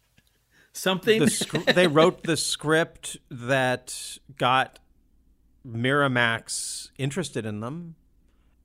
Something. 0.73 1.19
the 1.21 1.29
sc- 1.29 1.65
they 1.73 1.87
wrote 1.87 2.23
the 2.23 2.37
script 2.37 3.17
that 3.29 4.17
got 4.37 4.79
Miramax 5.67 6.91
interested 6.97 7.45
in 7.45 7.59
them. 7.59 7.95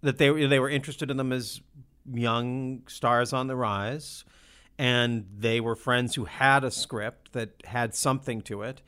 That 0.02 0.18
they 0.18 0.46
they 0.46 0.58
were 0.58 0.70
interested 0.70 1.10
in 1.10 1.16
them 1.16 1.32
as 1.32 1.60
young 2.12 2.82
stars 2.86 3.32
on 3.32 3.46
the 3.46 3.56
rise, 3.56 4.24
and 4.78 5.26
they 5.38 5.60
were 5.60 5.74
friends 5.74 6.14
who 6.14 6.24
had 6.24 6.64
a 6.64 6.70
script 6.70 7.32
that 7.32 7.62
had 7.64 7.94
something 7.94 8.42
to 8.42 8.62
it. 8.62 8.82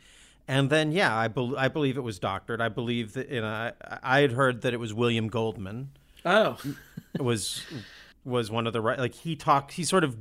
And 0.46 0.68
then, 0.68 0.92
yeah, 0.92 1.16
I, 1.16 1.28
bel 1.28 1.56
I 1.56 1.68
believe 1.68 1.96
it 1.96 2.02
was 2.02 2.18
doctored. 2.18 2.60
I 2.60 2.68
believe 2.68 3.14
that 3.14 3.30
you 3.30 3.40
know, 3.40 3.46
I, 3.46 3.72
I 4.02 4.20
had 4.20 4.32
heard 4.32 4.60
that 4.62 4.74
it 4.74 4.78
was 4.78 4.92
William 4.92 5.28
Goldman 5.28 5.90
oh, 6.24 6.58
was 7.18 7.64
was 8.24 8.50
one 8.50 8.66
of 8.66 8.72
the 8.72 8.80
right 8.80 8.98
like 8.98 9.14
he 9.14 9.36
talks 9.36 9.74
he 9.74 9.84
sort 9.84 10.02
of 10.04 10.16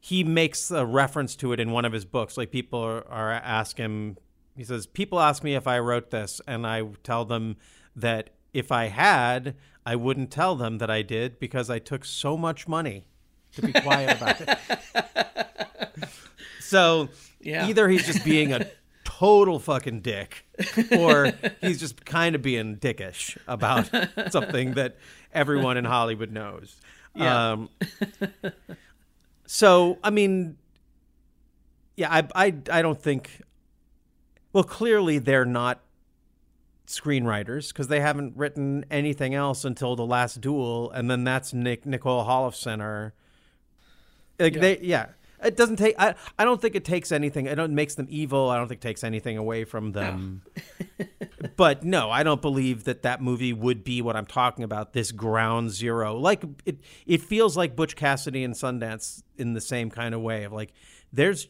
he 0.00 0.24
makes 0.24 0.70
a 0.70 0.84
reference 0.86 1.36
to 1.36 1.52
it 1.52 1.60
in 1.60 1.70
one 1.70 1.84
of 1.84 1.92
his 1.92 2.04
books 2.06 2.36
like 2.38 2.50
people 2.50 2.80
are, 2.80 3.06
are 3.08 3.30
ask 3.30 3.76
him 3.76 4.16
he 4.56 4.64
says 4.64 4.86
people 4.86 5.20
ask 5.20 5.44
me 5.44 5.54
if 5.54 5.66
i 5.66 5.78
wrote 5.78 6.10
this 6.10 6.40
and 6.46 6.66
i 6.66 6.82
tell 7.02 7.26
them 7.26 7.56
that 7.94 8.30
if 8.54 8.72
i 8.72 8.86
had 8.86 9.54
i 9.84 9.94
wouldn't 9.94 10.30
tell 10.30 10.56
them 10.56 10.78
that 10.78 10.88
i 10.90 11.02
did 11.02 11.38
because 11.38 11.68
i 11.68 11.78
took 11.78 12.06
so 12.06 12.38
much 12.38 12.66
money 12.66 13.04
to 13.52 13.60
be 13.60 13.72
quiet 13.74 14.16
about 14.16 14.40
it 14.40 16.08
so 16.60 17.10
Yeah. 17.40 17.68
either 17.68 17.86
he's 17.90 18.06
just 18.06 18.24
being 18.24 18.52
a 18.54 18.66
total 19.24 19.58
fucking 19.58 20.00
dick 20.00 20.44
or 20.98 21.32
he's 21.62 21.80
just 21.80 22.04
kind 22.04 22.34
of 22.34 22.42
being 22.42 22.76
dickish 22.76 23.38
about 23.48 23.88
something 24.30 24.74
that 24.74 24.96
everyone 25.32 25.78
in 25.78 25.84
Hollywood 25.86 26.30
knows. 26.30 26.76
Yeah. 27.14 27.52
Um, 27.52 27.70
so, 29.46 29.98
I 30.04 30.10
mean, 30.10 30.58
yeah, 31.96 32.12
I, 32.12 32.28
I, 32.34 32.54
I 32.70 32.82
don't 32.82 33.00
think. 33.00 33.40
Well, 34.52 34.64
clearly 34.64 35.18
they're 35.18 35.46
not 35.46 35.80
screenwriters 36.86 37.68
because 37.68 37.88
they 37.88 38.00
haven't 38.00 38.36
written 38.36 38.84
anything 38.90 39.34
else 39.34 39.64
until 39.64 39.96
the 39.96 40.04
last 40.04 40.40
duel, 40.42 40.90
and 40.90 41.10
then 41.10 41.24
that's 41.24 41.54
Nick 41.54 41.86
Nicole 41.86 42.24
Holofcener. 42.26 43.12
Like 44.38 44.54
Yeah. 44.56 44.60
they, 44.60 44.78
yeah, 44.80 45.06
it 45.44 45.56
doesn't 45.56 45.76
take. 45.76 45.94
I, 45.98 46.14
I 46.38 46.44
don't 46.44 46.60
think 46.60 46.74
it 46.74 46.84
takes 46.84 47.12
anything. 47.12 47.48
I 47.48 47.54
don't 47.54 47.70
it 47.70 47.74
makes 47.74 47.94
them 47.94 48.06
evil. 48.10 48.50
I 48.50 48.56
don't 48.56 48.68
think 48.68 48.80
it 48.80 48.86
takes 48.88 49.04
anything 49.04 49.36
away 49.36 49.64
from 49.64 49.92
them. 49.92 50.42
but 51.56 51.84
no, 51.84 52.10
I 52.10 52.22
don't 52.22 52.42
believe 52.42 52.84
that 52.84 53.02
that 53.02 53.22
movie 53.22 53.52
would 53.52 53.84
be 53.84 54.02
what 54.02 54.16
I'm 54.16 54.26
talking 54.26 54.64
about. 54.64 54.92
This 54.92 55.12
ground 55.12 55.70
zero, 55.70 56.16
like 56.16 56.44
it, 56.64 56.78
it 57.06 57.22
feels 57.22 57.56
like 57.56 57.76
Butch 57.76 57.96
Cassidy 57.96 58.44
and 58.44 58.54
Sundance 58.54 59.22
in 59.36 59.54
the 59.54 59.60
same 59.60 59.90
kind 59.90 60.14
of 60.14 60.20
way 60.20 60.44
of 60.44 60.52
like 60.52 60.72
there's 61.12 61.46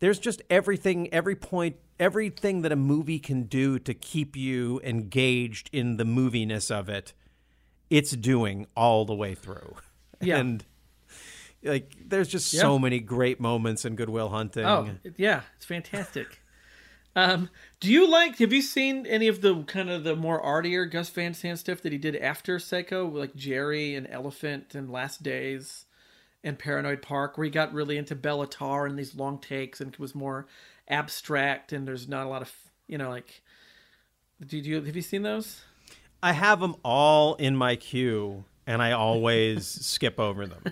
there's 0.00 0.18
just 0.18 0.42
everything, 0.48 1.12
every 1.12 1.34
point, 1.34 1.76
everything 1.98 2.62
that 2.62 2.72
a 2.72 2.76
movie 2.76 3.18
can 3.18 3.44
do 3.44 3.78
to 3.80 3.94
keep 3.94 4.36
you 4.36 4.80
engaged 4.84 5.68
in 5.72 5.96
the 5.96 6.04
moviness 6.04 6.70
of 6.70 6.88
it. 6.88 7.12
It's 7.90 8.12
doing 8.12 8.66
all 8.76 9.04
the 9.04 9.14
way 9.14 9.34
through, 9.34 9.74
Yeah. 10.20 10.36
and 10.38 10.64
like 11.62 11.94
there's 12.06 12.28
just 12.28 12.52
Yeah. 12.52 12.60
so 12.60 12.78
many 12.78 13.00
great 13.00 13.40
moments 13.40 13.84
in 13.84 13.96
Good 13.96 14.08
Will 14.10 14.28
Hunting. 14.28 14.64
Oh, 14.64 14.88
yeah, 15.16 15.42
it's 15.56 15.66
fantastic. 15.66 16.40
um, 17.16 17.50
do 17.80 17.90
you 17.92 18.08
like? 18.08 18.38
Have 18.38 18.52
you 18.52 18.62
seen 18.62 19.06
any 19.06 19.28
of 19.28 19.40
the 19.40 19.62
kind 19.64 19.90
of 19.90 20.04
the 20.04 20.14
more 20.16 20.40
artier 20.40 20.84
Gus 20.86 21.08
Van 21.10 21.34
Sant 21.34 21.58
stuff 21.58 21.80
that 21.82 21.92
he 21.92 21.98
did 21.98 22.16
after 22.16 22.58
Psycho, 22.58 23.08
like 23.08 23.34
Gerry 23.34 23.94
and 23.94 24.06
Elephant 24.10 24.74
and 24.74 24.90
Last 24.90 25.22
Days 25.22 25.86
and 26.44 26.58
Paranoid 26.58 27.02
Park, 27.02 27.36
where 27.36 27.44
he 27.44 27.50
got 27.50 27.72
really 27.74 27.96
into 27.96 28.14
Béla 28.14 28.48
Tarr 28.48 28.86
and 28.86 28.98
these 28.98 29.14
long 29.16 29.38
takes 29.38 29.80
and 29.80 29.92
it 29.92 29.98
was 29.98 30.14
more 30.14 30.46
abstract 30.88 31.72
and 31.72 31.86
there's 31.86 32.08
not 32.08 32.24
a 32.24 32.28
lot 32.28 32.42
of 32.42 32.52
you 32.86 32.98
know 32.98 33.10
like. 33.10 33.42
Did 34.46 34.66
you 34.66 34.76
have 34.76 34.94
you 34.94 35.02
seen 35.02 35.22
those? 35.22 35.62
I 36.22 36.32
have 36.32 36.60
them 36.60 36.76
all 36.84 37.34
in 37.34 37.56
my 37.56 37.74
queue, 37.74 38.44
and 38.68 38.80
I 38.80 38.92
always 38.92 39.66
skip 39.86 40.20
over 40.20 40.46
them. 40.46 40.62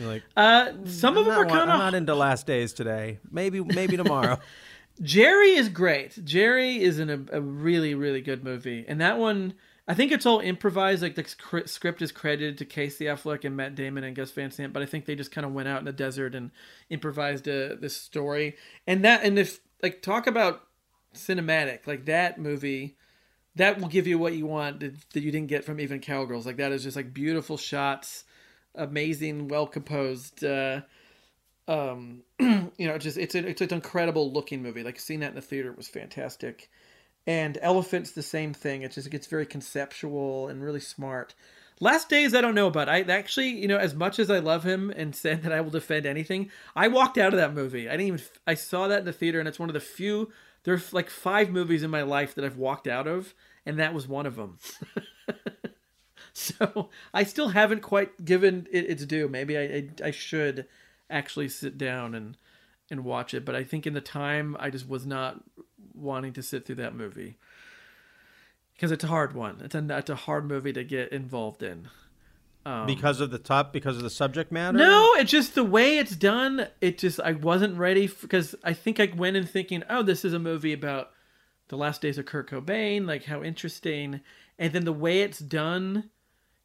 Like 0.00 0.22
Uh, 0.36 0.72
some 0.86 1.16
of 1.16 1.26
I'm 1.26 1.30
them 1.30 1.38
are 1.40 1.44
not, 1.44 1.50
wa- 1.50 1.58
kind 1.58 1.70
I'm 1.70 1.76
of 1.80 1.84
not 1.84 1.94
into 1.94 2.14
Last 2.14 2.46
Days 2.46 2.72
today. 2.72 3.18
Maybe 3.30 3.60
maybe 3.60 3.96
tomorrow. 3.96 4.38
Gerry 5.02 5.52
is 5.52 5.68
great. 5.68 6.22
Gerry 6.24 6.80
is 6.82 6.98
in 6.98 7.08
a, 7.08 7.38
a 7.38 7.40
really, 7.40 7.94
really 7.94 8.20
good 8.20 8.44
movie, 8.44 8.84
and 8.86 9.00
that 9.00 9.18
one, 9.18 9.54
I 9.88 9.94
think 9.94 10.12
it's 10.12 10.26
all 10.26 10.40
improvised. 10.40 11.02
Like 11.02 11.14
the 11.14 11.24
sc- 11.24 11.66
script 11.68 12.02
is 12.02 12.12
credited 12.12 12.58
to 12.58 12.64
Casey 12.66 13.06
Affleck 13.06 13.44
and 13.44 13.56
Matt 13.56 13.74
Damon 13.74 14.04
and 14.04 14.14
Gus 14.14 14.30
Van 14.32 14.50
Sant, 14.50 14.72
but 14.74 14.82
I 14.82 14.86
think 14.86 15.06
they 15.06 15.14
just 15.14 15.32
kind 15.32 15.46
of 15.46 15.52
went 15.54 15.68
out 15.68 15.78
in 15.78 15.86
the 15.86 15.92
desert 15.92 16.34
and 16.34 16.50
improvised 16.90 17.48
a, 17.48 17.76
this 17.76 17.96
story. 17.96 18.56
And 18.86 19.04
that, 19.04 19.22
and 19.24 19.38
if 19.38 19.60
like 19.82 20.02
talk 20.02 20.26
about 20.26 20.64
cinematic, 21.14 21.86
like 21.86 22.04
that 22.06 22.38
movie, 22.38 22.96
that 23.56 23.80
will 23.80 23.88
give 23.88 24.06
you 24.06 24.18
what 24.18 24.34
you 24.34 24.46
want 24.46 24.80
that, 24.80 25.10
that 25.12 25.22
you 25.22 25.32
didn't 25.32 25.48
get 25.48 25.64
from 25.64 25.80
even 25.80 26.00
Cowgirls. 26.00 26.44
Like 26.46 26.56
that 26.58 26.72
is 26.72 26.82
just 26.82 26.96
like 26.96 27.14
beautiful 27.14 27.56
shots, 27.56 28.24
amazing, 28.74 29.48
well 29.48 29.66
composed. 29.66 30.44
Uh, 30.44 30.82
um 31.68 32.22
you 32.40 32.88
know 32.88 32.98
just 32.98 33.16
it's 33.16 33.34
a, 33.34 33.46
it's 33.46 33.60
an 33.60 33.72
incredible 33.72 34.32
looking 34.32 34.62
movie. 34.62 34.82
Like 34.82 34.98
seeing 34.98 35.20
that 35.20 35.30
in 35.30 35.34
the 35.36 35.40
theater 35.40 35.72
was 35.72 35.88
fantastic. 35.88 36.68
And 37.26 37.58
elephant's 37.62 38.10
the 38.10 38.22
same 38.22 38.52
thing. 38.52 38.82
It 38.82 38.92
just 38.92 39.10
gets 39.10 39.26
very 39.26 39.46
conceptual 39.46 40.48
and 40.48 40.62
really 40.62 40.80
smart. 40.80 41.34
Last 41.82 42.10
days 42.10 42.34
i 42.34 42.40
don't 42.42 42.54
know 42.54 42.66
about. 42.66 42.88
I 42.88 43.00
actually 43.02 43.50
you 43.50 43.68
know 43.68 43.78
as 43.78 43.94
much 43.94 44.18
as 44.18 44.30
i 44.30 44.38
love 44.38 44.64
him 44.64 44.90
and 44.90 45.14
said 45.14 45.42
that 45.44 45.52
i 45.52 45.60
will 45.60 45.70
defend 45.70 46.04
anything 46.04 46.50
i 46.76 46.88
walked 46.88 47.16
out 47.16 47.32
of 47.32 47.38
that 47.38 47.54
movie. 47.54 47.88
I 47.88 47.92
didn't 47.92 48.06
even 48.06 48.22
i 48.46 48.54
saw 48.54 48.88
that 48.88 49.00
in 49.00 49.04
the 49.06 49.12
theater 49.12 49.38
and 49.38 49.48
it's 49.48 49.58
one 49.58 49.70
of 49.70 49.74
the 49.74 49.80
few 49.80 50.30
there's 50.64 50.92
like 50.92 51.08
five 51.08 51.50
movies 51.50 51.82
in 51.82 51.90
my 51.90 52.02
life 52.02 52.34
that 52.34 52.44
i've 52.44 52.58
walked 52.58 52.86
out 52.86 53.06
of 53.06 53.32
and 53.64 53.78
that 53.78 53.94
was 53.94 54.06
one 54.06 54.26
of 54.26 54.36
them 54.36 54.58
so 56.32 56.90
I 57.12 57.24
still 57.24 57.48
haven't 57.48 57.82
quite 57.82 58.24
given 58.24 58.66
it 58.70 58.90
its 58.90 59.04
due. 59.04 59.28
Maybe 59.28 59.56
I, 59.56 59.62
I 59.62 59.88
I 60.08 60.10
should 60.10 60.66
actually 61.08 61.48
sit 61.48 61.76
down 61.78 62.14
and 62.14 62.36
and 62.90 63.04
watch 63.04 63.34
it, 63.34 63.44
but 63.44 63.54
I 63.54 63.64
think 63.64 63.86
in 63.86 63.94
the 63.94 64.00
time 64.00 64.56
I 64.58 64.70
just 64.70 64.88
was 64.88 65.06
not 65.06 65.42
wanting 65.94 66.32
to 66.34 66.42
sit 66.42 66.66
through 66.66 66.76
that 66.76 66.94
movie 66.94 67.36
because 68.74 68.90
it's 68.90 69.04
a 69.04 69.08
hard 69.08 69.34
one. 69.34 69.60
It's 69.62 69.74
a 69.74 69.86
it's 69.96 70.10
a 70.10 70.16
hard 70.16 70.46
movie 70.46 70.72
to 70.72 70.84
get 70.84 71.12
involved 71.12 71.62
in. 71.62 71.88
Um, 72.66 72.86
because 72.86 73.20
of 73.20 73.30
the 73.30 73.38
top, 73.38 73.72
because 73.72 73.96
of 73.96 74.02
the 74.02 74.10
subject 74.10 74.52
matter. 74.52 74.76
No, 74.76 75.14
it's 75.14 75.30
just 75.30 75.54
the 75.54 75.64
way 75.64 75.98
it's 75.98 76.14
done. 76.14 76.66
It 76.80 76.98
just 76.98 77.18
I 77.20 77.32
wasn't 77.32 77.78
ready 77.78 78.06
because 78.06 78.54
I 78.62 78.74
think 78.74 79.00
I 79.00 79.10
went 79.14 79.36
in 79.36 79.46
thinking, 79.46 79.82
oh, 79.88 80.02
this 80.02 80.24
is 80.24 80.34
a 80.34 80.38
movie 80.38 80.72
about 80.72 81.10
the 81.68 81.76
last 81.76 82.02
days 82.02 82.18
of 82.18 82.26
Kurt 82.26 82.50
Cobain, 82.50 83.06
like 83.06 83.24
how 83.24 83.42
interesting, 83.42 84.20
and 84.58 84.72
then 84.72 84.84
the 84.84 84.92
way 84.92 85.22
it's 85.22 85.38
done, 85.38 86.10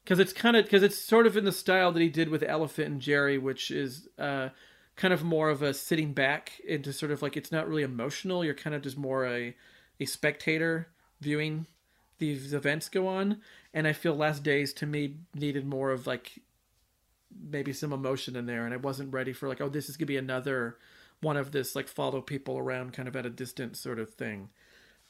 because 0.06 0.20
it's 0.20 0.32
kind 0.32 0.56
of 0.56 0.64
because 0.64 0.84
it's 0.84 0.96
sort 0.96 1.26
of 1.26 1.36
in 1.36 1.44
the 1.44 1.50
style 1.50 1.90
that 1.90 2.00
he 2.00 2.08
did 2.08 2.28
with 2.28 2.44
Elephant 2.44 2.86
and 2.86 3.00
Gerry, 3.00 3.38
which 3.38 3.72
is 3.72 4.08
uh, 4.20 4.50
kind 4.94 5.12
of 5.12 5.24
more 5.24 5.50
of 5.50 5.62
a 5.62 5.74
sitting 5.74 6.12
back 6.12 6.60
into 6.64 6.92
sort 6.92 7.10
of 7.10 7.22
like 7.22 7.36
it's 7.36 7.50
not 7.50 7.68
really 7.68 7.82
emotional. 7.82 8.44
You're 8.44 8.54
kind 8.54 8.76
of 8.76 8.82
just 8.82 8.96
more 8.96 9.26
a 9.26 9.56
a 9.98 10.04
spectator 10.04 10.86
viewing 11.20 11.66
these 12.18 12.54
events 12.54 12.88
go 12.88 13.08
on, 13.08 13.40
and 13.74 13.88
I 13.88 13.92
feel 13.92 14.14
Last 14.14 14.44
Days 14.44 14.72
to 14.74 14.86
me 14.86 15.16
needed 15.34 15.66
more 15.66 15.90
of 15.90 16.06
like 16.06 16.38
maybe 17.50 17.72
some 17.72 17.92
emotion 17.92 18.36
in 18.36 18.46
there 18.46 18.64
and 18.64 18.72
I 18.72 18.78
wasn't 18.78 19.12
ready 19.12 19.32
for 19.32 19.46
like 19.46 19.60
oh 19.60 19.68
this 19.68 19.90
is 19.90 19.96
gonna 19.98 20.06
be 20.06 20.16
another 20.16 20.78
one 21.20 21.36
of 21.36 21.50
this 21.50 21.74
like 21.74 21.88
follow 21.88 22.22
people 22.22 22.56
around 22.56 22.94
kind 22.94 23.08
of 23.08 23.16
at 23.16 23.26
a 23.26 23.30
distance 23.30 23.80
sort 23.80 23.98
of 23.98 24.14
thing. 24.14 24.50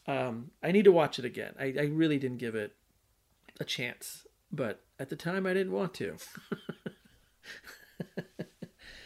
Um, 0.08 0.52
I 0.62 0.72
need 0.72 0.86
to 0.86 0.92
watch 0.92 1.18
it 1.18 1.24
again. 1.26 1.52
I, 1.60 1.74
I 1.78 1.84
really 1.92 2.18
didn't 2.18 2.38
give 2.38 2.54
it 2.54 2.74
a 3.60 3.64
chance, 3.64 4.26
but 4.50 4.85
at 4.98 5.08
the 5.10 5.16
time 5.16 5.46
I 5.46 5.52
didn't 5.54 5.72
want 5.72 5.94
to. 5.94 6.16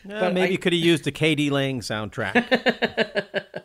But 0.04 0.32
maybe 0.32 0.48
I- 0.48 0.50
you 0.52 0.58
could 0.58 0.72
have 0.72 0.82
used 0.82 1.04
the 1.04 1.12
k.d. 1.12 1.50
lang 1.50 1.80
soundtrack. 1.80 2.34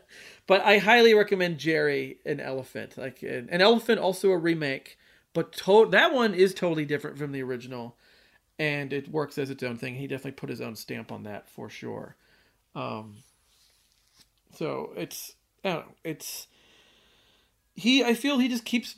but 0.48 0.62
I 0.62 0.80
highly 0.80 1.14
recommend 1.14 1.58
Gerry 1.60 2.18
and 2.26 2.42
Elephant. 2.42 2.98
Like 2.98 3.24
an, 3.24 3.48
an 3.52 3.62
Elephant, 3.62 4.00
also 4.00 4.32
a 4.32 4.38
remake, 4.38 4.98
but 5.34 5.54
to- 5.54 5.88
that 5.92 6.14
one 6.14 6.34
is 6.34 6.54
totally 6.54 6.86
different 6.86 7.18
from 7.18 7.32
the 7.32 7.42
original, 7.42 7.96
and 8.60 8.92
it 8.92 9.08
works 9.10 9.38
as 9.38 9.50
its 9.50 9.64
own 9.64 9.78
thing. 9.78 9.96
He 9.96 10.08
definitely 10.08 10.34
put 10.34 10.50
his 10.50 10.60
own 10.62 10.76
stamp 10.76 11.12
on 11.12 11.24
that 11.24 11.50
for 11.50 11.70
sure. 11.70 12.18
Um, 12.76 13.18
so 14.54 14.92
it's 14.98 15.36
I 15.64 15.70
don't 15.70 15.86
know, 15.88 15.94
it's 16.04 16.48
he. 17.76 18.04
I 18.04 18.14
feel 18.14 18.40
he 18.40 18.50
just 18.50 18.66
keeps 18.66 18.96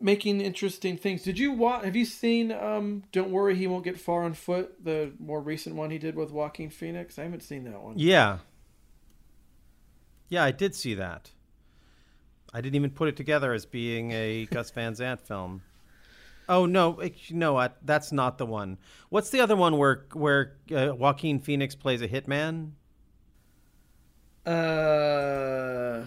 making 0.00 0.40
interesting 0.40 0.96
things. 0.96 1.22
Did 1.22 1.38
you 1.38 1.52
watch? 1.52 1.84
Have 1.84 1.94
you 1.96 2.04
seen? 2.04 2.50
Um, 2.52 3.02
Don't 3.12 3.30
worry, 3.30 3.54
he 3.56 3.66
won't 3.66 3.84
get 3.84 3.98
far 4.00 4.22
on 4.24 4.34
foot. 4.34 4.82
The 4.84 5.12
more 5.18 5.40
recent 5.40 5.76
one 5.76 5.90
he 5.90 5.98
did 5.98 6.14
with 6.16 6.30
Joaquin 6.30 6.70
Phoenix. 6.70 7.18
I 7.18 7.24
haven't 7.24 7.42
seen 7.42 7.64
that 7.64 7.80
one. 7.82 7.98
yeah. 7.98 8.38
Yeah, 10.28 10.44
I 10.44 10.52
did 10.52 10.76
see 10.76 10.94
that. 10.94 11.32
I 12.54 12.60
didn't 12.60 12.76
even 12.76 12.90
put 12.90 13.08
it 13.08 13.16
together 13.16 13.52
as 13.52 13.66
being 13.66 14.12
a 14.12 14.46
Gus 14.46 14.70
Van 14.70 14.94
Sant 14.94 15.20
film. 15.20 15.62
Oh 16.48 16.66
no, 16.66 17.00
it- 17.00 17.28
you 17.30 17.36
know 17.36 17.52
what? 17.54 17.78
That's 17.84 18.12
not 18.12 18.38
the 18.38 18.46
one. 18.46 18.78
What's 19.08 19.30
the 19.30 19.40
other 19.40 19.56
one 19.56 19.76
where 19.76 20.06
where 20.12 20.56
uh, 20.74 20.92
Joaquin 20.96 21.40
Phoenix 21.40 21.74
plays 21.74 22.00
a 22.00 22.08
hitman? 22.08 22.70
Uh, 24.46 26.06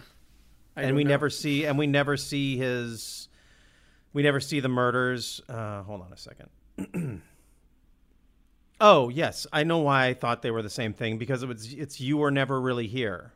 and 0.75 0.95
we 0.95 1.03
know. 1.03 1.09
never 1.09 1.29
see 1.29 1.65
and 1.65 1.77
we 1.77 1.87
never 1.87 2.17
see 2.17 2.57
his 2.57 3.27
we 4.13 4.23
never 4.23 4.39
see 4.39 4.59
the 4.59 4.69
murders. 4.69 5.41
Uh 5.49 5.81
hold 5.83 6.01
on 6.01 6.13
a 6.13 6.17
second. 6.17 6.49
Oh 8.81 9.07
yes. 9.09 9.47
I 9.53 9.63
know 9.63 9.77
why 9.79 10.07
i 10.07 10.13
thought 10.13 10.41
they 10.41 10.51
were 10.51 10.61
the 10.63 10.69
same 10.69 10.93
thing 10.93 11.17
because 11.17 11.41
it 11.43 11.47
was 11.47 11.71
it's 11.73 12.01
you 12.01 12.17
were 12.17 12.31
never 12.31 12.59
really 12.59 12.87
here 12.87 13.31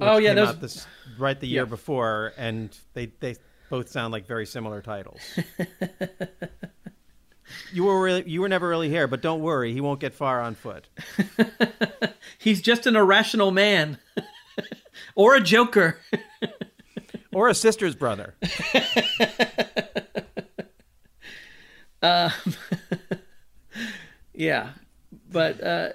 Oh, 0.00 0.18
yeah, 0.18 0.34
those- 0.34 0.58
this 0.58 0.86
right 1.18 1.38
the 1.40 1.46
year 1.48 1.62
Yeah. 1.62 1.68
before 1.68 2.32
and 2.36 2.76
they 2.92 3.06
they 3.20 3.36
both 3.70 3.88
sound 3.88 4.12
like 4.12 4.26
very 4.26 4.46
similar 4.46 4.82
titles. 4.82 5.20
You 7.74 7.84
were 7.84 8.00
really 8.02 8.28
you 8.28 8.40
were 8.40 8.48
never 8.48 8.68
really 8.68 8.88
here 8.88 9.06
but 9.06 9.20
don't 9.20 9.40
worry 9.42 9.72
he 9.72 9.80
won't 9.80 10.00
get 10.00 10.14
far 10.14 10.40
on 10.40 10.54
foot. 10.54 10.88
He's 12.38 12.62
just 12.62 12.86
an 12.86 12.96
irrational 12.96 13.50
man, 13.50 13.98
or 15.14 15.34
a 15.34 15.40
joker. 15.42 15.98
Or 17.34 17.48
a 17.48 17.54
sister's 17.54 17.94
brother 17.94 18.34
Um, 22.02 22.30
yeah, 24.34 24.70
but 25.30 25.62
uh, 25.62 25.88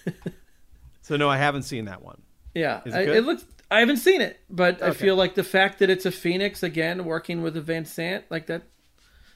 so 1.02 1.16
no 1.16 1.28
i 1.28 1.36
haven't 1.36 1.62
seen 1.62 1.84
that 1.84 2.02
one 2.02 2.20
yeah, 2.54 2.80
it 2.84 2.92
I- 2.92 3.02
it 3.02 3.24
looks. 3.24 3.44
I 3.70 3.80
haven't 3.80 3.98
seen 3.98 4.20
it, 4.22 4.40
but 4.50 4.82
I 4.82 4.92
feel 4.92 5.14
like 5.14 5.34
the 5.34 5.44
fact 5.44 5.78
that 5.80 5.90
it's 5.90 6.06
a 6.06 6.10
Phoenix 6.10 6.62
again 6.62 7.04
working 7.04 7.42
with 7.42 7.54
a 7.56 7.60
Van 7.60 7.84
Sant, 7.84 8.24
like 8.30 8.46
that, 8.46 8.62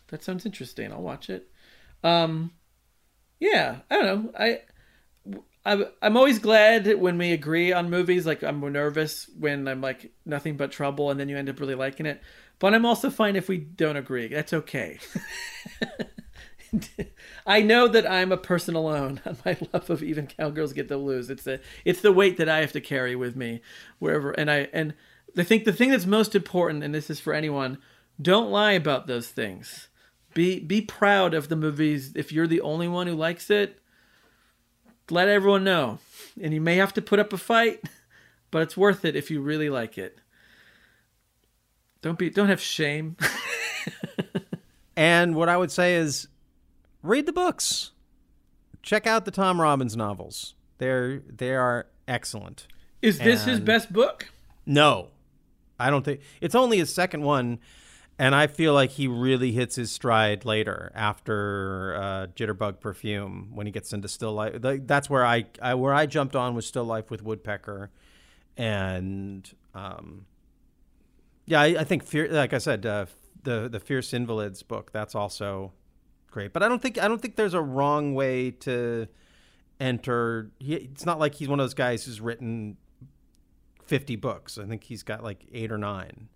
that 0.09 0.25
sounds 0.25 0.47
interesting. 0.47 0.91
I'll 0.91 1.03
watch 1.03 1.29
it. 1.29 1.47
Um, 2.03 2.51
yeah, 3.39 3.81
I 3.91 3.95
don't 4.03 4.07
know. 4.25 4.33
I 4.37 4.61
I'm 5.65 5.85
I'm 6.01 6.17
always 6.17 6.39
glad 6.39 6.99
when 6.99 7.19
we 7.19 7.33
agree 7.33 7.73
on 7.73 7.91
movies. 7.91 8.27
Like 8.27 8.43
I'm 8.43 8.61
nervous 8.73 9.29
when 9.39 9.69
I'm 9.69 9.81
like 9.81 10.13
nothing 10.25 10.57
but 10.57 10.73
trouble, 10.73 11.11
and 11.11 11.21
then 11.21 11.29
you 11.29 11.37
end 11.37 11.49
up 11.49 11.61
really 11.61 11.75
liking 11.75 12.07
it. 12.07 12.21
But 12.59 12.75
I'm 12.75 12.85
also 12.87 13.11
fine 13.11 13.37
if 13.37 13.49
we 13.49 13.59
don't 13.59 13.97
agree. 13.97 14.29
That's 14.29 14.53
okay. 14.53 14.99
I 17.47 17.61
know 17.61 17.87
that 17.89 18.11
I'm 18.11 18.33
a 18.33 18.37
person 18.37 18.75
alone 18.75 19.21
on 19.27 19.37
my 19.45 19.57
love 19.73 19.91
of 19.91 20.03
even 20.03 20.27
cowgirls 20.27 20.73
get 20.73 20.89
the 20.89 20.99
blues. 20.99 21.31
It's 21.31 21.45
the 21.45 21.61
it's 21.85 22.01
the 22.01 22.13
weight 22.13 22.39
that 22.39 22.49
I 22.49 22.61
have 22.61 22.73
to 22.73 22.81
carry 22.81 23.15
with 23.15 23.37
me 23.37 23.63
wherever. 23.99 24.33
And 24.33 24.51
I 24.51 24.69
and 24.73 24.95
I 25.37 25.45
think 25.45 25.65
the 25.65 25.73
thing 25.73 25.91
that's 25.91 26.07
most 26.07 26.35
important, 26.35 26.83
and 26.83 26.95
this 26.95 27.11
is 27.11 27.21
for 27.21 27.35
anyone, 27.35 27.79
don't 28.21 28.51
lie 28.51 28.73
about 28.73 29.07
those 29.07 29.29
things. 29.29 29.89
Be 30.35 30.59
be 30.59 30.81
proud 30.81 31.35
of 31.35 31.49
the 31.49 31.57
movies. 31.57 32.13
If 32.17 32.33
you're 32.33 32.47
the 32.47 32.63
only 32.63 32.89
one 32.89 33.07
who 33.07 33.15
likes 33.15 33.51
it, 33.51 33.79
let 35.13 35.29
everyone 35.29 35.63
know. 35.63 35.99
And 36.41 36.55
you 36.55 36.61
may 36.61 36.77
have 36.77 36.95
to 36.95 37.03
put 37.03 37.19
up 37.19 37.33
a 37.33 37.39
fight, 37.39 37.85
but 38.51 38.63
it's 38.63 38.77
worth 38.77 39.05
it 39.05 39.15
if 39.15 39.31
you 39.31 39.43
really 39.43 39.69
like 39.69 39.99
it. 39.99 40.19
Don't 42.01 42.19
be 42.19 42.31
don't 42.31 42.49
have 42.49 42.61
shame. 42.61 43.17
And 44.97 45.35
what 45.35 45.49
I 45.49 45.57
would 45.57 45.71
say 45.71 45.95
is 45.97 46.29
read 47.03 47.27
the 47.27 47.33
books. 47.33 47.93
Check 48.83 49.07
out 49.07 49.25
the 49.25 49.31
Tom 49.31 49.61
Robbins 49.61 49.97
novels. 49.97 50.55
They're 50.79 51.21
they 51.21 51.55
are 51.55 51.87
excellent. 52.09 52.67
Is 53.01 53.19
this 53.19 53.45
his 53.45 53.61
best 53.61 53.93
book? 53.93 54.31
No. 54.67 55.09
I 55.79 55.91
don't 55.91 56.05
think 56.05 56.21
it's 56.41 56.55
only 56.55 56.79
his 56.79 56.95
second 56.95 57.23
one 57.23 57.59
and 58.23 58.37
I 58.37 58.47
feel 58.47 58.73
like 58.73 58.91
he 58.91 59.09
really 59.09 59.51
hits 59.51 59.75
his 59.75 59.91
stride 59.91 60.45
later 60.45 60.93
after 60.95 61.97
uh, 61.97 62.27
Jitterbug 62.29 62.79
Perfume 62.79 63.51
when 63.53 63.67
he 63.67 63.73
gets 63.73 63.93
into 63.93 64.07
Still 64.07 64.33
Life. 64.33 64.63
Th- 64.63 64.83
That's 64.85 65.11
where 65.11 65.27
I, 65.27 65.47
I 65.61 65.75
where 65.75 65.93
I 65.93 66.07
jumped 66.07 66.37
on 66.37 66.55
was 66.55 66.65
Still 66.65 66.85
Life 66.85 67.11
with 67.11 67.25
Woodpecker, 67.25 67.91
and 68.57 69.53
um, 69.75 70.27
yeah, 71.47 71.63
I, 71.63 71.81
I 71.81 71.85
think 71.85 72.05
fear, 72.05 72.29
like 72.29 72.53
I 72.55 72.59
said, 72.59 72.87
uh, 72.87 73.07
the 73.43 73.69
the 73.69 73.81
Fierce 73.81 74.15
Invalids 74.15 74.63
book 74.63 74.93
that's 74.93 75.17
also 75.17 75.73
great. 76.31 76.53
But 76.53 76.63
I 76.63 76.69
don't 76.69 76.81
think 76.81 77.03
I 77.03 77.09
don't 77.09 77.21
think 77.21 77.35
there's 77.35 77.55
a 77.55 77.61
wrong 77.61 78.15
way 78.15 78.53
to 78.53 79.09
enter. 79.81 80.53
He, 80.61 80.75
it's 80.75 81.05
not 81.05 81.19
like 81.19 81.35
he's 81.35 81.49
one 81.49 81.59
of 81.59 81.65
those 81.65 81.75
guys 81.75 82.05
who's 82.05 82.21
written 82.21 82.77
50 83.85 84.15
books. 84.15 84.59
I 84.59 84.67
think 84.67 84.85
he's 84.85 85.03
got 85.03 85.25
like 85.25 85.45
8 85.53 85.73
or 85.73 85.79
9. 85.79 86.29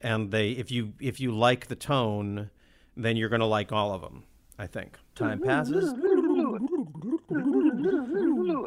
And 0.00 0.30
they 0.30 0.50
if 0.50 0.70
you 0.70 0.92
if 1.00 1.20
you 1.20 1.32
like 1.32 1.66
the 1.66 1.76
tone, 1.76 2.50
then 2.96 3.16
you're 3.16 3.28
going 3.28 3.40
to 3.40 3.46
like 3.46 3.72
all 3.72 3.92
of 3.92 4.00
them, 4.00 4.24
I 4.58 4.66
think. 4.66 4.98
Time 5.14 5.40
passes. 5.40 5.92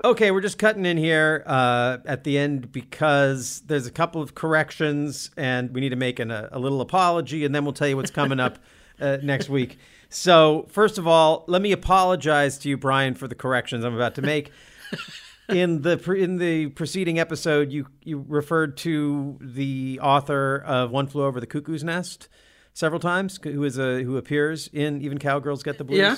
Okay, 0.03 0.31
we're 0.31 0.41
just 0.41 0.57
cutting 0.57 0.85
in 0.85 0.97
here 0.97 1.43
uh, 1.45 1.97
at 2.05 2.23
the 2.23 2.37
end 2.37 2.71
because 2.71 3.61
there's 3.65 3.87
a 3.87 3.91
couple 3.91 4.21
of 4.21 4.35
corrections 4.35 5.31
and 5.37 5.73
we 5.73 5.81
need 5.81 5.89
to 5.89 5.95
make 5.95 6.19
an, 6.19 6.31
a, 6.31 6.49
a 6.51 6.59
little 6.59 6.81
apology 6.81 7.45
and 7.45 7.53
then 7.53 7.63
we'll 7.63 7.73
tell 7.73 7.87
you 7.87 7.95
what's 7.95 8.11
coming 8.11 8.39
up 8.39 8.57
uh, 8.99 9.17
next 9.21 9.49
week. 9.49 9.77
So, 10.09 10.67
first 10.69 10.97
of 10.97 11.07
all, 11.07 11.45
let 11.47 11.61
me 11.61 11.71
apologize 11.71 12.57
to 12.59 12.69
you, 12.69 12.77
Bryan, 12.77 13.15
for 13.15 13.27
the 13.27 13.35
corrections 13.35 13.85
I'm 13.85 13.95
about 13.95 14.15
to 14.15 14.21
make. 14.21 14.51
In 15.51 15.81
the 15.81 15.97
pre- 15.97 16.23
in 16.23 16.37
the 16.37 16.67
preceding 16.67 17.19
episode, 17.19 17.71
you 17.71 17.87
you 18.03 18.25
referred 18.27 18.77
to 18.77 19.37
the 19.41 19.99
author 20.01 20.57
of 20.65 20.91
One 20.91 21.07
Flew 21.07 21.23
Over 21.23 21.39
the 21.39 21.47
Cuckoo's 21.47 21.83
Nest 21.83 22.27
several 22.73 22.99
times, 22.99 23.39
who 23.43 23.63
is 23.63 23.77
a 23.77 24.03
who 24.03 24.17
appears 24.17 24.69
in 24.73 25.01
Even 25.01 25.17
Cowgirls 25.17 25.63
Get 25.63 25.77
the 25.77 25.83
Blues. 25.83 25.99
Yeah. 25.99 26.15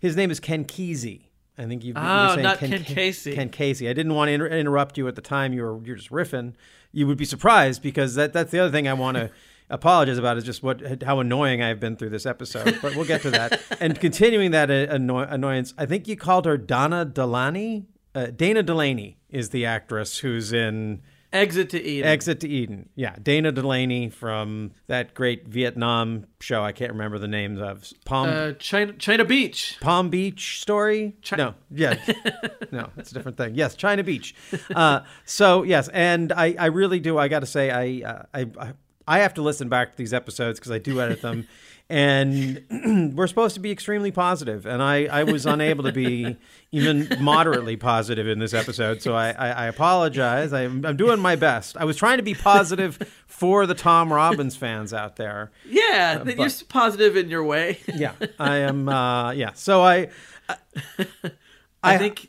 His 0.00 0.16
name 0.16 0.30
is 0.30 0.40
Ken 0.40 0.64
Kesey. 0.64 1.22
I 1.58 1.66
think 1.66 1.84
you. 1.84 1.92
Oh, 1.94 2.00
were 2.00 2.28
saying 2.34 2.42
not 2.42 2.58
Ken 2.58 2.82
Casey. 2.82 3.34
Ken 3.34 3.48
Casey. 3.50 3.88
I 3.88 3.92
didn't 3.92 4.14
want 4.14 4.28
to 4.28 4.32
inter- 4.32 4.46
interrupt 4.48 4.96
you 4.98 5.06
at 5.06 5.14
the 5.14 5.20
time. 5.22 5.52
You 5.52 5.62
were 5.62 5.80
you're 5.84 5.96
just 5.96 6.10
riffing. 6.10 6.54
You 6.92 7.06
would 7.06 7.18
be 7.18 7.24
surprised 7.24 7.82
because 7.82 8.14
that 8.16 8.32
that's 8.32 8.50
the 8.50 8.58
other 8.58 8.70
thing 8.70 8.88
I 8.88 8.94
want 8.94 9.16
to 9.18 9.30
apologize 9.70 10.18
about 10.18 10.36
is 10.38 10.44
just 10.44 10.62
what 10.62 11.02
how 11.02 11.20
annoying 11.20 11.62
I've 11.62 11.78
been 11.78 11.96
through 11.96 12.10
this 12.10 12.26
episode. 12.26 12.78
But 12.82 12.96
we'll 12.96 13.04
get 13.04 13.22
to 13.22 13.30
that. 13.30 13.60
and 13.80 14.00
continuing 14.00 14.50
that 14.52 14.70
uh, 14.70 14.92
anno- 14.94 15.18
annoyance, 15.18 15.74
I 15.78 15.86
think 15.86 16.08
you 16.08 16.16
called 16.16 16.46
her 16.46 16.56
Donna 16.56 17.04
Delaney. 17.04 17.86
Uh, 18.14 18.26
Dana 18.26 18.62
Delany 18.62 19.18
is 19.30 19.50
the 19.50 19.64
actress 19.64 20.18
who's 20.18 20.52
in 20.52 21.02
Exit 21.32 21.70
to 21.70 21.82
Eden. 21.82 22.10
Exit 22.10 22.40
to 22.40 22.48
Eden. 22.48 22.88
Yeah, 22.94 23.16
Dana 23.22 23.52
Delany 23.52 24.10
from 24.10 24.72
that 24.86 25.14
great 25.14 25.48
Vietnam 25.48 26.26
show. 26.40 26.62
I 26.62 26.72
can't 26.72 26.92
remember 26.92 27.18
the 27.18 27.28
names 27.28 27.58
of 27.58 27.90
Palm 28.04 28.28
uh, 28.28 28.52
China 28.52 28.92
China 28.94 29.24
Beach. 29.24 29.78
Palm 29.80 30.10
Beach 30.10 30.60
story. 30.60 31.16
no, 31.34 31.54
yeah, 31.70 31.96
no, 32.70 32.90
it's 32.98 33.12
a 33.12 33.14
different 33.14 33.38
thing. 33.38 33.54
Yes, 33.54 33.74
China 33.74 34.04
Beach. 34.04 34.34
Uh, 34.74 35.00
so 35.24 35.62
yes, 35.62 35.88
and 35.88 36.32
I, 36.32 36.54
I 36.58 36.66
really 36.66 37.00
do. 37.00 37.16
I 37.16 37.28
got 37.28 37.40
to 37.40 37.46
say, 37.46 37.70
I, 37.70 38.08
uh, 38.08 38.22
I, 38.34 38.40
I, 38.60 38.72
I 39.08 39.18
have 39.20 39.34
to 39.34 39.42
listen 39.42 39.70
back 39.70 39.92
to 39.92 39.96
these 39.96 40.12
episodes 40.12 40.58
because 40.58 40.70
I 40.70 40.78
do 40.78 41.00
edit 41.00 41.22
them, 41.22 41.48
and 41.88 43.12
we're 43.16 43.26
supposed 43.26 43.54
to 43.54 43.60
be 43.60 43.70
extremely 43.70 44.10
positive, 44.10 44.66
and 44.66 44.82
I, 44.82 45.04
I 45.04 45.24
was 45.24 45.46
unable 45.46 45.84
to 45.84 45.92
be 45.92 46.36
even 46.72 47.08
moderately 47.20 47.76
positive 47.76 48.26
in 48.26 48.38
this 48.38 48.54
episode. 48.54 49.02
So 49.02 49.14
I, 49.14 49.30
I, 49.30 49.48
I 49.50 49.66
apologize. 49.66 50.52
I'm, 50.52 50.84
I'm 50.86 50.96
doing 50.96 51.20
my 51.20 51.36
best. 51.36 51.76
I 51.76 51.84
was 51.84 51.96
trying 51.96 52.16
to 52.16 52.22
be 52.22 52.34
positive 52.34 52.96
for 53.26 53.66
the 53.66 53.74
Tom 53.74 54.12
Robbins 54.12 54.56
fans 54.56 54.94
out 54.94 55.16
there. 55.16 55.50
Yeah, 55.68 56.22
Uh, 56.26 56.30
you're 56.30 56.50
positive 56.68 57.16
in 57.16 57.28
your 57.28 57.44
way. 57.44 57.78
Yeah, 57.94 58.14
I 58.38 58.58
am. 58.58 58.88
Uh, 58.88 59.32
yeah, 59.32 59.52
so 59.52 59.82
I. 59.82 60.08
I, 61.84 61.98
think 61.98 62.28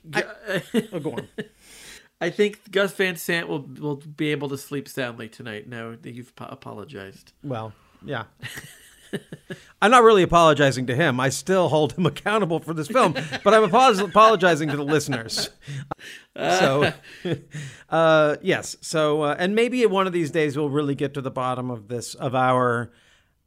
oh, 0.91 0.99
go 0.99 1.11
on. 1.13 1.27
I 2.19 2.29
think 2.29 2.71
Gus 2.71 2.91
Van 2.93 3.15
Sant 3.15 3.47
will 3.47 3.67
will 3.79 3.97
be 3.97 4.31
able 4.31 4.49
to 4.49 4.57
sleep 4.57 4.87
soundly 4.89 5.29
tonight. 5.29 5.69
Now 5.69 5.95
that 6.01 6.11
you've 6.11 6.35
po- 6.35 6.47
apologized. 6.49 7.33
Well, 7.43 7.73
yeah. 8.03 8.23
I'm 9.81 9.91
not 9.91 10.03
really 10.03 10.23
apologizing 10.23 10.87
to 10.87 10.95
him. 10.95 11.19
I 11.19 11.29
still 11.29 11.69
hold 11.69 11.93
him 11.93 12.05
accountable 12.13 12.59
for 12.59 12.73
this 12.73 12.87
film, 12.87 13.13
but 13.43 13.53
I'm 13.53 13.63
apologizing 13.63 14.69
to 14.69 14.77
the 14.77 14.83
listeners. 14.85 15.49
So, 16.35 16.91
uh, 17.89 18.35
yes. 18.41 18.75
So, 18.81 19.21
uh, 19.21 19.35
and 19.37 19.53
maybe 19.55 19.85
one 19.85 20.07
of 20.07 20.13
these 20.13 20.31
days 20.31 20.57
we'll 20.57 20.69
really 20.69 20.95
get 20.95 21.13
to 21.13 21.21
the 21.21 21.29
bottom 21.31 21.69
of 21.69 21.87
this 21.87 22.15
of 22.15 22.33
our. 22.35 22.91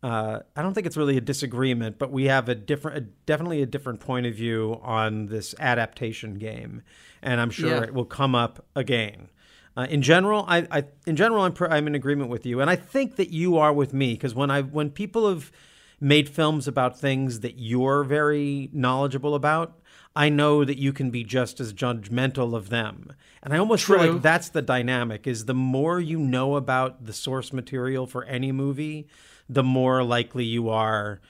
Uh, 0.03 0.41
I 0.55 0.63
don't 0.63 0.73
think 0.73 0.87
it's 0.87 0.97
really 0.97 1.17
a 1.17 1.21
disagreement, 1.21 1.99
but 1.99 2.13
we 2.13 2.27
have 2.27 2.49
a 2.49 2.55
different, 2.55 2.97
a, 2.99 3.01
definitely 3.01 3.61
a 3.61 3.67
different 3.67 3.99
point 3.99 4.27
of 4.27 4.35
view 4.35 4.79
on 4.83 5.27
this 5.27 5.53
adaptation 5.59 6.35
game, 6.35 6.83
and 7.23 7.41
I'm 7.41 7.51
sure 7.51 7.71
Yeah. 7.71 7.83
it 7.83 7.93
will 7.95 8.05
come 8.05 8.37
up 8.37 8.65
again. 8.77 9.31
Uh, 9.77 9.87
in 9.91 10.01
general, 10.01 10.45
I, 10.49 10.67
I 10.71 10.85
in 11.07 11.17
general 11.17 11.43
I'm 11.43 11.53
pr- 11.53 11.67
I'm 11.67 11.87
in 11.87 11.95
agreement 11.95 12.31
with 12.31 12.47
you, 12.47 12.61
and 12.61 12.71
I 12.71 12.77
think 12.77 13.17
that 13.17 13.31
you 13.31 13.59
are 13.59 13.73
with 13.73 13.93
me 13.93 14.15
because 14.15 14.35
when 14.35 14.51
I 14.51 14.63
when 14.63 14.91
people 14.91 15.29
have 15.29 15.53
made 16.01 16.29
films 16.29 16.67
about 16.67 16.99
things 16.99 17.41
that 17.41 17.59
you're 17.59 18.03
very 18.03 18.71
knowledgeable 18.73 19.35
about, 19.35 19.79
I 20.15 20.31
know 20.31 20.65
that 20.65 20.79
you 20.79 20.93
can 20.93 21.11
be 21.11 21.25
just 21.25 21.61
as 21.61 21.75
judgmental 21.75 22.55
of 22.55 22.71
them, 22.71 23.13
and 23.43 23.53
I 23.53 23.59
almost 23.59 23.85
feel 23.85 23.99
like 23.99 24.23
that's 24.23 24.49
the 24.49 24.63
dynamic: 24.63 25.27
is 25.27 25.45
the 25.45 25.55
more 25.55 26.01
you 26.01 26.19
know 26.19 26.57
about 26.57 27.05
the 27.05 27.13
source 27.13 27.53
material 27.53 28.07
for 28.07 28.25
any 28.25 28.53
movie, 28.53 29.09
the 29.47 29.63
more 29.63 30.03
likely 30.03 30.45
you 30.45 30.71
are 30.71 31.21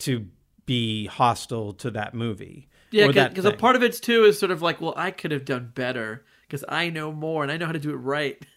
to 0.00 0.26
be 0.66 1.06
hostile 1.06 1.72
to 1.74 1.90
that 1.92 2.14
movie. 2.14 2.68
Yeah, 2.90 3.06
because 3.06 3.44
a 3.44 3.52
part 3.52 3.76
of 3.76 3.84
it 3.84 3.94
too 3.94 4.24
is 4.24 4.40
sort 4.40 4.50
of 4.50 4.60
like, 4.60 4.80
well, 4.80 4.92
I 4.96 5.12
could 5.12 5.30
have 5.30 5.44
done 5.44 5.70
better 5.72 6.24
because 6.52 6.66
I 6.68 6.90
know 6.90 7.10
more 7.10 7.42
and 7.42 7.50
I 7.50 7.56
know 7.56 7.64
how 7.64 7.72
to 7.72 7.78
do 7.78 7.90
it 7.90 7.96
right. 7.96 8.44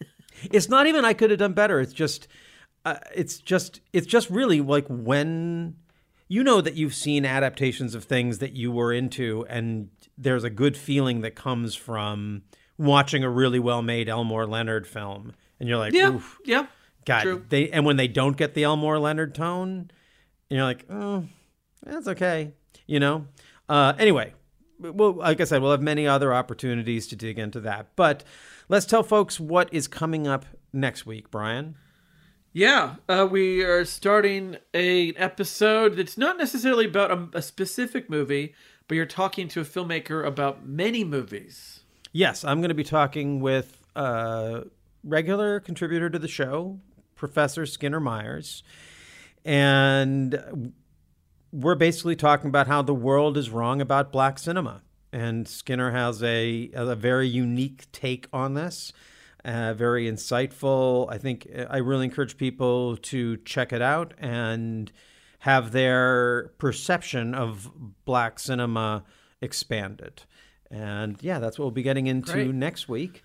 It's 0.50 0.68
not 0.68 0.86
even 0.86 1.06
I 1.06 1.14
could 1.14 1.30
have 1.30 1.38
done 1.38 1.54
better. 1.54 1.80
It's 1.80 1.94
just, 1.94 2.28
uh, 2.84 2.96
it's 3.14 3.38
just, 3.38 3.80
it's 3.94 4.06
just 4.06 4.28
really 4.28 4.60
like 4.60 4.84
when 4.86 5.76
you 6.28 6.44
know 6.44 6.60
that 6.60 6.74
you've 6.74 6.94
seen 6.94 7.24
adaptations 7.24 7.94
of 7.94 8.04
things 8.04 8.36
that 8.40 8.52
you 8.52 8.70
were 8.70 8.92
into, 8.92 9.46
and 9.48 9.88
there's 10.18 10.44
a 10.44 10.50
good 10.50 10.76
feeling 10.76 11.22
that 11.22 11.36
comes 11.36 11.74
from 11.74 12.42
watching 12.76 13.24
a 13.24 13.30
really 13.30 13.58
well 13.58 13.80
made 13.80 14.10
Elmore 14.10 14.46
Leonard 14.46 14.86
film, 14.86 15.32
and 15.58 15.70
you're 15.70 15.78
like, 15.78 15.94
yeah, 15.94 16.10
Oof, 16.10 16.38
yeah. 16.44 16.66
God, 17.06 17.22
true. 17.22 17.46
they 17.48 17.70
and 17.70 17.86
when 17.86 17.96
they 17.96 18.08
don't 18.08 18.36
get 18.36 18.52
the 18.52 18.64
Elmore 18.64 18.98
Leonard 18.98 19.34
tone, 19.34 19.90
you're 20.50 20.64
like, 20.64 20.84
oh, 20.90 21.24
that's 21.82 22.08
okay, 22.08 22.52
you 22.86 23.00
know. 23.00 23.26
Uh, 23.70 23.94
anyway, 23.98 24.34
well, 24.78 25.12
like 25.12 25.40
I 25.40 25.44
said, 25.44 25.62
we'll 25.62 25.70
have 25.70 25.82
many 25.82 26.06
other 26.06 26.32
opportunities 26.32 27.06
to 27.08 27.16
dig 27.16 27.38
into 27.38 27.60
that. 27.60 27.88
But 27.96 28.24
let's 28.68 28.86
tell 28.86 29.02
folks 29.02 29.40
what 29.40 29.72
is 29.72 29.88
coming 29.88 30.26
up 30.26 30.46
next 30.72 31.06
week, 31.06 31.30
Bryan. 31.30 31.76
Yeah, 32.52 32.96
uh, 33.06 33.28
we 33.30 33.62
are 33.62 33.84
starting 33.84 34.56
a 34.72 35.12
episode 35.12 35.96
that's 35.96 36.16
not 36.16 36.38
necessarily 36.38 36.86
about 36.86 37.10
a, 37.10 37.38
a 37.38 37.42
specific 37.42 38.08
movie, 38.08 38.54
but 38.88 38.94
you're 38.94 39.04
talking 39.04 39.48
to 39.48 39.60
a 39.60 39.64
filmmaker 39.64 40.26
about 40.26 40.66
many 40.66 41.04
movies. 41.04 41.80
Yes, 42.12 42.44
I'm 42.44 42.60
going 42.60 42.70
to 42.70 42.74
be 42.74 42.84
talking 42.84 43.40
with 43.40 43.82
a 43.94 44.64
regular 45.04 45.60
contributor 45.60 46.08
to 46.08 46.18
the 46.18 46.28
show, 46.28 46.80
Professor 47.14 47.66
Skinner 47.66 48.00
Myers. 48.00 48.62
And 49.44 50.72
we're 51.56 51.74
basically 51.74 52.16
talking 52.16 52.48
about 52.48 52.66
how 52.66 52.82
the 52.82 52.94
world 52.94 53.36
is 53.36 53.50
wrong 53.50 53.80
about 53.80 54.12
black 54.12 54.38
cinema 54.38 54.82
and 55.16 55.48
Skinner 55.48 55.92
has 55.92 56.22
a 56.22 56.70
a 56.74 56.94
very 56.94 57.26
unique 57.26 57.90
take 57.92 58.28
on 58.32 58.54
this. 58.54 58.92
Uh, 59.44 59.72
very 59.74 60.10
insightful. 60.10 61.06
I 61.08 61.18
think 61.18 61.46
uh, 61.56 61.66
I 61.70 61.76
really 61.78 62.04
encourage 62.04 62.36
people 62.36 62.96
to 62.96 63.36
check 63.38 63.72
it 63.72 63.80
out 63.80 64.12
and 64.18 64.90
have 65.40 65.70
their 65.70 66.50
perception 66.58 67.32
of 67.32 67.70
black 68.04 68.40
cinema 68.40 69.04
expanded. 69.40 70.24
And 70.68 71.16
yeah, 71.22 71.38
that's 71.38 71.58
what 71.58 71.66
we'll 71.66 71.70
be 71.70 71.84
getting 71.84 72.08
into 72.08 72.32
Great. 72.32 72.54
next 72.54 72.88
week. 72.88 73.22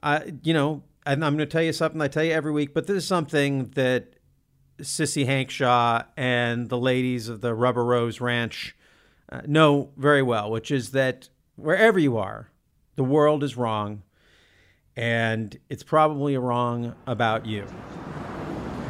I, 0.02 0.34
you 0.42 0.54
know, 0.54 0.82
and 1.04 1.24
I'm 1.24 1.36
going 1.36 1.48
to 1.48 1.52
tell 1.52 1.62
you 1.62 1.72
something 1.72 2.00
I 2.00 2.08
tell 2.08 2.24
you 2.24 2.32
every 2.32 2.52
week, 2.52 2.74
but 2.74 2.86
this 2.86 2.96
is 2.98 3.06
something 3.06 3.70
that 3.74 4.14
Sissy 4.78 5.26
Hankshaw 5.26 6.04
and 6.16 6.68
the 6.68 6.78
ladies 6.78 7.28
of 7.28 7.40
the 7.40 7.54
Rubber 7.54 7.84
Rose 7.84 8.20
Ranch 8.20 8.76
uh, 9.30 9.40
know 9.46 9.90
very 9.96 10.22
well, 10.22 10.50
which 10.50 10.70
is 10.70 10.90
that 10.92 11.28
wherever 11.56 11.98
you 11.98 12.16
are, 12.18 12.50
the 12.96 13.04
world 13.04 13.42
is 13.42 13.56
wrong, 13.56 14.02
and 14.96 15.58
it's 15.68 15.82
probably 15.82 16.36
wrong 16.36 16.94
about 17.06 17.46
you. 17.46 17.66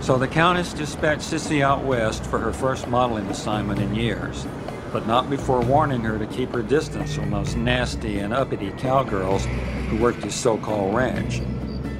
So 0.00 0.18
the 0.18 0.28
Countess 0.28 0.72
dispatched 0.72 1.22
Sissy 1.22 1.62
out 1.62 1.82
west 1.82 2.24
for 2.24 2.38
her 2.38 2.52
first 2.52 2.86
modeling 2.86 3.26
assignment 3.26 3.80
in 3.80 3.94
years, 3.94 4.46
but 4.92 5.06
not 5.06 5.28
before 5.28 5.60
warning 5.62 6.02
her 6.02 6.18
to 6.18 6.26
keep 6.26 6.50
her 6.50 6.62
distance 6.62 7.14
from 7.14 7.30
those 7.30 7.56
nasty 7.56 8.18
and 8.18 8.32
uppity 8.32 8.70
cowgirls 8.78 9.44
who 9.88 9.96
worked 9.96 10.22
his 10.22 10.34
so-called 10.34 10.94
ranch. 10.94 11.40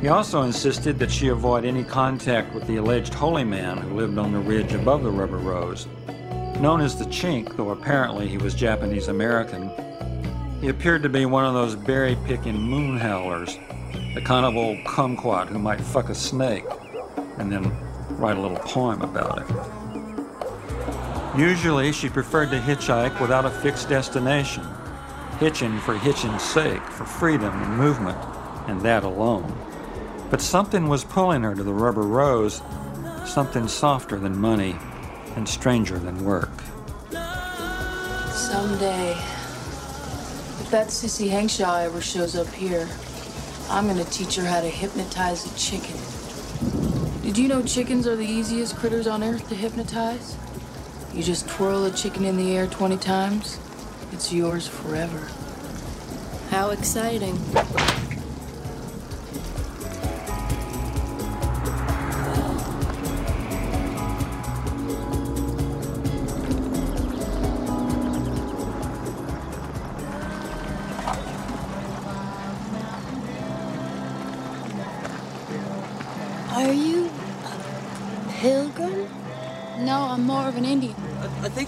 He 0.01 0.09
also 0.09 0.43
insisted 0.43 0.98
that 1.01 1.10
she 1.10 1.28
avoid 1.28 1.64
any 1.64 1.82
contact 1.82 2.55
with 2.55 2.66
the 2.66 2.77
alleged 2.77 3.14
holy 3.14 3.44
man 3.44 3.78
who 3.78 3.97
lived 3.97 4.18
on 4.18 4.32
the 4.32 4.39
ridge 4.39 4.73
above 4.73 5.02
the 5.02 5.10
Rubber 5.10 5.39
Rose. 5.39 5.89
Known 6.60 6.82
as 6.82 6.97
the 6.97 7.06
Chink, 7.06 7.56
though 7.56 7.70
apparently 7.70 8.28
he 8.28 8.39
was 8.39 8.55
Japanese 8.55 9.09
American, 9.09 9.70
he 10.60 10.68
appeared 10.68 11.02
to 11.02 11.09
be 11.09 11.27
one 11.27 11.44
of 11.44 11.55
those 11.55 11.74
berry 11.74 12.16
picking 12.24 12.60
moon 12.60 12.98
howlers, 12.98 13.59
the 14.14 14.23
kind 14.23 14.47
of 14.47 14.55
old 14.55 14.78
kumquat 14.85 15.48
who 15.48 15.59
might 15.59 15.81
fuck 15.81 16.09
a 16.09 16.14
snake 16.14 16.64
and 17.39 17.52
then 17.52 17.70
write 18.17 18.37
a 18.37 18.41
little 18.41 18.59
poem 18.59 19.03
about 19.03 19.39
it. 19.39 19.57
Usually, 21.39 21.93
she 21.93 22.09
preferred 22.09 22.51
to 22.51 22.59
hitchhike 22.59 23.21
without 23.21 23.45
a 23.45 23.51
fixed 23.51 23.89
destination, 23.89 24.67
hitching 25.39 25.79
for 25.81 25.99
hitching's 25.99 26.43
sake, 26.43 26.83
for 26.83 27.05
freedom 27.05 27.53
and 27.63 27.77
movement, 27.77 28.19
and 28.69 28.81
that 28.83 29.05
alone. 29.05 29.53
But 30.31 30.41
something 30.41 30.89
was 30.89 31.05
pulling 31.05 31.43
her 31.43 31.55
to 31.55 31.63
the 31.63 31.75
Rubber 31.75 32.03
Rose, 32.03 32.63
something 33.27 33.69
softer 33.69 34.19
than 34.19 34.39
money 34.39 34.77
and 35.37 35.47
stranger 35.47 35.99
than 35.99 36.25
work. 36.25 36.51
Someday, 38.33 39.13
if 39.13 40.71
that 40.71 40.89
sissy 40.89 41.29
Hankshaw 41.29 41.85
ever 41.85 42.01
shows 42.01 42.35
up 42.35 42.49
here, 42.49 42.89
I'm 43.69 43.87
gonna 43.87 44.05
teach 44.05 44.37
her 44.37 44.45
how 44.45 44.61
to 44.61 44.69
hypnotize 44.69 45.45
a 45.45 45.59
chicken. 45.59 45.97
Did 47.27 47.39
you 47.39 47.48
know 47.48 47.61
chickens 47.61 48.07
are 48.07 48.15
the 48.15 48.24
easiest 48.24 48.77
critters 48.77 49.09
on 49.09 49.24
earth 49.24 49.48
to 49.48 49.57
hypnotize? 49.57 50.36
You 51.12 51.24
just 51.24 51.48
twirl 51.48 51.85
a 51.85 51.90
chicken 51.90 52.24
in 52.24 52.36
the 52.36 52.57
air 52.57 52.69
20 52.69 52.97
times, 52.98 53.59
it's 54.12 54.32
yours 54.32 54.69
forever. 54.69 55.28
How 56.51 56.70
exciting. 56.70 57.36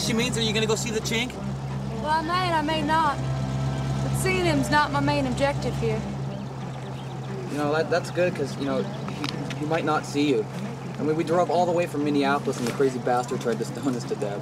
She 0.09 0.15
means, 0.15 0.39
are 0.39 0.41
you 0.41 0.55
gonna 0.55 0.65
go 0.65 0.75
see 0.75 0.91
the 0.91 1.01
chink? 1.01 1.35
Well, 2.01 2.07
I 2.07 2.23
may 2.23 2.33
and 2.33 2.55
I 2.55 2.63
may 2.63 2.81
not. 2.81 3.19
But 4.03 4.17
seeing 4.17 4.47
him's 4.47 4.71
not 4.71 4.91
my 4.91 5.01
main 5.01 5.27
objective 5.27 5.77
here. 5.81 6.01
You 7.53 7.59
know, 7.59 7.75
that, 7.75 7.91
that's 7.91 8.11
good, 8.11 8.33
because, 8.33 8.57
you 8.57 8.65
know, 8.65 8.83
he, 8.83 9.59
he 9.59 9.67
might 9.67 9.85
not 9.85 10.07
see 10.07 10.31
you. 10.31 10.47
I 10.99 11.03
mean, 11.03 11.15
we 11.15 11.25
drove 11.25 11.51
all 11.51 11.67
the 11.67 11.73
way 11.73 11.87
from 11.87 12.05
Minneapolis 12.05 12.59
and 12.59 12.67
the 12.67 12.73
crazy 12.73 12.99
bastard 13.01 13.43
tried 13.43 13.59
to 13.59 13.67
stone 13.67 13.95
us 13.95 14.05
to 14.05 14.15
death. 14.15 14.41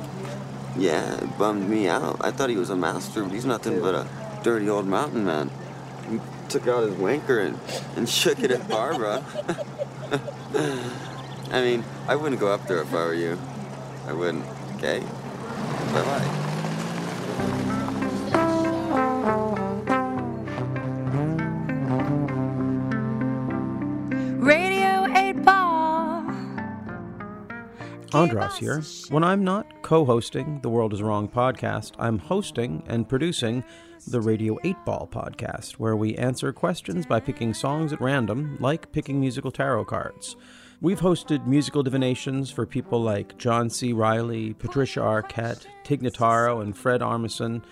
Yeah, 0.78 1.16
it 1.16 1.36
bummed 1.36 1.68
me 1.68 1.88
out. 1.88 2.18
I 2.20 2.30
thought 2.30 2.48
he 2.48 2.56
was 2.56 2.70
a 2.70 2.76
master, 2.76 3.24
but 3.24 3.32
he's 3.32 3.44
nothing 3.44 3.80
but 3.80 3.96
a 3.96 4.06
dirty 4.44 4.68
old 4.68 4.86
mountain 4.86 5.24
man. 5.24 5.50
He 6.08 6.20
took 6.48 6.68
out 6.68 6.84
his 6.84 6.94
wanker 6.94 7.44
and, 7.44 7.58
and 7.96 8.08
shook 8.20 8.38
it 8.40 8.52
at 8.52 8.68
Barbara. 8.68 9.24
I 11.50 11.60
mean, 11.60 11.82
I 12.06 12.14
wouldn't 12.14 12.40
go 12.40 12.52
up 12.52 12.68
there 12.68 12.82
if 12.82 12.92
I 12.94 13.04
were 13.04 13.14
you. 13.14 13.36
I 14.06 14.12
wouldn't, 14.12 14.46
okay? 14.76 15.02
Bye 15.92 16.02
bye. 16.02 17.46
Radio 24.38 25.06
8 25.16 25.44
Ball. 25.44 26.24
Andras 28.14 28.56
here. 28.58 28.82
When 29.08 29.24
I'm 29.24 29.42
not 29.44 29.82
co 29.82 30.04
hosting 30.04 30.60
the 30.60 30.68
World 30.68 30.92
is 30.92 31.02
Wrong 31.02 31.28
podcast, 31.28 31.92
I'm 31.98 32.18
hosting 32.18 32.82
and 32.86 33.08
producing 33.08 33.64
the 34.06 34.20
Radio 34.20 34.56
8 34.64 34.76
Ball 34.84 35.08
podcast, 35.10 35.72
where 35.72 35.96
we 35.96 36.14
answer 36.16 36.52
questions 36.52 37.06
by 37.06 37.18
picking 37.20 37.52
songs 37.54 37.92
at 37.92 38.00
random, 38.00 38.56
like 38.60 38.92
picking 38.92 39.20
musical 39.20 39.50
tarot 39.50 39.86
cards. 39.86 40.36
We've 40.82 41.00
hosted 41.00 41.46
musical 41.46 41.82
divinations 41.82 42.50
for 42.50 42.66
people 42.66 43.00
like 43.00 43.38
John 43.38 43.70
C. 43.70 43.94
Reilly, 43.94 44.52
Patricia 44.52 45.00
Arquette, 45.00 45.64
Tig 45.84 46.02
Notaro, 46.02 46.60
and 46.60 46.76
Fred 46.76 47.00
Armisen, 47.00 47.62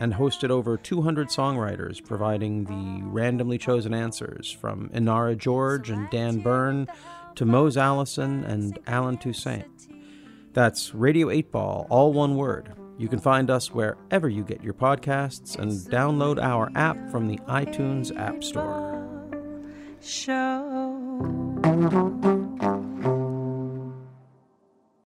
and 0.00 0.14
hosted 0.14 0.48
over 0.48 0.78
200 0.78 1.28
songwriters 1.28 2.02
providing 2.02 2.64
the 2.64 3.04
randomly 3.06 3.58
chosen 3.58 3.92
answers 3.92 4.50
from 4.50 4.88
Inara 4.90 5.36
George 5.36 5.90
and 5.90 6.08
Dan 6.08 6.40
Byrne 6.40 6.88
to 7.34 7.44
Mose 7.44 7.76
Allison 7.76 8.42
and 8.44 8.78
Allen 8.86 9.18
Toussaint. 9.18 9.88
That's 10.54 10.94
Radio 10.94 11.28
8 11.28 11.52
Ball, 11.52 11.86
all 11.90 12.14
one 12.14 12.36
word. 12.36 12.72
You 12.96 13.08
can 13.08 13.18
find 13.18 13.50
us 13.50 13.70
wherever 13.70 14.30
you 14.30 14.42
get 14.42 14.64
your 14.64 14.72
podcasts 14.72 15.58
and 15.58 15.72
download 15.72 16.42
our 16.42 16.70
app 16.74 17.10
from 17.10 17.28
the 17.28 17.36
iTunes 17.40 18.18
App 18.18 18.42
Store. 18.42 18.94
Show. 20.00 20.66